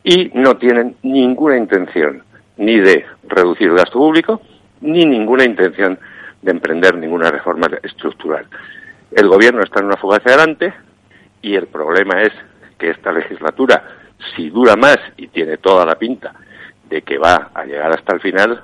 Y 0.03 0.30
no 0.36 0.55
tienen 0.57 0.95
ninguna 1.01 1.57
intención 1.57 2.24
ni 2.57 2.80
de 2.80 3.05
reducir 3.28 3.69
el 3.69 3.76
gasto 3.76 3.97
público, 3.97 4.41
ni 4.82 5.05
ninguna 5.05 5.43
intención 5.43 5.97
de 6.43 6.51
emprender 6.51 6.95
ninguna 6.95 7.32
reforma 7.32 7.67
estructural. 7.82 8.45
El 9.11 9.28
gobierno 9.30 9.63
está 9.63 9.80
en 9.80 9.88
una 9.88 9.97
fuga 9.97 10.17
hacia 10.17 10.36
adelante 10.36 10.74
y 11.41 11.55
el 11.55 11.65
problema 11.67 12.21
es 12.21 12.34
que 12.78 12.91
esta 12.91 13.11
legislatura, 13.11 13.84
si 14.36 14.51
dura 14.51 14.76
más 14.76 14.99
y 15.17 15.28
tiene 15.28 15.57
toda 15.57 15.86
la 15.86 15.95
pinta 15.95 16.34
de 16.93 17.01
que 17.01 17.17
va 17.17 17.49
a 17.55 17.65
llegar 17.65 17.91
hasta 17.91 18.13
el 18.13 18.21
final, 18.21 18.61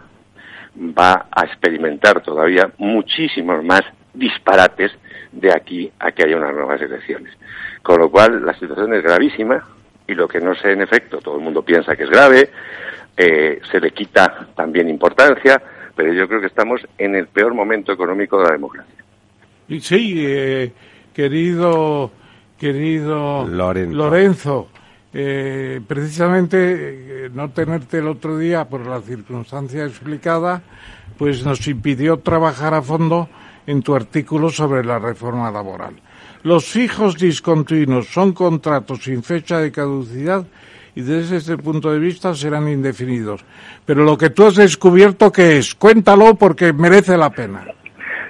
va 0.78 1.26
a 1.32 1.46
experimentar 1.46 2.22
todavía 2.22 2.70
muchísimos 2.78 3.64
más 3.64 3.82
disparates 4.14 4.92
de 5.32 5.52
aquí 5.52 5.92
a 6.00 6.12
que 6.12 6.26
haya 6.26 6.38
unas 6.38 6.54
nuevas 6.54 6.80
elecciones. 6.80 7.34
Con 7.82 8.00
lo 8.00 8.12
cual, 8.12 8.46
la 8.46 8.54
situación 8.54 8.94
es 8.94 9.02
gravísima 9.02 9.66
y 10.08 10.14
lo 10.14 10.28
que 10.28 10.40
no 10.40 10.54
sé, 10.54 10.74
en 10.74 10.84
efecto, 10.84 11.18
todo 11.18 11.38
el 11.38 11.44
mundo 11.44 11.64
piensa 11.64 11.96
que 11.96 12.04
es 12.04 12.10
grave, 12.10 12.52
eh, 13.18 13.62
se 13.72 13.80
le 13.80 13.90
quita 13.92 14.48
también 14.56 14.90
importancia, 14.90 15.60
pero 15.96 16.14
yo 16.14 16.28
creo 16.28 16.40
que 16.40 16.48
estamos 16.48 16.82
en 17.00 17.16
el 17.16 17.28
peor 17.28 17.56
momento 17.56 17.92
económico 17.92 18.38
de 18.38 18.44
la 18.44 18.52
democracia. 18.52 19.04
Y 19.68 19.80
sí, 19.80 20.14
eh, 20.18 20.72
querido, 21.14 22.12
querido 22.60 23.48
Lorenzo, 23.48 24.68
eh, 25.14 25.82
precisamente 25.88 27.30
no 27.34 27.50
tenerte 27.50 27.98
el 27.98 28.08
otro 28.08 28.38
día 28.38 28.66
por 28.66 28.86
la 28.86 29.02
circunstancia 29.02 29.84
explicada, 29.86 30.62
pues 31.18 31.46
nos 31.46 31.68
impidió 31.68 32.18
trabajar 32.20 32.74
a 32.74 32.82
fondo 32.82 33.30
en 33.68 33.82
tu 33.82 33.96
artículo 33.96 34.50
sobre 34.50 34.84
la 34.84 35.00
reforma 35.00 35.52
laboral. 35.52 35.96
Los 36.44 36.66
fijos 36.66 37.18
discontinuos 37.18 38.08
son 38.08 38.34
contratos 38.34 39.04
sin 39.04 39.24
fecha 39.24 39.60
de 39.60 39.72
caducidad 39.72 40.46
y 40.96 41.02
desde 41.02 41.38
este 41.38 41.58
punto 41.58 41.92
de 41.92 42.00
vista 42.00 42.34
serán 42.34 42.68
indefinidos. 42.68 43.44
Pero 43.86 44.04
lo 44.04 44.18
que 44.18 44.30
tú 44.30 44.46
has 44.46 44.56
descubierto, 44.56 45.32
¿qué 45.32 45.58
es? 45.58 45.76
Cuéntalo 45.76 46.36
porque 46.36 46.72
merece 46.72 47.18
la 47.18 47.30
pena. 47.30 47.66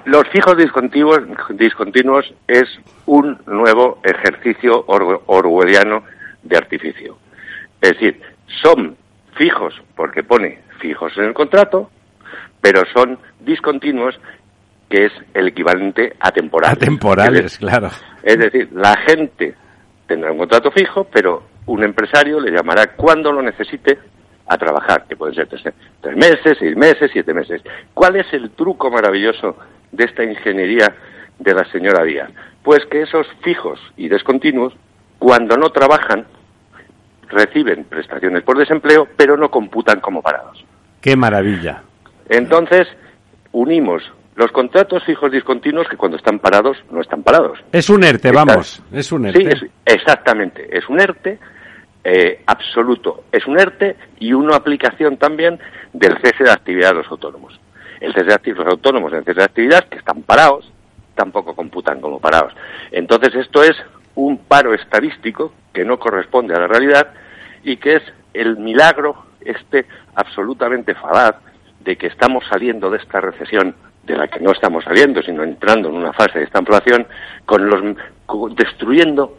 Los 0.06 0.28
fijos 0.30 0.58
discontinuos, 0.58 1.20
discontinuos 1.52 2.34
es 2.48 2.68
un 3.06 3.38
nuevo 3.46 4.00
ejercicio 4.04 4.84
orwelliano 4.88 6.04
de 6.44 6.58
artificio. 6.58 7.18
Es 7.82 7.92
decir, 7.92 8.22
son 8.62 8.98
fijos 9.38 9.74
porque 9.96 10.24
pone 10.24 10.60
fijos 10.80 11.18
en 11.18 11.26
el 11.26 11.34
contrato, 11.34 11.90
pero 12.62 12.84
son 12.94 13.20
discontinuos 13.40 14.20
que 14.90 15.06
es 15.06 15.14
el 15.34 15.48
equivalente 15.48 16.16
a 16.20 16.32
temporales. 16.32 16.78
A 16.78 16.80
temporales, 16.80 17.58
claro. 17.58 17.90
Es 18.24 18.38
decir, 18.38 18.70
la 18.74 18.96
gente 19.08 19.54
tendrá 20.08 20.32
un 20.32 20.40
contrato 20.40 20.72
fijo, 20.72 21.06
pero 21.06 21.44
un 21.68 21.84
empresario 21.84 22.40
le 22.40 22.52
llamará 22.52 22.96
cuando 22.96 23.32
lo 23.32 23.42
necesite 23.42 24.00
a 24.48 24.58
trabajar, 24.58 25.06
que 25.08 25.16
pueden 25.16 25.36
ser 25.36 25.48
tres, 25.48 26.16
meses, 26.18 26.58
seis 26.60 26.76
meses, 26.76 27.12
siete 27.14 27.34
meses. 27.34 27.62
¿Cuál 27.94 28.16
es 28.16 28.26
el 28.34 28.50
truco 28.52 28.90
maravilloso 28.90 29.56
de 29.92 30.06
esta 30.06 30.24
ingeniería 30.24 30.96
de 31.38 31.54
la 31.54 31.64
señora 31.72 32.04
Díaz? 32.04 32.32
Pues 32.64 32.80
que 32.88 33.04
esos 33.04 33.28
fijos 33.44 33.80
y 33.96 34.10
descontinuos, 34.10 34.74
cuando 35.20 35.58
no 35.58 35.70
trabajan, 35.70 36.26
reciben 37.28 37.84
prestaciones 37.84 38.44
por 38.44 38.58
desempleo, 38.58 39.08
pero 39.16 39.38
no 39.38 39.52
computan 39.52 40.00
como 40.00 40.22
parados. 40.22 40.64
¡Qué 41.02 41.16
maravilla! 41.16 41.84
Entonces, 42.28 42.88
unimos 43.52 44.04
los 44.36 44.52
contratos 44.52 45.04
fijos 45.04 45.32
discontinuos 45.32 45.88
que 45.90 45.98
cuando 45.98 46.18
están 46.18 46.40
parados 46.40 46.78
no 46.92 47.02
están 47.02 47.24
parados. 47.24 47.60
Es 47.74 47.90
un 47.90 48.04
ERTE, 48.04 48.32
vamos, 48.32 48.82
es 48.92 49.12
un 49.12 49.26
ERTE. 49.26 49.58
Sí, 49.58 49.68
exactamente, 49.86 50.66
es 50.72 50.88
un 50.88 51.00
ERTE 51.00 51.38
eh, 52.04 52.42
absoluto, 52.46 53.26
es 53.32 53.46
un 53.46 53.60
ERTE 53.60 53.98
y 54.20 54.32
una 54.32 54.56
aplicación 54.56 55.18
también 55.18 55.60
del 55.92 56.18
cese 56.22 56.46
de 56.46 56.52
actividad 56.52 56.92
de 56.92 56.96
los 56.96 57.12
autónomos. 57.12 57.60
El 58.00 58.14
cese 58.14 58.38
de 58.42 58.54
los 58.54 58.68
autónomos 58.68 59.12
en 59.12 59.26
cese 59.26 59.40
de 59.40 59.44
actividad 59.44 59.90
que 59.90 59.98
están 59.98 60.22
parados 60.22 60.72
tampoco 61.16 61.54
computan 61.54 62.00
como 62.00 62.20
parados. 62.22 62.54
Entonces 62.92 63.36
esto 63.36 63.62
es 63.62 63.76
un 64.16 64.38
paro 64.38 64.74
estadístico 64.74 65.54
que 65.74 65.86
no 65.86 66.00
corresponde 66.00 66.54
a 66.54 66.60
la 66.60 66.68
realidad 66.68 67.08
y 67.64 67.78
que 67.78 67.98
es 67.98 68.04
el 68.34 68.58
milagro 68.58 69.26
este 69.42 69.86
absolutamente 70.16 70.96
falaz 70.96 71.36
de 71.80 71.96
que 71.96 72.08
estamos 72.08 72.44
saliendo 72.50 72.90
de 72.90 72.98
esta 72.98 73.22
recesión 73.22 73.76
de 74.04 74.18
la 74.18 74.28
que 74.28 74.40
no 74.40 74.52
estamos 74.52 74.84
saliendo, 74.84 75.22
sino 75.22 75.44
entrando 75.44 75.90
en 75.90 75.96
una 75.96 76.14
fase 76.14 76.40
de 76.40 76.46
esta 76.46 76.60
inflación, 76.60 77.08
con 77.46 77.70
los 77.70 77.96
destruyendo 78.56 79.38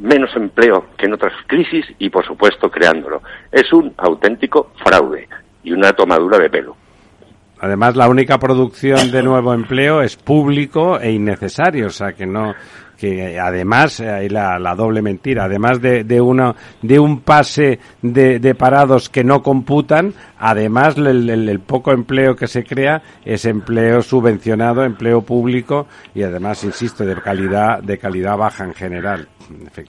menos 0.00 0.34
empleo 0.34 0.86
que 0.96 1.06
en 1.06 1.14
otras 1.14 1.34
crisis 1.46 1.84
y, 1.98 2.10
por 2.10 2.26
supuesto, 2.26 2.70
creándolo. 2.70 3.22
Es 3.50 3.72
un 3.72 3.94
auténtico 3.96 4.72
fraude 4.82 5.28
y 5.62 5.72
una 5.72 5.92
tomadura 5.92 6.38
de 6.38 6.50
pelo. 6.50 6.76
Además, 7.60 7.94
la 7.94 8.08
única 8.08 8.38
producción 8.38 9.12
de 9.12 9.22
nuevo 9.22 9.54
empleo 9.54 10.02
es 10.02 10.16
público 10.16 10.98
e 10.98 11.12
innecesario, 11.12 11.86
o 11.86 11.90
sea 11.90 12.12
que 12.12 12.26
no 12.26 12.54
que 13.02 13.36
además 13.36 13.98
hay 13.98 14.28
la, 14.28 14.74
doble 14.76 15.02
mentira, 15.02 15.46
además 15.46 15.82
de, 15.82 16.04
de, 16.04 16.20
una, 16.20 16.54
de 16.82 17.00
un 17.00 17.22
pase 17.22 17.80
de, 18.00 18.54
parados 18.54 19.08
que 19.08 19.24
no 19.24 19.42
computan, 19.42 20.14
además 20.38 20.96
el, 20.96 21.60
poco 21.66 21.90
empleo 21.90 22.36
que 22.36 22.46
se 22.46 22.62
crea 22.62 23.02
es 23.24 23.44
empleo 23.44 24.02
subvencionado, 24.02 24.84
empleo 24.84 25.22
público 25.22 25.88
y 26.14 26.22
además, 26.22 26.62
insisto, 26.62 27.04
de 27.04 27.20
calidad, 27.20 27.82
de 27.82 27.98
calidad 27.98 28.36
baja 28.36 28.62
en 28.62 28.74
general. 28.74 29.26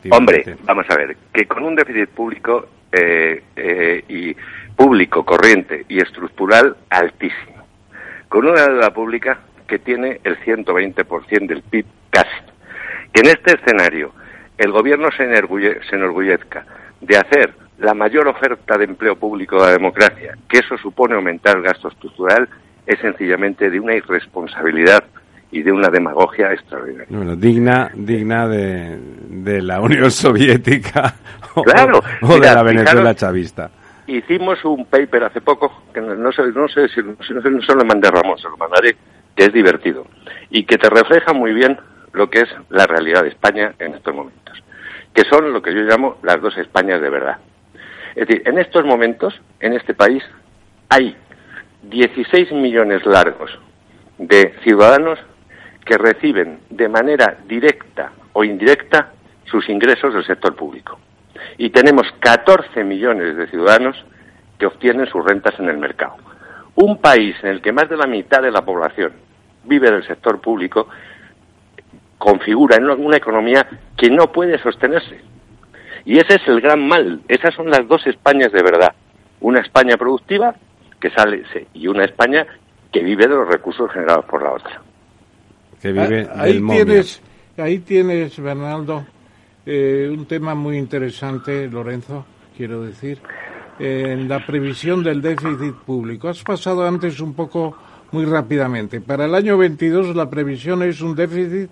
Hombre, 0.09 0.57
vamos 0.63 0.87
a 0.89 0.95
ver, 0.97 1.15
que 1.31 1.45
con 1.45 1.65
un 1.65 1.75
déficit 1.75 2.09
público 2.09 2.65
eh, 2.91 3.43
eh, 3.55 4.03
y 4.09 4.35
público, 4.75 5.23
corriente 5.23 5.85
y 5.87 6.01
estructural 6.01 6.77
altísimo, 6.89 7.63
con 8.27 8.47
una 8.47 8.65
deuda 8.65 8.91
pública 8.91 9.39
que 9.67 9.77
tiene 9.77 10.19
el 10.23 10.35
120% 10.39 11.45
del 11.45 11.61
PIB 11.61 11.85
casi, 12.09 12.52
que 13.13 13.21
en 13.21 13.27
este 13.27 13.55
escenario 13.55 14.11
el 14.57 14.71
gobierno 14.71 15.09
se, 15.15 15.23
enorgullezca 15.23 16.65
de 17.01 17.17
hacer 17.17 17.53
la 17.79 17.93
mayor 17.93 18.27
oferta 18.27 18.77
de 18.77 18.85
empleo 18.85 19.15
público 19.15 19.57
de 19.57 19.67
la 19.67 19.71
democracia, 19.71 20.37
que 20.49 20.59
eso 20.59 20.77
supone 20.77 21.15
aumentar 21.15 21.57
el 21.57 21.63
gasto 21.63 21.89
estructural, 21.89 22.47
es 22.85 22.99
sencillamente 22.99 23.69
de 23.69 23.79
una 23.79 23.95
irresponsabilidad 23.95 25.03
y 25.51 25.61
de 25.61 25.71
una 25.71 25.89
demagogia 25.89 26.51
extraordinaria. 26.51 27.07
Bueno, 27.09 27.35
digna, 27.35 27.91
digna 27.93 28.47
de, 28.47 29.61
la 29.61 29.81
Unión 29.81 30.09
Soviética 30.11 31.13
o, 31.55 31.63
de 32.39 32.53
la 32.53 32.63
Venezuela 32.63 33.13
chavista. 33.15 33.69
Hicimos 34.07 34.63
un 34.65 34.85
paper 34.85 35.25
hace 35.25 35.41
poco, 35.41 35.83
que 35.93 36.01
no, 36.01 36.31
sé, 36.31 36.43
no 36.53 36.67
sé 36.67 36.87
si, 36.89 37.01
no, 37.01 37.15
se 37.61 37.75
lo 37.75 37.85
mandé 37.85 38.07
a 38.07 38.11
Ramón, 38.11 38.37
se 38.37 38.49
lo 38.49 38.57
mandaré, 38.57 38.97
que 39.35 39.45
es 39.45 39.53
divertido 39.53 40.05
y 40.49 40.65
que 40.65 40.77
te 40.77 40.89
refleja 40.89 41.33
muy 41.33 41.53
bien 41.53 41.77
lo 42.13 42.29
que 42.29 42.39
es 42.39 42.49
la 42.69 42.85
realidad 42.85 43.23
de 43.23 43.29
España 43.29 43.73
en 43.79 43.95
estos 43.95 44.15
momentos, 44.15 44.63
que 45.13 45.23
son 45.23 45.51
lo 45.51 45.61
que 45.61 45.73
yo 45.73 45.81
llamo 45.81 46.17
las 46.23 46.41
dos 46.41 46.57
Españas 46.57 47.01
de 47.01 47.09
verdad. 47.09 47.37
Es 48.15 48.27
decir, 48.27 48.43
en 48.45 48.59
estos 48.59 48.85
momentos, 48.85 49.39
en 49.59 49.73
este 49.73 49.93
país, 49.93 50.23
hay 50.89 51.15
16 51.83 52.51
millones 52.51 53.05
largos 53.05 53.51
de 54.17 54.53
ciudadanos 54.63 55.19
que 55.85 55.97
reciben 55.97 56.59
de 56.69 56.87
manera 56.87 57.37
directa 57.47 58.11
o 58.33 58.43
indirecta 58.43 59.11
sus 59.45 59.67
ingresos 59.69 60.13
del 60.13 60.25
sector 60.25 60.55
público. 60.55 60.99
Y 61.57 61.71
tenemos 61.71 62.07
14 62.19 62.83
millones 62.83 63.35
de 63.35 63.47
ciudadanos 63.47 64.03
que 64.57 64.67
obtienen 64.67 65.07
sus 65.07 65.25
rentas 65.25 65.59
en 65.59 65.69
el 65.69 65.77
mercado. 65.77 66.15
Un 66.75 66.99
país 67.01 67.35
en 67.43 67.49
el 67.49 67.61
que 67.61 67.71
más 67.71 67.89
de 67.89 67.97
la 67.97 68.07
mitad 68.07 68.41
de 68.41 68.51
la 68.51 68.63
población 68.63 69.13
vive 69.65 69.91
del 69.91 70.05
sector 70.05 70.39
público 70.39 70.87
configura 72.23 72.77
en 72.77 72.85
una 72.85 73.17
economía 73.17 73.67
que 73.97 74.09
no 74.09 74.31
puede 74.31 74.57
sostenerse. 74.59 75.19
Y 76.05 76.17
ese 76.17 76.35
es 76.35 76.47
el 76.47 76.61
gran 76.61 76.87
mal. 76.87 77.21
Esas 77.27 77.53
son 77.53 77.69
las 77.69 77.85
dos 77.85 78.07
Españas 78.07 78.49
de 78.53 78.63
verdad. 78.63 78.93
Una 79.41 79.59
España 79.59 79.97
productiva 79.97 80.55
que 81.01 81.09
sale 81.09 81.43
y 81.73 81.85
una 81.87 82.05
España 82.05 82.47
que 82.93 83.03
vive 83.03 83.27
de 83.27 83.35
los 83.35 83.45
recursos 83.45 83.91
generados 83.91 84.23
por 84.23 84.41
la 84.41 84.53
otra. 84.53 84.81
Que 85.81 85.91
vive 85.91 86.25
ah, 86.29 86.43
ahí, 86.43 86.61
tienes, 86.65 87.21
ahí 87.57 87.79
tienes, 87.79 88.39
Bernardo, 88.39 89.05
eh, 89.65 90.09
un 90.09 90.25
tema 90.25 90.55
muy 90.55 90.77
interesante, 90.77 91.67
Lorenzo, 91.67 92.25
quiero 92.55 92.83
decir, 92.83 93.19
en 93.79 94.29
la 94.29 94.45
previsión 94.45 95.03
del 95.03 95.21
déficit 95.21 95.75
público. 95.85 96.29
Has 96.29 96.41
pasado 96.41 96.87
antes 96.87 97.19
un 97.19 97.33
poco 97.33 97.75
muy 98.13 98.23
rápidamente. 98.23 99.01
Para 99.01 99.25
el 99.25 99.35
año 99.35 99.57
22 99.57 100.15
la 100.15 100.29
previsión 100.29 100.83
es 100.83 101.01
un 101.01 101.15
déficit 101.15 101.69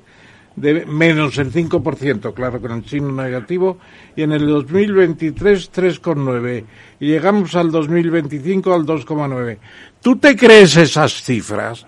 de 0.55 0.85
menos 0.85 1.37
el 1.37 1.51
5%, 1.51 2.33
claro, 2.33 2.61
con 2.61 2.71
el 2.71 2.85
signo 2.85 3.11
negativo, 3.23 3.77
y 4.15 4.23
en 4.23 4.33
el 4.33 4.45
2023 4.47 5.71
3,9%, 5.71 6.65
y 6.99 7.07
llegamos 7.07 7.55
al 7.55 7.71
2025 7.71 8.73
al 8.73 8.85
2,9%. 8.85 9.57
¿Tú 10.01 10.17
te 10.17 10.35
crees 10.35 10.75
esas 10.77 11.23
cifras? 11.23 11.85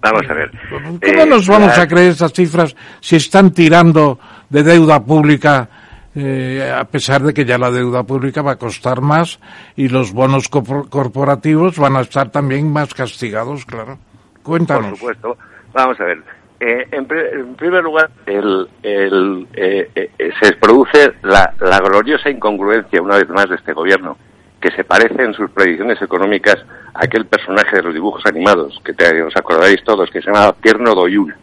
Vamos 0.00 0.22
a 0.28 0.34
ver. 0.34 0.50
¿Cómo 0.68 0.98
eh, 1.00 1.26
nos 1.26 1.46
vamos 1.46 1.78
a 1.78 1.86
creer 1.86 2.10
esas 2.12 2.32
cifras 2.32 2.74
si 3.00 3.16
están 3.16 3.52
tirando 3.52 4.18
de 4.50 4.64
deuda 4.64 5.04
pública, 5.04 5.68
eh, 6.14 6.74
a 6.76 6.84
pesar 6.84 7.22
de 7.22 7.32
que 7.32 7.44
ya 7.44 7.56
la 7.56 7.70
deuda 7.70 8.02
pública 8.02 8.42
va 8.42 8.52
a 8.52 8.56
costar 8.56 9.00
más 9.00 9.38
y 9.76 9.88
los 9.88 10.12
bonos 10.12 10.48
corporativos 10.48 11.78
van 11.78 11.96
a 11.96 12.00
estar 12.00 12.30
también 12.30 12.70
más 12.70 12.92
castigados, 12.92 13.64
claro? 13.64 13.96
Cuéntanos. 14.42 14.90
Por 14.90 14.98
supuesto. 14.98 15.36
Vamos 15.72 16.00
a 16.00 16.04
ver 16.04 16.41
eh, 16.64 16.86
en, 16.92 17.56
primer 17.56 17.82
lugar, 17.82 18.08
el, 18.24 18.68
eh, 18.84 19.90
eh, 19.96 20.30
se 20.40 20.52
produce 20.52 21.14
la, 21.22 21.52
gloriosa 21.80 22.30
incongruencia, 22.30 23.02
una 23.02 23.16
vez 23.16 23.28
más, 23.30 23.48
de 23.48 23.56
este 23.56 23.72
gobierno, 23.72 24.16
que 24.60 24.70
se 24.70 24.84
parece 24.84 25.24
en 25.24 25.34
sus 25.34 25.50
predicciones 25.50 26.00
económicas 26.00 26.58
a 26.94 27.04
aquel 27.04 27.26
personaje 27.26 27.74
de 27.74 27.82
los 27.82 27.92
dibujos 27.92 28.24
animados, 28.26 28.80
que 28.84 28.92
te, 28.92 29.22
os 29.24 29.36
acordaréis 29.36 29.82
todos, 29.82 30.08
que 30.08 30.20
se 30.20 30.26
llamaba 30.30 30.54
Tierno 30.62 30.94
Doyuna. 30.94 31.36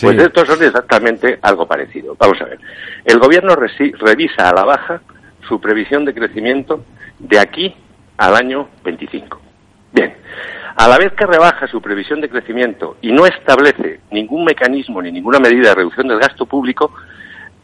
Pues 0.00 0.16
estos 0.16 0.48
son 0.48 0.62
exactamente 0.62 1.38
algo 1.42 1.66
parecido. 1.66 2.16
Vamos 2.18 2.40
a 2.40 2.44
ver. 2.44 2.58
El 3.04 3.18
gobierno 3.18 3.54
revisa 3.54 4.48
a 4.48 4.54
la 4.54 4.64
baja 4.64 5.02
su 5.46 5.60
previsión 5.60 6.06
de 6.06 6.14
crecimiento 6.14 6.82
de 7.18 7.38
aquí 7.38 7.76
al 8.16 8.34
año 8.36 8.68
25. 8.82 9.40
Bien, 9.92 10.14
a 10.76 10.88
la 10.88 10.98
vez 10.98 11.12
que 11.12 11.26
rebaja 11.26 11.66
su 11.66 11.80
previsión 11.80 12.20
de 12.20 12.28
crecimiento 12.28 12.96
y 13.02 13.12
no 13.12 13.26
establece 13.26 14.00
ningún 14.10 14.44
mecanismo 14.44 15.02
ni 15.02 15.12
ninguna 15.12 15.38
medida 15.38 15.70
de 15.70 15.74
reducción 15.76 16.08
del 16.08 16.18
gasto 16.18 16.46
público, 16.46 16.92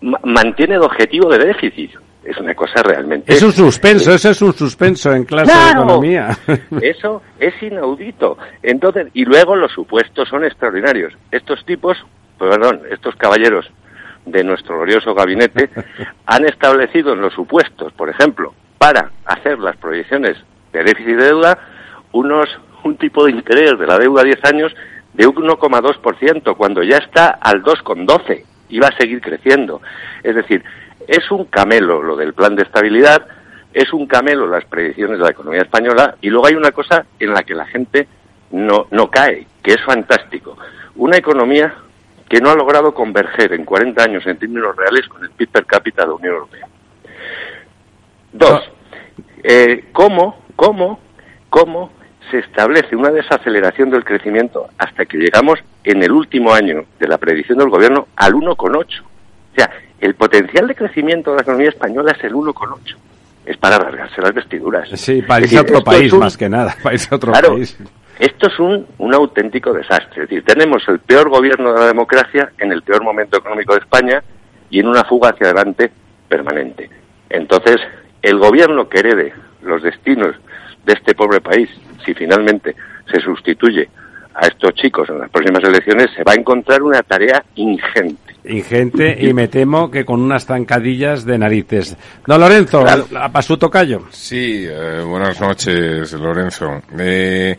mantiene 0.01 0.77
el 0.77 0.83
objetivo 0.83 1.31
de 1.31 1.39
déficit. 1.39 1.93
Es 2.25 2.37
una 2.37 2.55
cosa 2.55 2.83
realmente. 2.83 3.33
Es 3.33 3.43
un 3.43 3.53
suspenso, 3.53 4.13
eso 4.13 4.31
es 4.31 4.43
un 4.43 4.53
suspenso 4.53 5.13
en 5.13 5.25
clase 5.25 5.57
de 5.57 5.71
economía. 5.71 6.37
Eso 6.83 7.23
es 7.39 7.55
inaudito. 7.63 8.37
Entonces, 8.63 9.07
y 9.15 9.25
luego 9.25 9.57
los 9.57 9.73
supuestos 9.73 10.29
son 10.29 10.45
extraordinarios. 10.45 11.15
Estos 11.31 11.65
tipos, 11.65 11.97
perdón, 12.39 12.83
estos 12.91 13.17
caballeros 13.17 13.71
de 14.27 14.45
nuestro 14.45 14.77
glorioso 14.77 15.15
gabinete 15.15 15.71
han 16.27 16.45
establecido 16.45 17.15
en 17.15 17.23
los 17.23 17.33
supuestos, 17.33 17.95
por 17.95 18.11
ejemplo, 18.11 18.53
para 18.77 19.11
hacer 19.25 19.59
las 19.59 19.77
proyecciones 19.77 20.37
de 20.73 20.85
déficit 20.85 21.17
de 21.17 21.25
deuda, 21.25 21.59
unos 22.13 22.49
un 22.85 22.97
tipo 22.97 23.25
de 23.25 23.33
interés 23.33 23.79
de 23.79 23.87
la 23.87 23.99
deuda 23.99 24.23
a 24.23 24.25
10 24.25 24.45
años 24.45 24.75
de 25.15 25.27
1,2%, 25.27 26.57
cuando 26.57 26.83
ya 26.83 26.99
está 26.99 27.39
al 27.41 27.63
2,12 27.63 28.45
y 28.69 28.79
va 28.79 28.89
a 28.89 28.97
seguir 28.97 29.21
creciendo. 29.21 29.81
Es 30.23 30.35
decir, 30.35 30.63
es 31.07 31.31
un 31.31 31.47
camelo 31.47 32.03
lo 32.03 32.17
del 32.17 32.35
plan 32.35 32.55
de 32.55 32.63
estabilidad, 32.63 33.27
es 33.73 33.93
un 33.93 34.07
camelo 34.07 34.47
las 34.47 34.65
predicciones 34.65 35.19
de 35.19 35.25
la 35.25 35.31
economía 35.31 35.63
española 35.63 36.17
y 36.21 36.31
luego 36.31 36.47
hay 36.47 36.55
una 36.55 36.71
cosa 36.71 37.05
en 37.19 37.33
la 37.33 37.43
que 37.43 37.55
la 37.55 37.67
gente 37.67 38.07
no, 38.51 38.87
no 38.91 39.11
cae, 39.11 39.47
que 39.63 39.73
es 39.73 39.85
fantástico. 39.85 40.57
Una 40.97 41.17
economía 41.17 41.75
que 42.29 42.41
no 42.41 42.51
ha 42.51 42.55
logrado 42.55 42.93
converger 42.93 43.53
en 43.53 43.65
40 43.65 44.03
años 44.03 44.27
en 44.27 44.39
términos 44.39 44.77
reales 44.77 45.09
con 45.09 45.23
el 45.23 45.31
PIB 45.31 45.49
per 45.49 45.67
cápita 45.67 46.03
de 46.03 46.09
la 46.09 46.15
Unión 46.15 46.35
Europea. 46.35 46.67
Dos, 48.33 48.71
eh, 49.43 49.87
¿cómo, 49.93 50.45
cómo, 50.55 51.01
cómo 51.49 51.91
se 52.31 52.39
establece 52.39 52.97
una 52.97 53.11
desaceleración 53.11 53.91
del 53.91 54.05
crecimiento 54.05 54.69
hasta 54.79 55.07
que 55.07 55.19
llegamos 55.19 55.59
en 55.85 56.03
el 56.03 56.13
último 56.13 56.53
año 56.53 56.85
de 56.99 57.09
la 57.09 57.19
predicción 57.19 57.59
del 57.59 57.71
gobierno 57.71 58.09
al 58.17 58.35
1,8. 58.35 58.85
O 58.85 59.55
sea, 59.55 59.71
el 60.01 60.15
potencial 60.15 60.69
de 60.69 60.75
crecimiento 60.75 61.31
de 61.31 61.37
la 61.37 61.43
economía 61.43 61.71
española 61.71 62.13
es 62.17 62.25
el 62.25 62.35
1,8. 62.35 62.97
Es 63.47 63.57
para 63.57 63.79
rasgarse 63.79 64.21
las 64.21 64.35
vestiduras. 64.35 64.89
Sí, 64.95 65.23
para 65.23 65.41
irse 65.45 65.59
a 65.59 65.63
otro 65.63 65.83
país 65.83 66.13
más 66.15 66.37
que 66.37 66.49
nada. 66.49 66.77
Para 66.83 66.97
a 66.97 67.15
otro 67.15 67.33
país. 67.33 67.79
Esto 68.19 68.49
es 68.49 68.59
un, 68.59 68.87
un 68.99 69.15
auténtico 69.15 69.73
desastre. 69.73 70.25
Es 70.25 70.29
decir, 70.29 70.45
tenemos 70.45 70.83
el 70.89 70.99
peor 70.99 71.29
gobierno 71.31 71.73
de 71.73 71.81
la 71.81 71.87
democracia 71.87 72.51
en 72.59 72.73
el 72.73 72.83
peor 72.83 73.03
momento 73.05 73.39
económico 73.39 73.75
de 73.75 73.81
España 73.81 74.23
y 74.71 74.81
en 74.81 74.89
una 74.89 75.05
fuga 75.05 75.31
hacia 75.31 75.47
adelante 75.47 75.91
permanente. 76.29 76.91
Entonces, 77.31 77.77
el 78.23 78.39
gobierno 78.39 78.89
que 78.89 78.99
herede 78.99 79.33
los 79.63 79.83
destinos 79.83 80.35
de 80.89 80.95
este 80.95 81.15
pobre 81.15 81.41
país, 81.41 81.69
si 82.05 82.15
finalmente 82.15 82.75
se 83.13 83.21
sustituye 83.21 83.89
a 84.35 84.47
estos 84.47 84.73
chicos 84.75 85.09
en 85.11 85.19
las 85.19 85.31
próximas 85.31 85.63
elecciones, 85.63 86.07
se 86.17 86.25
va 86.25 86.33
a 86.33 86.35
encontrar 86.35 86.83
una 86.83 87.03
tarea 87.03 87.45
ingente. 87.57 88.35
Ingente 88.45 89.19
y 89.21 89.35
me 89.35 89.49
temo 89.49 89.91
que 89.91 90.05
con 90.05 90.23
unas 90.23 90.47
zancadillas 90.47 91.27
de 91.27 91.37
narices. 91.37 91.97
Don 92.27 92.41
Lorenzo, 92.41 92.85
a, 92.87 93.43
su 93.43 93.59
tocayo. 93.59 94.05
Sí, 94.11 94.65
eh, 94.67 95.03
buenas 95.05 95.39
noches, 95.41 96.13
Lorenzo. 96.15 96.83
Eh, 96.99 97.57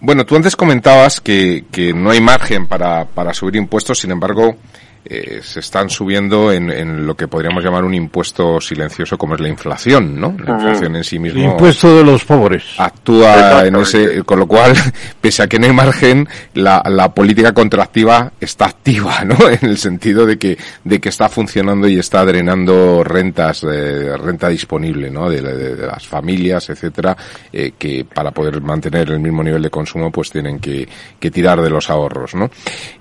bueno, 0.00 0.26
tú 0.26 0.34
antes 0.34 0.56
comentabas 0.56 1.20
que, 1.20 1.66
que 1.70 1.92
no 1.92 2.10
hay 2.10 2.20
margen 2.20 2.66
para, 2.66 3.04
para 3.04 3.32
subir 3.32 3.56
impuestos, 3.56 4.00
sin 4.00 4.10
embargo, 4.10 4.56
eh, 5.04 5.40
se 5.42 5.60
están 5.60 5.90
subiendo 5.90 6.52
en, 6.52 6.70
en, 6.70 7.06
lo 7.06 7.16
que 7.16 7.26
podríamos 7.26 7.64
llamar 7.64 7.84
un 7.84 7.94
impuesto 7.94 8.60
silencioso 8.60 9.18
como 9.18 9.34
es 9.34 9.40
la 9.40 9.48
inflación, 9.48 10.20
¿no? 10.20 10.36
La 10.44 10.52
inflación 10.52 10.94
en 10.94 11.02
sí 11.02 11.18
mismo. 11.18 11.40
El 11.40 11.50
impuesto 11.50 11.96
de 11.96 12.04
los 12.04 12.24
pobres. 12.24 12.62
Actúa 12.78 13.66
en 13.66 13.74
ese, 13.76 14.22
con 14.22 14.38
lo 14.38 14.46
cual, 14.46 14.74
pese 15.20 15.42
a 15.42 15.48
que 15.48 15.58
no 15.58 15.66
hay 15.66 15.72
margen, 15.72 16.28
la, 16.54 16.82
la 16.88 17.12
política 17.12 17.52
contractiva 17.52 18.32
está 18.40 18.66
activa, 18.66 19.24
¿no? 19.24 19.36
En 19.62 19.68
el 19.68 19.76
sentido 19.76 20.24
de 20.24 20.38
que, 20.38 20.56
de 20.84 21.00
que 21.00 21.08
está 21.08 21.28
funcionando 21.28 21.88
y 21.88 21.98
está 21.98 22.24
drenando 22.24 23.02
rentas, 23.02 23.64
eh, 23.64 24.16
renta 24.16 24.48
disponible, 24.48 25.10
¿no? 25.10 25.28
De, 25.28 25.42
de, 25.42 25.86
las 25.86 26.06
familias, 26.06 26.70
etcétera, 26.70 27.16
eh, 27.52 27.72
que 27.76 28.04
para 28.04 28.30
poder 28.30 28.60
mantener 28.60 29.10
el 29.10 29.20
mismo 29.20 29.42
nivel 29.42 29.62
de 29.62 29.70
consumo, 29.70 30.10
pues 30.10 30.30
tienen 30.30 30.60
que, 30.60 30.88
que 31.18 31.30
tirar 31.30 31.60
de 31.60 31.70
los 31.70 31.90
ahorros, 31.90 32.34
¿no? 32.34 32.50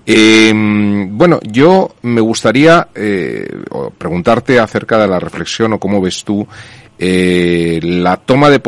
Eh, 0.06 0.52
bueno, 0.53 1.40
yo 1.44 1.90
me 2.01 2.22
gustaría 2.22 2.89
eh, 2.95 3.47
preguntarte 3.97 4.59
acerca 4.59 4.97
de 4.97 5.07
la 5.07 5.19
reflexión 5.19 5.73
o 5.73 5.80
cómo 5.80 6.01
ves 6.01 6.23
tú 6.23 6.47
eh, 7.03 7.80
la 7.81 8.15
toma 8.18 8.51
de, 8.51 8.59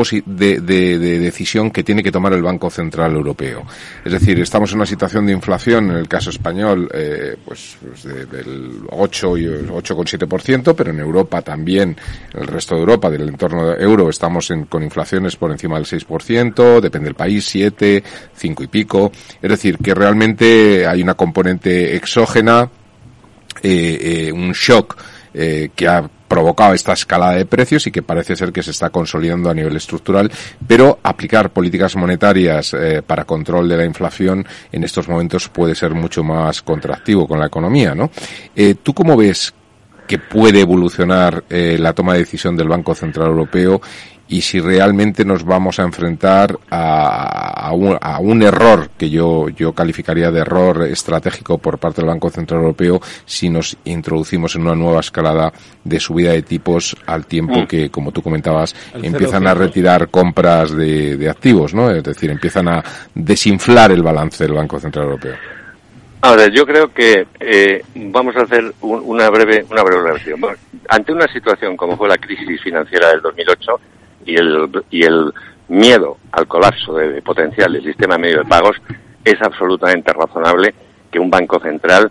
decisión 1.20 1.70
que 1.70 1.84
tiene 1.84 2.02
que 2.02 2.12
tomar 2.12 2.34
el 2.34 2.42
Banco 2.42 2.72
Central 2.72 3.14
Europeo. 3.14 3.64
Es 4.04 4.12
decir, 4.12 4.40
estamos 4.40 4.72
en 4.72 4.78
una 4.78 4.88
situación 4.88 5.28
de 5.28 5.34
inflación, 5.34 5.92
en 5.92 5.98
el 5.98 6.08
caso 6.08 6.32
español, 6.32 6.90
eh, 6.96 7.36
pues, 7.46 7.78
pues 7.80 8.04
del 8.04 8.88
8 8.90 9.38
y 9.38 9.46
8,7%, 9.46 10.74
pero 10.76 10.90
en 10.90 11.00
Europa 11.00 11.44
también, 11.44 11.96
en 12.34 12.42
el 12.42 12.48
resto 12.48 12.74
de 12.74 12.82
Europa, 12.82 13.12
del 13.12 13.30
entorno 13.30 13.72
euro, 13.76 14.10
estamos 14.10 14.52
con 14.68 14.82
inflaciones 14.82 15.36
por 15.36 15.52
encima 15.52 15.76
del 15.76 15.86
6%, 15.86 16.82
depende 16.82 17.10
del 17.10 17.16
país, 17.16 17.46
7, 17.46 18.04
5 18.36 18.64
y 18.64 18.68
pico. 18.68 19.12
Es 19.44 19.50
decir, 19.52 19.78
que 19.78 19.94
realmente 19.94 20.88
hay 20.88 21.04
una 21.04 21.14
componente 21.14 21.96
exógena 21.96 22.68
eh, 23.64 24.28
eh, 24.28 24.32
un 24.32 24.52
shock 24.52 24.98
eh, 25.34 25.70
que 25.76 25.88
ha 25.88 26.08
provocado 26.28 26.74
esta 26.74 26.94
escalada 26.94 27.34
de 27.36 27.46
precios 27.46 27.88
y 27.88 27.92
que 27.92 28.02
parece 28.02 28.36
ser 28.36 28.52
que 28.52 28.62
se 28.62 28.72
está 28.72 28.90
consolidando 28.90 29.50
a 29.50 29.54
nivel 29.54 29.76
estructural, 29.76 30.32
pero 30.68 31.00
aplicar 31.02 31.52
políticas 31.52 31.96
monetarias 31.96 32.76
para 33.06 33.24
control 33.24 33.70
de 33.70 33.78
la 33.78 33.86
inflación 33.86 34.44
en 34.72 34.84
estos 34.84 35.08
momentos 35.08 35.48
puede 35.50 35.76
ser 35.76 35.94
mucho 35.94 36.24
más 36.24 36.64
contractivo 36.64 37.28
con 37.28 37.40
la 37.40 37.46
economía, 37.46 37.94
¿no? 37.94 38.10
¿Tú 38.82 38.96
cómo 38.96 39.16
ves 39.16 39.54
que 40.08 40.20
puede 40.20 40.62
evolucionar 40.62 41.44
la 41.50 41.94
toma 41.94 42.14
de 42.14 42.20
decisión 42.20 42.56
del 42.56 42.68
Banco 42.68 42.96
Central 42.96 43.28
Europeo 43.28 43.82
y 44.34 44.42
si 44.42 44.60
realmente 44.60 45.26
nos 45.26 45.44
vamos 45.44 45.80
a 45.80 45.84
enfrentar 45.84 46.58
a, 46.72 47.72
un, 47.72 48.42
error 48.42 48.90
que 48.98 49.10
yo, 49.10 49.50
yo 49.50 49.74
calificaría 49.74 50.32
de 50.32 50.40
error 50.40 50.88
estratégico 50.88 51.58
por 51.58 51.78
parte 51.78 52.02
del 52.02 52.10
Banco 52.10 52.30
Central 52.30 52.62
Europeo 52.62 53.00
si 53.26 53.50
nos 53.50 53.78
introducimos 53.86 54.56
en 54.56 54.64
una 54.64 54.76
nueva 54.76 55.02
escalada 55.02 55.54
de 55.84 56.00
subida 56.00 56.32
de 56.32 56.42
tipos 56.42 56.96
al 57.06 57.26
tiempo 57.26 57.62
mm. 57.62 57.68
que, 57.68 57.90
como 57.92 58.12
tú 58.12 58.22
comentabas, 58.22 58.76
empiezan 58.94 59.46
a 59.46 59.54
retirar 59.54 60.10
compras 60.10 60.72
de, 60.76 61.30
activos, 61.30 61.74
¿no? 61.74 61.92
Es 61.92 62.04
decir, 62.04 62.32
empiezan 62.32 62.68
a 62.70 62.84
desinflar 63.14 63.92
el 63.92 64.02
balance 64.02 64.44
del 64.44 64.54
Banco 64.54 64.80
Central 64.80 65.06
Europeo. 65.06 65.36
Ahora, 66.26 66.48
yo 66.48 66.66
creo 66.66 66.88
que 66.94 67.28
eh, 67.38 67.84
vamos 67.96 68.34
a 68.38 68.44
hacer 68.44 68.74
una 68.80 69.30
breve 69.30 69.66
una 69.70 69.84
breve 69.84 70.04
relación. 70.04 70.40
ante 70.88 71.12
una 71.12 71.28
situación 71.28 71.76
como 71.76 71.98
fue 71.98 72.08
la 72.08 72.18
crisis 72.18 72.62
financiera 72.62 73.10
del 73.10 73.20
2008, 73.20 73.80
y 74.26 74.36
el, 74.36 74.70
y 74.90 75.04
el 75.04 75.34
miedo 75.68 76.20
al 76.32 76.48
colapso 76.48 76.94
de, 76.94 77.22
potencial 77.22 77.74
del 77.74 77.84
sistema 77.84 78.18
medio 78.18 78.38
de 78.38 78.46
pagos, 78.46 78.78
es 79.26 79.36
absolutamente 79.42 80.14
razonable 80.14 80.74
que 81.12 81.20
un 81.20 81.30
banco 81.30 81.60
central 81.60 82.10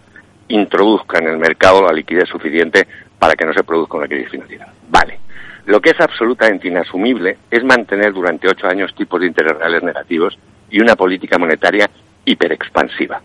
introduzca 0.49 1.19
en 1.19 1.29
el 1.29 1.39
mercado 1.39 1.83
la 1.83 1.95
liquidez 1.95 2.29
suficiente 2.29 2.87
para 3.19 3.33
que 3.33 3.47
no 3.47 3.55
se 3.55 3.65
produzca 3.65 3.97
una 3.97 4.09
crisis 4.09 4.31
financiera. 4.31 4.71
Vale. 4.91 5.21
Lo 5.65 5.81
que 5.81 5.89
es 5.89 6.01
absolutamente 6.01 6.69
inasumible 6.69 7.39
es 7.51 7.65
mantener 7.65 8.13
durante 8.13 8.47
ocho 8.47 8.67
años 8.67 8.95
tipos 8.95 9.23
de 9.23 9.29
interés 9.29 9.57
reales 9.57 9.83
negativos 9.83 10.39
y 10.69 10.83
una 10.83 10.97
política 10.97 11.39
monetaria 11.39 11.89
hiperexpansiva. 12.27 13.23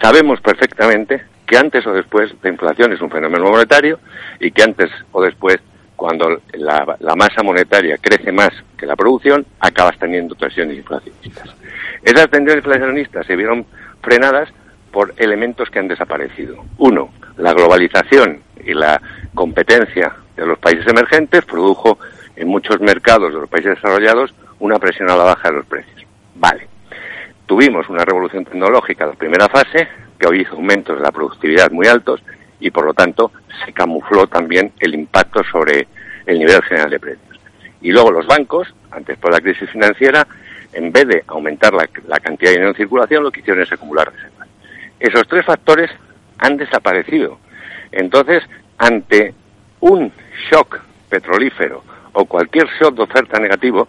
Sabemos 0.00 0.40
perfectamente 0.40 1.24
que 1.46 1.56
antes 1.56 1.86
o 1.86 1.92
después 1.92 2.32
la 2.42 2.50
inflación 2.50 2.92
es 2.92 3.00
un 3.00 3.10
fenómeno 3.10 3.50
monetario 3.50 4.00
y 4.40 4.50
que 4.50 4.62
antes 4.62 4.90
o 5.12 5.22
después 5.22 5.58
cuando 5.96 6.40
la, 6.52 7.16
masa 7.16 7.42
monetaria 7.42 7.96
crece 7.98 8.30
más 8.30 8.50
que 8.76 8.86
la 8.86 8.94
producción, 8.94 9.46
acabas 9.60 9.98
teniendo 9.98 10.34
tensiones 10.34 10.76
inflacionistas. 10.76 11.54
Esas 12.02 12.28
tensiones 12.28 12.64
inflacionistas 12.64 13.26
se 13.26 13.34
vieron 13.34 13.66
frenadas 14.02 14.50
por 14.92 15.14
elementos 15.16 15.70
que 15.70 15.78
han 15.78 15.88
desaparecido. 15.88 16.64
Uno, 16.78 17.12
la 17.38 17.54
globalización 17.54 18.40
y 18.64 18.74
la 18.74 19.00
competencia 19.34 20.14
de 20.36 20.46
los 20.46 20.58
países 20.58 20.86
emergentes 20.86 21.44
produjo 21.44 21.98
en 22.36 22.48
muchos 22.48 22.78
mercados 22.80 23.32
de 23.32 23.40
los 23.40 23.48
países 23.48 23.76
desarrollados 23.76 24.34
una 24.58 24.78
presión 24.78 25.10
a 25.10 25.16
la 25.16 25.24
baja 25.24 25.48
de 25.48 25.56
los 25.56 25.66
precios. 25.66 26.06
Vale. 26.34 26.75
Tuvimos 27.46 27.88
una 27.88 28.04
revolución 28.04 28.44
tecnológica 28.44 29.06
la 29.06 29.12
primera 29.12 29.48
fase, 29.48 29.88
que 30.18 30.26
hoy 30.26 30.40
hizo 30.40 30.54
aumentos 30.54 30.96
de 30.98 31.02
la 31.04 31.12
productividad 31.12 31.70
muy 31.70 31.86
altos 31.86 32.20
y 32.58 32.70
por 32.70 32.84
lo 32.84 32.94
tanto 32.94 33.30
se 33.64 33.72
camufló 33.72 34.26
también 34.26 34.72
el 34.80 34.94
impacto 34.94 35.44
sobre 35.44 35.86
el 36.26 36.38
nivel 36.38 36.60
general 36.62 36.90
de 36.90 36.98
precios. 36.98 37.40
Y 37.80 37.92
luego 37.92 38.10
los 38.10 38.26
bancos, 38.26 38.74
antes 38.90 39.16
por 39.18 39.30
la 39.30 39.40
crisis 39.40 39.70
financiera, 39.70 40.26
en 40.72 40.90
vez 40.90 41.06
de 41.06 41.24
aumentar 41.28 41.72
la, 41.72 41.88
la 42.08 42.18
cantidad 42.18 42.50
de 42.50 42.56
dinero 42.56 42.70
en 42.70 42.76
circulación, 42.76 43.22
lo 43.22 43.30
que 43.30 43.40
hicieron 43.40 43.62
es 43.62 43.72
acumular 43.72 44.12
reservas. 44.12 44.48
Esos 44.98 45.28
tres 45.28 45.44
factores 45.44 45.90
han 46.38 46.56
desaparecido. 46.56 47.38
Entonces, 47.92 48.42
ante 48.78 49.34
un 49.80 50.12
shock 50.50 50.80
petrolífero 51.08 51.84
o 52.12 52.24
cualquier 52.24 52.66
shock 52.80 52.96
de 52.96 53.02
oferta 53.02 53.38
negativo, 53.38 53.88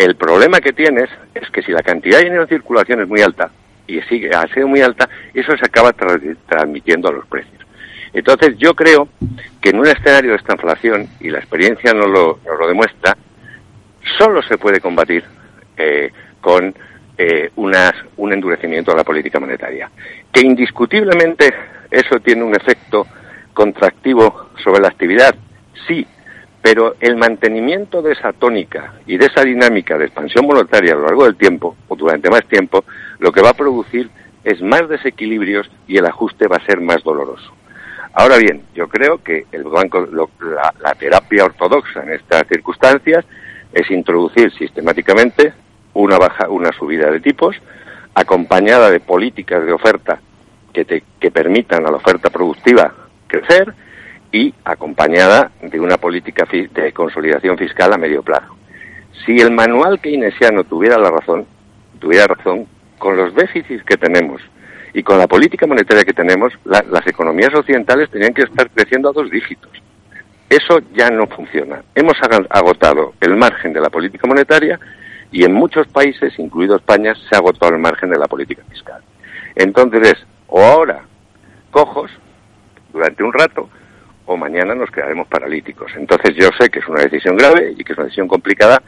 el 0.00 0.16
problema 0.16 0.60
que 0.60 0.72
tienes 0.72 1.10
es 1.34 1.50
que 1.50 1.62
si 1.62 1.72
la 1.72 1.82
cantidad 1.82 2.18
de 2.18 2.24
dinero 2.24 2.42
en 2.42 2.48
circulación 2.48 3.02
es 3.02 3.08
muy 3.08 3.20
alta, 3.20 3.50
y 3.86 4.00
sigue, 4.02 4.30
ha 4.34 4.46
sido 4.54 4.66
muy 4.66 4.80
alta, 4.80 5.08
eso 5.34 5.54
se 5.56 5.66
acaba 5.66 5.92
transmitiendo 5.92 7.08
a 7.08 7.12
los 7.12 7.26
precios. 7.26 7.60
Entonces 8.12 8.56
yo 8.56 8.74
creo 8.74 9.08
que 9.60 9.70
en 9.70 9.78
un 9.78 9.86
escenario 9.86 10.30
de 10.30 10.36
esta 10.38 10.54
inflación, 10.54 11.06
y 11.20 11.28
la 11.28 11.38
experiencia 11.38 11.92
nos 11.92 12.08
lo, 12.08 12.40
nos 12.46 12.58
lo 12.58 12.66
demuestra, 12.66 13.16
solo 14.16 14.42
se 14.42 14.56
puede 14.56 14.80
combatir 14.80 15.22
eh, 15.76 16.10
con 16.40 16.74
eh, 17.18 17.50
un 17.54 18.32
endurecimiento 18.32 18.92
de 18.92 18.96
la 18.96 19.04
política 19.04 19.38
monetaria. 19.38 19.90
Que 20.32 20.40
indiscutiblemente 20.40 21.52
eso 21.90 22.18
tiene 22.20 22.42
un 22.42 22.54
efecto 22.54 23.06
contractivo 23.52 24.48
sobre 24.64 24.80
la 24.80 24.88
actividad, 24.88 25.34
pero 26.62 26.96
el 27.00 27.16
mantenimiento 27.16 28.02
de 28.02 28.12
esa 28.12 28.32
tónica 28.32 28.94
y 29.06 29.16
de 29.16 29.26
esa 29.26 29.42
dinámica 29.42 29.96
de 29.96 30.06
expansión 30.06 30.46
monetaria 30.46 30.92
a 30.92 30.96
lo 30.96 31.06
largo 31.06 31.24
del 31.24 31.36
tiempo, 31.36 31.76
o 31.88 31.96
durante 31.96 32.30
más 32.30 32.44
tiempo, 32.46 32.84
lo 33.18 33.32
que 33.32 33.40
va 33.40 33.50
a 33.50 33.54
producir 33.54 34.10
es 34.44 34.60
más 34.60 34.88
desequilibrios 34.88 35.70
y 35.86 35.98
el 35.98 36.06
ajuste 36.06 36.48
va 36.48 36.56
a 36.56 36.66
ser 36.66 36.80
más 36.80 37.02
doloroso. 37.02 37.52
Ahora 38.12 38.38
bien, 38.38 38.62
yo 38.74 38.88
creo 38.88 39.22
que 39.22 39.46
el 39.52 39.64
banco, 39.64 40.06
la, 40.12 40.74
la 40.80 40.94
terapia 40.94 41.44
ortodoxa 41.44 42.02
en 42.02 42.10
estas 42.10 42.46
circunstancias 42.48 43.24
es 43.72 43.90
introducir 43.90 44.52
sistemáticamente 44.52 45.52
una 45.94 46.18
baja, 46.18 46.48
una 46.48 46.72
subida 46.72 47.10
de 47.10 47.20
tipos, 47.20 47.56
acompañada 48.14 48.90
de 48.90 49.00
políticas 49.00 49.64
de 49.64 49.72
oferta 49.72 50.20
que, 50.72 50.84
te, 50.84 51.04
que 51.20 51.30
permitan 51.30 51.86
a 51.86 51.90
la 51.90 51.96
oferta 51.96 52.30
productiva 52.30 52.92
crecer 53.26 53.72
y 54.32 54.54
acompañada 54.64 55.50
de 55.60 55.80
una 55.80 55.96
política 55.96 56.46
de 56.50 56.92
consolidación 56.92 57.58
fiscal 57.58 57.92
a 57.92 57.98
medio 57.98 58.22
plazo. 58.22 58.56
Si 59.24 59.36
el 59.38 59.50
manual 59.50 60.00
keynesiano 60.00 60.64
tuviera 60.64 60.98
la 60.98 61.10
razón, 61.10 61.46
tuviera 61.98 62.26
razón, 62.26 62.66
con 62.98 63.16
los 63.16 63.34
déficits 63.34 63.82
que 63.84 63.96
tenemos 63.96 64.40
y 64.92 65.02
con 65.02 65.18
la 65.18 65.26
política 65.26 65.66
monetaria 65.66 66.04
que 66.04 66.12
tenemos, 66.12 66.52
la, 66.64 66.84
las 66.90 67.06
economías 67.06 67.54
occidentales 67.54 68.10
tenían 68.10 68.34
que 68.34 68.42
estar 68.42 68.70
creciendo 68.70 69.08
a 69.10 69.12
dos 69.12 69.30
dígitos. 69.30 69.70
Eso 70.48 70.80
ya 70.94 71.10
no 71.10 71.26
funciona. 71.28 71.82
Hemos 71.94 72.16
agotado 72.50 73.14
el 73.20 73.36
margen 73.36 73.72
de 73.72 73.80
la 73.80 73.88
política 73.88 74.26
monetaria 74.26 74.80
y 75.30 75.44
en 75.44 75.52
muchos 75.52 75.86
países, 75.88 76.36
incluido 76.38 76.76
España, 76.76 77.14
se 77.14 77.34
ha 77.34 77.38
agotado 77.38 77.72
el 77.72 77.80
margen 77.80 78.10
de 78.10 78.18
la 78.18 78.26
política 78.26 78.62
fiscal. 78.68 79.00
Entonces 79.54 80.12
es, 80.12 80.26
o 80.48 80.60
ahora 80.60 81.02
cojos 81.70 82.10
durante 82.92 83.22
un 83.22 83.32
rato, 83.32 83.68
o 84.30 84.36
mañana 84.36 84.76
nos 84.76 84.92
quedaremos 84.92 85.26
paralíticos. 85.26 85.90
Entonces 85.96 86.36
yo 86.36 86.50
sé 86.56 86.70
que 86.70 86.78
es 86.78 86.86
una 86.86 87.02
decisión 87.02 87.36
grave 87.36 87.74
y 87.76 87.82
que 87.82 87.92
es 87.92 87.98
una 87.98 88.04
decisión 88.04 88.28
complicada, 88.28 88.80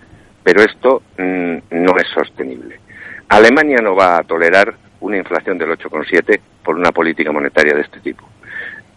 pero 0.45 0.63
esto 0.63 1.03
mm, 1.19 1.57
no 1.83 1.97
es 1.97 2.07
sostenible. 2.15 2.79
Alemania 3.29 3.79
no 3.83 3.97
va 3.97 4.19
a 4.19 4.23
tolerar 4.23 4.73
una 5.01 5.17
inflación 5.17 5.59
del 5.59 5.71
8,7 5.71 6.39
por 6.63 6.77
una 6.77 6.93
política 6.93 7.33
monetaria 7.33 7.75
de 7.75 7.81
este 7.81 7.99
tipo. 7.99 8.25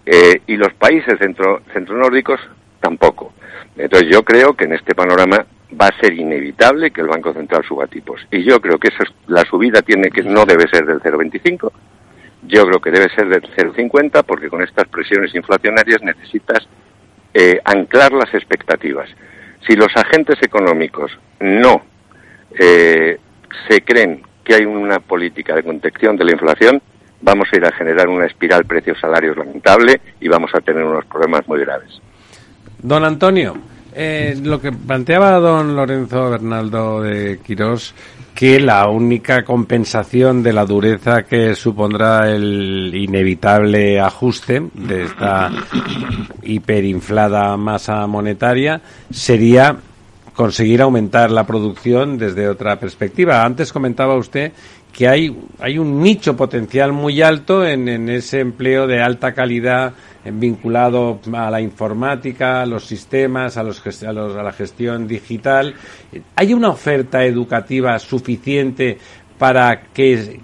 Eh, 0.05 0.41
y 0.45 0.55
los 0.55 0.71
países 0.75 1.17
centro, 1.17 1.63
centronórdicos 1.73 2.39
tampoco. 2.79 3.33
Entonces 3.75 4.07
yo 4.11 4.23
creo 4.23 4.53
que 4.53 4.65
en 4.65 4.73
este 4.73 4.93
panorama 4.93 5.47
va 5.81 5.87
a 5.87 5.99
ser 5.99 6.13
inevitable 6.13 6.91
que 6.91 7.01
el 7.01 7.07
Banco 7.07 7.33
Central 7.33 7.63
suba 7.67 7.87
tipos. 7.87 8.21
Y 8.29 8.43
yo 8.43 8.61
creo 8.61 8.77
que 8.77 8.89
esa 8.89 9.03
la 9.25 9.41
subida 9.45 9.81
tiene 9.81 10.11
que 10.11 10.21
no 10.21 10.45
debe 10.45 10.67
ser 10.69 10.85
del 10.85 10.99
0,25, 10.99 11.71
yo 12.47 12.65
creo 12.65 12.79
que 12.79 12.91
debe 12.91 13.09
ser 13.15 13.27
del 13.27 13.41
0,50 13.41 14.23
porque 14.23 14.49
con 14.49 14.61
estas 14.61 14.87
presiones 14.87 15.33
inflacionarias 15.35 16.01
necesitas 16.01 16.67
eh, 17.33 17.59
anclar 17.63 18.11
las 18.11 18.33
expectativas. 18.33 19.09
Si 19.67 19.75
los 19.75 19.95
agentes 19.95 20.37
económicos 20.41 21.11
no 21.39 21.83
eh, 22.57 23.17
se 23.67 23.81
creen 23.81 24.21
que 24.43 24.55
hay 24.55 24.65
una 24.65 24.99
política 24.99 25.55
de 25.55 25.63
contención 25.63 26.15
de 26.15 26.23
la 26.23 26.31
inflación, 26.31 26.81
vamos 27.21 27.47
a 27.51 27.57
ir 27.57 27.65
a 27.65 27.71
generar 27.71 28.07
una 28.07 28.25
espiral 28.25 28.65
precios-salarios 28.65 29.35
lamentable 29.35 29.99
y 30.21 30.27
vamos 30.27 30.51
a 30.53 30.61
tener 30.61 30.83
unos 30.83 31.05
problemas 31.05 31.47
muy 31.47 31.59
graves. 31.61 31.99
Don 32.77 33.03
Antonio, 33.03 33.57
eh, 33.95 34.37
lo 34.43 34.61
que 34.61 34.71
planteaba 34.71 35.39
don 35.39 35.75
Lorenzo 35.75 36.29
Bernaldo 36.29 37.01
de 37.01 37.39
Quirós, 37.39 37.95
que 38.35 38.59
la 38.59 38.89
única 38.89 39.45
compensación 39.45 40.43
de 40.43 40.51
la 40.51 40.65
dureza 40.65 41.23
que 41.23 41.55
supondrá 41.55 42.29
el 42.29 42.93
inevitable 42.93 44.01
ajuste 44.01 44.61
de 44.73 45.03
esta 45.05 45.49
hiperinflada 46.43 47.55
masa 47.55 48.05
monetaria 48.07 48.81
sería 49.09 49.77
conseguir 50.33 50.81
aumentar 50.81 51.31
la 51.31 51.47
producción 51.47 52.17
desde 52.17 52.49
otra 52.49 52.77
perspectiva. 52.77 53.45
Antes 53.45 53.71
comentaba 53.71 54.17
usted 54.17 54.51
que 54.95 55.09
hay, 55.09 55.37
hay 55.59 55.77
un 55.77 56.01
nicho 56.01 56.37
potencial 56.37 56.93
muy 56.93 57.21
alto 57.21 57.65
en, 57.65 57.89
en 57.89 58.07
ese 58.07 58.39
empleo 58.39 58.87
de 58.87 59.01
alta 59.01 59.33
calidad 59.33 59.93
vinculado 60.23 61.19
a 61.33 61.51
la 61.51 61.59
informática, 61.59 62.61
a 62.61 62.65
los 62.65 62.85
sistemas, 62.85 63.57
a, 63.57 63.63
los, 63.63 63.83
a, 64.03 64.13
los, 64.13 64.37
a 64.37 64.41
la 64.41 64.53
gestión 64.53 65.05
digital. 65.05 65.75
¿Hay 66.37 66.53
una 66.53 66.69
oferta 66.69 67.25
educativa 67.25 67.99
suficiente 67.99 68.97
para 69.37 69.87
que 69.93 70.39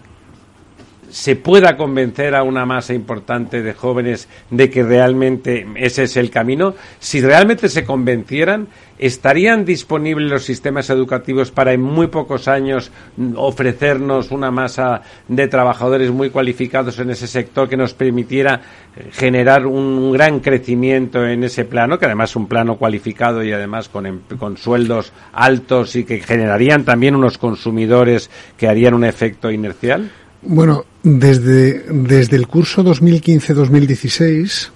se 1.12 1.36
pueda 1.36 1.78
convencer 1.78 2.36
a 2.36 2.44
una 2.44 2.66
masa 2.66 2.94
importante 2.94 3.62
de 3.62 3.74
jóvenes 3.74 4.28
de 4.50 4.70
que 4.70 4.84
realmente 4.84 5.68
ese 5.76 6.04
es 6.04 6.18
el 6.18 6.32
camino, 6.32 6.74
si 7.00 7.22
realmente 7.22 7.70
se 7.70 7.84
convencieran, 7.84 8.70
¿estarían 8.98 9.66
disponibles 9.66 10.32
los 10.32 10.44
sistemas 10.44 10.90
educativos 10.90 11.52
para 11.52 11.74
en 11.74 11.82
muy 11.82 12.08
pocos 12.08 12.48
años 12.48 12.92
ofrecernos 13.36 14.32
una 14.32 14.52
masa 14.52 15.02
de 15.28 15.48
trabajadores 15.48 16.12
muy 16.12 16.30
cualificados 16.30 16.98
en 17.00 17.10
ese 17.10 17.28
sector 17.28 17.68
que 17.68 17.78
nos 17.78 17.94
permitiera 17.94 18.62
eh, 18.96 19.10
generar 19.12 19.66
un 19.66 20.14
gran 20.14 20.40
crecimiento 20.40 21.26
en 21.26 21.44
ese 21.44 21.66
plano, 21.66 22.00
que 22.00 22.06
además 22.06 22.30
es 22.30 22.36
un 22.38 22.48
plano 22.48 22.78
cualificado 22.78 23.44
y 23.44 23.52
además 23.52 23.90
con, 23.90 24.06
em, 24.06 24.20
con 24.40 24.56
sueldos 24.56 25.12
altos 25.34 25.96
y 25.96 26.06
que 26.06 26.20
generarían 26.20 26.86
también 26.86 27.16
unos 27.16 27.38
consumidores 27.38 28.30
que 28.58 28.68
harían 28.68 28.94
un 28.94 29.04
efecto 29.04 29.52
inercial? 29.52 30.10
Bueno, 30.44 30.86
desde, 31.04 31.84
desde 31.92 32.36
el 32.36 32.48
curso 32.48 32.84
2015-2016, 32.84 34.70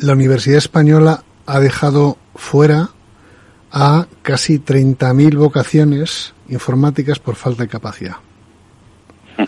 la 0.00 0.14
Universidad 0.14 0.58
Española 0.58 1.22
ha 1.46 1.60
dejado 1.60 2.16
fuera 2.34 2.90
a 3.70 4.06
casi 4.22 4.58
30.000 4.58 5.36
vocaciones 5.36 6.34
informáticas 6.48 7.18
por 7.18 7.36
falta 7.36 7.64
de 7.64 7.68
capacidad. 7.68 8.16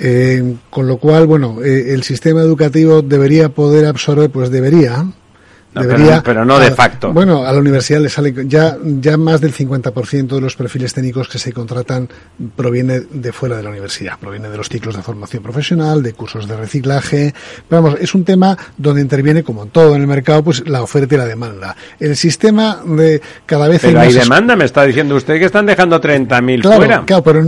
Eh, 0.00 0.54
con 0.70 0.86
lo 0.86 0.98
cual, 0.98 1.26
bueno, 1.26 1.60
eh, 1.60 1.92
el 1.92 2.04
sistema 2.04 2.40
educativo 2.40 3.02
debería 3.02 3.48
poder 3.48 3.84
absorber, 3.86 4.30
pues 4.30 4.48
debería, 4.48 5.04
pero, 5.72 6.44
no 6.44 6.58
de 6.58 6.70
facto. 6.70 7.12
Bueno, 7.12 7.44
a 7.44 7.52
la 7.52 7.58
universidad 7.58 8.00
le 8.00 8.08
sale 8.08 8.34
ya, 8.46 8.76
ya 8.82 9.16
más 9.16 9.40
del 9.40 9.54
50% 9.54 10.28
de 10.28 10.40
los 10.40 10.56
perfiles 10.56 10.94
técnicos 10.94 11.28
que 11.28 11.38
se 11.38 11.52
contratan 11.52 12.08
proviene 12.56 13.00
de 13.00 13.32
fuera 13.32 13.56
de 13.56 13.62
la 13.62 13.70
universidad, 13.70 14.18
proviene 14.18 14.48
de 14.48 14.56
los 14.56 14.68
ciclos 14.68 14.96
de 14.96 15.02
formación 15.02 15.42
profesional, 15.42 16.02
de 16.02 16.12
cursos 16.14 16.48
de 16.48 16.56
reciclaje. 16.56 17.34
Vamos, 17.68 17.96
es 18.00 18.14
un 18.14 18.24
tema 18.24 18.56
donde 18.76 19.02
interviene, 19.02 19.42
como 19.42 19.66
todo 19.66 19.94
en 19.94 20.00
el 20.00 20.06
mercado, 20.06 20.42
pues 20.42 20.66
la 20.68 20.82
oferta 20.82 21.14
y 21.14 21.18
la 21.18 21.26
demanda. 21.26 21.76
El 22.00 22.16
sistema 22.16 22.80
de 22.84 23.20
cada 23.46 23.68
vez 23.68 23.82
pero 23.82 24.00
hay, 24.00 24.12
demanda, 24.12 24.56
me 24.56 24.64
está 24.64 24.84
diciendo 24.84 25.16
usted 25.16 25.38
que 25.38 25.44
están 25.44 25.66
dejando 25.66 26.00
30.000 26.00 26.62
claro, 26.62 26.76
fuera. 26.76 27.04
Claro, 27.04 27.22
pero 27.22 27.40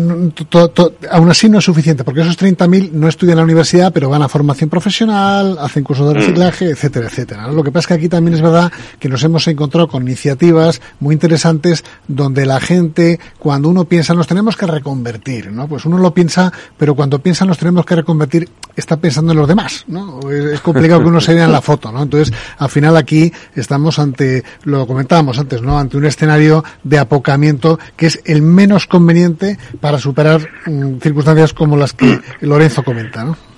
aún 1.10 1.30
así 1.30 1.48
no 1.48 1.58
es 1.58 1.64
suficiente, 1.64 2.04
porque 2.04 2.20
esos 2.20 2.38
30.000 2.38 2.92
no 2.92 3.08
estudian 3.08 3.32
en 3.32 3.38
la 3.38 3.44
universidad, 3.44 3.92
pero 3.92 4.08
van 4.08 4.22
a 4.22 4.28
formación 4.28 4.68
profesional, 4.68 5.56
hacen 5.58 5.82
cursos 5.82 6.08
de 6.08 6.20
reciclaje, 6.20 6.66
etcétera, 6.66 7.06
etcétera. 7.06 7.48
Lo 7.48 7.62
que 7.62 7.72
pasa 7.72 7.80
es 7.80 7.86
que 7.88 7.94
aquí 7.94 8.08
también 8.10 8.34
es 8.34 8.42
verdad 8.42 8.70
que 8.98 9.08
nos 9.08 9.22
hemos 9.24 9.48
encontrado 9.48 9.88
con 9.88 10.02
iniciativas 10.02 10.82
muy 11.00 11.14
interesantes 11.14 11.84
donde 12.06 12.44
la 12.44 12.60
gente, 12.60 13.18
cuando 13.38 13.68
uno 13.68 13.84
piensa, 13.84 14.12
nos 14.12 14.26
tenemos 14.26 14.56
que 14.56 14.66
reconvertir, 14.66 15.50
¿no? 15.50 15.66
Pues 15.66 15.86
uno 15.86 15.96
lo 15.96 16.12
piensa, 16.12 16.52
pero 16.76 16.94
cuando 16.94 17.20
piensa 17.20 17.44
nos 17.44 17.58
tenemos 17.58 17.86
que 17.86 17.96
reconvertir, 17.96 18.48
está 18.76 18.98
pensando 18.98 19.32
en 19.32 19.38
los 19.38 19.48
demás, 19.48 19.84
¿no? 19.88 20.20
Es 20.30 20.60
complicado 20.60 21.00
que 21.00 21.08
uno 21.08 21.20
se 21.20 21.34
vea 21.34 21.44
en 21.44 21.52
la 21.52 21.62
foto, 21.62 21.90
¿no? 21.90 22.02
Entonces, 22.02 22.34
al 22.58 22.68
final 22.68 22.96
aquí 22.96 23.32
estamos 23.54 23.98
ante, 23.98 24.44
lo 24.64 24.86
comentábamos 24.86 25.38
antes, 25.38 25.62
¿no? 25.62 25.78
Ante 25.78 25.96
un 25.96 26.04
escenario 26.04 26.64
de 26.84 26.98
apocamiento 26.98 27.78
que 27.96 28.06
es 28.06 28.20
el 28.24 28.42
menos 28.42 28.86
conveniente 28.86 29.58
para 29.80 29.98
superar 29.98 30.46
mm, 30.66 30.98
circunstancias 30.98 31.54
como 31.54 31.76
las 31.76 31.92
que 31.92 32.20
Lorenzo 32.40 32.82
comenta, 32.82 33.24
¿no? 33.24 33.49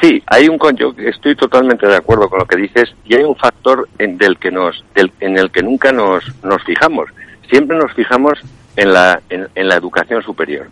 Sí, 0.00 0.22
hay 0.26 0.48
un 0.48 0.58
yo 0.76 0.94
estoy 0.96 1.36
totalmente 1.36 1.86
de 1.86 1.96
acuerdo 1.96 2.28
con 2.30 2.38
lo 2.38 2.46
que 2.46 2.56
dices 2.56 2.94
y 3.04 3.14
hay 3.14 3.22
un 3.22 3.36
factor 3.36 3.86
en 3.98 4.16
del 4.16 4.38
que 4.38 4.50
nos 4.50 4.82
del, 4.94 5.12
en 5.20 5.36
el 5.36 5.50
que 5.50 5.62
nunca 5.62 5.92
nos 5.92 6.24
nos 6.42 6.62
fijamos. 6.64 7.10
Siempre 7.50 7.76
nos 7.76 7.92
fijamos 7.92 8.40
en 8.76 8.92
la 8.94 9.20
en, 9.28 9.48
en 9.54 9.68
la 9.68 9.74
educación 9.74 10.22
superior 10.22 10.68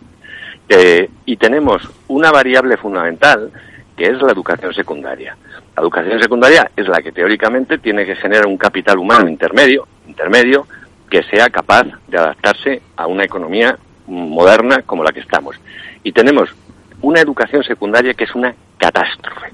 eh, 0.68 1.10
y 1.26 1.36
tenemos 1.36 1.82
una 2.08 2.30
variable 2.30 2.78
fundamental 2.78 3.50
que 3.96 4.06
es 4.06 4.22
la 4.22 4.32
educación 4.32 4.72
secundaria. 4.72 5.36
La 5.76 5.82
educación 5.82 6.22
secundaria 6.22 6.70
es 6.74 6.88
la 6.88 7.02
que 7.02 7.12
teóricamente 7.12 7.78
tiene 7.78 8.06
que 8.06 8.16
generar 8.16 8.46
un 8.46 8.56
capital 8.56 8.98
humano 8.98 9.28
intermedio 9.28 9.86
intermedio 10.06 10.66
que 11.10 11.22
sea 11.24 11.50
capaz 11.50 11.86
de 12.06 12.18
adaptarse 12.18 12.82
a 12.96 13.06
una 13.06 13.24
economía 13.24 13.78
moderna 14.06 14.82
como 14.82 15.04
la 15.04 15.12
que 15.12 15.20
estamos. 15.20 15.56
Y 16.02 16.12
tenemos 16.12 16.54
una 17.02 17.20
educación 17.20 17.62
secundaria 17.62 18.14
que 18.14 18.24
es 18.24 18.34
una 18.34 18.54
catástrofe. 18.76 19.52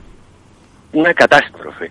Una 0.93 1.13
catástrofe. 1.13 1.91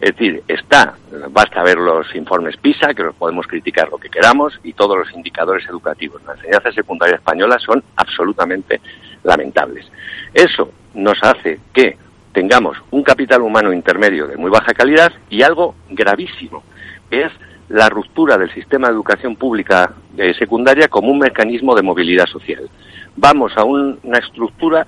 Es 0.00 0.16
decir, 0.16 0.42
está, 0.46 0.94
basta 1.30 1.62
ver 1.62 1.78
los 1.78 2.14
informes 2.14 2.56
PISA, 2.56 2.94
que 2.94 3.02
los 3.02 3.14
podemos 3.14 3.46
criticar 3.46 3.88
lo 3.88 3.98
que 3.98 4.08
queramos, 4.08 4.58
y 4.62 4.72
todos 4.72 4.96
los 4.96 5.12
indicadores 5.12 5.66
educativos 5.68 6.22
la 6.24 6.34
enseñanza 6.34 6.72
secundaria 6.72 7.16
española 7.16 7.58
son 7.58 7.82
absolutamente 7.96 8.80
lamentables. 9.22 9.86
Eso 10.32 10.70
nos 10.94 11.18
hace 11.22 11.60
que 11.72 11.96
tengamos 12.32 12.76
un 12.90 13.02
capital 13.02 13.42
humano 13.42 13.72
intermedio 13.72 14.26
de 14.26 14.36
muy 14.36 14.50
baja 14.50 14.74
calidad 14.74 15.12
y 15.30 15.42
algo 15.42 15.74
gravísimo, 15.90 16.62
que 17.10 17.22
es 17.22 17.32
la 17.68 17.88
ruptura 17.88 18.36
del 18.36 18.52
sistema 18.52 18.88
de 18.88 18.94
educación 18.94 19.36
pública 19.36 19.92
eh, 20.16 20.34
secundaria 20.34 20.88
como 20.88 21.10
un 21.10 21.18
mecanismo 21.18 21.74
de 21.74 21.82
movilidad 21.82 22.26
social. 22.26 22.68
Vamos 23.16 23.52
a 23.56 23.64
una 23.64 24.18
estructura 24.18 24.86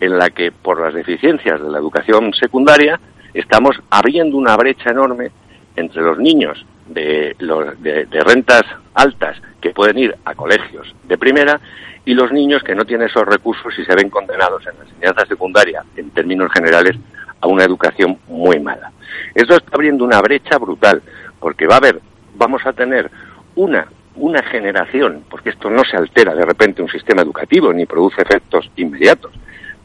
en 0.00 0.18
la 0.18 0.30
que, 0.30 0.52
por 0.52 0.80
las 0.80 0.94
deficiencias 0.94 1.60
de 1.60 1.68
la 1.68 1.78
educación 1.78 2.32
secundaria, 2.34 3.00
estamos 3.34 3.76
abriendo 3.90 4.36
una 4.36 4.56
brecha 4.56 4.90
enorme 4.90 5.30
entre 5.74 6.02
los 6.02 6.18
niños 6.18 6.64
de, 6.86 7.36
de, 7.38 8.20
rentas 8.22 8.62
altas 8.94 9.36
que 9.60 9.70
pueden 9.70 9.98
ir 9.98 10.16
a 10.24 10.34
colegios 10.34 10.94
de 11.04 11.18
primera 11.18 11.60
y 12.04 12.14
los 12.14 12.30
niños 12.30 12.62
que 12.62 12.74
no 12.74 12.84
tienen 12.84 13.08
esos 13.08 13.26
recursos 13.26 13.76
y 13.78 13.84
se 13.84 13.94
ven 13.94 14.08
condenados 14.08 14.64
en 14.66 14.78
la 14.78 14.84
enseñanza 14.84 15.26
secundaria, 15.26 15.84
en 15.96 16.10
términos 16.10 16.52
generales, 16.52 16.96
a 17.40 17.48
una 17.48 17.64
educación 17.64 18.18
muy 18.28 18.60
mala. 18.60 18.92
Esto 19.34 19.56
está 19.56 19.70
abriendo 19.74 20.04
una 20.04 20.20
brecha 20.20 20.56
brutal, 20.58 21.02
porque 21.40 21.66
va 21.66 21.74
a 21.74 21.78
haber, 21.78 22.00
vamos 22.36 22.64
a 22.64 22.72
tener 22.72 23.10
una, 23.56 23.86
una 24.16 24.42
generación, 24.42 25.24
porque 25.28 25.50
esto 25.50 25.70
no 25.70 25.82
se 25.84 25.96
altera 25.96 26.34
de 26.34 26.44
repente 26.44 26.82
un 26.82 26.88
sistema 26.88 27.22
educativo 27.22 27.72
ni 27.72 27.86
produce 27.86 28.22
efectos 28.22 28.70
inmediatos, 28.76 29.32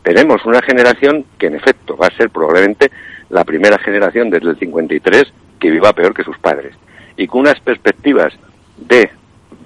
tenemos 0.04 0.46
una 0.46 0.62
generación 0.62 1.26
que 1.38 1.48
en 1.48 1.56
efecto 1.56 1.96
va 1.96 2.08
a 2.08 2.18
ser 2.18 2.30
probablemente 2.30 2.92
la 3.30 3.44
primera 3.44 3.78
generación 3.78 4.30
desde 4.30 4.52
el 4.52 4.58
53 4.58 5.32
que 5.60 5.72
viva 5.72 5.94
peor 5.94 6.14
que 6.14 6.24
sus 6.24 6.38
padres. 6.40 6.76
Y 7.18 7.28
con 7.28 7.42
unas 7.42 7.60
perspectivas 7.60 8.34
de 8.78 9.12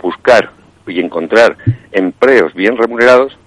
buscar 0.01 0.51
y 0.87 0.99
encontrar 0.99 1.57
empleos 1.91 2.53
bien 2.53 2.77
remunerados 2.77 3.37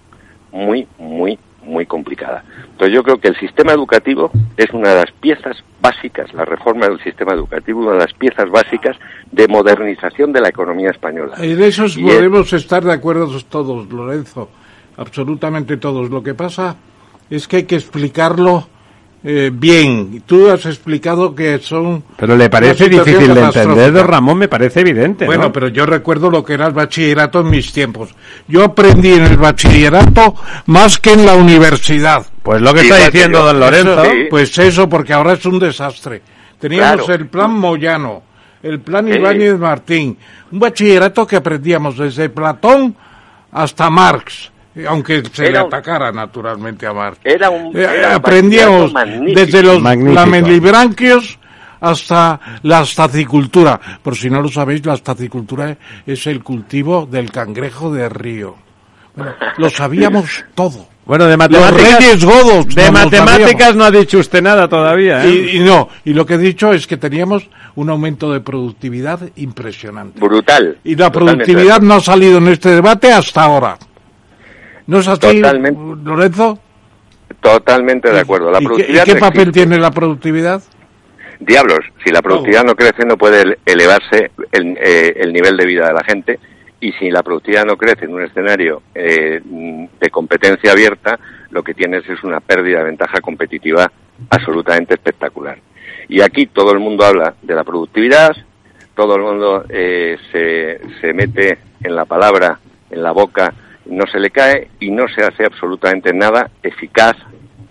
muy, 0.50 0.88
muy, 0.98 1.38
muy 1.68 1.86
complicada. 1.86 2.44
Entonces 2.72 2.94
yo 2.94 3.02
creo 3.02 3.18
que 3.18 3.28
el 3.28 3.36
sistema 3.38 3.72
educativo 3.72 4.30
es 4.56 4.70
una 4.72 4.90
de 4.90 4.96
las 4.96 5.12
piezas 5.12 5.62
básicas, 5.80 6.32
la 6.34 6.44
reforma 6.44 6.88
del 6.88 7.00
sistema 7.02 7.32
educativo, 7.32 7.80
una 7.80 7.92
de 7.92 7.98
las 7.98 8.14
piezas 8.14 8.50
básicas 8.50 8.96
de 9.30 9.46
modernización 9.48 10.32
de 10.32 10.40
la 10.40 10.48
economía 10.48 10.90
española. 10.90 11.34
En 11.38 11.62
eso 11.62 11.86
podemos 12.00 12.52
estar 12.52 12.82
de 12.84 12.92
acuerdo 12.92 13.28
todos, 13.48 13.88
Lorenzo 13.92 14.48
absolutamente 14.98 15.76
todos. 15.78 16.10
Lo 16.10 16.22
que 16.22 16.34
pasa 16.34 16.76
es 17.30 17.48
que 17.48 17.56
hay 17.56 17.62
que 17.64 17.76
explicarlo 17.76 18.68
eh, 19.24 19.50
bien. 19.52 20.22
Tú 20.26 20.48
has 20.48 20.64
explicado 20.66 21.34
que 21.34 21.58
son. 21.58 22.04
Pero 22.16 22.36
le 22.36 22.48
parece 22.48 22.88
difícil 22.88 23.34
de 23.34 23.40
entender, 23.40 24.06
Ramón, 24.06 24.38
me 24.38 24.48
parece 24.48 24.80
evidente. 24.80 25.26
Bueno, 25.26 25.52
pero 25.52 25.68
yo 25.68 25.86
recuerdo 25.86 26.30
lo 26.30 26.44
que 26.44 26.54
era 26.54 26.66
el 26.66 26.72
bachillerato 26.72 27.40
en 27.40 27.50
mis 27.50 27.72
tiempos. 27.72 28.14
Yo 28.46 28.64
aprendí 28.64 29.12
en 29.12 29.24
el 29.24 29.36
bachillerato 29.36 30.34
más 30.66 30.98
que 30.98 31.12
en 31.12 31.26
la 31.26 31.34
universidad. 31.34 32.26
Pues 32.42 32.62
lo 32.62 32.72
que 32.72 32.82
está 32.82 33.06
diciendo 33.06 33.44
don 33.44 33.58
Lorenzo. 33.58 34.02
Pues 34.30 34.56
eso, 34.58 34.88
porque 34.88 35.12
ahora 35.12 35.32
es 35.32 35.44
un 35.46 35.58
desastre. 35.58 36.22
Teníamos 36.58 37.08
el 37.08 37.26
plan 37.26 37.52
Moyano, 37.52 38.22
el 38.62 38.80
plan 38.80 39.08
Ibáñez 39.08 39.58
Martín, 39.58 40.16
un 40.50 40.58
bachillerato 40.58 41.26
que 41.26 41.36
aprendíamos 41.36 41.98
desde 41.98 42.28
Platón 42.28 42.96
hasta 43.52 43.90
Marx 43.90 44.50
aunque 44.86 45.22
se 45.32 45.50
le 45.50 45.58
atacara 45.58 46.12
naturalmente 46.12 46.86
a 46.86 46.92
Marx. 46.92 47.18
Era 47.24 47.50
un, 47.50 47.76
eh, 47.76 48.04
aprendíamos 48.04 48.92
desde 49.34 49.62
los 49.62 49.82
lamellibranquios 49.82 51.38
hasta 51.80 52.40
la 52.62 52.82
estacicultura. 52.82 53.80
Por 54.02 54.16
si 54.16 54.30
no 54.30 54.42
lo 54.42 54.48
sabéis, 54.48 54.84
la 54.84 54.94
estacicultura 54.94 55.76
es 56.06 56.26
el 56.26 56.42
cultivo 56.42 57.06
del 57.10 57.30
cangrejo 57.30 57.92
de 57.92 58.08
río. 58.08 58.56
lo 59.56 59.70
sabíamos 59.70 60.44
todo. 60.54 60.86
Bueno, 61.08 61.24
de 61.24 61.38
matemáticas, 61.38 62.22
godos, 62.22 62.74
de 62.74 62.90
matemáticas 62.90 63.74
no 63.74 63.84
ha 63.84 63.90
dicho 63.90 64.18
usted 64.18 64.42
nada 64.42 64.68
todavía. 64.68 65.24
¿eh? 65.24 65.52
Y, 65.54 65.60
no, 65.60 65.88
y 66.04 66.12
lo 66.12 66.26
que 66.26 66.34
he 66.34 66.38
dicho 66.38 66.70
es 66.70 66.86
que 66.86 66.98
teníamos 66.98 67.48
un 67.76 67.88
aumento 67.88 68.30
de 68.30 68.40
productividad 68.40 69.20
impresionante. 69.36 70.20
Brutal. 70.20 70.76
Y 70.84 70.96
la 70.96 71.10
productividad 71.10 71.80
no 71.80 71.94
ha 71.94 72.00
salido 72.00 72.36
en 72.36 72.48
este 72.48 72.68
debate 72.68 73.10
hasta 73.10 73.44
ahora. 73.44 73.78
¿No 74.88 75.00
es 75.00 75.06
así, 75.06 75.42
Lorenzo? 76.02 76.58
Totalmente 77.42 78.10
de 78.10 78.20
acuerdo. 78.20 78.50
La 78.50 78.58
¿Y, 78.58 79.04
qué, 79.04 79.16
papel 79.16 79.52
tiene 79.52 79.78
la 79.78 79.90
productividad? 79.90 80.62
Diablos, 81.40 81.80
si 82.02 82.10
la 82.10 82.22
productividad 82.22 82.64
no 82.64 82.74
crece 82.74 83.04
no 83.04 83.18
puede 83.18 83.58
elevarse 83.66 84.30
eh, 84.50 85.14
el, 85.14 85.32
nivel 85.32 85.58
de 85.58 85.66
vida 85.66 85.88
de 85.88 85.92
la 85.92 86.02
gente 86.02 86.40
y 86.80 86.92
si 86.92 87.10
la 87.10 87.22
productividad 87.22 87.66
no 87.66 87.76
crece 87.76 88.06
en 88.06 88.14
un 88.14 88.22
escenario 88.22 88.82
eh, 88.94 89.42
de 89.44 90.10
competencia 90.10 90.72
abierta, 90.72 91.20
lo 91.50 91.62
que 91.62 91.74
tienes 91.74 92.08
es 92.08 92.24
una 92.24 92.40
pérdida 92.40 92.78
de 92.78 92.84
ventaja 92.84 93.20
competitiva 93.20 93.92
absolutamente 94.30 94.94
espectacular. 94.94 95.58
Y 96.08 96.22
aquí 96.22 96.46
todo 96.46 96.72
el 96.72 96.78
mundo 96.78 97.04
habla 97.04 97.34
de 97.42 97.54
la 97.54 97.62
productividad, 97.62 98.34
todo 98.96 99.16
el 99.16 99.22
mundo 99.22 99.66
eh, 99.68 100.16
se, 100.32 100.80
se 101.02 101.12
mete 101.12 101.58
en 101.84 101.94
la 101.94 102.06
palabra, 102.06 102.58
en 102.90 103.02
la 103.02 103.12
boca 103.12 103.52
no 103.88 104.06
se 104.06 104.20
le 104.20 104.30
cae 104.30 104.68
y 104.80 104.90
no 104.90 105.08
se 105.08 105.22
hace 105.24 105.44
absolutamente 105.44 106.12
nada 106.12 106.50
eficaz 106.62 107.16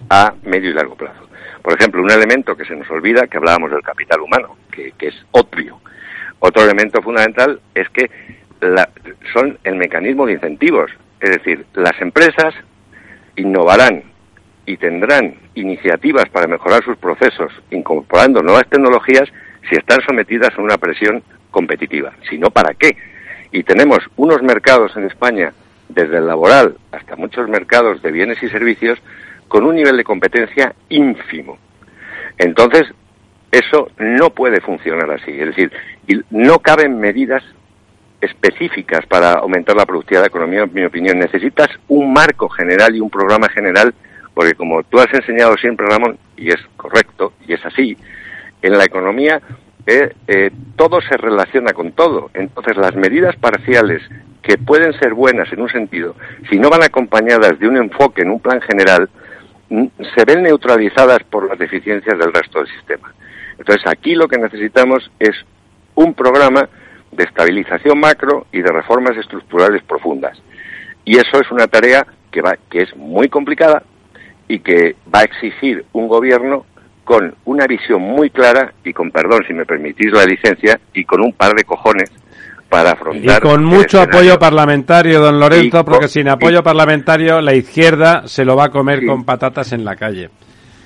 a 0.10 0.34
medio 0.44 0.72
y 0.72 0.73
largo 0.73 0.95
plazo. 0.95 1.27
Por 1.61 1.73
ejemplo, 1.73 2.02
un 2.02 2.11
elemento 2.11 2.56
que 2.56 2.65
se 2.65 2.76
nos 2.76 2.89
olvida, 2.89 3.27
que 3.27 3.38
hablábamos 3.38 3.72
del 3.72 3.81
capital 3.81 4.22
humano, 4.22 4.57
que, 4.72 4.94
es 4.99 5.15
obvio. 5.31 5.80
Otro 6.39 6.64
elemento 6.64 7.02
fundamental 7.02 7.60
es 7.73 7.89
que 7.89 8.10
son 9.34 9.57
el 9.64 9.76
mecanismo 9.76 10.26
de 10.26 10.34
incentivos. 10.34 10.91
Es 11.19 11.31
decir, 11.31 11.65
las 11.73 11.99
empresas 12.02 12.53
innovarán 13.35 14.03
y 14.65 14.77
tendrán 14.77 15.35
iniciativas 15.56 16.30
para 16.30 16.48
mejorar 16.48 16.84
sus 16.84 16.98
procesos, 16.98 17.52
incorporando 17.72 18.41
nuevas 18.41 18.68
tecnologías, 18.69 19.30
si 19.69 19.76
están 19.76 19.99
sometidas 20.07 20.57
a 20.57 20.61
una 20.61 20.77
presión 20.77 21.23
competitiva. 21.52 22.14
Si 22.30 22.38
no, 22.38 22.49
¿para 22.49 22.73
qué? 22.73 22.95
Y 23.52 23.64
tenemos 23.64 23.99
unos 24.15 24.41
mercados 24.41 24.95
en 24.95 25.06
España 25.06 25.53
desde 25.89 26.18
el 26.18 26.27
laboral 26.27 26.77
hasta 26.91 27.15
muchos 27.15 27.47
mercados 27.47 28.01
de 28.01 28.11
bienes 28.11 28.41
y 28.43 28.49
servicios, 28.49 28.99
con 29.47 29.64
un 29.65 29.76
nivel 29.76 29.97
de 29.97 30.03
competencia 30.03 30.73
ínfimo. 30.89 31.57
Entonces, 32.38 32.88
eso 33.51 33.89
no 33.97 34.30
puede 34.31 34.61
funcionar 34.61 35.09
así. 35.11 35.31
Es 35.31 35.47
decir, 35.47 35.72
no 36.30 36.59
caben 36.59 36.99
medidas 36.99 37.43
específicas 38.19 39.05
para 39.05 39.34
aumentar 39.34 39.76
la 39.76 39.85
productividad 39.85 40.22
de 40.22 40.26
la 40.26 40.30
economía, 40.30 40.64
en 40.64 40.73
mi 40.73 40.84
opinión. 40.84 41.19
Necesitas 41.19 41.69
un 41.88 42.11
marco 42.11 42.49
general 42.49 42.95
y 42.95 42.99
un 42.99 43.09
programa 43.09 43.47
general, 43.49 43.93
porque 44.34 44.55
como 44.55 44.84
tú 44.84 44.99
has 44.99 45.14
enseñado 45.14 45.55
siempre, 45.57 45.88
Ramón, 45.88 46.18
y 46.35 46.49
es 46.49 46.59
correcto, 46.76 47.34
y 47.47 47.53
es 47.53 47.65
así, 47.65 47.97
en 48.61 48.77
la 48.77 48.85
economía 48.85 49.41
eh, 49.85 50.14
eh, 50.27 50.51
todo 50.76 50.99
se 51.01 51.15
relaciona 51.15 51.72
con 51.73 51.93
todo. 51.93 52.30
Entonces, 52.34 52.76
las 52.76 52.95
medidas 52.95 53.35
parciales 53.38 54.01
que 54.48 54.57
pueden 54.57 54.98
ser 54.98 55.14
buenas 55.14 55.52
en 55.52 55.61
un 55.61 55.68
sentido, 55.68 56.15
si 56.49 56.57
no 56.57 56.69
van 56.69 56.82
acompañadas 56.82 57.60
de 57.60 57.68
un 57.68 57.76
enfoque 57.76 58.22
en 58.22 58.32
un 58.32 58.40
plan 58.40 58.61
general, 58.61 59.10
se 59.69 60.24
ven 60.26 60.44
neutralizadas 60.44 61.19
por 61.30 61.49
las 61.49 61.60
deficiencias 61.60 62.18
del 62.18 62.34
resto 62.34 62.60
del 62.60 62.69
sistema. 62.69 63.14
Entonces 63.57 63.84
aquí 63.86 64.15
lo 64.15 64.30
que 64.30 64.38
necesitamos 64.38 65.11
es 65.19 65.36
un 65.95 66.14
programa 66.14 66.69
de 67.11 67.26
estabilización 67.26 67.99
macro 67.99 68.48
y 68.53 68.61
de 68.61 68.72
reformas 68.72 69.18
estructurales 69.18 69.84
profundas. 69.84 70.41
Y 71.03 71.18
eso 71.18 71.41
es 71.41 71.52
una 71.52 71.68
tarea 71.68 72.07
que, 72.32 72.41
va, 72.41 72.56
que 72.69 72.84
es 72.84 72.95
muy 72.95 73.28
complicada 73.28 73.84
y 74.48 74.60
que 74.60 74.95
va 75.14 75.19
a 75.19 75.24
exigir 75.24 75.84
un 75.91 76.07
gobierno 76.07 76.65
con 77.03 77.36
una 77.44 77.68
visión 77.68 78.02
muy 78.02 78.30
clara 78.30 78.72
y 78.86 78.94
con 78.94 79.11
perdón, 79.11 79.44
si 79.45 79.53
me 79.53 79.65
permitís 79.65 80.11
la 80.14 80.26
licencia, 80.26 80.80
y 80.94 81.03
con 81.03 81.22
un 81.22 81.34
par 81.34 81.53
de 81.53 81.65
cojones 81.65 82.11
para 82.69 82.91
afrontar. 82.91 83.39
Y 83.39 83.41
con 83.41 83.64
mucho 83.64 84.02
apoyo 84.02 84.38
parlamentario, 84.38 85.19
don 85.19 85.39
Lorenzo, 85.39 85.84
porque 85.85 86.07
sin 86.07 86.27
apoyo 86.30 86.64
parlamentario 86.64 87.41
la 87.41 87.53
izquierda 87.53 88.27
se 88.27 88.45
lo 88.45 88.56
va 88.56 88.65
a 88.65 88.69
comer 88.69 89.06
con 89.06 89.23
patatas 89.23 89.72
en 89.73 89.85
la 89.85 89.95
calle. 89.95 90.30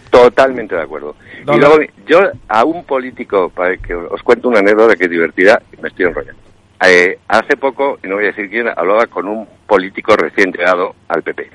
Totalmente 0.10 0.76
de 0.76 0.82
acuerdo. 0.82 1.16
y 1.48 1.58
luego, 1.58 1.78
yo 2.06 2.20
a 2.50 2.66
un 2.66 2.84
político, 2.84 3.50
para 3.50 3.78
que 3.78 3.96
os 3.96 4.22
cuento 4.24 4.50
una 4.50 4.60
anécdota 4.60 4.96
que 4.96 5.06
es 5.06 5.10
divertida, 5.10 5.62
me 5.82 5.88
estoy 5.88 6.06
enrollando. 6.06 6.42
Eh, 6.86 7.20
hace 7.28 7.56
poco, 7.58 8.00
y 8.04 8.08
no 8.08 8.16
voy 8.16 8.26
a 8.26 8.28
decir 8.28 8.50
quién, 8.50 8.68
hablaba 8.68 9.06
con 9.06 9.28
un 9.28 9.48
político 9.68 10.16
recién 10.16 10.52
llegado 10.52 10.96
al 11.08 11.22
PP. 11.22 11.50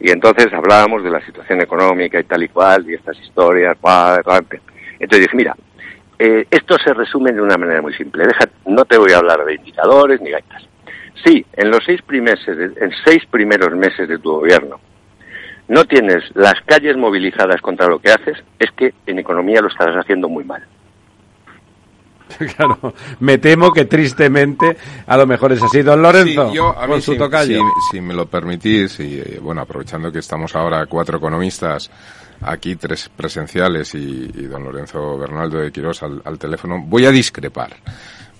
Y 0.00 0.10
entonces 0.10 0.52
hablábamos 0.52 1.04
de 1.04 1.10
la 1.10 1.24
situación 1.24 1.60
económica 1.60 2.18
y 2.18 2.24
tal 2.24 2.42
y 2.42 2.48
cual, 2.48 2.88
y 2.88 2.94
estas 2.94 3.18
historias. 3.20 3.76
Entonces 3.76 5.20
dije, 5.20 5.36
mira, 5.36 5.54
eh, 6.24 6.46
esto 6.50 6.76
se 6.78 6.94
resume 6.94 7.32
de 7.32 7.40
una 7.40 7.56
manera 7.56 7.82
muy 7.82 7.94
simple. 7.94 8.24
Deja, 8.24 8.48
no 8.66 8.84
te 8.84 8.96
voy 8.96 9.12
a 9.12 9.18
hablar 9.18 9.44
de 9.44 9.54
indicadores 9.54 10.20
ni 10.20 10.30
gaitas. 10.30 10.62
Sí, 11.24 11.44
en 11.54 11.70
los 11.70 11.80
seis, 11.84 12.00
primeros, 12.02 12.40
en 12.46 12.90
seis 13.04 13.24
primeros 13.30 13.72
meses 13.72 14.08
de 14.08 14.18
tu 14.18 14.30
gobierno 14.32 14.80
no 15.68 15.84
tienes 15.84 16.24
las 16.34 16.54
calles 16.66 16.96
movilizadas 16.96 17.60
contra 17.60 17.86
lo 17.86 17.98
que 17.98 18.10
haces, 18.10 18.36
es 18.58 18.70
que 18.72 18.94
en 19.06 19.18
economía 19.18 19.60
lo 19.60 19.68
estarás 19.68 19.96
haciendo 19.96 20.28
muy 20.28 20.44
mal. 20.44 20.62
Claro, 22.56 22.94
me 23.20 23.36
temo 23.36 23.72
que 23.72 23.84
tristemente 23.84 24.76
a 25.06 25.16
lo 25.18 25.26
mejor 25.26 25.52
es 25.52 25.62
así. 25.62 25.82
Don 25.82 26.00
Lorenzo, 26.00 26.50
yo, 26.52 26.74
a 26.76 26.86
mí, 26.86 27.00
si, 27.00 28.00
me 28.00 28.14
lo 28.14 28.24
permitís, 28.24 29.00
y 29.00 29.18
eh, 29.18 29.38
bueno, 29.40 29.60
aprovechando 29.60 30.10
que 30.10 30.20
estamos 30.20 30.56
ahora 30.56 30.86
cuatro 30.86 31.18
economistas, 31.18 31.90
aquí 32.42 32.76
tres 32.76 33.10
presenciales 33.14 33.94
y, 33.94 34.26
don 34.46 34.64
Lorenzo 34.64 35.18
Bernaldo 35.18 35.58
de 35.58 35.72
Quirós 35.72 36.02
al 36.02 36.38
teléfono, 36.38 36.82
voy 36.86 37.06
a 37.06 37.10
discrepar. 37.10 37.76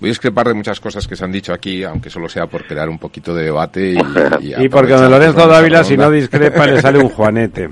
Voy 0.02 0.08
a 0.08 0.10
discrepar 0.10 0.48
de 0.48 0.54
muchas 0.54 0.80
cosas 0.80 1.06
que 1.06 1.14
se 1.14 1.24
han 1.24 1.30
dicho 1.30 1.52
aquí, 1.52 1.84
aunque 1.84 2.10
solo 2.10 2.28
sea 2.28 2.48
por 2.48 2.66
crear 2.66 2.88
un 2.88 2.98
poquito 2.98 3.32
de 3.32 3.44
debate. 3.44 3.94
Y, 4.40 4.52
y, 4.64 4.68
porque 4.68 4.94
don 4.94 5.08
Lorenzo 5.08 5.46
Dávila, 5.46 5.84
si 5.84 5.96
no 5.96 6.10
discrepa, 6.10 6.66
le 6.66 6.82
sale 6.82 6.98
un 6.98 7.08
juanete. 7.10 7.70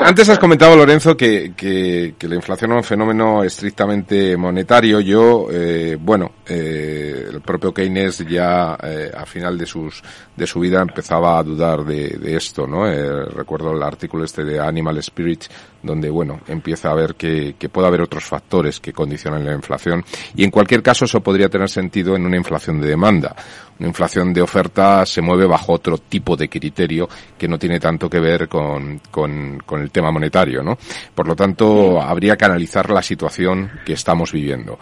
Antes 0.00 0.28
has 0.28 0.38
comentado, 0.38 0.76
Lorenzo, 0.76 1.16
que, 1.16 1.54
que, 1.56 2.14
la 2.28 2.34
inflación 2.34 2.72
es 2.72 2.76
un 2.76 2.84
fenómeno 2.84 3.42
estrictamente 3.42 4.36
monetario. 4.36 5.00
Yo, 5.00 5.46
eh, 5.50 5.96
bueno, 5.98 6.32
eh, 6.46 7.28
el 7.32 7.40
propio 7.40 7.72
Keynes 7.72 8.18
ya 8.28 8.76
eh, 8.82 9.10
a 9.16 9.24
final 9.24 9.56
de, 9.56 9.64
sus, 9.64 10.02
de 10.36 10.46
su 10.46 10.60
vida 10.60 10.82
empezaba 10.82 11.38
a 11.38 11.42
dudar 11.42 11.84
de, 11.84 12.18
de 12.18 12.36
esto, 12.36 12.66
¿no? 12.66 12.86
Eh, 12.86 13.24
recuerdo 13.26 13.72
el 13.72 13.82
artículo 13.82 14.24
este 14.24 14.44
de 14.44 14.60
Animal 14.60 14.98
Spirit, 14.98 15.44
donde, 15.82 16.10
bueno, 16.10 16.40
empieza 16.48 16.90
a 16.90 16.94
ver 16.94 17.14
que, 17.14 17.54
que 17.58 17.68
puede 17.68 17.86
haber 17.86 18.00
otros 18.00 18.24
factores 18.24 18.80
que 18.80 18.92
condicionan 18.92 19.44
la 19.44 19.54
inflación. 19.54 20.04
Y 20.34 20.44
en 20.44 20.50
cualquier 20.50 20.82
caso, 20.82 21.04
eso 21.04 21.20
podría 21.20 21.48
tener 21.48 21.68
sentido 21.68 22.16
en 22.16 22.26
una 22.26 22.36
inflación 22.36 22.80
de 22.80 22.88
demanda. 22.88 23.34
Una 23.78 23.88
inflación 23.88 24.32
de 24.32 24.42
oferta 24.42 25.06
se 25.06 25.20
mueve 25.20 25.46
bajo 25.46 25.72
otro 25.72 25.98
tipo 25.98 26.36
de 26.36 26.48
criterio 26.48 27.08
que 27.36 27.48
no 27.48 27.58
tiene 27.58 27.78
tanto 27.78 28.10
que 28.10 28.20
ver 28.20 28.48
con, 28.48 29.00
con, 29.10 29.58
con 29.64 29.82
el 29.82 29.90
tema 29.90 30.10
monetario, 30.10 30.62
¿no? 30.62 30.76
Por 31.14 31.28
lo 31.28 31.36
tanto, 31.36 32.00
habría 32.00 32.36
que 32.36 32.44
analizar 32.44 32.90
la 32.90 33.02
situación 33.02 33.70
que 33.84 33.92
estamos 33.92 34.32
viviendo. 34.32 34.78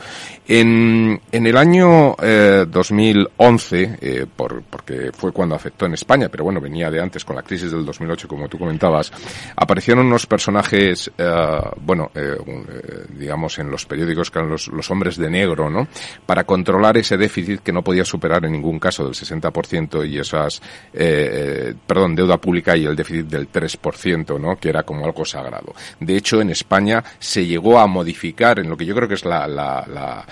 En, 0.48 1.20
en 1.30 1.46
el 1.46 1.56
año 1.56 2.16
eh, 2.22 2.64
2011, 2.68 3.98
eh, 4.00 4.26
por, 4.34 4.62
porque 4.62 5.10
fue 5.12 5.32
cuando 5.32 5.54
afectó 5.54 5.86
en 5.86 5.94
España, 5.94 6.28
pero 6.30 6.44
bueno, 6.44 6.60
venía 6.60 6.90
de 6.90 7.00
antes 7.00 7.24
con 7.24 7.36
la 7.36 7.42
crisis 7.42 7.70
del 7.70 7.84
2008, 7.84 8.28
como 8.28 8.48
tú 8.48 8.58
comentabas, 8.58 9.12
aparecieron 9.56 10.06
unos 10.06 10.26
personajes, 10.26 11.10
eh, 11.18 11.60
bueno, 11.80 12.10
eh, 12.14 12.36
eh, 12.38 13.04
digamos 13.10 13.58
en 13.58 13.70
los 13.70 13.84
periódicos 13.86 14.30
que 14.30 14.38
eran 14.38 14.50
los, 14.50 14.68
los 14.68 14.90
hombres 14.90 15.16
de 15.16 15.30
negro, 15.30 15.68
¿no? 15.68 15.86
Para 16.24 16.44
controlar 16.44 16.96
ese 16.96 17.16
déficit 17.16 17.60
que 17.60 17.72
no 17.72 17.82
podía 17.82 18.04
superar 18.04 18.44
en 18.44 18.52
ningún 18.52 18.78
caso 18.78 18.85
del 19.04 19.14
60% 19.14 20.08
y 20.08 20.18
esas, 20.18 20.60
eh, 20.92 21.74
perdón, 21.86 22.14
deuda 22.14 22.38
pública 22.38 22.76
y 22.76 22.84
el 22.84 22.96
déficit 22.96 23.26
del 23.26 23.50
3%, 23.50 24.38
¿no? 24.38 24.56
Que 24.56 24.68
era 24.68 24.82
como 24.82 25.04
algo 25.04 25.24
sagrado. 25.24 25.74
De 26.00 26.16
hecho, 26.16 26.40
en 26.40 26.50
España 26.50 27.02
se 27.18 27.44
llegó 27.46 27.78
a 27.78 27.86
modificar 27.86 28.58
en 28.58 28.68
lo 28.68 28.76
que 28.76 28.86
yo 28.86 28.94
creo 28.94 29.08
que 29.08 29.14
es 29.14 29.24
la, 29.24 29.46
la, 29.46 29.84
la 29.86 30.24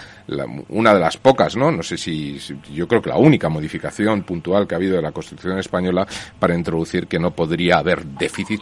una 0.69 0.95
de 0.95 1.01
las 1.01 1.17
pocas, 1.17 1.57
¿no? 1.57 1.71
No 1.71 1.83
sé 1.83 1.97
si, 1.97 2.39
yo 2.73 2.89
creo 2.89 3.03
que 3.03 3.11
la 3.11 3.17
única 3.17 3.49
modificación 3.49 4.23
puntual 4.23 4.67
que 4.67 4.75
ha 4.75 4.79
habido 4.79 4.97
de 4.97 5.03
la 5.03 5.13
Constitución 5.13 5.59
española 5.59 6.07
para 6.39 6.55
introducir 6.55 7.07
que 7.07 7.19
no 7.19 7.33
podría 7.33 7.79
haber 7.79 8.05
déficit 8.05 8.61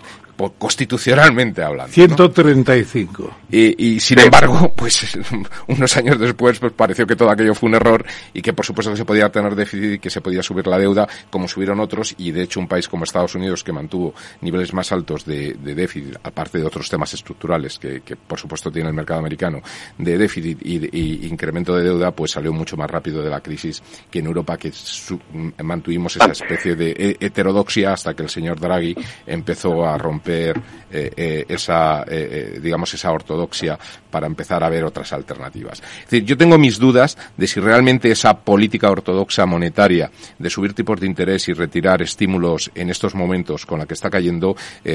constitucionalmente 0.58 1.62
hablando. 1.62 1.92
135. 1.92 3.36
Y, 3.50 3.94
y, 3.94 4.00
sin 4.00 4.18
embargo, 4.18 4.72
pues 4.76 5.16
unos 5.68 5.96
años 5.96 6.18
después 6.18 6.58
pues 6.58 6.72
pareció 6.72 7.06
que 7.06 7.16
todo 7.16 7.30
aquello 7.30 7.54
fue 7.54 7.68
un 7.68 7.76
error 7.76 8.04
y 8.32 8.42
que 8.42 8.52
por 8.52 8.64
supuesto 8.64 8.90
que 8.90 8.96
se 8.96 9.04
podía 9.04 9.28
tener 9.30 9.54
déficit 9.54 9.94
y 9.94 9.98
que 9.98 10.10
se 10.10 10.20
podía 10.20 10.42
subir 10.42 10.66
la 10.66 10.78
deuda 10.78 11.08
como 11.30 11.48
subieron 11.48 11.80
otros 11.80 12.14
y 12.18 12.30
de 12.30 12.42
hecho 12.42 12.60
un 12.60 12.68
país 12.68 12.88
como 12.88 13.04
Estados 13.04 13.34
Unidos 13.34 13.62
que 13.62 13.72
mantuvo 13.72 14.14
niveles 14.40 14.72
más 14.72 14.90
altos 14.92 15.24
de, 15.24 15.54
de 15.54 15.74
déficit, 15.74 16.16
aparte 16.22 16.58
de 16.58 16.64
otros 16.64 16.88
temas 16.88 17.12
estructurales 17.14 17.78
que, 17.78 18.00
que, 18.00 18.16
por 18.16 18.38
supuesto 18.38 18.70
tiene 18.70 18.88
el 18.88 18.94
mercado 18.94 19.20
americano, 19.20 19.60
de 19.98 20.18
déficit 20.18 20.58
y, 20.62 20.78
de, 20.78 20.88
y 20.92 21.26
incremento 21.26 21.76
de 21.76 21.84
deuda, 21.84 22.10
pues 22.10 22.32
salió 22.32 22.52
mucho 22.52 22.76
más 22.76 22.90
rápido 22.90 23.22
de 23.22 23.30
la 23.30 23.40
crisis 23.40 23.82
que 24.10 24.20
en 24.20 24.26
Europa 24.26 24.56
que 24.56 24.72
su, 24.72 25.18
mantuvimos 25.62 26.16
esa 26.16 26.32
especie 26.32 26.74
de 26.74 27.16
heterodoxia 27.20 27.92
hasta 27.92 28.14
que 28.14 28.22
el 28.22 28.30
señor 28.30 28.58
Draghi 28.58 28.96
empezó 29.26 29.84
a 29.84 29.98
romper 29.98 30.31
romper 30.32 30.60
eh, 30.94 31.10
eh, 31.16 31.44
esa, 31.48 32.04
eh, 32.06 32.58
digamos, 32.62 32.92
esa 32.92 33.10
ortodoxia 33.10 33.78
para 34.10 34.26
empezar 34.26 34.62
a 34.62 34.68
ver 34.68 34.84
otras 34.84 35.10
alternativas. 35.14 35.80
Es 35.80 36.10
decir, 36.10 36.24
yo 36.24 36.36
tengo 36.36 36.58
mis 36.58 36.78
dudas 36.78 37.16
de 37.34 37.46
si 37.46 37.60
realmente 37.60 38.10
esa 38.10 38.34
política 38.38 38.90
ortodoxa 38.90 39.46
monetaria 39.46 40.10
de 40.38 40.50
subir 40.50 40.74
tipos 40.74 41.00
de 41.00 41.06
interés 41.06 41.48
y 41.48 41.54
retirar 41.54 42.02
estímulos 42.02 42.70
en 42.74 42.90
estos 42.90 43.14
momentos 43.14 43.64
con 43.64 43.78
la 43.78 43.86
que 43.86 43.94
está 43.94 44.10
cayendo 44.10 44.54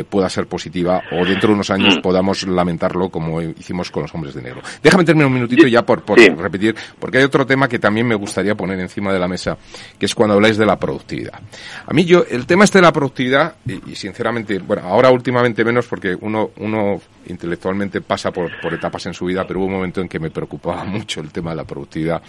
pueda 0.10 0.30
ser 0.30 0.46
positiva 0.46 1.02
o 1.12 1.26
dentro 1.26 1.50
de 1.50 1.56
unos 1.56 1.72
años 1.72 1.98
podamos 1.98 2.46
lamentarlo 2.46 3.10
como 3.10 3.42
hicimos 3.42 3.90
con 3.90 4.04
los 4.04 4.14
hombres 4.14 4.36
de 4.36 4.44
negro. 4.44 4.62
Déjame 4.84 5.04
terminar 5.04 5.28
un 5.28 5.34
minutito 5.34 5.66
ya 5.66 5.84
por, 5.84 6.04
repetir, 6.06 6.76
porque 7.00 7.18
hay 7.18 7.24
otro 7.24 7.44
tema 7.44 7.68
que 7.68 7.80
también 7.80 8.06
me 8.06 8.16
gustaría 8.16 8.54
poner 8.54 8.80
encima 8.80 9.12
de 9.12 9.20
la 9.20 9.28
mesa, 9.28 9.58
que 9.98 10.06
es 10.06 10.14
cuando 10.14 10.36
habláis 10.36 10.58
de 10.58 10.66
la 10.68 10.78
productividad. 10.78 11.40
A 11.88 11.94
mí 11.94 12.06
yo, 12.06 12.24
el 12.30 12.46
tema 12.46 12.66
este 12.66 12.78
de 12.78 12.84
la 12.84 12.94
productividad, 12.94 13.56
y, 13.66 13.92
y 13.92 13.96
sinceramente, 13.96 14.60
bueno, 14.60 14.84
ahora 14.84 15.10
últimamente 15.18 15.66
menos 15.66 15.86
porque 15.88 16.16
uno, 16.20 16.52
uno 16.58 17.02
intelectualmente 17.28 18.02
pasa 18.02 18.32
por, 18.32 18.50
por 18.62 18.74
etapas 18.74 19.06
en 19.08 19.14
su 19.14 19.26
vida, 19.26 19.46
pero 19.46 19.60
hubo 19.60 19.68
un 19.68 19.74
momento 19.74 20.02
en 20.02 20.08
que 20.08 20.20
me 20.20 20.30
preocupaba 20.30 20.84
mucho 20.86 21.22
el 21.22 21.32
tema 21.32 21.52
de 21.52 21.58
la 21.58 21.64
productividad. 21.66 22.22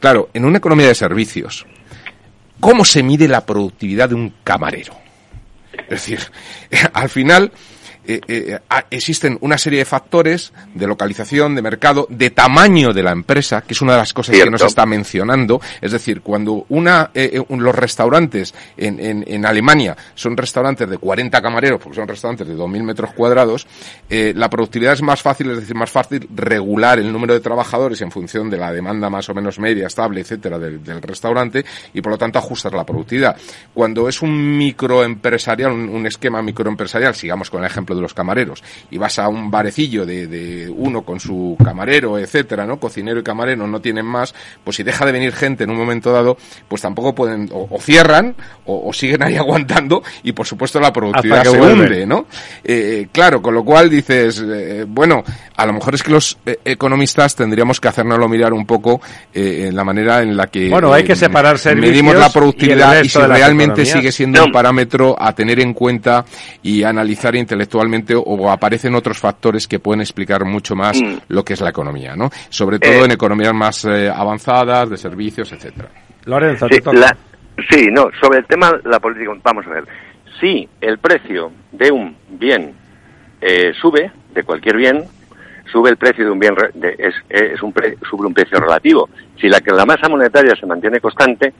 Claro, 0.00 0.30
en 0.34 0.44
una 0.44 0.58
economía 0.58 0.88
de 0.88 0.94
servicios, 0.94 1.66
¿cómo 2.58 2.84
se 2.84 3.02
mide 3.02 3.28
la 3.28 3.46
productividad 3.46 4.08
de 4.08 4.14
un 4.16 4.34
camarero? 4.42 4.94
Es 5.72 5.88
decir, 5.88 6.20
al 6.92 7.08
final, 7.08 7.52
eh, 8.06 8.20
eh, 8.26 8.58
existen 8.90 9.38
una 9.40 9.56
serie 9.58 9.80
de 9.80 9.84
factores 9.84 10.52
de 10.74 10.86
localización, 10.86 11.54
de 11.54 11.62
mercado, 11.62 12.06
de 12.10 12.30
tamaño 12.30 12.92
de 12.92 13.02
la 13.02 13.12
empresa, 13.12 13.62
que 13.62 13.74
es 13.74 13.80
una 13.80 13.92
de 13.92 13.98
las 13.98 14.12
cosas 14.12 14.34
Cierto. 14.34 14.46
que 14.46 14.50
nos 14.52 14.62
está 14.62 14.86
mencionando. 14.86 15.60
Es 15.80 15.92
decir, 15.92 16.20
cuando 16.20 16.66
una, 16.68 17.10
eh, 17.14 17.42
los 17.48 17.74
restaurantes 17.74 18.54
en, 18.76 18.98
en, 18.98 19.24
en, 19.26 19.46
Alemania 19.46 19.96
son 20.14 20.36
restaurantes 20.36 20.88
de 20.88 20.98
40 20.98 21.40
camareros, 21.40 21.80
porque 21.80 21.96
son 21.96 22.08
restaurantes 22.08 22.46
de 22.46 22.56
2.000 22.56 22.82
metros 22.82 23.12
cuadrados, 23.12 23.66
la 24.08 24.48
productividad 24.50 24.94
es 24.94 25.02
más 25.02 25.22
fácil, 25.22 25.50
es 25.50 25.60
decir, 25.60 25.74
más 25.74 25.90
fácil 25.90 26.28
regular 26.34 26.98
el 26.98 27.12
número 27.12 27.34
de 27.34 27.40
trabajadores 27.40 28.00
en 28.02 28.10
función 28.10 28.50
de 28.50 28.58
la 28.58 28.72
demanda 28.72 29.10
más 29.10 29.28
o 29.28 29.34
menos 29.34 29.58
media, 29.58 29.86
estable, 29.86 30.20
etcétera, 30.20 30.58
del, 30.58 30.82
del 30.82 31.00
restaurante, 31.02 31.64
y 31.94 32.00
por 32.00 32.12
lo 32.12 32.18
tanto 32.18 32.38
ajustar 32.38 32.74
la 32.74 32.84
productividad. 32.84 33.36
Cuando 33.74 34.08
es 34.08 34.22
un 34.22 34.56
microempresarial, 34.56 35.72
un, 35.72 35.88
un 35.88 36.06
esquema 36.06 36.42
microempresarial, 36.42 37.14
sigamos 37.14 37.50
con 37.50 37.60
el 37.60 37.66
ejemplo 37.66 37.91
ejemplo, 37.92 37.94
de 37.94 38.02
los 38.02 38.14
camareros, 38.14 38.62
y 38.90 38.98
vas 38.98 39.18
a 39.18 39.28
un 39.28 39.50
barecillo 39.50 40.06
de, 40.06 40.26
de 40.26 40.68
uno 40.70 41.02
con 41.02 41.20
su 41.20 41.56
camarero, 41.62 42.18
etcétera, 42.18 42.66
¿no? 42.66 42.78
Cocinero 42.78 43.20
y 43.20 43.22
camarero 43.22 43.66
no 43.66 43.80
tienen 43.80 44.06
más, 44.06 44.34
pues 44.64 44.76
si 44.76 44.82
deja 44.82 45.04
de 45.06 45.12
venir 45.12 45.32
gente 45.32 45.64
en 45.64 45.70
un 45.70 45.76
momento 45.76 46.12
dado, 46.12 46.36
pues 46.68 46.82
tampoco 46.82 47.14
pueden, 47.14 47.48
o, 47.52 47.68
o 47.70 47.80
cierran, 47.80 48.34
o, 48.66 48.88
o, 48.88 48.92
siguen 48.92 49.22
ahí 49.22 49.36
aguantando, 49.42 50.02
y 50.22 50.32
por 50.32 50.46
supuesto 50.46 50.80
la 50.80 50.92
productividad 50.92 51.44
se 51.44 51.58
vuelve. 51.58 51.84
hunde, 51.84 52.06
¿no? 52.06 52.26
Eh, 52.64 53.08
claro, 53.12 53.42
con 53.42 53.54
lo 53.54 53.64
cual 53.64 53.90
dices, 53.90 54.42
eh, 54.46 54.84
bueno, 54.88 55.24
a 55.56 55.66
lo 55.66 55.72
mejor 55.72 55.94
es 55.94 56.02
que 56.02 56.10
los 56.10 56.38
eh, 56.46 56.58
economistas 56.64 57.36
tendríamos 57.36 57.80
que 57.80 57.88
hacernoslo 57.88 58.28
mirar 58.28 58.52
un 58.52 58.66
poco 58.66 59.00
eh, 59.32 59.66
en 59.68 59.76
la 59.76 59.84
manera 59.84 60.22
en 60.22 60.36
la 60.36 60.46
que 60.46 60.68
bueno, 60.68 60.92
hay 60.92 61.04
que 61.04 61.16
separar 61.16 61.58
medimos 61.76 62.14
la 62.14 62.30
productividad 62.30 63.02
y, 63.02 63.06
y 63.06 63.08
si 63.08 63.18
realmente 63.18 63.84
sigue 63.84 64.12
siendo 64.12 64.44
un 64.44 64.52
parámetro 64.52 65.16
a 65.18 65.34
tener 65.34 65.60
en 65.60 65.74
cuenta 65.74 66.24
y 66.62 66.82
analizar 66.82 67.34
intelectualmente 67.34 67.81
o 68.24 68.50
aparecen 68.50 68.94
otros 68.94 69.18
factores 69.18 69.66
que 69.68 69.78
pueden 69.78 70.00
explicar 70.00 70.44
mucho 70.44 70.74
más 70.74 71.00
Mm. 71.00 71.16
lo 71.28 71.44
que 71.44 71.54
es 71.54 71.60
la 71.60 71.70
economía, 71.70 72.14
¿no? 72.16 72.30
Sobre 72.48 72.78
todo 72.78 72.92
Eh. 72.92 73.04
en 73.04 73.10
economías 73.12 73.54
más 73.54 73.84
eh, 73.84 74.10
avanzadas, 74.14 74.90
de 74.90 74.96
servicios, 74.96 75.50
etcétera. 75.52 75.88
Lorenzo, 76.24 76.68
Sí, 76.68 76.78
la- 76.92 77.16
sí, 77.70 77.88
no, 77.90 78.08
sobre 78.20 78.38
el 78.40 78.46
tema 78.46 78.72
la 78.84 79.00
política, 79.00 79.32
vamos 79.42 79.66
a 79.66 79.70
ver. 79.70 79.84
Si 80.40 80.68
el 80.80 80.98
precio 80.98 81.52
de 81.72 81.90
un 81.90 82.16
bien 82.30 82.74
eh, 83.40 83.72
sube, 83.80 84.10
de 84.34 84.42
cualquier 84.44 84.76
bien, 84.76 85.04
sube 85.72 85.90
el 85.90 85.96
precio 85.96 86.24
de 86.24 86.30
un 86.30 86.38
bien, 86.38 86.54
re- 86.54 86.70
de- 86.74 86.94
es, 86.98 87.14
es 87.28 87.60
un 87.62 87.72
pre- 87.72 87.96
sube 88.08 88.26
un 88.26 88.34
precio 88.34 88.58
relativo. 88.60 89.08
Si 89.40 89.48
la, 89.48 89.60
que 89.60 89.72
la 89.72 89.84
masa 89.84 90.08
monetaria 90.08 90.54
se 90.54 90.64
mantiene 90.66 91.00
constante, 91.00 91.52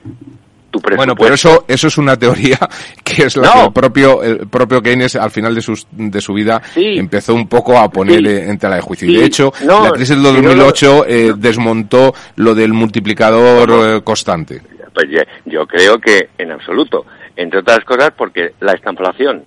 tu 0.73 0.79
presupuesto... 0.79 0.97
Bueno, 0.97 1.15
pero 1.15 1.35
eso, 1.35 1.63
eso 1.67 1.87
es 1.87 1.97
una 1.99 2.17
teoría 2.17 2.57
que 3.03 3.23
es 3.23 3.37
la 3.37 3.47
No. 3.47 3.53
que 3.53 3.65
el 3.67 3.71
propio, 3.73 4.23
el 4.23 4.47
propio 4.47 4.81
Keynes 4.81 5.15
al 5.15 5.29
final 5.31 5.53
de, 5.53 5.61
sus, 5.61 5.85
de 5.91 6.19
su 6.19 6.33
vida 6.33 6.61
Sí. 6.73 6.97
empezó 6.97 7.35
un 7.35 7.47
poco 7.47 7.77
a 7.77 7.87
poner 7.89 8.19
Sí. 8.19 8.27
eh, 8.27 8.49
en 8.49 8.57
tela 8.57 8.75
de 8.77 8.81
juicio. 8.81 9.07
Sí. 9.07 9.13
Y 9.13 9.17
de 9.19 9.25
hecho, 9.25 9.53
No, 9.63 9.83
la 9.83 9.91
crisis 9.91 10.15
del 10.15 10.35
si 10.35 10.41
no 10.41 10.49
lo- 10.55 10.65
2008 10.65 11.05
eh, 11.07 11.33
desmontó 11.37 12.13
lo 12.37 12.55
del 12.55 12.73
multiplicador 12.73 13.69
eh, 13.97 14.01
constante. 14.03 14.61
Pues 14.93 15.07
yo 15.45 15.65
creo 15.67 15.99
que 15.99 16.29
en 16.37 16.51
absoluto. 16.51 17.05
Entre 17.35 17.59
otras 17.59 17.83
cosas 17.85 18.11
porque 18.17 18.53
la 18.59 18.73
estanflación, 18.73 19.43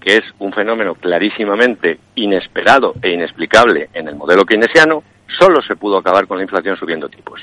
que 0.00 0.16
es 0.16 0.22
un 0.38 0.52
fenómeno 0.52 0.94
clarísimamente 0.94 1.98
inesperado 2.14 2.94
e 3.02 3.10
inexplicable 3.12 3.88
en 3.94 4.08
el 4.08 4.16
modelo 4.16 4.44
keynesiano, 4.44 5.02
solo 5.38 5.62
se 5.62 5.76
pudo 5.76 5.98
acabar 5.98 6.26
con 6.26 6.36
la 6.38 6.42
inflación 6.42 6.76
subiendo 6.76 7.08
tipos. 7.08 7.40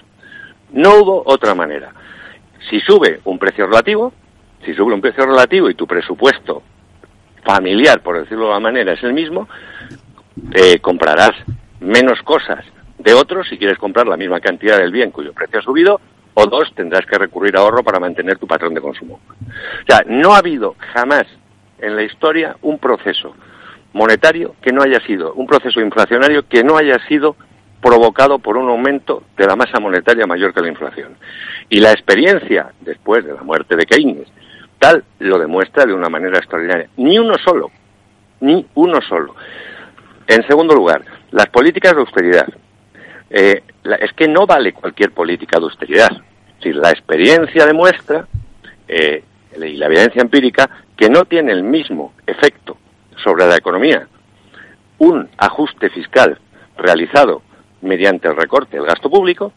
No 0.72 0.96
hubo 1.02 1.24
otra 1.26 1.56
manera. 1.56 1.92
Si 2.70 2.80
sube 2.82 3.22
un 3.26 3.40
precio 3.40 3.68
relativo, 3.68 4.14
si 4.66 4.74
sube 4.74 4.94
un 4.94 5.02
precio 5.02 5.26
relativo 5.26 5.70
y 5.70 5.76
tu 5.76 5.88
presupuesto 5.88 6.64
familiar, 7.44 8.02
por 8.02 8.20
decirlo 8.20 8.46
de 8.46 8.54
alguna 8.54 8.72
manera, 8.72 8.94
es 8.94 9.04
el 9.04 9.14
mismo, 9.14 9.48
eh, 10.54 10.80
comprarás 10.80 11.32
menos 11.80 12.22
cosas 12.24 12.66
de 12.98 13.14
otros 13.14 13.48
si 13.48 13.58
quieres 13.58 13.78
comprar 13.78 14.08
la 14.08 14.18
misma 14.18 14.40
cantidad 14.40 14.78
del 14.78 14.92
bien 14.92 15.12
cuyo 15.12 15.34
precio 15.34 15.60
ha 15.60 15.64
subido, 15.64 16.02
o 16.34 16.46
dos, 16.46 16.72
tendrás 16.76 17.06
que 17.06 17.18
recurrir 17.18 17.56
a 17.58 17.62
ahorro 17.62 17.84
para 17.84 18.00
mantener 18.00 18.38
tu 18.38 18.46
patrón 18.46 18.74
de 18.74 18.82
consumo. 18.82 19.20
O 19.42 19.86
sea, 19.88 20.04
no 20.06 20.34
ha 20.34 20.40
habido 20.40 20.76
jamás 20.94 21.26
en 21.80 21.96
la 21.96 22.04
historia 22.04 22.58
un 22.62 22.78
proceso 22.78 23.36
monetario 23.94 24.56
que 24.62 24.72
no 24.72 24.84
haya 24.84 25.00
sido, 25.00 25.34
un 25.34 25.48
proceso 25.48 25.82
inflacionario 25.82 26.48
que 26.48 26.64
no 26.64 26.78
haya 26.78 27.00
sido 27.08 27.36
provocado 27.82 28.40
por 28.40 28.58
un 28.58 28.70
aumento 28.70 29.24
de 29.38 29.48
la 29.48 29.56
masa 29.56 29.80
monetaria 29.80 30.28
mayor 30.28 30.54
que 30.54 30.62
la 30.62 30.68
inflación. 30.68 31.16
Y 31.70 31.80
la 31.80 31.92
experiencia, 31.92 32.72
después 32.82 33.26
de 33.26 33.34
la 33.34 33.44
muerte 33.44 33.76
de 33.76 33.86
Keynes, 33.86 34.28
tal 34.80 35.04
lo 35.20 35.38
demuestra 35.38 35.86
de 35.86 35.94
una 35.94 36.10
manera 36.10 36.38
extraordinaria. 36.38 36.90
Ni 36.98 37.20
uno 37.20 37.36
solo, 37.44 37.72
ni 38.40 38.66
uno 38.76 39.02
solo. 39.02 39.36
En 40.28 40.46
segundo 40.48 40.76
lugar, 40.76 41.04
las 41.32 41.48
políticas 41.48 41.94
de 41.94 42.00
austeridad. 42.00 42.48
Eh, 43.30 43.62
es 44.00 44.14
que 44.14 44.28
no 44.28 44.46
vale 44.46 44.74
cualquier 44.74 45.12
política 45.12 45.60
de 45.60 45.66
austeridad. 45.66 46.12
Decir, 46.58 46.76
la 46.76 46.92
experiencia 46.92 47.66
demuestra, 47.66 48.28
eh, 48.88 49.24
y 49.56 49.76
la 49.76 49.88
evidencia 49.88 50.22
empírica, 50.22 50.70
que 50.96 51.10
no 51.10 51.26
tiene 51.26 51.52
el 51.52 51.64
mismo 51.64 52.14
efecto 52.26 52.78
sobre 53.16 53.46
la 53.46 53.58
economía 53.58 54.08
un 55.00 55.30
ajuste 55.38 55.90
fiscal 55.90 56.40
realizado 56.78 57.42
mediante 57.82 58.28
el 58.28 58.36
recorte 58.36 58.78
del 58.78 58.86
gasto 58.86 59.10
público 59.10 59.54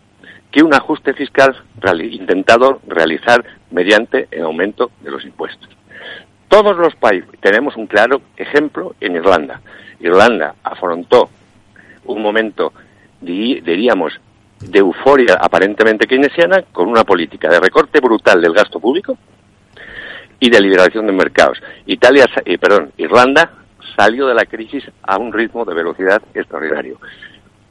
que 0.51 0.63
un 0.63 0.75
ajuste 0.75 1.15
fiscal 1.15 1.57
intentado 2.03 2.81
realizar 2.87 3.45
mediante 3.71 4.29
el 4.31 4.43
aumento 4.43 4.91
de 5.01 5.11
los 5.11 5.25
impuestos. 5.25 5.69
Todos 6.49 6.77
los 6.77 6.95
países, 6.97 7.31
tenemos 7.41 7.77
un 7.77 7.87
claro 7.87 8.21
ejemplo 8.37 8.95
en 9.01 9.15
Irlanda. 9.15 9.61
Irlanda 10.01 10.57
afrontó 10.65 11.31
un 12.07 12.21
momento, 12.23 12.73
di- 13.21 13.61
diríamos, 13.61 14.19
de 14.61 14.81
euforia 14.81 15.35
aparentemente 15.41 16.07
keynesiana 16.07 16.63
con 16.73 16.89
una 16.89 17.05
política 17.05 17.49
de 17.49 17.61
recorte 17.61 18.01
brutal 18.01 18.41
del 18.43 18.53
gasto 18.53 18.81
público 18.81 19.17
y 20.41 20.51
de 20.51 20.61
liberación 20.61 21.07
de 21.07 21.13
mercados. 21.13 21.63
Italia, 21.87 22.27
eh, 22.45 22.59
perdón, 22.59 22.93
Irlanda 22.97 23.53
salió 23.97 24.27
de 24.27 24.35
la 24.35 24.45
crisis 24.47 24.85
a 25.03 25.19
un 25.19 25.33
ritmo 25.33 25.65
de 25.65 25.75
velocidad 25.75 26.21
extraordinario. 26.35 26.99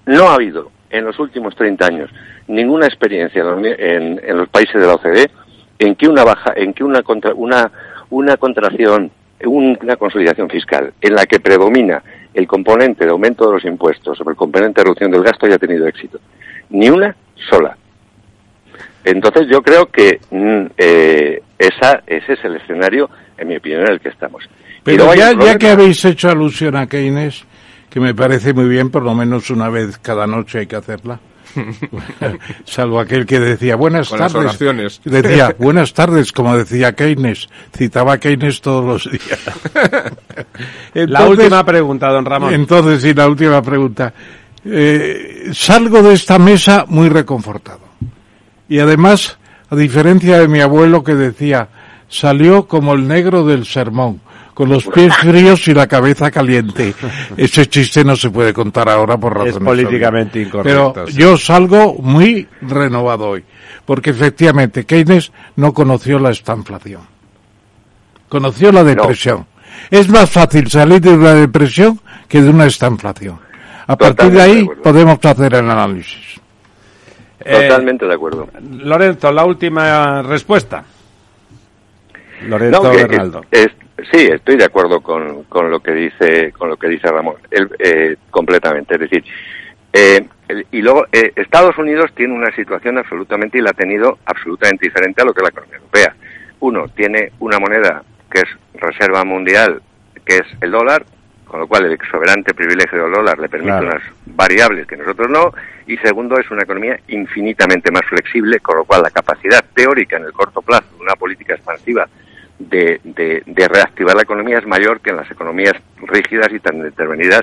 No 0.05 0.29
ha 0.29 0.35
habido 0.35 0.71
en 0.89 1.05
los 1.05 1.19
últimos 1.19 1.55
30 1.55 1.85
años 1.85 2.09
ninguna 2.49 2.85
experiencia 2.87 3.41
en, 3.43 4.19
en- 4.21 4.37
los 4.37 4.49
países 4.49 4.75
de 4.81 4.85
la 4.87 4.95
OCDE 4.95 5.29
en 5.79 5.95
que 5.95 6.07
una 6.09 6.23
baja, 6.25 6.51
en 6.55 6.73
que 6.73 6.83
una 6.83 7.01
contra- 7.03 7.33
una 7.33 7.71
una 8.11 8.35
contracción, 8.37 9.11
un- 9.45 9.77
una 9.81 9.95
consolidación 9.95 10.49
fiscal 10.49 10.91
en 10.99 11.13
la 11.15 11.25
que 11.25 11.39
predomina 11.39 12.01
el 12.33 12.47
componente 12.47 13.05
de 13.05 13.11
aumento 13.11 13.45
de 13.47 13.53
los 13.53 13.65
impuestos 13.65 14.17
sobre 14.17 14.31
el 14.31 14.35
componente 14.37 14.81
de 14.81 14.85
reducción 14.85 15.11
del 15.11 15.23
gasto 15.23 15.45
haya 15.45 15.57
tenido 15.57 15.87
éxito. 15.87 16.19
Ni 16.71 16.89
una 16.89 17.15
sola. 17.49 17.77
Entonces 19.03 19.47
yo 19.49 19.61
creo 19.61 19.85
que 19.87 20.19
mm, 20.29 20.65
eh, 20.77 21.41
esa, 21.57 22.01
ese 22.05 22.33
es 22.33 22.43
el 22.43 22.55
escenario, 22.57 23.09
en 23.37 23.47
mi 23.47 23.55
opinión, 23.57 23.81
en 23.83 23.93
el 23.93 23.99
que 23.99 24.09
estamos. 24.09 24.47
Pero 24.83 25.05
ya, 25.15 25.31
ya 25.45 25.57
que 25.57 25.69
habéis 25.69 26.03
hecho 26.05 26.29
alusión 26.29 26.75
a 26.75 26.87
Keynes, 26.87 27.45
que 27.89 27.99
me 27.99 28.13
parece 28.13 28.53
muy 28.53 28.67
bien, 28.67 28.89
por 28.91 29.03
lo 29.03 29.13
menos 29.15 29.49
una 29.49 29.69
vez 29.69 29.97
cada 29.99 30.27
noche 30.27 30.59
hay 30.59 30.67
que 30.67 30.75
hacerla. 30.75 31.19
Salvo 32.65 32.99
aquel 32.99 33.25
que 33.25 33.39
decía 33.39 33.75
buenas 33.75 34.09
Con 34.09 34.19
las 34.19 34.33
tardes. 34.33 34.49
oraciones. 34.49 35.01
Decía 35.03 35.55
buenas 35.57 35.93
tardes, 35.93 36.31
como 36.31 36.55
decía 36.57 36.93
Keynes. 36.93 37.49
Citaba 37.75 38.13
a 38.13 38.17
Keynes 38.19 38.61
todos 38.61 38.85
los 38.85 39.11
días. 39.11 39.39
La 40.93 41.27
última 41.27 41.65
pregunta, 41.65 42.09
don 42.09 42.25
Ramón. 42.25 42.53
Entonces, 42.53 43.03
y 43.05 43.13
la 43.13 43.27
última 43.27 43.61
pregunta. 43.61 44.13
Eh, 44.65 45.49
salgo 45.53 46.01
de 46.01 46.13
esta 46.13 46.37
mesa 46.37 46.85
muy 46.87 47.09
reconfortado. 47.09 47.79
Y 48.67 48.79
además, 48.79 49.37
a 49.69 49.75
diferencia 49.75 50.39
de 50.39 50.47
mi 50.47 50.59
abuelo 50.59 51.03
que 51.03 51.15
decía, 51.15 51.69
salió 52.07 52.67
como 52.67 52.93
el 52.93 53.07
negro 53.07 53.45
del 53.45 53.65
sermón, 53.65 54.21
con 54.59 54.67
los 54.67 54.85
pies 54.87 55.15
fríos 55.15 55.65
y 55.69 55.73
la 55.73 55.87
cabeza 55.87 56.29
caliente. 56.29 56.93
Ese 57.37 57.67
chiste 57.67 58.03
no 58.03 58.17
se 58.17 58.29
puede 58.29 58.51
contar 58.53 58.89
ahora 58.89 59.17
por 59.17 59.33
razones 59.33 59.55
Es 59.55 59.63
políticamente 59.63 60.41
incorrecto, 60.41 60.91
Pero 60.93 61.07
sí. 61.07 61.13
yo 61.17 61.37
salgo 61.37 61.93
muy 61.93 62.45
renovado 62.63 63.29
hoy, 63.29 63.45
porque 63.85 64.09
efectivamente 64.09 64.85
Keynes 64.85 65.31
no 65.55 65.73
conoció 65.73 66.19
la 66.19 66.31
estanflación. 66.31 67.03
Conoció 68.27 68.73
la 68.73 68.83
depresión. 68.83 69.45
Es 69.89 70.09
más 70.09 70.29
fácil 70.29 70.69
salir 70.69 70.99
de 70.99 71.13
una 71.13 71.35
depresión 71.35 71.97
que 72.27 72.41
de 72.41 72.49
una 72.49 72.65
estanflación. 72.65 73.39
A 73.87 73.95
partir 73.95 74.29
de 74.29 74.41
ahí 74.41 74.69
podemos 74.83 75.19
hacer 75.23 75.53
el 75.53 75.69
análisis. 75.69 76.37
Eh, 77.39 77.69
Totalmente 77.69 78.05
de 78.05 78.13
acuerdo. 78.13 78.49
Lorenzo, 78.61 79.31
la 79.31 79.45
última 79.45 80.21
respuesta. 80.21 80.83
Lorenzo 82.47 82.83
No, 82.83 82.91
que- 82.91 82.97
Bernaldo. 83.03 83.45
es- 83.51 83.71
sí, 84.11 84.27
estoy 84.31 84.57
de 84.57 84.65
acuerdo 84.65 85.01
con, 85.01 85.43
con 85.45 85.69
lo 85.69 85.79
que 85.81 85.91
dice 85.91 86.51
con 86.57 86.69
lo 86.69 86.77
que 86.77 86.87
dice 86.87 87.07
Ramón, 87.11 87.35
Él, 87.51 87.69
eh, 87.79 88.15
completamente. 88.29 88.95
Es 88.95 88.99
decir, 89.01 89.23
eh, 89.93 90.25
y 90.71 90.81
luego 90.81 91.05
eh, 91.11 91.31
Estados 91.35 91.77
Unidos 91.77 92.11
tiene 92.15 92.33
una 92.33 92.53
situación 92.55 92.97
absolutamente 92.97 93.57
y 93.57 93.61
la 93.61 93.71
ha 93.71 93.73
tenido 93.73 94.17
absolutamente 94.25 94.85
diferente 94.87 95.21
a 95.21 95.25
lo 95.25 95.33
que 95.33 95.39
es 95.39 95.43
la 95.43 95.49
economía 95.49 95.77
europea. 95.77 96.15
Uno 96.61 96.87
tiene 96.89 97.31
una 97.39 97.59
moneda 97.59 98.03
que 98.31 98.39
es 98.41 98.49
reserva 98.75 99.23
mundial, 99.23 99.81
que 100.25 100.37
es 100.37 100.43
el 100.61 100.71
dólar, 100.71 101.05
con 101.45 101.59
lo 101.61 101.67
cual 101.67 101.85
el 101.85 101.93
exuberante 101.93 102.53
privilegio 102.53 103.01
del 103.03 103.11
dólar 103.13 103.39
le 103.39 103.49
permite 103.49 103.71
Claro. 103.79 103.87
unas 103.87 104.03
variables 104.27 104.85
que 104.85 104.97
nosotros 104.97 105.29
no, 105.29 105.51
y 105.87 105.97
segundo 105.97 106.37
es 106.39 106.49
una 106.51 106.61
economía 106.61 106.99
infinitamente 107.07 107.91
más 107.91 108.05
flexible, 108.07 108.59
con 108.59 108.77
lo 108.77 108.85
cual 108.85 109.01
la 109.01 109.09
capacidad 109.09 109.63
teórica 109.73 110.17
en 110.17 110.25
el 110.25 110.31
corto 110.33 110.61
plazo 110.61 110.85
de 110.95 111.01
una 111.01 111.15
política 111.15 111.55
expansiva 111.55 112.07
de, 112.59 112.99
de, 113.03 113.41
de 113.45 113.67
reactivar 113.67 114.15
la 114.15 114.23
economía 114.23 114.59
es 114.59 114.67
mayor 114.67 114.99
que 114.99 115.09
en 115.09 115.17
las 115.17 115.31
economías 115.31 115.73
rígidas 116.01 116.51
y 116.51 116.59
tan 116.59 116.77
intervenidas 116.77 117.41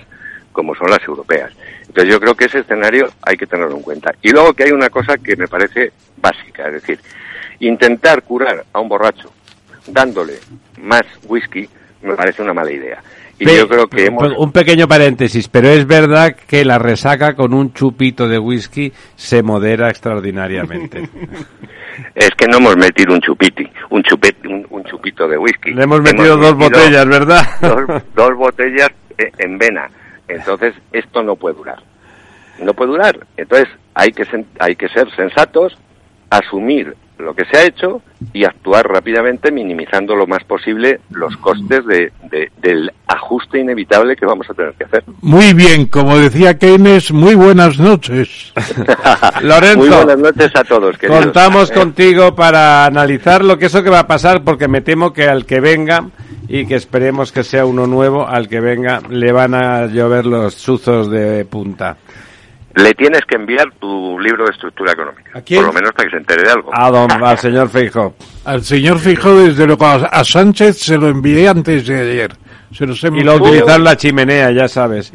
como 0.52 0.74
son 0.74 0.90
las 0.90 1.02
europeas. 1.06 1.52
Entonces 1.80 2.12
yo 2.12 2.20
creo 2.20 2.34
que 2.34 2.46
ese 2.46 2.60
escenario 2.60 3.08
hay 3.22 3.36
que 3.36 3.46
tenerlo 3.46 3.76
en 3.76 3.82
cuenta. 3.82 4.14
Y 4.22 4.30
luego 4.30 4.54
que 4.54 4.64
hay 4.64 4.72
una 4.72 4.90
cosa 4.90 5.16
que 5.18 5.36
me 5.36 5.48
parece 5.48 5.92
básica, 6.16 6.66
es 6.68 6.74
decir, 6.74 7.00
intentar 7.60 8.22
curar 8.22 8.64
a 8.72 8.80
un 8.80 8.88
borracho 8.88 9.32
dándole 9.86 10.34
más 10.78 11.04
whisky 11.26 11.68
me 12.02 12.14
parece 12.14 12.42
una 12.42 12.54
mala 12.54 12.70
idea. 12.70 13.02
Y 13.38 13.44
Pe- 13.44 13.56
yo 13.58 13.68
creo 13.68 13.86
que 13.86 14.06
hemos... 14.06 14.32
Un 14.38 14.50
pequeño 14.52 14.88
paréntesis, 14.88 15.48
pero 15.48 15.68
es 15.68 15.86
verdad 15.86 16.34
que 16.34 16.64
la 16.64 16.78
resaca 16.78 17.34
con 17.34 17.52
un 17.52 17.72
chupito 17.74 18.28
de 18.28 18.38
whisky 18.38 18.92
se 19.14 19.42
modera 19.42 19.88
extraordinariamente. 19.90 21.08
Es 22.14 22.30
que 22.36 22.46
no 22.46 22.58
hemos 22.58 22.76
metido 22.76 23.14
un 23.14 23.20
chupiti, 23.20 23.66
un, 23.88 24.02
chupete, 24.02 24.46
un, 24.48 24.66
un 24.68 24.84
chupito 24.84 25.26
de 25.26 25.38
whisky. 25.38 25.72
Le 25.72 25.84
hemos 25.84 26.02
metido 26.02 26.36
dos 26.36 26.54
metido 26.54 26.78
botellas, 26.78 27.06
¿verdad? 27.06 27.46
Dos, 27.62 28.02
dos 28.14 28.36
botellas 28.36 28.90
en 29.16 29.56
vena. 29.56 29.88
Entonces, 30.28 30.74
esto 30.92 31.22
no 31.22 31.36
puede 31.36 31.56
durar. 31.56 31.82
No 32.62 32.74
puede 32.74 32.90
durar. 32.90 33.18
Entonces, 33.38 33.68
hay 33.94 34.10
que, 34.12 34.24
hay 34.58 34.76
que 34.76 34.88
ser 34.90 35.10
sensatos, 35.16 35.78
asumir 36.28 36.94
lo 37.18 37.34
que 37.34 37.44
se 37.46 37.56
ha 37.56 37.64
hecho 37.64 38.02
y 38.32 38.44
actuar 38.44 38.86
rápidamente 38.86 39.50
minimizando 39.50 40.14
lo 40.14 40.26
más 40.26 40.44
posible 40.44 41.00
los 41.10 41.36
costes 41.36 41.84
de, 41.86 42.12
del 42.60 42.92
ajuste 43.06 43.60
inevitable 43.60 44.16
que 44.16 44.26
vamos 44.26 44.48
a 44.50 44.54
tener 44.54 44.74
que 44.74 44.84
hacer. 44.84 45.04
Muy 45.22 45.52
bien, 45.54 45.86
como 45.86 46.16
decía 46.16 46.58
Keynes, 46.58 47.12
muy 47.12 47.34
buenas 47.34 47.78
noches. 47.78 48.52
Lorenzo, 49.42 49.78
muy 49.78 49.88
buenas 49.88 50.18
noches 50.18 50.50
a 50.54 50.64
todos. 50.64 50.96
Contamos 50.98 51.70
contigo 51.70 52.34
para 52.34 52.84
analizar 52.84 53.44
lo 53.44 53.58
que 53.58 53.66
eso 53.66 53.82
que 53.82 53.90
va 53.90 54.00
a 54.00 54.06
pasar, 54.06 54.42
porque 54.44 54.68
me 54.68 54.80
temo 54.80 55.12
que 55.12 55.28
al 55.28 55.46
que 55.46 55.60
venga 55.60 56.06
y 56.48 56.66
que 56.66 56.76
esperemos 56.76 57.32
que 57.32 57.44
sea 57.44 57.66
uno 57.66 57.86
nuevo, 57.86 58.26
al 58.26 58.48
que 58.48 58.60
venga 58.60 59.00
le 59.08 59.32
van 59.32 59.54
a 59.54 59.86
llover 59.86 60.26
los 60.26 60.56
chuzos 60.58 61.10
de 61.10 61.44
punta 61.44 61.96
le 62.76 62.94
tienes 62.94 63.22
que 63.26 63.36
enviar 63.36 63.72
tu 63.80 64.18
libro 64.18 64.44
de 64.44 64.52
estructura 64.52 64.92
económica. 64.92 65.30
¿A 65.34 65.42
quién? 65.42 65.60
Por 65.60 65.68
lo 65.68 65.72
menos 65.72 65.92
para 65.92 66.04
que 66.04 66.10
se 66.10 66.16
entere 66.18 66.42
de 66.42 66.50
algo. 66.50 66.70
A 66.72 66.90
don, 66.90 67.10
al 67.10 67.38
señor 67.38 67.68
Fijo. 67.68 68.14
Al 68.44 68.62
señor 68.62 68.98
Fijo, 68.98 69.34
desde 69.34 69.66
luego, 69.66 69.86
a 69.86 70.24
Sánchez 70.24 70.78
se 70.78 70.98
lo 70.98 71.08
envié 71.08 71.48
antes 71.48 71.86
de 71.86 72.00
ayer. 72.00 72.32
Se 72.72 72.84
y 72.84 73.22
lo 73.22 73.36
utilizar 73.36 73.80
la 73.80 73.96
chimenea, 73.96 74.50
ya 74.50 74.68
sabes. 74.68 75.12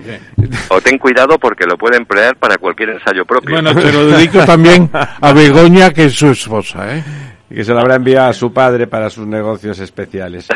O 0.69 0.81
ten 0.81 0.97
cuidado 0.97 1.37
porque 1.37 1.65
lo 1.65 1.77
puede 1.77 1.97
emplear 1.97 2.35
para 2.37 2.57
cualquier 2.57 2.89
ensayo 2.89 3.23
propio. 3.25 3.51
Bueno, 3.51 3.75
te 3.75 3.91
lo 3.91 4.07
dedico 4.07 4.43
también 4.45 4.89
a 4.93 5.31
Begoña, 5.33 5.91
que 5.91 6.05
es 6.05 6.13
su 6.13 6.29
esposa, 6.29 6.97
¿eh? 6.97 7.03
Y 7.49 7.55
que 7.55 7.63
se 7.63 7.73
lo 7.73 7.81
habrá 7.81 7.95
enviado 7.95 8.29
a 8.29 8.33
su 8.33 8.51
padre 8.51 8.87
para 8.87 9.09
sus 9.09 9.27
negocios 9.27 9.77
especiales. 9.79 10.47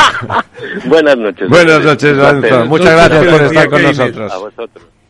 Buenas 0.84 1.18
noches. 1.18 1.48
Buenas 1.48 1.84
noches, 1.84 2.16
Muchas 2.66 2.94
gracias 2.94 3.26
por 3.26 3.42
estar 3.42 3.68
con 3.68 3.82
nosotros. 3.82 4.32
A 4.32 4.38
vosotros. 4.38 4.91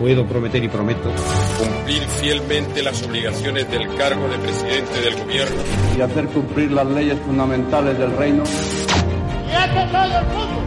puedo 0.00 0.26
prometer 0.26 0.64
y 0.64 0.68
prometo 0.68 1.12
cumplir 1.58 2.02
fielmente 2.04 2.82
las 2.82 3.02
obligaciones 3.02 3.70
del 3.70 3.86
cargo 3.96 4.26
de 4.28 4.38
presidente 4.38 4.98
del 5.02 5.14
gobierno 5.14 5.62
y 5.96 6.00
hacer 6.00 6.26
cumplir 6.28 6.72
las 6.72 6.86
leyes 6.86 7.18
fundamentales 7.20 7.98
del 7.98 8.16
reino. 8.16 8.42
¡Y 8.42 9.50
este 9.50 9.82
es 9.82 9.94
el 9.94 10.26
mundo! 10.26 10.60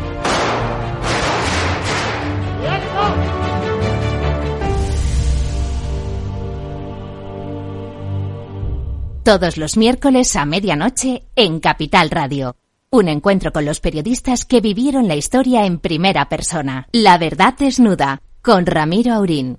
Todos 9.23 9.57
los 9.57 9.77
miércoles 9.77 10.35
a 10.35 10.45
medianoche 10.45 11.23
en 11.35 11.59
Capital 11.59 12.11
Radio. 12.11 12.55
Un 12.91 13.07
encuentro 13.07 13.51
con 13.51 13.65
los 13.65 13.79
periodistas 13.79 14.45
que 14.45 14.61
vivieron 14.61 15.07
la 15.07 15.15
historia 15.15 15.65
en 15.65 15.79
primera 15.79 16.29
persona. 16.29 16.87
La 16.91 17.17
verdad 17.17 17.55
desnuda 17.57 18.21
con 18.43 18.65
Ramiro 18.65 19.13
Aurín. 19.13 19.57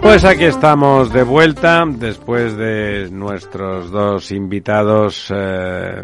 Pues 0.00 0.24
aquí 0.24 0.44
estamos 0.44 1.12
de 1.12 1.22
vuelta 1.22 1.84
después 1.86 2.56
de 2.56 3.10
nuestros 3.10 3.90
dos 3.90 4.30
invitados, 4.32 5.30
eh, 5.34 6.02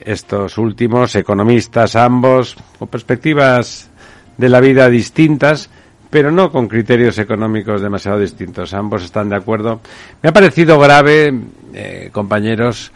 estos 0.00 0.56
últimos, 0.56 1.14
economistas 1.16 1.96
ambos, 1.96 2.56
con 2.78 2.88
perspectivas 2.88 3.90
de 4.38 4.48
la 4.48 4.60
vida 4.60 4.88
distintas, 4.88 5.68
pero 6.08 6.30
no 6.30 6.50
con 6.50 6.66
criterios 6.66 7.18
económicos 7.18 7.82
demasiado 7.82 8.18
distintos. 8.18 8.72
Ambos 8.72 9.04
están 9.04 9.28
de 9.28 9.36
acuerdo. 9.36 9.80
Me 10.22 10.30
ha 10.30 10.32
parecido 10.32 10.78
grave, 10.78 11.38
eh, 11.74 12.08
compañeros, 12.10 12.90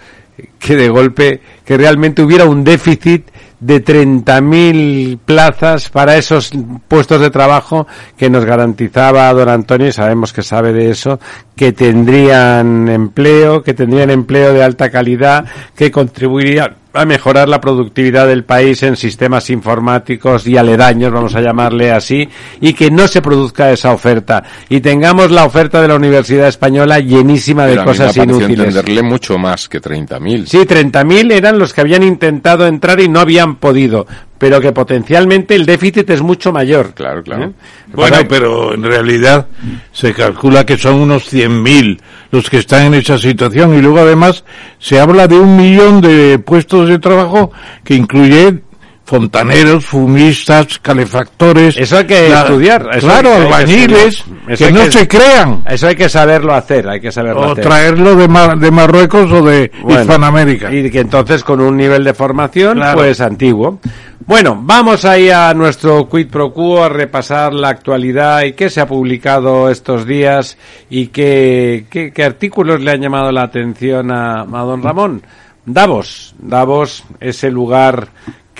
que 0.58 0.76
de 0.76 0.88
golpe, 0.88 1.42
que 1.64 1.76
realmente 1.76 2.22
hubiera 2.22 2.46
un 2.46 2.64
déficit 2.64 3.26
de 3.62 3.84
30.000 3.84 5.18
plazas 5.24 5.88
para 5.88 6.16
esos 6.16 6.50
puestos 6.88 7.20
de 7.20 7.30
trabajo 7.30 7.86
que 8.16 8.28
nos 8.28 8.44
garantizaba 8.44 9.32
don 9.32 9.48
Antonio, 9.48 9.86
y 9.86 9.92
sabemos 9.92 10.32
que 10.32 10.42
sabe 10.42 10.72
de 10.72 10.90
eso, 10.90 11.20
que 11.54 11.72
tendrían 11.72 12.88
empleo, 12.88 13.62
que 13.62 13.72
tendrían 13.72 14.10
empleo 14.10 14.52
de 14.52 14.64
alta 14.64 14.90
calidad, 14.90 15.44
que 15.76 15.92
contribuiría 15.92 16.74
a 16.92 17.04
mejorar 17.04 17.48
la 17.48 17.60
productividad 17.60 18.26
del 18.26 18.44
país 18.44 18.82
en 18.82 18.96
sistemas 18.96 19.50
informáticos 19.50 20.46
y 20.46 20.56
aledaños, 20.56 21.12
vamos 21.12 21.34
a 21.34 21.40
llamarle 21.40 21.90
así, 21.90 22.28
y 22.60 22.72
que 22.74 22.90
no 22.90 23.08
se 23.08 23.22
produzca 23.22 23.70
esa 23.70 23.92
oferta 23.92 24.42
y 24.68 24.80
tengamos 24.80 25.30
la 25.30 25.44
oferta 25.44 25.80
de 25.80 25.88
la 25.88 25.96
Universidad 25.96 26.48
Española 26.48 26.98
llenísima 26.98 27.66
de 27.66 27.82
cosas 27.82 28.16
a 28.16 28.20
mí 28.20 28.26
me 28.26 28.38
inútiles. 28.38 28.68
entenderle 28.68 29.02
mucho 29.02 29.38
más 29.38 29.68
que 29.68 29.80
30.000. 29.80 30.46
Sí, 30.46 30.58
30.000 30.58 31.32
eran 31.32 31.58
los 31.58 31.72
que 31.72 31.80
habían 31.80 32.02
intentado 32.02 32.66
entrar 32.66 33.00
y 33.00 33.08
no 33.08 33.20
habían 33.20 33.56
podido 33.56 34.06
pero 34.42 34.60
que 34.60 34.72
potencialmente 34.72 35.54
el 35.54 35.64
déficit 35.64 36.10
es 36.10 36.20
mucho 36.20 36.50
mayor. 36.50 36.94
Claro, 36.94 37.22
claro. 37.22 37.44
¿Eh? 37.44 37.50
Bueno, 37.94 38.16
pero 38.28 38.74
en 38.74 38.82
realidad 38.82 39.46
se 39.92 40.12
calcula 40.12 40.66
que 40.66 40.76
son 40.76 40.96
unos 40.96 41.32
100.000 41.32 42.00
los 42.32 42.50
que 42.50 42.58
están 42.58 42.86
en 42.86 42.94
esa 42.94 43.18
situación 43.18 43.72
y 43.78 43.80
luego 43.80 44.00
además 44.00 44.42
se 44.80 44.98
habla 44.98 45.28
de 45.28 45.38
un 45.38 45.56
millón 45.56 46.00
de 46.00 46.40
puestos 46.40 46.88
de 46.88 46.98
trabajo 46.98 47.52
que 47.84 47.94
incluye 47.94 48.62
fontaneros, 49.04 49.84
fumistas, 49.84 50.78
calefactores. 50.78 51.76
Eso 51.76 51.98
hay 51.98 52.06
que 52.06 52.32
estudiar. 52.32 52.88
claro, 53.00 53.34
albañiles, 53.34 54.24
que, 54.56 54.72
no 54.72 54.90
se 54.90 55.08
crean. 55.08 55.62
Eso 55.68 55.88
hay 55.88 55.96
que 55.96 56.08
saberlo 56.08 56.54
hacer, 56.54 56.88
hay 56.88 57.00
que 57.00 57.12
saberlo 57.12 57.40
o 57.42 57.52
hacer. 57.52 57.64
traerlo 57.64 58.14
de, 58.14 58.28
de 58.58 58.70
Marruecos 58.70 59.30
o 59.30 59.42
de 59.42 59.70
Hispanoamérica. 59.88 60.72
Y 60.72 60.90
que 60.90 61.00
entonces 61.00 61.44
con 61.44 61.60
un 61.60 61.76
nivel 61.76 62.04
de 62.04 62.14
formación, 62.14 62.80
pues 62.94 63.20
antiguo. 63.20 63.80
Bueno, 64.24 64.56
vamos 64.62 65.04
ahí 65.04 65.30
a 65.30 65.52
nuestro 65.52 66.08
quid 66.08 66.28
pro 66.28 66.52
quo 66.52 66.84
a 66.84 66.88
repasar 66.88 67.52
la 67.52 67.70
actualidad 67.70 68.42
y 68.42 68.52
qué 68.52 68.70
se 68.70 68.80
ha 68.80 68.86
publicado 68.86 69.68
estos 69.68 70.06
días 70.06 70.56
y 70.88 71.08
qué, 71.08 71.86
qué, 71.90 72.24
artículos 72.24 72.80
le 72.80 72.92
han 72.92 73.00
llamado 73.00 73.32
la 73.32 73.42
atención 73.42 74.12
a, 74.12 74.42
a 74.42 74.62
don 74.62 74.80
Ramón. 74.80 75.22
Davos, 75.64 76.34
Davos, 76.38 77.04
ese 77.20 77.50
lugar 77.50 78.08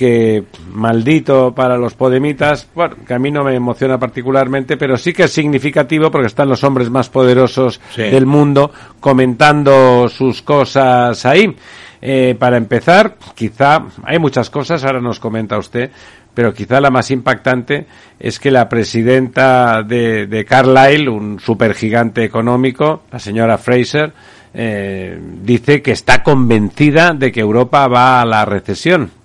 que 0.03 0.43
maldito 0.73 1.55
para 1.55 1.77
los 1.77 1.95
podemitas, 1.95 2.67
bueno, 2.75 2.97
que 3.07 3.15
a 3.15 3.21
mí 3.21 3.31
no 3.31 3.45
me 3.45 3.55
emociona 3.55 4.01
particularmente, 4.01 4.77
pero 4.77 4.97
sí 4.97 5.13
que 5.13 5.25
es 5.25 5.31
significativo 5.31 6.11
porque 6.11 6.27
están 6.27 6.49
los 6.49 6.65
hombres 6.65 6.91
más 6.91 7.09
poderosos 7.09 7.81
del 7.95 8.27
mundo 8.27 8.73
comentando 8.99 10.09
sus 10.09 10.43
cosas 10.43 11.25
ahí. 11.25 11.55
Eh, 12.01 12.35
para 12.37 12.57
empezar, 12.57 13.15
quizá 13.37 13.85
hay 14.03 14.19
muchas 14.19 14.51
cosas, 14.51 14.83
ahora 14.83 15.01
nos 15.01 15.21
comenta 15.21 15.57
usted, 15.57 15.93
pero 16.35 16.53
quizá 16.53 16.81
la 16.81 16.91
más 16.91 17.13
impactante 17.13 17.87
es 18.19 18.41
que 18.41 18.51
la 18.51 18.69
presidenta 18.69 19.85
de, 19.85 20.27
de 20.27 20.45
Carlyle, 20.45 21.09
un 21.11 21.39
supergigante 21.39 22.25
económico, 22.25 23.05
la 23.13 23.21
señora 23.21 23.57
Fraser, 23.57 24.13
eh, 24.53 25.17
dice 25.43 25.81
que 25.81 25.93
está 25.93 26.25
convencida 26.25 27.13
de 27.13 27.31
que 27.31 27.39
Europa 27.39 27.87
va 27.87 28.21
a 28.21 28.27
la 28.27 28.45
recesión. 28.45 29.22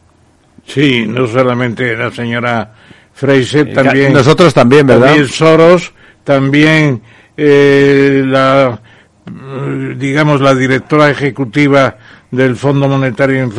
Sí, 0.67 1.05
no 1.07 1.27
solamente 1.27 1.95
la 1.95 2.11
señora 2.11 2.73
Fraser, 3.13 3.73
también. 3.73 4.13
Nosotros 4.13 4.53
también, 4.53 4.85
¿verdad? 4.85 5.07
También 5.07 5.27
Soros, 5.27 5.93
también 6.23 7.01
eh, 7.37 8.23
la, 8.25 8.79
digamos, 9.95 10.41
la 10.41 10.53
directora 10.53 11.09
ejecutiva 11.09 11.97
del 12.29 12.57
Fondo 12.57 12.87
Monetario 12.89 13.49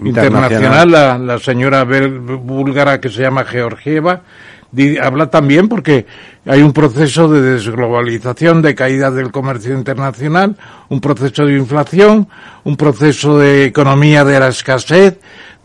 Internacional, 0.00 0.90
la, 0.90 1.18
la, 1.18 1.38
señora 1.38 1.84
búlgara 1.84 3.00
que 3.00 3.08
se 3.08 3.22
llama 3.22 3.44
Georgieva, 3.44 4.22
habla 5.00 5.30
también 5.30 5.68
porque 5.68 6.06
hay 6.44 6.62
un 6.62 6.72
proceso 6.72 7.28
de 7.28 7.40
desglobalización, 7.40 8.60
de 8.60 8.74
caída 8.74 9.10
del 9.10 9.30
comercio 9.30 9.74
internacional, 9.74 10.56
un 10.88 11.00
proceso 11.00 11.46
de 11.46 11.56
inflación, 11.56 12.28
un 12.64 12.76
proceso 12.76 13.38
de 13.38 13.64
economía 13.64 14.24
de 14.24 14.40
la 14.40 14.48
escasez, 14.48 15.18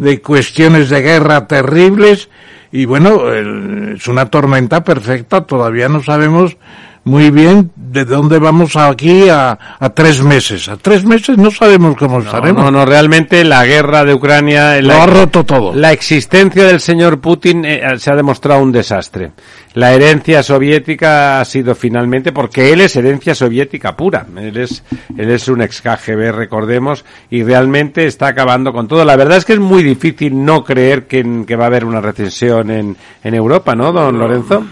de 0.04 0.22
cuestiones 0.22 0.90
de 0.90 1.02
guerra 1.02 1.48
terribles 1.48 2.30
y 2.72 2.86
bueno, 2.86 3.32
es 3.34 4.08
una 4.08 4.26
tormenta 4.28 4.84
perfecta, 4.84 5.46
todavía 5.46 5.90
no 5.90 6.04
sabemos 6.04 6.58
muy 7.06 7.32
bien 7.32 7.72
de 7.76 8.06
dónde 8.06 8.40
vamos 8.40 8.76
aquí 8.76 9.28
a, 9.30 9.58
a 9.80 9.90
tres 9.90 10.24
meses. 10.24 10.70
A 10.70 10.78
tres 10.78 11.04
meses 11.04 11.38
no 11.38 11.52
sabemos 11.52 11.98
cómo 11.98 12.20
estaremos. 12.20 12.64
No, 12.64 12.72
no, 12.72 12.86
realmente 12.86 13.44
la 13.44 13.66
guerra 13.66 14.06
de 14.06 14.14
Ucrania 14.14 14.82
lo 14.82 14.94
ha 14.94 15.06
roto 15.06 15.44
todo. 15.44 15.74
La 15.74 15.92
existencia 15.92 16.66
del 16.66 16.80
señor 16.80 17.20
Putin 17.20 17.66
eh, 17.66 17.82
se 17.98 18.12
ha 18.12 18.16
demostrado 18.16 18.62
un 18.62 18.72
desastre. 18.72 19.32
La 19.74 19.94
herencia 19.94 20.44
soviética 20.44 21.42
ha 21.42 21.46
sido 21.46 21.76
finalmente, 21.76 22.32
porque 22.32 22.72
él 22.72 22.82
es 22.82 22.96
herencia 22.96 23.36
soviética 23.36 23.98
pura. 23.98 24.26
Él 24.38 24.58
es, 24.58 24.84
él 25.18 25.30
es 25.30 25.48
un 25.48 25.62
ex 25.62 25.82
KGB, 25.82 26.32
recordemos, 26.32 27.04
y 27.30 27.44
realmente 27.44 28.06
está 28.06 28.28
acabando 28.28 28.72
con 28.72 28.88
todo. 28.88 29.04
La 29.04 29.16
verdad 29.16 29.38
es 29.38 29.46
que 29.46 29.54
es 29.54 29.60
muy 29.60 29.84
difícil 29.84 30.44
no 30.44 30.64
creer 30.64 31.06
que, 31.06 31.44
que 31.46 31.56
va 31.56 31.66
a 31.66 31.68
haber 31.68 31.86
una 31.86 32.02
recesión 32.02 32.72
en, 32.72 32.96
en 33.24 33.34
Europa, 33.34 33.76
¿no, 33.76 33.92
don 33.92 34.18
Lorenzo? 34.18 34.64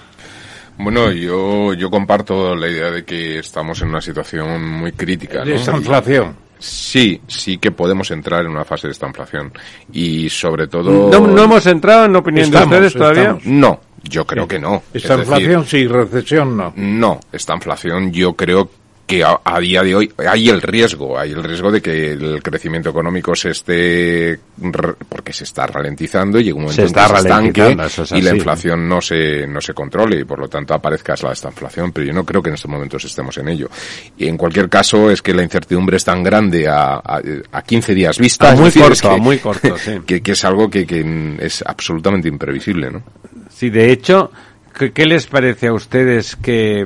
Bueno, 0.83 1.11
yo, 1.11 1.73
yo 1.73 1.89
comparto 1.89 2.55
la 2.55 2.67
idea 2.67 2.91
de 2.91 3.03
que 3.03 3.39
estamos 3.39 3.81
en 3.81 3.89
una 3.89 4.01
situación 4.01 4.63
muy 4.63 4.91
crítica. 4.93 5.39
¿no? 5.39 5.45
De 5.45 5.55
esa 5.55 5.75
inflación. 5.75 6.35
Sí, 6.57 7.19
sí 7.27 7.57
que 7.57 7.71
podemos 7.71 8.11
entrar 8.11 8.45
en 8.45 8.51
una 8.51 8.63
fase 8.63 8.87
de 8.87 8.91
esta 8.91 9.07
inflación. 9.07 9.51
Y 9.91 10.29
sobre 10.29 10.67
todo... 10.67 11.09
¿No, 11.11 11.27
no 11.27 11.43
hemos 11.43 11.65
entrado 11.65 12.05
en 12.05 12.15
opinión 12.15 12.45
Estamos, 12.45 12.69
de 12.69 12.75
ustedes 12.75 12.93
todavía? 12.93 13.21
estamos. 13.23 13.45
No, 13.45 13.79
yo 14.03 14.25
creo 14.25 14.47
que 14.47 14.59
no. 14.59 14.83
Esta 14.93 15.15
inflación 15.15 15.65
sí, 15.65 15.87
recesión 15.87 16.57
no. 16.57 16.73
No, 16.75 17.19
esta 17.31 17.55
inflación 17.55 18.11
yo 18.11 18.33
creo 18.33 18.69
que 19.05 19.23
a, 19.23 19.39
a 19.43 19.59
día 19.59 19.83
de 19.83 19.93
hoy 19.93 20.11
hay 20.17 20.49
el 20.49 20.61
riesgo, 20.61 21.19
hay 21.19 21.31
el 21.31 21.43
riesgo 21.43 21.69
de 21.71 21.81
que 21.81 22.11
el 22.13 22.41
crecimiento 22.41 22.89
económico 22.91 23.35
se 23.35 23.49
esté, 23.49 24.39
re- 24.61 24.93
porque 25.09 25.33
se 25.33 25.43
está 25.43 25.67
ralentizando 25.67 26.39
y 26.39 26.43
llega 26.45 26.55
un 26.55 26.63
momento 26.63 26.75
Se 26.75 26.81
en 26.83 26.87
está 26.87 27.01
que 27.07 27.09
se 27.13 27.17
estanque 27.19 27.61
ralentizando, 27.61 27.83
eso 27.87 28.03
es 28.03 28.11
y 28.13 28.21
la 28.21 28.35
inflación 28.35 28.87
no 28.87 29.01
se, 29.01 29.45
no 29.47 29.59
se 29.59 29.73
controle 29.73 30.19
y 30.21 30.23
por 30.23 30.39
lo 30.39 30.47
tanto 30.47 30.73
aparezca 30.73 31.15
la 31.23 31.33
esta 31.33 31.49
inflación, 31.49 31.91
pero 31.91 32.07
yo 32.07 32.13
no 32.13 32.23
creo 32.25 32.41
que 32.41 32.49
en 32.49 32.55
estos 32.55 32.71
momentos 32.71 33.03
estemos 33.03 33.37
en 33.37 33.49
ello. 33.49 33.69
Y 34.17 34.27
en 34.27 34.37
cualquier 34.37 34.69
caso 34.69 35.11
es 35.11 35.21
que 35.21 35.33
la 35.33 35.43
incertidumbre 35.43 35.97
es 35.97 36.05
tan 36.05 36.23
grande 36.23 36.67
a, 36.69 36.93
a, 36.95 37.21
a 37.51 37.61
15 37.63 37.93
días 37.93 38.17
vista, 38.17 38.49
A 38.49 38.53
es 38.53 38.59
muy 38.59 38.65
decir, 38.65 38.83
es 38.83 39.01
corto, 39.01 39.09
a 39.11 39.15
que- 39.15 39.21
muy 39.21 39.37
corto, 39.39 39.77
sí. 39.83 39.91
que, 40.05 40.21
que 40.21 40.31
es 40.31 40.45
algo 40.45 40.69
que, 40.69 40.85
que 40.87 41.35
es 41.39 41.63
absolutamente 41.67 42.29
imprevisible, 42.29 42.89
¿no? 42.91 43.03
Sí, 43.49 43.69
de 43.69 43.91
hecho, 43.91 44.31
¿qué, 44.77 44.91
qué 44.93 45.05
les 45.05 45.27
parece 45.27 45.67
a 45.67 45.73
ustedes 45.73 46.35
que, 46.37 46.85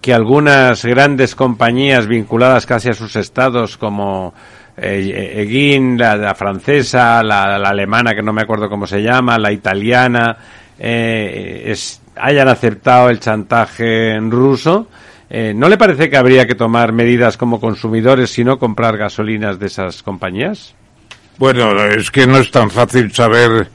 que 0.00 0.14
algunas 0.14 0.84
grandes 0.84 1.34
compañías 1.34 2.06
vinculadas 2.06 2.66
casi 2.66 2.90
a 2.90 2.94
sus 2.94 3.16
estados 3.16 3.76
como 3.76 4.32
eh, 4.76 5.42
Egin, 5.42 5.98
la, 5.98 6.34
francesa, 6.34 7.22
la, 7.22 7.56
alemana 7.56 8.14
que 8.14 8.22
no 8.22 8.32
me 8.32 8.42
acuerdo 8.42 8.68
cómo 8.68 8.86
se 8.86 9.02
llama, 9.02 9.38
la 9.38 9.52
italiana, 9.52 10.36
eh, 10.78 11.74
hayan 12.16 12.48
aceptado 12.48 13.08
el 13.10 13.18
chantaje 13.18 14.12
en 14.12 14.30
ruso? 14.30 14.88
Eh, 15.30 15.52
¿No 15.54 15.68
le 15.68 15.76
parece 15.76 16.08
que 16.08 16.16
habría 16.16 16.46
que 16.46 16.54
tomar 16.54 16.92
medidas 16.92 17.36
como 17.36 17.60
consumidores 17.60 18.30
si 18.30 18.44
no 18.44 18.58
comprar 18.58 18.96
gasolinas 18.96 19.58
de 19.58 19.66
esas 19.66 20.02
compañías? 20.02 20.74
Bueno, 21.36 21.84
es 21.84 22.10
que 22.10 22.26
no 22.26 22.38
es 22.38 22.50
tan 22.50 22.70
fácil 22.70 23.12
saber 23.12 23.68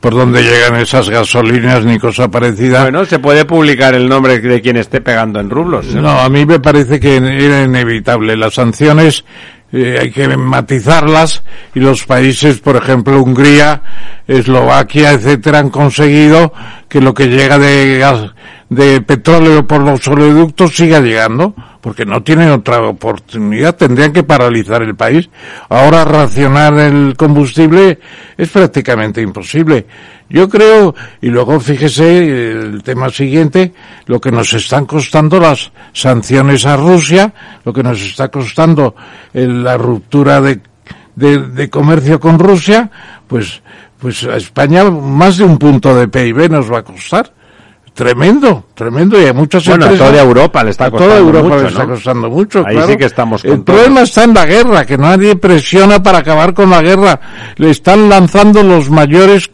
por 0.00 0.14
dónde 0.14 0.42
llegan 0.42 0.76
esas 0.76 1.08
gasolinas 1.10 1.84
ni 1.84 1.98
cosa 1.98 2.30
parecida. 2.30 2.82
Bueno, 2.82 3.04
se 3.04 3.18
puede 3.18 3.44
publicar 3.44 3.94
el 3.94 4.08
nombre 4.08 4.38
de 4.38 4.60
quien 4.60 4.78
esté 4.78 5.00
pegando 5.00 5.38
en 5.40 5.50
rublos. 5.50 5.86
¿eh? 5.94 6.00
No, 6.00 6.20
a 6.20 6.28
mí 6.28 6.46
me 6.46 6.58
parece 6.58 6.98
que 6.98 7.16
era 7.16 7.62
inevitable. 7.62 8.36
Las 8.36 8.54
sanciones 8.54 9.24
eh, 9.72 9.98
hay 10.00 10.10
que 10.10 10.26
matizarlas 10.36 11.42
y 11.74 11.80
los 11.80 12.04
países, 12.04 12.58
por 12.58 12.76
ejemplo, 12.76 13.22
Hungría, 13.22 13.82
Eslovaquia, 14.26 15.12
etcétera, 15.12 15.58
han 15.58 15.70
conseguido 15.70 16.52
que 16.88 17.00
lo 17.00 17.14
que 17.14 17.28
llega 17.28 17.58
de 17.58 17.98
gas, 17.98 18.32
de 18.68 19.00
petróleo 19.02 19.66
por 19.66 19.82
los 19.82 20.06
oleoductos 20.08 20.74
siga 20.74 21.00
llegando, 21.00 21.54
porque 21.80 22.04
no 22.04 22.22
tienen 22.22 22.50
otra 22.50 22.80
oportunidad, 22.82 23.74
tendrían 23.76 24.12
que 24.12 24.22
paralizar 24.22 24.82
el 24.82 24.94
país. 24.94 25.30
Ahora 25.68 26.04
racionar 26.04 26.74
el 26.78 27.14
combustible 27.16 27.98
es 28.36 28.48
prácticamente 28.50 29.22
imposible. 29.22 29.86
Yo 30.28 30.48
creo, 30.48 30.94
y 31.20 31.28
luego 31.28 31.58
fíjese 31.58 32.50
el 32.52 32.82
tema 32.82 33.08
siguiente, 33.10 33.72
lo 34.06 34.20
que 34.20 34.30
nos 34.30 34.52
están 34.52 34.86
costando 34.86 35.40
las 35.40 35.72
sanciones 35.92 36.66
a 36.66 36.76
Rusia, 36.76 37.32
lo 37.64 37.72
que 37.72 37.82
nos 37.82 38.00
está 38.00 38.28
costando 38.28 38.94
el- 39.32 39.64
la 39.64 39.76
ruptura 39.76 40.40
de, 40.40 40.60
de, 41.16 41.38
de 41.48 41.68
comercio 41.70 42.20
con 42.20 42.38
Rusia, 42.38 42.90
pues, 43.26 43.60
pues 43.98 44.22
a 44.24 44.36
España 44.36 44.88
más 44.90 45.36
de 45.38 45.44
un 45.44 45.58
punto 45.58 45.94
de 45.96 46.06
PIB 46.08 46.48
nos 46.50 46.70
va 46.70 46.78
a 46.78 46.84
costar. 46.84 47.32
Tremendo, 47.94 48.64
tremendo, 48.74 49.20
y 49.20 49.26
a 49.26 49.32
muchas 49.34 49.66
Bueno, 49.66 49.86
empresas- 49.86 50.08
toda 50.10 50.22
Europa 50.22 50.64
le 50.64 50.70
está 50.70 50.90
costando 50.90 51.14
toda 51.14 51.20
Europa 51.20 51.48
mucho, 51.48 51.62
le 51.62 51.68
está 51.68 51.82
¿no? 51.84 51.88
costando 51.90 52.30
mucho, 52.30 52.64
Ahí 52.66 52.74
claro. 52.76 52.88
sí 52.92 52.96
que 52.96 53.04
estamos 53.04 53.44
El 53.44 53.62
problema 53.62 54.00
está 54.02 54.24
en 54.24 54.34
la 54.34 54.46
guerra, 54.46 54.86
que 54.86 54.96
nadie 54.96 55.36
presiona 55.36 56.02
para 56.02 56.18
acabar 56.18 56.54
con 56.54 56.70
la 56.70 56.80
guerra. 56.80 57.20
Le 57.56 57.70
están 57.70 58.08
lanzando 58.08 58.62
los 58.62 58.88
mayores, 58.90 59.50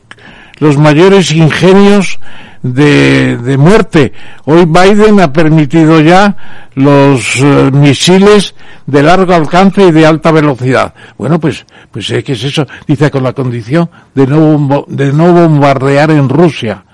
los 0.58 0.76
mayores 0.76 1.32
ingenios 1.32 2.20
de, 2.62 3.36
de 3.38 3.56
muerte. 3.58 4.12
Hoy 4.44 4.64
Biden 4.64 5.18
ha 5.20 5.32
permitido 5.32 6.00
ya 6.00 6.36
los 6.74 7.36
eh, 7.36 7.70
misiles 7.72 8.54
de 8.86 9.02
largo 9.02 9.34
alcance 9.34 9.82
y 9.86 9.90
de 9.92 10.06
alta 10.06 10.30
velocidad. 10.30 10.94
Bueno, 11.18 11.40
pues, 11.40 11.64
pues 11.90 12.06
¿qué 12.24 12.32
es 12.32 12.44
eso? 12.44 12.64
Dice 12.86 13.10
con 13.10 13.22
la 13.24 13.32
condición 13.32 13.88
de 14.14 14.26
no, 14.26 14.38
bombo- 14.56 14.86
de 14.88 15.12
no 15.12 15.32
bombardear 15.32 16.10
en 16.12 16.28
Rusia. 16.28 16.84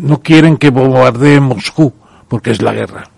No 0.00 0.22
quieren 0.22 0.56
que 0.56 0.70
bombardee 0.70 1.40
Moscú, 1.40 1.92
porque 2.26 2.52
es 2.52 2.62
la 2.62 2.72
guerra. 2.72 3.09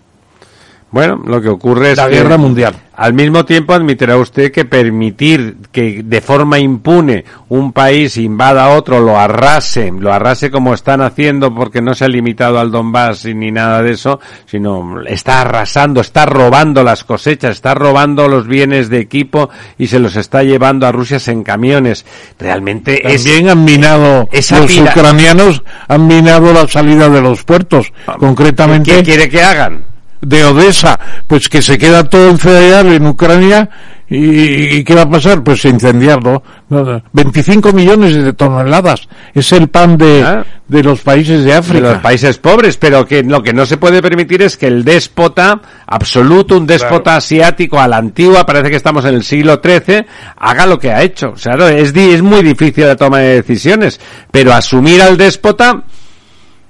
Bueno, 0.93 1.19
lo 1.25 1.41
que 1.41 1.49
ocurre 1.49 1.93
es 1.93 1.97
La 1.97 2.07
que 2.07 2.17
guerra 2.17 2.37
mundial. 2.37 2.75
Al 2.95 3.15
mismo 3.15 3.43
tiempo 3.45 3.73
admitirá 3.73 4.15
usted 4.17 4.51
que 4.51 4.63
permitir 4.65 5.57
que 5.71 6.03
de 6.03 6.21
forma 6.21 6.59
impune 6.59 7.25
un 7.49 7.73
país 7.73 8.15
invada 8.17 8.65
a 8.65 8.69
otro, 8.77 8.99
lo 8.99 9.17
arrase, 9.19 9.91
lo 9.91 10.13
arrase 10.13 10.51
como 10.51 10.75
están 10.75 11.01
haciendo 11.01 11.55
porque 11.55 11.81
no 11.81 11.95
se 11.95 12.05
ha 12.05 12.07
limitado 12.07 12.59
al 12.59 12.69
Donbass 12.69 13.25
ni 13.25 13.49
nada 13.49 13.81
de 13.81 13.93
eso, 13.93 14.19
sino 14.45 15.01
está 15.07 15.41
arrasando, 15.41 15.99
está 16.01 16.27
robando 16.27 16.83
las 16.83 17.03
cosechas, 17.03 17.55
está 17.55 17.73
robando 17.73 18.27
los 18.27 18.45
bienes 18.47 18.89
de 18.89 18.99
equipo 18.99 19.49
y 19.79 19.87
se 19.87 19.97
los 19.97 20.15
está 20.15 20.43
llevando 20.43 20.85
a 20.85 20.91
Rusia 20.91 21.17
en 21.25 21.41
camiones. 21.41 22.05
Realmente 22.37 23.11
es 23.11 23.23
También 23.23 23.49
han 23.49 23.65
minado, 23.65 24.29
esa 24.31 24.59
los 24.59 24.67
pira- 24.71 24.91
ucranianos 24.91 25.63
han 25.87 26.05
minado 26.05 26.53
la 26.53 26.67
salida 26.67 27.09
de 27.09 27.21
los 27.21 27.43
puertos, 27.43 27.91
concretamente 28.19 28.91
¿Qué 28.97 29.01
quiere 29.01 29.27
que 29.27 29.41
hagan? 29.41 29.85
De 30.25 30.43
Odessa, 30.45 30.99
pues 31.27 31.49
que 31.49 31.61
se 31.61 31.77
queda 31.77 32.03
todo 32.09 32.29
el 32.31 32.39
cereal 32.39 32.87
en 32.93 33.05
Ucrania 33.07 33.69
y, 34.09 34.75
y 34.77 34.83
¿qué 34.83 34.93
va 34.95 35.03
a 35.03 35.09
pasar? 35.09 35.43
Pues 35.43 35.63
incendiarlo. 35.65 36.43
No, 36.69 36.83
no. 36.83 37.01
25 37.13 37.71
millones 37.71 38.13
de 38.15 38.33
toneladas 38.33 39.07
es 39.33 39.51
el 39.53 39.69
pan 39.69 39.97
de, 39.97 40.21
Ah. 40.23 40.45
de 40.67 40.83
los 40.83 41.01
países 41.01 41.39
de 41.39 41.51
de 41.51 41.53
África. 41.53 41.93
los 41.93 41.97
países 41.99 42.37
pobres, 42.37 42.77
pero 42.77 43.05
que 43.07 43.23
lo 43.23 43.41
que 43.41 43.53
no 43.53 43.65
se 43.65 43.77
puede 43.77 44.01
permitir 44.01 44.41
es 44.43 44.55
que 44.57 44.67
el 44.67 44.83
déspota 44.83 45.61
absoluto, 45.87 46.57
un 46.57 46.67
déspota 46.67 47.15
asiático 47.15 47.79
a 47.79 47.87
la 47.87 47.97
antigua, 47.97 48.45
parece 48.45 48.69
que 48.69 48.75
estamos 48.75 49.03
en 49.05 49.15
el 49.15 49.23
siglo 49.23 49.59
XIII, 49.63 50.05
haga 50.37 50.65
lo 50.67 50.77
que 50.77 50.91
ha 50.91 51.01
hecho. 51.01 51.31
O 51.31 51.37
sea, 51.37 51.55
no, 51.55 51.67
es 51.67 52.21
muy 52.21 52.43
difícil 52.43 52.85
la 52.85 52.95
toma 52.95 53.19
de 53.19 53.41
decisiones, 53.41 53.99
pero 54.31 54.53
asumir 54.53 55.01
al 55.01 55.17
déspota 55.17 55.83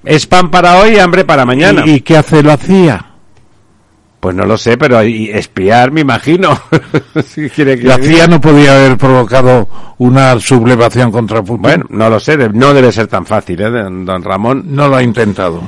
es 0.06 0.28
pan 0.28 0.50
para 0.52 0.78
hoy 0.80 0.96
y 0.96 1.00
hambre 1.00 1.26
para 1.26 1.46
mañana. 1.46 1.84
¿Y, 1.86 1.96
y 1.96 2.02
qué 2.02 2.18
hace 2.18 2.42
la 2.44 2.58
CIA? 2.58 3.06
Pues 4.24 4.38
no 4.38 4.46
lo 4.46 4.58
sé, 4.58 4.78
pero 4.78 5.02
espiar 5.02 5.92
me 5.92 6.00
imagino. 6.00 6.58
Si 7.28 7.50
quiere 7.50 7.78
que 7.78 7.88
La. 7.88 7.98
CIA 7.98 8.28
no 8.28 8.40
podía 8.40 8.74
haber 8.74 8.98
provocado 8.98 9.68
una 9.98 10.40
sublevación 10.40 11.12
contra 11.12 11.42
Putin. 11.42 11.62
Bueno, 11.62 11.86
no 11.90 12.10
lo 12.10 12.22
sé, 12.22 12.38
no 12.38 12.74
debe 12.74 12.94
ser 12.94 13.08
tan 13.08 13.26
fácil, 13.26 13.60
¿eh, 13.60 13.70
don 13.70 14.24
Ramón? 14.24 14.64
no 14.68 14.88
lo 14.88 14.96
ha 14.96 15.04
intentado. 15.04 15.62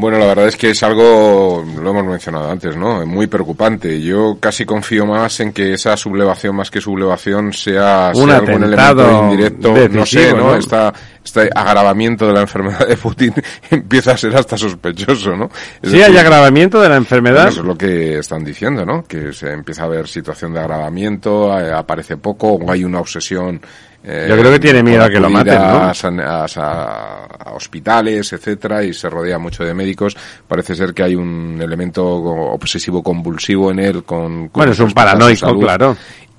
Bueno, 0.00 0.16
la 0.16 0.24
verdad 0.24 0.46
es 0.46 0.56
que 0.56 0.70
es 0.70 0.82
algo, 0.82 1.62
lo 1.78 1.90
hemos 1.90 2.06
mencionado 2.06 2.50
antes, 2.50 2.74
¿no? 2.74 3.04
Muy 3.04 3.26
preocupante. 3.26 4.00
Yo 4.00 4.38
casi 4.40 4.64
confío 4.64 5.04
más 5.04 5.40
en 5.40 5.52
que 5.52 5.74
esa 5.74 5.94
sublevación, 5.94 6.56
más 6.56 6.70
que 6.70 6.80
sublevación, 6.80 7.52
sea, 7.52 8.10
Un 8.14 8.28
sea 8.28 8.38
algún 8.38 8.64
elemento 8.64 9.22
indirecto, 9.24 9.74
no 9.90 10.06
sé, 10.06 10.32
¿no? 10.32 10.38
¿no? 10.38 10.56
Esta, 10.56 10.90
este 11.22 11.50
agravamiento 11.54 12.26
de 12.26 12.32
la 12.32 12.40
enfermedad 12.40 12.88
de 12.88 12.96
Putin 12.96 13.34
empieza 13.70 14.12
a 14.12 14.16
ser 14.16 14.34
hasta 14.34 14.56
sospechoso, 14.56 15.36
¿no? 15.36 15.50
Es 15.82 15.90
Sí, 15.90 15.98
decir, 15.98 16.04
hay 16.04 16.16
agravamiento 16.16 16.80
de 16.80 16.88
la 16.88 16.96
enfermedad. 16.96 17.36
Bueno, 17.36 17.50
eso 17.50 17.60
es 17.60 17.66
lo 17.66 17.76
que 17.76 18.18
están 18.18 18.42
diciendo, 18.42 18.86
¿no? 18.86 19.04
Que 19.04 19.34
se 19.34 19.52
empieza 19.52 19.84
a 19.84 19.88
ver 19.88 20.08
situación 20.08 20.54
de 20.54 20.60
agravamiento, 20.60 21.60
eh, 21.60 21.74
aparece 21.74 22.16
poco, 22.16 22.52
o 22.52 22.70
hay 22.70 22.84
una 22.84 23.00
obsesión. 23.00 23.60
Eh, 24.04 24.26
Yo 24.28 24.38
creo 24.38 24.52
que 24.52 24.58
tiene 24.58 24.82
miedo 24.82 25.04
a 25.04 25.10
que 25.10 25.20
lo 25.20 25.28
maten, 25.30 25.58
¿no? 25.58 25.82
A, 25.82 25.94
san- 25.94 26.20
a 26.20 26.48
sa- 26.48 27.24
a 27.26 27.52
hospitales, 27.54 28.32
etcétera, 28.32 28.82
y 28.82 28.92
se 28.94 29.10
rodea 29.10 29.38
mucho 29.38 29.64
de 29.64 29.74
médicos. 29.74 30.16
Parece 30.48 30.74
ser 30.74 30.94
que 30.94 31.02
hay 31.02 31.14
un 31.14 31.58
elemento 31.60 32.06
obsesivo 32.06 33.02
convulsivo 33.02 33.70
en 33.70 33.78
él 33.80 34.04
con. 34.04 34.48
con 34.48 34.60
Bueno, 34.60 34.72
es 34.72 34.80
un 34.80 34.92
paranoico, 34.92 35.58
claro. 35.58 35.96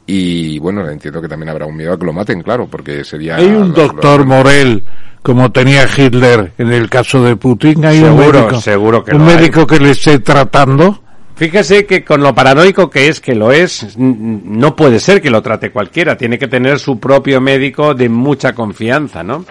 Y 0.08 0.58
bueno, 0.60 0.90
entiendo 0.90 1.22
que 1.22 1.28
también 1.28 1.50
habrá 1.50 1.66
un 1.68 1.76
miedo 1.78 1.94
a 1.94 2.00
que 2.00 2.06
lo 2.06 2.14
maten, 2.14 2.42
claro, 2.42 2.68
porque 2.70 3.04
sería. 3.04 3.36
Hay 3.36 3.46
un 3.46 3.74
doctor 3.74 4.22
lo- 4.22 4.26
Morel 4.26 4.84
como 5.22 5.52
tenía 5.52 5.86
Hitler 5.96 6.54
en 6.58 6.72
el 6.74 6.90
caso 6.90 7.24
de 7.24 7.36
Putin. 7.36 7.86
Hay 7.86 8.00
Seguro, 8.00 8.24
un 8.26 8.34
médico, 8.46 8.60
seguro 8.62 9.04
que 9.04 9.16
un 9.16 9.22
hay. 9.22 9.36
médico 9.36 9.68
que 9.68 9.80
le 9.80 9.92
esté 9.92 10.18
tratando. 10.20 11.04
Fíjese 11.42 11.88
que 11.88 12.04
con 12.04 12.22
lo 12.22 12.36
paranoico 12.36 12.88
que 12.88 13.08
es, 13.08 13.20
que 13.20 13.34
lo 13.34 13.52
es, 13.52 13.98
no 13.98 14.76
puede 14.76 15.00
ser 15.00 15.20
que 15.24 15.32
lo 15.32 15.42
trate 15.42 15.72
cualquiera. 15.72 16.16
Tiene 16.16 16.38
que 16.38 16.48
tener 16.48 16.78
su 16.78 17.00
propio 17.00 17.42
médico 17.42 17.96
de 17.96 18.10
mucha 18.10 18.54
confianza, 18.54 19.24
¿no? 19.24 19.44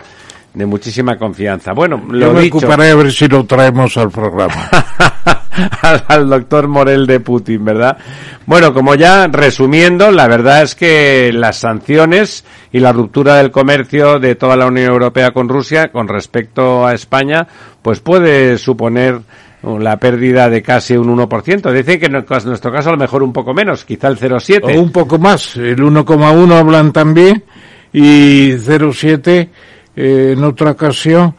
De 0.54 0.66
muchísima 0.66 1.18
confianza. 1.18 1.72
Bueno, 1.72 2.00
Yo 2.06 2.14
lo 2.14 2.32
me 2.32 2.42
dicho. 2.42 2.58
ocuparé 2.58 2.90
a 2.90 2.94
ver 2.94 3.10
si 3.10 3.26
lo 3.26 3.42
traemos 3.44 3.96
al 3.96 4.08
programa. 4.08 4.70
al, 5.82 6.04
al 6.06 6.30
doctor 6.30 6.68
Morel 6.68 7.08
de 7.08 7.18
Putin, 7.18 7.64
¿verdad? 7.64 7.98
Bueno, 8.46 8.72
como 8.72 8.94
ya 8.94 9.26
resumiendo, 9.26 10.12
la 10.12 10.28
verdad 10.28 10.62
es 10.62 10.76
que 10.76 11.32
las 11.34 11.56
sanciones 11.56 12.44
y 12.70 12.78
la 12.78 12.92
ruptura 12.92 13.34
del 13.38 13.50
comercio 13.50 14.20
de 14.20 14.36
toda 14.36 14.54
la 14.54 14.66
Unión 14.66 14.92
Europea 14.92 15.32
con 15.32 15.48
Rusia 15.48 15.90
con 15.90 16.06
respecto 16.06 16.86
a 16.86 16.94
España, 16.94 17.48
pues 17.82 17.98
puede 17.98 18.58
suponer 18.58 19.22
la 19.62 19.98
pérdida 19.98 20.48
de 20.48 20.62
casi 20.62 20.96
un 20.96 21.16
1%. 21.16 21.72
Dicen 21.72 22.00
que 22.00 22.06
en 22.06 22.12
nuestro 22.12 22.72
caso 22.72 22.88
a 22.88 22.92
lo 22.92 22.98
mejor 22.98 23.22
un 23.22 23.32
poco 23.32 23.52
menos, 23.52 23.84
quizá 23.84 24.08
el 24.08 24.18
0,7. 24.18 24.76
O 24.76 24.80
un 24.80 24.90
poco 24.92 25.18
más. 25.18 25.56
El 25.56 25.78
1,1 25.78 26.52
hablan 26.52 26.92
también 26.92 27.44
y 27.92 28.52
0,7 28.52 29.48
eh, 29.96 30.34
en 30.36 30.44
otra 30.44 30.72
ocasión. 30.72 31.34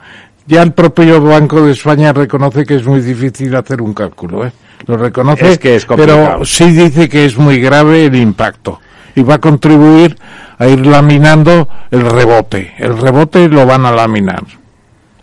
Ya 0.45 0.63
el 0.63 0.73
propio 0.73 1.21
Banco 1.21 1.61
de 1.65 1.71
España 1.71 2.13
reconoce 2.13 2.65
que 2.65 2.75
es 2.75 2.85
muy 2.85 3.01
difícil 3.01 3.55
hacer 3.55 3.81
un 3.81 3.93
cálculo. 3.93 4.45
¿eh? 4.45 4.51
Lo 4.87 4.97
reconoce, 4.97 5.53
Es 5.53 5.59
que 5.59 5.75
es 5.75 5.85
complicado. 5.85 6.31
pero 6.33 6.45
sí 6.45 6.71
dice 6.71 7.07
que 7.07 7.25
es 7.25 7.37
muy 7.37 7.59
grave 7.59 8.05
el 8.05 8.15
impacto 8.15 8.79
y 9.15 9.23
va 9.23 9.35
a 9.35 9.39
contribuir 9.39 10.17
a 10.57 10.67
ir 10.67 10.85
laminando 10.85 11.67
el 11.89 12.01
rebote. 12.01 12.73
El 12.77 12.97
rebote 12.97 13.47
lo 13.47 13.65
van 13.65 13.85
a 13.85 13.91
laminar. 13.91 14.43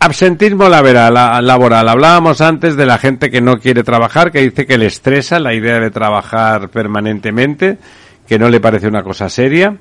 Absentismo 0.01 0.69
laboral, 0.69 1.13
la- 1.13 1.41
laboral. 1.41 1.89
Hablábamos 1.89 2.39
antes 2.39 2.77
de 2.77 2.85
la 2.85 2.97
gente 2.97 3.29
que 3.29 3.41
no 3.41 3.59
quiere 3.59 3.83
trabajar, 3.83 4.31
que 4.31 4.41
dice 4.41 4.65
que 4.65 4.77
le 4.77 4.85
estresa 4.85 5.39
la 5.39 5.53
idea 5.53 5.79
de 5.79 5.91
trabajar 5.91 6.69
permanentemente, 6.69 7.77
que 8.27 8.39
no 8.39 8.49
le 8.49 8.61
parece 8.61 8.87
una 8.87 9.03
cosa 9.03 9.27
seria 9.29 9.75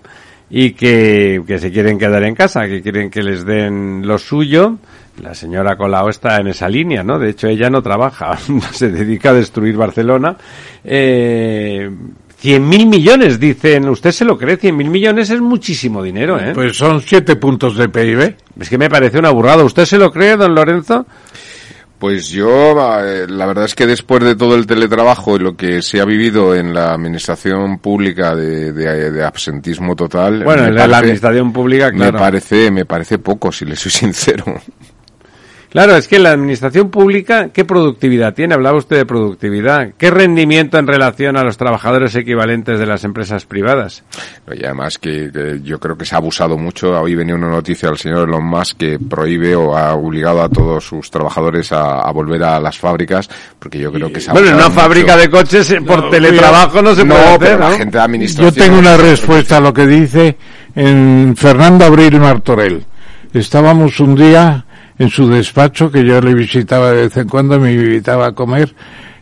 y 0.51 0.73
que, 0.73 1.41
que 1.47 1.59
se 1.61 1.71
quieren 1.71 1.99
quedar 1.99 2.25
en 2.25 2.35
casa, 2.35 2.67
que 2.67 2.83
quieren 2.83 3.11
que 3.11 3.23
les 3.23 3.45
den 3.45 4.03
lo 4.07 4.19
suyo. 4.19 4.79
La 5.23 5.35
señora 5.35 5.77
Colau 5.77 6.09
está 6.09 6.37
en 6.41 6.49
esa 6.49 6.69
línea, 6.69 7.03
¿no? 7.05 7.19
De 7.19 7.31
hecho, 7.31 7.47
ella 7.47 7.71
no 7.71 7.81
trabaja, 7.83 8.37
se 8.73 8.91
dedica 8.91 9.31
a 9.31 9.35
destruir 9.35 9.77
Barcelona. 9.77 10.37
Eh, 10.83 11.91
100.000 12.43 12.87
millones, 12.87 13.41
dicen. 13.41 13.89
¿Usted 13.89 14.13
se 14.13 14.25
lo 14.25 14.39
cree? 14.39 14.59
100.000 14.59 14.73
millones 14.89 15.31
es 15.31 15.41
muchísimo 15.41 16.03
dinero, 16.03 16.39
¿eh? 16.39 16.53
Pues 16.55 16.77
son 16.77 17.01
siete 17.03 17.37
puntos 17.37 17.77
de 17.77 17.89
PIB. 17.89 18.37
Es 18.61 18.69
que 18.69 18.79
me 18.79 18.89
parece 18.89 19.19
una 19.19 19.31
burrada. 19.31 19.65
¿Usted 19.65 19.85
se 19.85 19.99
lo 19.99 20.13
cree, 20.13 20.37
don 20.37 20.55
Lorenzo? 20.55 21.05
Pues 21.99 22.29
yo, 22.29 22.77
eh, 23.05 23.27
la 23.29 23.45
verdad 23.47 23.65
es 23.65 23.75
que 23.75 23.85
después 23.85 24.23
de 24.23 24.37
todo 24.37 24.55
el 24.55 24.69
teletrabajo 24.69 25.35
y 25.35 25.41
lo 25.41 25.57
que 25.57 25.83
se 25.83 26.01
ha 26.01 26.05
vivido 26.05 26.55
en 26.55 26.73
la 26.73 26.93
administración 26.93 27.81
pública 27.81 28.37
de, 28.37 28.73
de- 28.73 29.11
de 29.11 29.25
absentismo 29.25 29.97
total, 29.97 30.45
Bueno, 30.45 30.65
en 30.67 30.77
la 30.77 30.83
parece- 30.83 30.97
administración 30.99 31.53
pública, 31.53 31.91
claro. 31.91 32.13
me 32.13 32.19
parece, 32.21 32.71
me 32.71 32.85
parece 32.85 33.19
poco, 33.19 33.51
si 33.51 33.65
le 33.65 33.75
soy 33.75 33.91
sincero. 33.91 34.45
Claro, 35.71 35.97
es 35.97 36.09
que 36.09 36.19
la 36.19 36.31
administración 36.31 36.91
pública, 36.91 37.51
¿qué 37.53 37.65
productividad 37.65 38.33
tiene? 38.33 38.55
Hablaba 38.55 38.79
usted 38.79 38.97
de 38.97 39.05
productividad. 39.07 39.93
¿Qué 39.99 40.11
rendimiento 40.11 40.79
en 40.79 40.87
relación 40.87 41.37
a 41.37 41.45
los 41.45 41.59
trabajadores 41.59 42.15
equivalentes 42.15 42.79
de 42.79 42.87
las 42.87 43.05
empresas 43.05 43.45
privadas? 43.45 44.03
Y 44.51 44.65
además 44.65 44.97
que, 44.97 45.31
que 45.31 45.61
yo 45.63 45.79
creo 45.79 45.97
que 45.97 46.07
se 46.07 46.15
ha 46.15 46.19
abusado 46.19 46.57
mucho. 46.57 46.99
Hoy 46.99 47.15
venía 47.15 47.35
una 47.35 47.51
noticia 47.51 47.91
del 47.91 47.99
señor 47.99 48.29
Elon 48.29 48.45
Musk 48.47 48.79
que 48.79 48.99
prohíbe 48.99 49.55
o 49.55 49.77
ha 49.77 49.95
obligado 49.95 50.43
a 50.43 50.49
todos 50.49 50.85
sus 50.85 51.11
trabajadores 51.11 51.71
a, 51.73 52.01
a 52.01 52.11
volver 52.13 52.43
a 52.45 52.59
las 52.59 52.79
fábricas, 52.79 53.29
porque 53.59 53.79
yo 53.79 53.93
creo 53.93 54.11
que 54.11 54.21
se 54.21 54.31
ha 54.31 54.33
Bueno, 54.33 54.49
en 54.49 54.55
una 54.55 54.71
fábrica 54.71 55.19
de 55.19 55.29
coches 55.29 55.71
eh, 55.71 55.83
por 55.83 56.05
No, 56.05 56.11
teletrabajo 56.11 56.81
no 56.81 56.95
se 56.95 57.05
no, 57.05 57.15
puede 57.15 57.27
hacer, 57.27 57.39
pero 57.41 57.59
¿no? 57.59 57.71
la 57.71 57.77
gente 57.77 57.99
de 57.99 58.27
Yo 58.27 58.53
tengo 58.53 58.79
una 58.79 58.97
respuesta 58.97 59.59
a 59.59 59.61
lo 59.61 59.75
que 59.75 59.87
dice 59.87 60.37
en 60.75 61.35
Fernando 61.37 61.85
Abril 61.85 62.19
Martorell. 62.21 62.85
Estábamos 63.35 64.01
un 64.01 64.15
día 64.15 64.65
en 64.99 65.09
su 65.11 65.29
despacho, 65.29 65.91
que 65.91 66.05
yo 66.05 66.21
le 66.21 66.35
visitaba 66.35 66.91
de 66.93 67.03
vez 67.03 67.17
en 67.17 67.29
cuando, 67.29 67.59
me 67.61 67.73
invitaba 67.73 68.27
a 68.29 68.33
comer, 68.33 68.75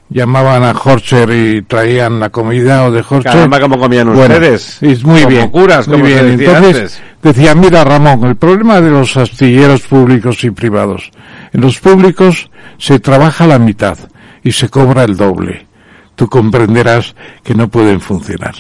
llamaban 0.09 0.63
a 0.63 0.71
Horcher 0.73 1.31
y 1.31 1.63
traían 1.63 2.21
la 2.21 2.31
comida 2.31 2.85
o 2.85 2.91
de 2.93 3.01
Horcher. 3.01 3.33
Caramba, 3.33 3.61
¿cómo 3.61 3.79
comían 3.79 4.07
Bueno, 4.15 4.35
ustedes? 4.35 4.83
Es 4.83 5.05
muy 5.05 5.21
Como 5.23 5.29
bien. 5.35 5.49
curas, 5.51 5.89
muy 5.89 5.97
como 5.99 6.07
bien. 6.09 6.37
decía 6.39 6.57
Entonces, 6.59 6.77
antes. 7.01 7.03
decía, 7.23 7.55
mira 7.55 7.85
Ramón, 7.85 8.25
el 8.25 8.37
problema 8.37 8.81
de 8.81 8.91
los 8.91 9.17
astilleros 9.17 9.83
públicos 9.83 10.43
y 10.45 10.51
privados. 10.51 11.11
En 11.53 11.61
los 11.61 11.79
públicos 11.79 12.51
se 12.79 13.01
trabaja 13.01 13.47
la 13.47 13.59
mitad 13.59 13.99
y 14.43 14.53
se 14.53 14.69
cobra 14.69 15.05
el 15.05 15.17
doble. 15.17 15.67
Tú 16.15 16.29
comprenderás 16.29 17.15
que 17.43 17.55
no 17.55 17.69
pueden 17.69 18.01
funcionar. 18.01 18.55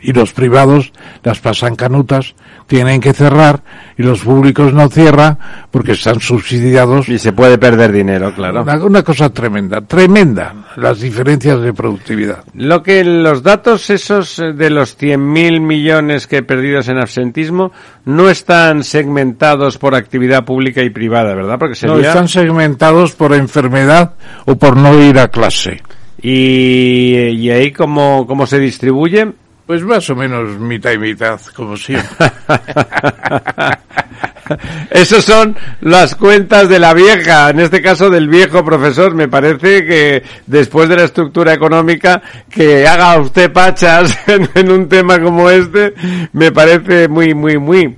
Y 0.00 0.12
los 0.12 0.32
privados 0.32 0.92
las 1.22 1.40
pasan 1.40 1.76
canutas, 1.76 2.34
tienen 2.66 3.00
que 3.00 3.12
cerrar 3.12 3.62
y 3.96 4.02
los 4.02 4.20
públicos 4.20 4.72
no 4.72 4.88
cierran 4.88 5.38
porque 5.70 5.92
están 5.92 6.20
subsidiados. 6.20 7.08
Y 7.08 7.18
se 7.18 7.32
puede 7.32 7.58
perder 7.58 7.92
dinero, 7.92 8.32
claro. 8.34 8.62
Una, 8.62 8.84
una 8.84 9.02
cosa 9.02 9.30
tremenda, 9.30 9.80
tremenda 9.80 10.54
las 10.76 11.00
diferencias 11.00 11.60
de 11.60 11.72
productividad. 11.72 12.44
Lo 12.54 12.82
que 12.82 13.02
los 13.04 13.42
datos 13.42 13.90
esos 13.90 14.38
eh, 14.38 14.52
de 14.52 14.70
los 14.70 14.98
100.000 14.98 15.60
millones 15.60 16.26
que 16.26 16.42
perdidos 16.42 16.88
en 16.88 16.98
absentismo 16.98 17.72
no 18.04 18.28
están 18.30 18.84
segmentados 18.84 19.78
por 19.78 19.94
actividad 19.94 20.44
pública 20.44 20.82
y 20.82 20.90
privada, 20.90 21.34
¿verdad? 21.34 21.58
Porque 21.58 21.86
No, 21.86 21.98
están 21.98 22.28
segmentados 22.28 23.12
por 23.12 23.34
enfermedad 23.34 24.14
o 24.46 24.56
por 24.56 24.76
no 24.76 25.00
ir 25.02 25.18
a 25.18 25.28
clase. 25.28 25.82
¿Y, 26.20 27.14
y 27.14 27.50
ahí 27.50 27.72
cómo, 27.72 28.26
cómo 28.26 28.46
se 28.46 28.58
distribuye? 28.58 29.32
Pues 29.68 29.84
más 29.84 30.08
o 30.08 30.16
menos 30.16 30.58
mitad 30.58 30.92
y 30.92 30.98
mitad, 30.98 31.38
como 31.54 31.76
siempre. 31.76 32.32
Esas 34.90 35.22
son 35.22 35.54
las 35.82 36.14
cuentas 36.14 36.70
de 36.70 36.78
la 36.78 36.94
vieja, 36.94 37.50
en 37.50 37.60
este 37.60 37.82
caso 37.82 38.08
del 38.08 38.28
viejo 38.28 38.64
profesor. 38.64 39.14
Me 39.14 39.28
parece 39.28 39.84
que 39.84 40.22
después 40.46 40.88
de 40.88 40.96
la 40.96 41.04
estructura 41.04 41.52
económica, 41.52 42.22
que 42.48 42.88
haga 42.88 43.18
usted 43.18 43.52
pachas 43.52 44.18
en, 44.26 44.48
en 44.54 44.70
un 44.70 44.88
tema 44.88 45.20
como 45.20 45.50
este, 45.50 45.92
me 46.32 46.50
parece 46.50 47.06
muy, 47.06 47.34
muy, 47.34 47.58
muy. 47.58 47.94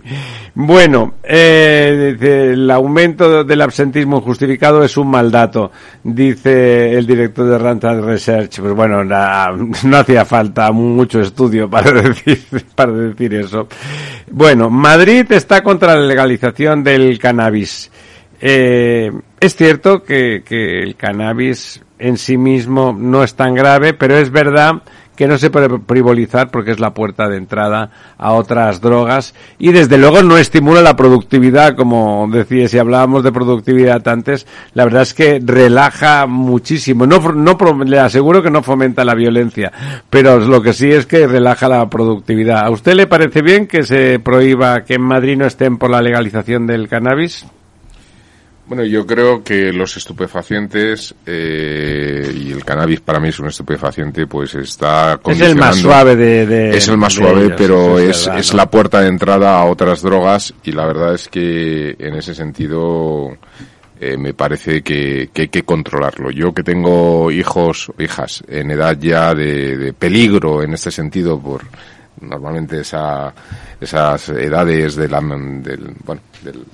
Bueno, 0.55 1.15
eh, 1.23 2.13
dice, 2.13 2.53
el 2.53 2.71
aumento 2.71 3.45
del 3.45 3.61
absentismo 3.63 4.19
injustificado 4.19 4.83
es 4.83 4.97
un 4.97 5.09
mal 5.09 5.31
dato, 5.31 5.71
dice 6.03 6.93
el 6.97 7.07
director 7.07 7.49
de 7.49 7.59
Randstad 7.59 8.01
Research. 8.03 8.61
Pues 8.61 8.75
bueno, 8.75 9.05
no 9.05 9.97
hacía 9.97 10.25
falta 10.25 10.73
mucho 10.73 11.21
estudio 11.21 11.71
para 11.71 11.93
decir, 12.03 12.43
para 12.75 12.93
decir 12.93 13.35
eso. 13.35 13.69
Bueno, 14.31 14.71
Madrid 14.71 15.31
está 15.31 15.63
contra 15.63 15.95
la 15.95 16.07
legalización 16.07 16.83
del 16.83 17.19
cannabis. 17.19 17.91
Eh, 18.41 19.13
es 19.39 19.55
cierto 19.55 20.03
que, 20.03 20.43
que 20.45 20.83
el 20.83 20.97
cannabis 20.97 21.81
en 21.99 22.17
sí 22.17 22.39
mismo 22.39 22.97
no 22.99 23.23
es 23.23 23.35
tan 23.35 23.55
grave, 23.55 23.95
pero 23.95 24.17
es 24.17 24.31
verdad 24.31 24.83
que 25.21 25.29
no 25.29 25.37
se 25.37 25.51
puede 25.51 25.69
frivolizar 25.87 26.51
porque 26.51 26.71
es 26.71 26.81
la 26.81 26.95
puerta 26.95 27.29
de 27.29 27.37
entrada 27.37 27.91
a 28.17 28.33
otras 28.33 28.81
drogas 28.81 29.35
y 29.59 29.71
desde 29.71 29.99
luego 29.99 30.23
no 30.23 30.39
estimula 30.39 30.81
la 30.81 30.97
productividad, 30.97 31.77
como 31.77 32.27
decía, 32.33 32.67
si 32.69 32.79
hablábamos 32.79 33.23
de 33.23 33.31
productividad 33.31 34.09
antes, 34.09 34.47
la 34.73 34.85
verdad 34.85 35.03
es 35.03 35.13
que 35.13 35.39
relaja 35.45 36.27
muchísimo. 36.27 37.07
No, 37.07 37.19
no 37.35 37.85
le 37.85 37.99
aseguro 37.99 38.43
que 38.43 38.51
no 38.51 38.63
fomenta 38.63 39.05
la 39.05 39.15
violencia, 39.15 39.71
pero 40.09 40.39
lo 40.39 40.63
que 40.63 40.73
sí 40.73 40.91
es 40.91 41.05
que 41.05 41.27
relaja 41.27 41.69
la 41.69 41.91
productividad. 41.91 42.65
¿A 42.65 42.71
usted 42.71 42.95
le 42.95 43.07
parece 43.07 43.43
bien 43.43 43.67
que 43.67 43.83
se 43.83 44.21
prohíba 44.21 44.85
que 44.87 44.95
en 44.95 45.03
Madrid 45.03 45.37
no 45.37 45.45
estén 45.45 45.77
por 45.77 45.91
la 45.91 46.01
legalización 46.01 46.67
del 46.67 46.89
cannabis? 46.89 47.45
Bueno, 48.71 48.85
yo 48.85 49.05
creo 49.05 49.43
que 49.43 49.73
los 49.73 49.97
estupefacientes 49.97 51.13
eh, 51.27 52.33
y 52.41 52.53
el 52.53 52.65
cannabis 52.65 53.01
para 53.01 53.19
mí 53.19 53.31
es 53.31 53.41
un 53.41 53.49
estupefaciente, 53.49 54.29
pues 54.29 54.55
está 54.55 55.19
Es 55.27 55.41
el 55.41 55.57
más 55.57 55.75
suave 55.77 56.15
de, 56.15 56.47
de- 56.47 56.77
es 56.77 56.87
el 56.87 56.97
más 56.97 57.15
suave, 57.15 57.47
ellos, 57.47 57.55
pero 57.59 57.99
es, 57.99 58.27
verdad, 58.27 58.39
es 58.39 58.53
¿no? 58.53 58.57
la 58.59 58.71
puerta 58.71 59.01
de 59.01 59.09
entrada 59.09 59.59
a 59.59 59.65
otras 59.65 60.03
drogas 60.03 60.55
y 60.63 60.71
la 60.71 60.87
verdad 60.87 61.15
es 61.17 61.27
que 61.27 61.97
en 61.99 62.15
ese 62.15 62.33
sentido 62.33 63.37
eh, 63.99 64.17
me 64.17 64.35
parece 64.35 64.83
que, 64.83 65.31
que 65.33 65.43
hay 65.43 65.49
que 65.49 65.65
controlarlo. 65.65 66.31
Yo 66.31 66.55
que 66.55 66.63
tengo 66.63 67.29
hijos 67.33 67.89
o 67.89 68.01
hijas 68.01 68.45
en 68.47 68.71
edad 68.71 68.97
ya 69.01 69.35
de, 69.35 69.77
de 69.79 69.93
peligro 69.95 70.63
en 70.63 70.75
este 70.75 70.93
sentido 70.93 71.41
por 71.41 71.63
normalmente 72.21 72.83
esa, 72.83 73.35
esas 73.81 74.29
edades 74.29 74.95
de 74.95 75.09
la, 75.09 75.21
del, 75.21 75.93
bueno, 76.05 76.21
del, 76.45 76.65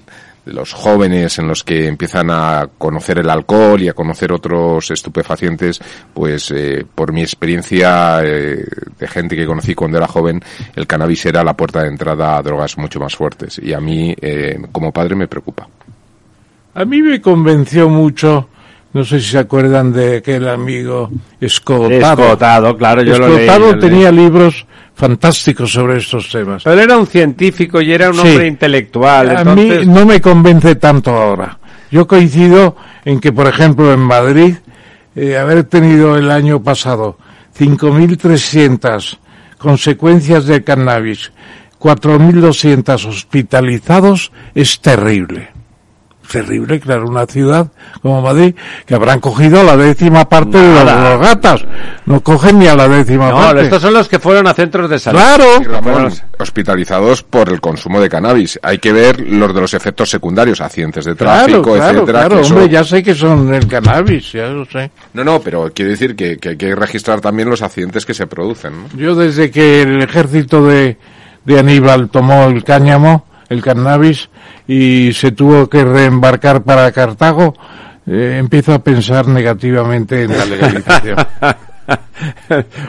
los 0.46 0.72
jóvenes 0.72 1.38
en 1.38 1.48
los 1.48 1.64
que 1.64 1.86
empiezan 1.86 2.30
a 2.30 2.68
conocer 2.78 3.18
el 3.18 3.28
alcohol 3.28 3.82
y 3.82 3.88
a 3.88 3.92
conocer 3.92 4.32
otros 4.32 4.90
estupefacientes, 4.90 5.80
pues 6.14 6.50
eh, 6.52 6.84
por 6.94 7.12
mi 7.12 7.22
experiencia 7.22 8.20
eh, 8.22 8.64
de 8.98 9.08
gente 9.08 9.36
que 9.36 9.46
conocí 9.46 9.74
cuando 9.74 9.98
era 9.98 10.06
joven, 10.06 10.40
el 10.74 10.86
cannabis 10.86 11.26
era 11.26 11.44
la 11.44 11.54
puerta 11.54 11.82
de 11.82 11.88
entrada 11.88 12.36
a 12.36 12.42
drogas 12.42 12.78
mucho 12.78 13.00
más 13.00 13.14
fuertes 13.16 13.60
y 13.62 13.72
a 13.72 13.80
mí 13.80 14.14
eh, 14.20 14.58
como 14.72 14.92
padre 14.92 15.16
me 15.16 15.28
preocupa. 15.28 15.68
A 16.74 16.84
mí 16.84 17.02
me 17.02 17.20
convenció 17.20 17.88
mucho 17.88 18.48
no 18.96 19.04
sé 19.04 19.20
si 19.20 19.32
se 19.32 19.38
acuerdan 19.38 19.92
de 19.92 20.16
aquel 20.16 20.48
amigo 20.48 21.10
Escotado. 21.38 22.22
Escotado, 22.22 22.76
claro, 22.78 23.02
yo 23.02 23.18
lo 23.18 23.28
leí. 23.28 23.46
Escotado 23.46 23.78
tenía 23.78 24.10
libros 24.10 24.64
fantásticos 24.96 25.70
sobre 25.72 25.98
estos 25.98 26.28
temas. 26.30 26.64
Pero 26.64 26.80
era 26.80 26.96
un 26.98 27.06
científico 27.06 27.80
y 27.82 27.92
era 27.92 28.08
un 28.08 28.16
Sí. 28.16 28.20
hombre 28.28 28.46
intelectual. 28.48 29.28
A 29.36 29.40
entonces- 29.42 29.86
mí 29.86 29.92
no 29.94 30.06
me 30.06 30.20
convence 30.20 30.74
tanto 30.76 31.10
ahora. 31.10 31.58
Yo 31.90 32.06
coincido 32.06 32.74
en 33.04 33.20
que, 33.20 33.30
por 33.30 33.46
ejemplo, 33.46 33.92
en 33.92 34.00
Madrid, 34.00 34.54
eh, 35.14 35.36
haber 35.36 35.64
tenido 35.64 36.16
el 36.16 36.30
año 36.30 36.62
pasado 36.62 37.18
5.300 37.56 39.18
consecuencias 39.58 40.46
del 40.46 40.64
cannabis, 40.64 41.30
4.200 41.78 43.04
hospitalizados, 43.04 44.32
es 44.54 44.80
terrible. 44.80 45.50
Terrible, 46.30 46.80
claro, 46.80 47.06
una 47.08 47.24
ciudad 47.26 47.68
como 48.02 48.20
Madrid, 48.20 48.54
que 48.84 48.94
habrán 48.94 49.20
cogido 49.20 49.62
la 49.62 49.76
décima 49.76 50.28
parte 50.28 50.58
de 50.58 50.74
los, 50.74 50.84
Nada. 50.84 51.10
los 51.16 51.20
gatas. 51.26 51.64
No 52.06 52.20
cogen 52.20 52.58
ni 52.58 52.66
a 52.66 52.74
la 52.74 52.88
décima 52.88 53.30
No, 53.30 53.36
parte. 53.36 53.62
estos 53.62 53.82
son 53.82 53.94
los 53.94 54.08
que 54.08 54.18
fueron 54.18 54.46
a 54.46 54.54
centros 54.54 54.90
de 54.90 54.98
salud. 54.98 55.18
Claro. 55.18 55.44
Ramón, 55.64 56.12
hospitalizados 56.38 57.22
por 57.22 57.48
el 57.48 57.60
consumo 57.60 58.00
de 58.00 58.08
cannabis. 58.08 58.58
Hay 58.62 58.78
que 58.78 58.92
ver 58.92 59.20
los 59.20 59.54
de 59.54 59.60
los 59.60 59.74
efectos 59.74 60.10
secundarios, 60.10 60.60
accidentes 60.60 61.04
de 61.04 61.14
Claro, 61.14 61.46
tráfico, 61.46 61.74
claro, 61.74 61.84
etcétera. 61.98 62.18
claro, 62.20 62.36
que 62.36 62.40
eso- 62.42 62.54
hombre, 62.54 62.68
ya 62.70 62.84
sé 62.84 63.02
que 63.02 63.14
son 63.14 63.54
el 63.54 63.66
cannabis, 63.66 64.32
ya 64.32 64.46
lo 64.48 64.64
sé. 64.66 64.90
No, 65.14 65.24
no, 65.24 65.40
pero 65.40 65.70
quiero 65.74 65.90
decir 65.90 66.14
que, 66.16 66.38
que 66.38 66.50
hay 66.50 66.56
que 66.56 66.74
registrar 66.74 67.20
también 67.20 67.48
los 67.48 67.62
accidentes 67.62 68.04
que 68.06 68.14
se 68.14 68.26
producen. 68.26 68.72
¿no? 68.82 68.88
Yo 68.98 69.14
desde 69.14 69.50
que 69.50 69.82
el 69.82 70.02
ejército 70.02 70.64
de, 70.66 70.96
de 71.44 71.58
Aníbal 71.58 72.08
tomó 72.08 72.44
el 72.46 72.62
cáñamo, 72.64 73.24
el 73.48 73.62
cannabis, 73.62 74.28
y 74.66 75.12
se 75.12 75.32
tuvo 75.32 75.68
que 75.68 75.84
reembarcar 75.84 76.62
para 76.62 76.90
Cartago, 76.92 77.54
eh, 78.06 78.36
empiezo 78.38 78.72
a 78.72 78.78
pensar 78.78 79.26
negativamente 79.28 80.22
en 80.22 80.36
la 80.36 80.44
legalización. 80.44 81.16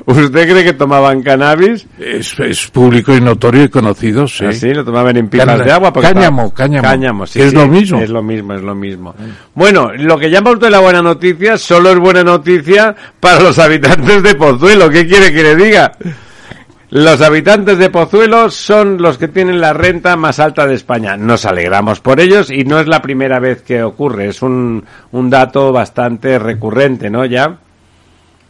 ¿Usted 0.05 0.49
cree 0.49 0.63
que 0.63 0.73
tomaban 0.73 1.21
cannabis? 1.21 1.85
es, 1.99 2.39
es 2.39 2.67
público 2.67 3.15
y 3.15 3.21
notorio 3.21 3.63
y 3.63 3.69
conocido, 3.69 4.27
sí. 4.27 4.45
Así, 4.45 4.73
lo 4.73 4.84
tomaban 4.84 5.17
en 5.17 5.29
pipas 5.29 5.63
de 5.63 5.71
agua. 5.71 5.93
porque 5.93 6.11
cáñamo, 6.11 6.53
cáñamo. 6.53 6.84
Cáñamo, 6.88 7.25
sí, 7.25 7.41
Es 7.41 7.51
sí, 7.51 7.55
lo 7.55 7.67
mismo. 7.67 7.99
Es 7.99 8.09
lo 8.09 8.23
mismo, 8.23 8.53
es 8.53 8.61
lo 8.61 8.75
mismo. 8.75 9.13
Bueno, 9.53 9.91
lo 9.93 10.17
que 10.17 10.29
llama 10.29 10.51
usted 10.51 10.69
la 10.69 10.79
buena 10.79 11.01
noticia 11.01 11.57
solo 11.57 11.91
es 11.91 11.99
buena 11.99 12.23
noticia 12.23 12.95
para 13.19 13.39
los 13.41 13.59
habitantes 13.59 14.23
de 14.23 14.35
Pozuelo. 14.35 14.89
¿Qué 14.89 15.05
quiere 15.07 15.31
que 15.31 15.43
le 15.43 15.55
diga? 15.55 15.91
Los 16.89 17.22
habitantes 17.22 17.77
de 17.77 17.89
Pozuelo 17.89 18.49
son 18.49 19.01
los 19.01 19.18
que 19.18 19.27
tienen 19.27 19.59
la 19.59 19.73
renta 19.73 20.15
más 20.15 20.39
alta 20.39 20.65
de 20.65 20.76
España. 20.76 21.18
Nos 21.18 21.45
alegramos 21.45 21.99
por 21.99 22.22
ellos 22.22 22.49
y 22.49 22.64
no 22.64 22.80
es 22.80 22.88
la 22.88 23.01
primera 23.01 23.39
vez 23.39 23.61
que 23.61 23.84
ocurre. 23.84 24.30
Es 24.30 24.41
un, 24.41 24.85
un 25.11 25.30
dato 25.30 25.73
bastante 25.73 26.39
recurrente, 26.39 27.09
¿no? 27.09 27.26
Ya. 27.26 27.57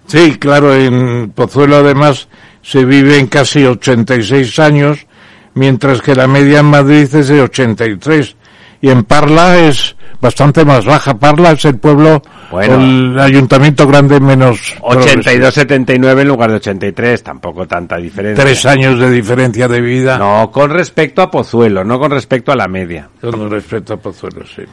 Sí, 0.06 0.38
claro, 0.38 0.76
en 0.76 1.32
Pozuelo 1.32 1.78
además 1.78 2.28
se 2.62 2.86
vive 2.86 3.18
en 3.18 3.28
casi 3.28 3.66
86 3.66 4.60
años, 4.60 5.08
mientras 5.56 6.02
que 6.02 6.16
la 6.16 6.28
media 6.28 6.60
en 6.60 6.68
Madrid 6.68 7.14
es 7.16 7.28
de 7.30 7.42
83. 7.42 8.36
Y 8.82 8.90
en 8.90 9.04
Parla 9.04 9.58
es 9.58 9.96
bastante 10.22 10.64
más 10.64 10.86
baja. 10.86 11.18
Parla 11.18 11.54
es 11.54 11.66
el 11.66 11.80
pueblo, 11.80 12.22
Bueno. 12.52 12.76
el 12.76 13.20
ayuntamiento 13.20 13.88
grande 13.88 14.20
menos... 14.20 14.76
82-79 14.82 16.22
en 16.22 16.28
lugar 16.28 16.50
de 16.50 16.56
83, 16.58 17.24
tampoco 17.24 17.68
tanta 17.68 17.98
diferencia. 17.98 18.44
Tres 18.44 18.66
años 18.66 19.00
de 19.00 19.12
diferencia 19.12 19.68
de 19.68 19.82
vida 19.82 20.18
No, 20.18 20.50
con 20.52 20.70
respecto 20.70 21.22
a 21.22 21.30
Pozuelo, 21.30 21.84
no 21.84 22.00
con 22.00 22.12
respecto 22.12 22.52
a 22.52 22.56
la 22.56 22.68
media. 22.68 23.10
con 23.22 23.50
respecto 23.50 23.94
a 23.94 23.98
Pozuelo, 23.98 24.46
sí. 24.46 24.64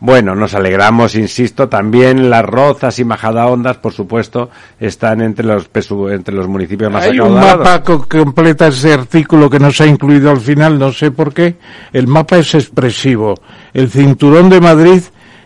Bueno, 0.00 0.36
nos 0.36 0.54
alegramos, 0.54 1.16
insisto, 1.16 1.68
también 1.68 2.30
las 2.30 2.44
Rozas 2.44 3.00
y 3.00 3.04
Majadahondas, 3.04 3.78
por 3.78 3.92
supuesto, 3.92 4.48
están 4.78 5.20
entre 5.20 5.44
los 5.44 5.68
entre 6.12 6.34
los 6.34 6.46
municipios 6.46 6.92
más 6.92 7.02
Hay 7.04 7.18
un 7.18 7.36
acaudalados. 7.36 7.58
mapa 7.58 7.82
que 7.82 8.18
completa 8.18 8.68
ese 8.68 8.92
artículo 8.92 9.50
que 9.50 9.58
no 9.58 9.72
se 9.72 9.82
ha 9.82 9.86
incluido 9.86 10.30
al 10.30 10.40
final, 10.40 10.78
no 10.78 10.92
sé 10.92 11.10
por 11.10 11.34
qué. 11.34 11.56
El 11.92 12.06
mapa 12.06 12.38
es 12.38 12.54
expresivo. 12.54 13.34
El 13.74 13.90
cinturón 13.90 14.48
de 14.48 14.60
Madrid 14.60 15.02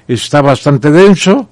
está 0.06 0.42
bastante 0.42 0.90
denso 0.90 1.48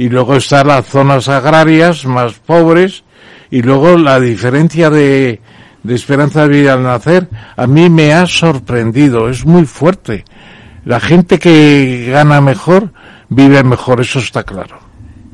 y 0.00 0.08
luego 0.08 0.36
están 0.36 0.68
las 0.68 0.86
zonas 0.86 1.28
agrarias 1.28 2.06
más 2.06 2.32
pobres 2.32 3.04
y 3.50 3.60
luego 3.60 3.98
la 3.98 4.18
diferencia 4.18 4.88
de, 4.88 5.42
de 5.82 5.94
esperanza 5.94 6.48
de 6.48 6.48
vida 6.48 6.72
al 6.72 6.82
nacer 6.82 7.28
a 7.54 7.66
mí 7.66 7.90
me 7.90 8.14
ha 8.14 8.24
sorprendido, 8.24 9.28
es 9.28 9.44
muy 9.44 9.66
fuerte. 9.66 10.24
La 10.86 11.00
gente 11.00 11.38
que 11.38 12.08
gana 12.10 12.40
mejor 12.40 12.94
vive 13.28 13.62
mejor, 13.62 14.00
eso 14.00 14.20
está 14.20 14.42
claro. 14.42 14.78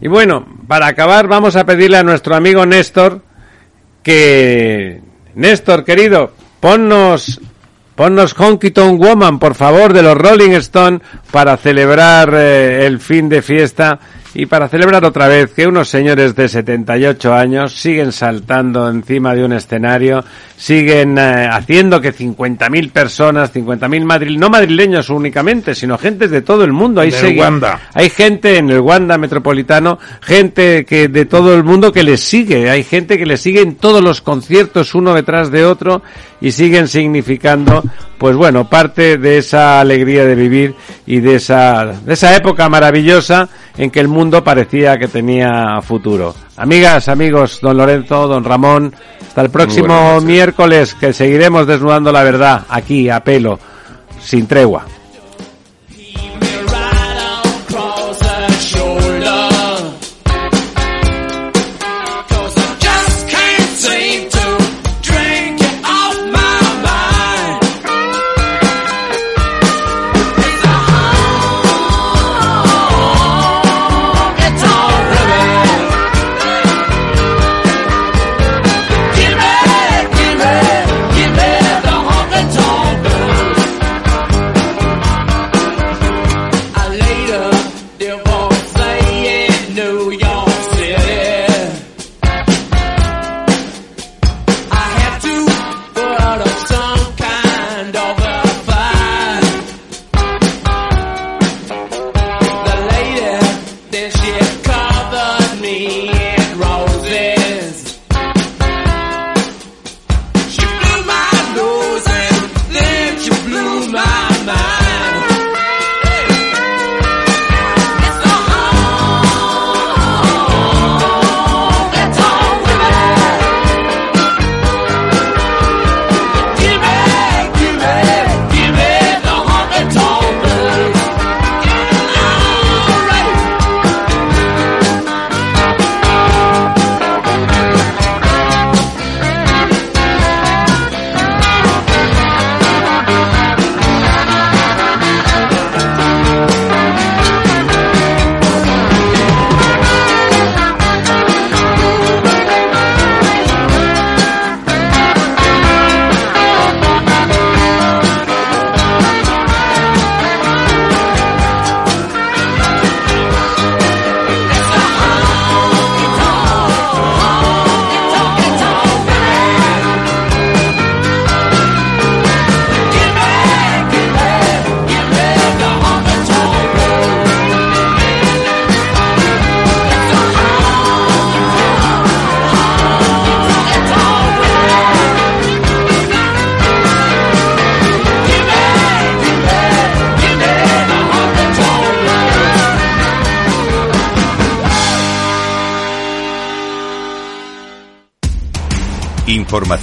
Y 0.00 0.08
bueno, 0.08 0.44
para 0.66 0.88
acabar 0.88 1.28
vamos 1.28 1.54
a 1.54 1.64
pedirle 1.64 1.98
a 1.98 2.02
nuestro 2.02 2.34
amigo 2.34 2.66
Néstor 2.66 3.22
que 4.02 5.00
Néstor, 5.36 5.84
querido, 5.84 6.32
ponnos 6.58 7.40
ponnos 7.94 8.34
Honky 8.36 8.72
Tonk 8.72 9.00
Woman, 9.00 9.38
por 9.38 9.54
favor, 9.54 9.92
de 9.92 10.02
los 10.02 10.18
Rolling 10.18 10.54
Stone 10.54 11.00
para 11.30 11.56
celebrar 11.56 12.34
eh, 12.34 12.84
el 12.84 12.98
fin 12.98 13.28
de 13.28 13.42
fiesta 13.42 14.00
y 14.38 14.44
para 14.44 14.68
celebrar 14.68 15.02
otra 15.02 15.28
vez 15.28 15.54
que 15.54 15.66
unos 15.66 15.88
señores 15.88 16.36
de 16.36 16.46
78 16.46 17.32
años 17.32 17.74
siguen 17.74 18.12
saltando 18.12 18.86
encima 18.86 19.34
de 19.34 19.42
un 19.42 19.54
escenario, 19.54 20.22
siguen 20.58 21.16
eh, 21.16 21.48
haciendo 21.50 22.02
que 22.02 22.14
50.000 22.14 22.90
personas, 22.90 23.54
50.000 23.54 24.04
madrileños, 24.04 24.40
no 24.40 24.50
madrileños 24.50 25.08
únicamente, 25.08 25.74
sino 25.74 25.96
gentes 25.96 26.30
de 26.30 26.42
todo 26.42 26.64
el 26.64 26.72
mundo, 26.74 27.00
ahí 27.00 27.14
Wanda. 27.38 27.80
hay 27.94 28.10
gente 28.10 28.58
en 28.58 28.68
el 28.68 28.80
Wanda 28.80 29.16
Metropolitano, 29.16 29.98
gente 30.20 30.84
que 30.84 31.08
de 31.08 31.24
todo 31.24 31.54
el 31.54 31.64
mundo 31.64 31.90
que 31.90 32.02
les 32.02 32.20
sigue, 32.20 32.68
hay 32.68 32.84
gente 32.84 33.16
que 33.16 33.24
les 33.24 33.40
sigue 33.40 33.62
en 33.62 33.76
todos 33.76 34.02
los 34.02 34.20
conciertos 34.20 34.94
uno 34.94 35.14
detrás 35.14 35.50
de 35.50 35.64
otro 35.64 36.02
y 36.42 36.52
siguen 36.52 36.88
significando, 36.88 37.82
pues 38.18 38.36
bueno, 38.36 38.68
parte 38.68 39.16
de 39.16 39.38
esa 39.38 39.80
alegría 39.80 40.26
de 40.26 40.34
vivir 40.34 40.74
y 41.06 41.20
de 41.20 41.36
esa, 41.36 41.86
de 41.86 42.12
esa 42.12 42.36
época 42.36 42.68
maravillosa 42.68 43.48
en 43.78 43.90
que 43.90 44.00
el 44.00 44.08
mundo 44.08 44.25
parecía 44.42 44.96
que 44.98 45.08
tenía 45.08 45.80
futuro. 45.82 46.34
Amigas, 46.56 47.08
amigos, 47.08 47.60
don 47.60 47.76
Lorenzo, 47.76 48.28
don 48.28 48.44
Ramón, 48.44 48.94
hasta 49.26 49.42
el 49.42 49.50
próximo 49.50 50.20
miércoles 50.20 50.94
que 50.94 51.12
seguiremos 51.12 51.66
desnudando 51.66 52.10
la 52.12 52.22
verdad 52.22 52.64
aquí 52.68 53.08
a 53.10 53.20
pelo, 53.20 53.58
sin 54.20 54.46
tregua. 54.46 54.86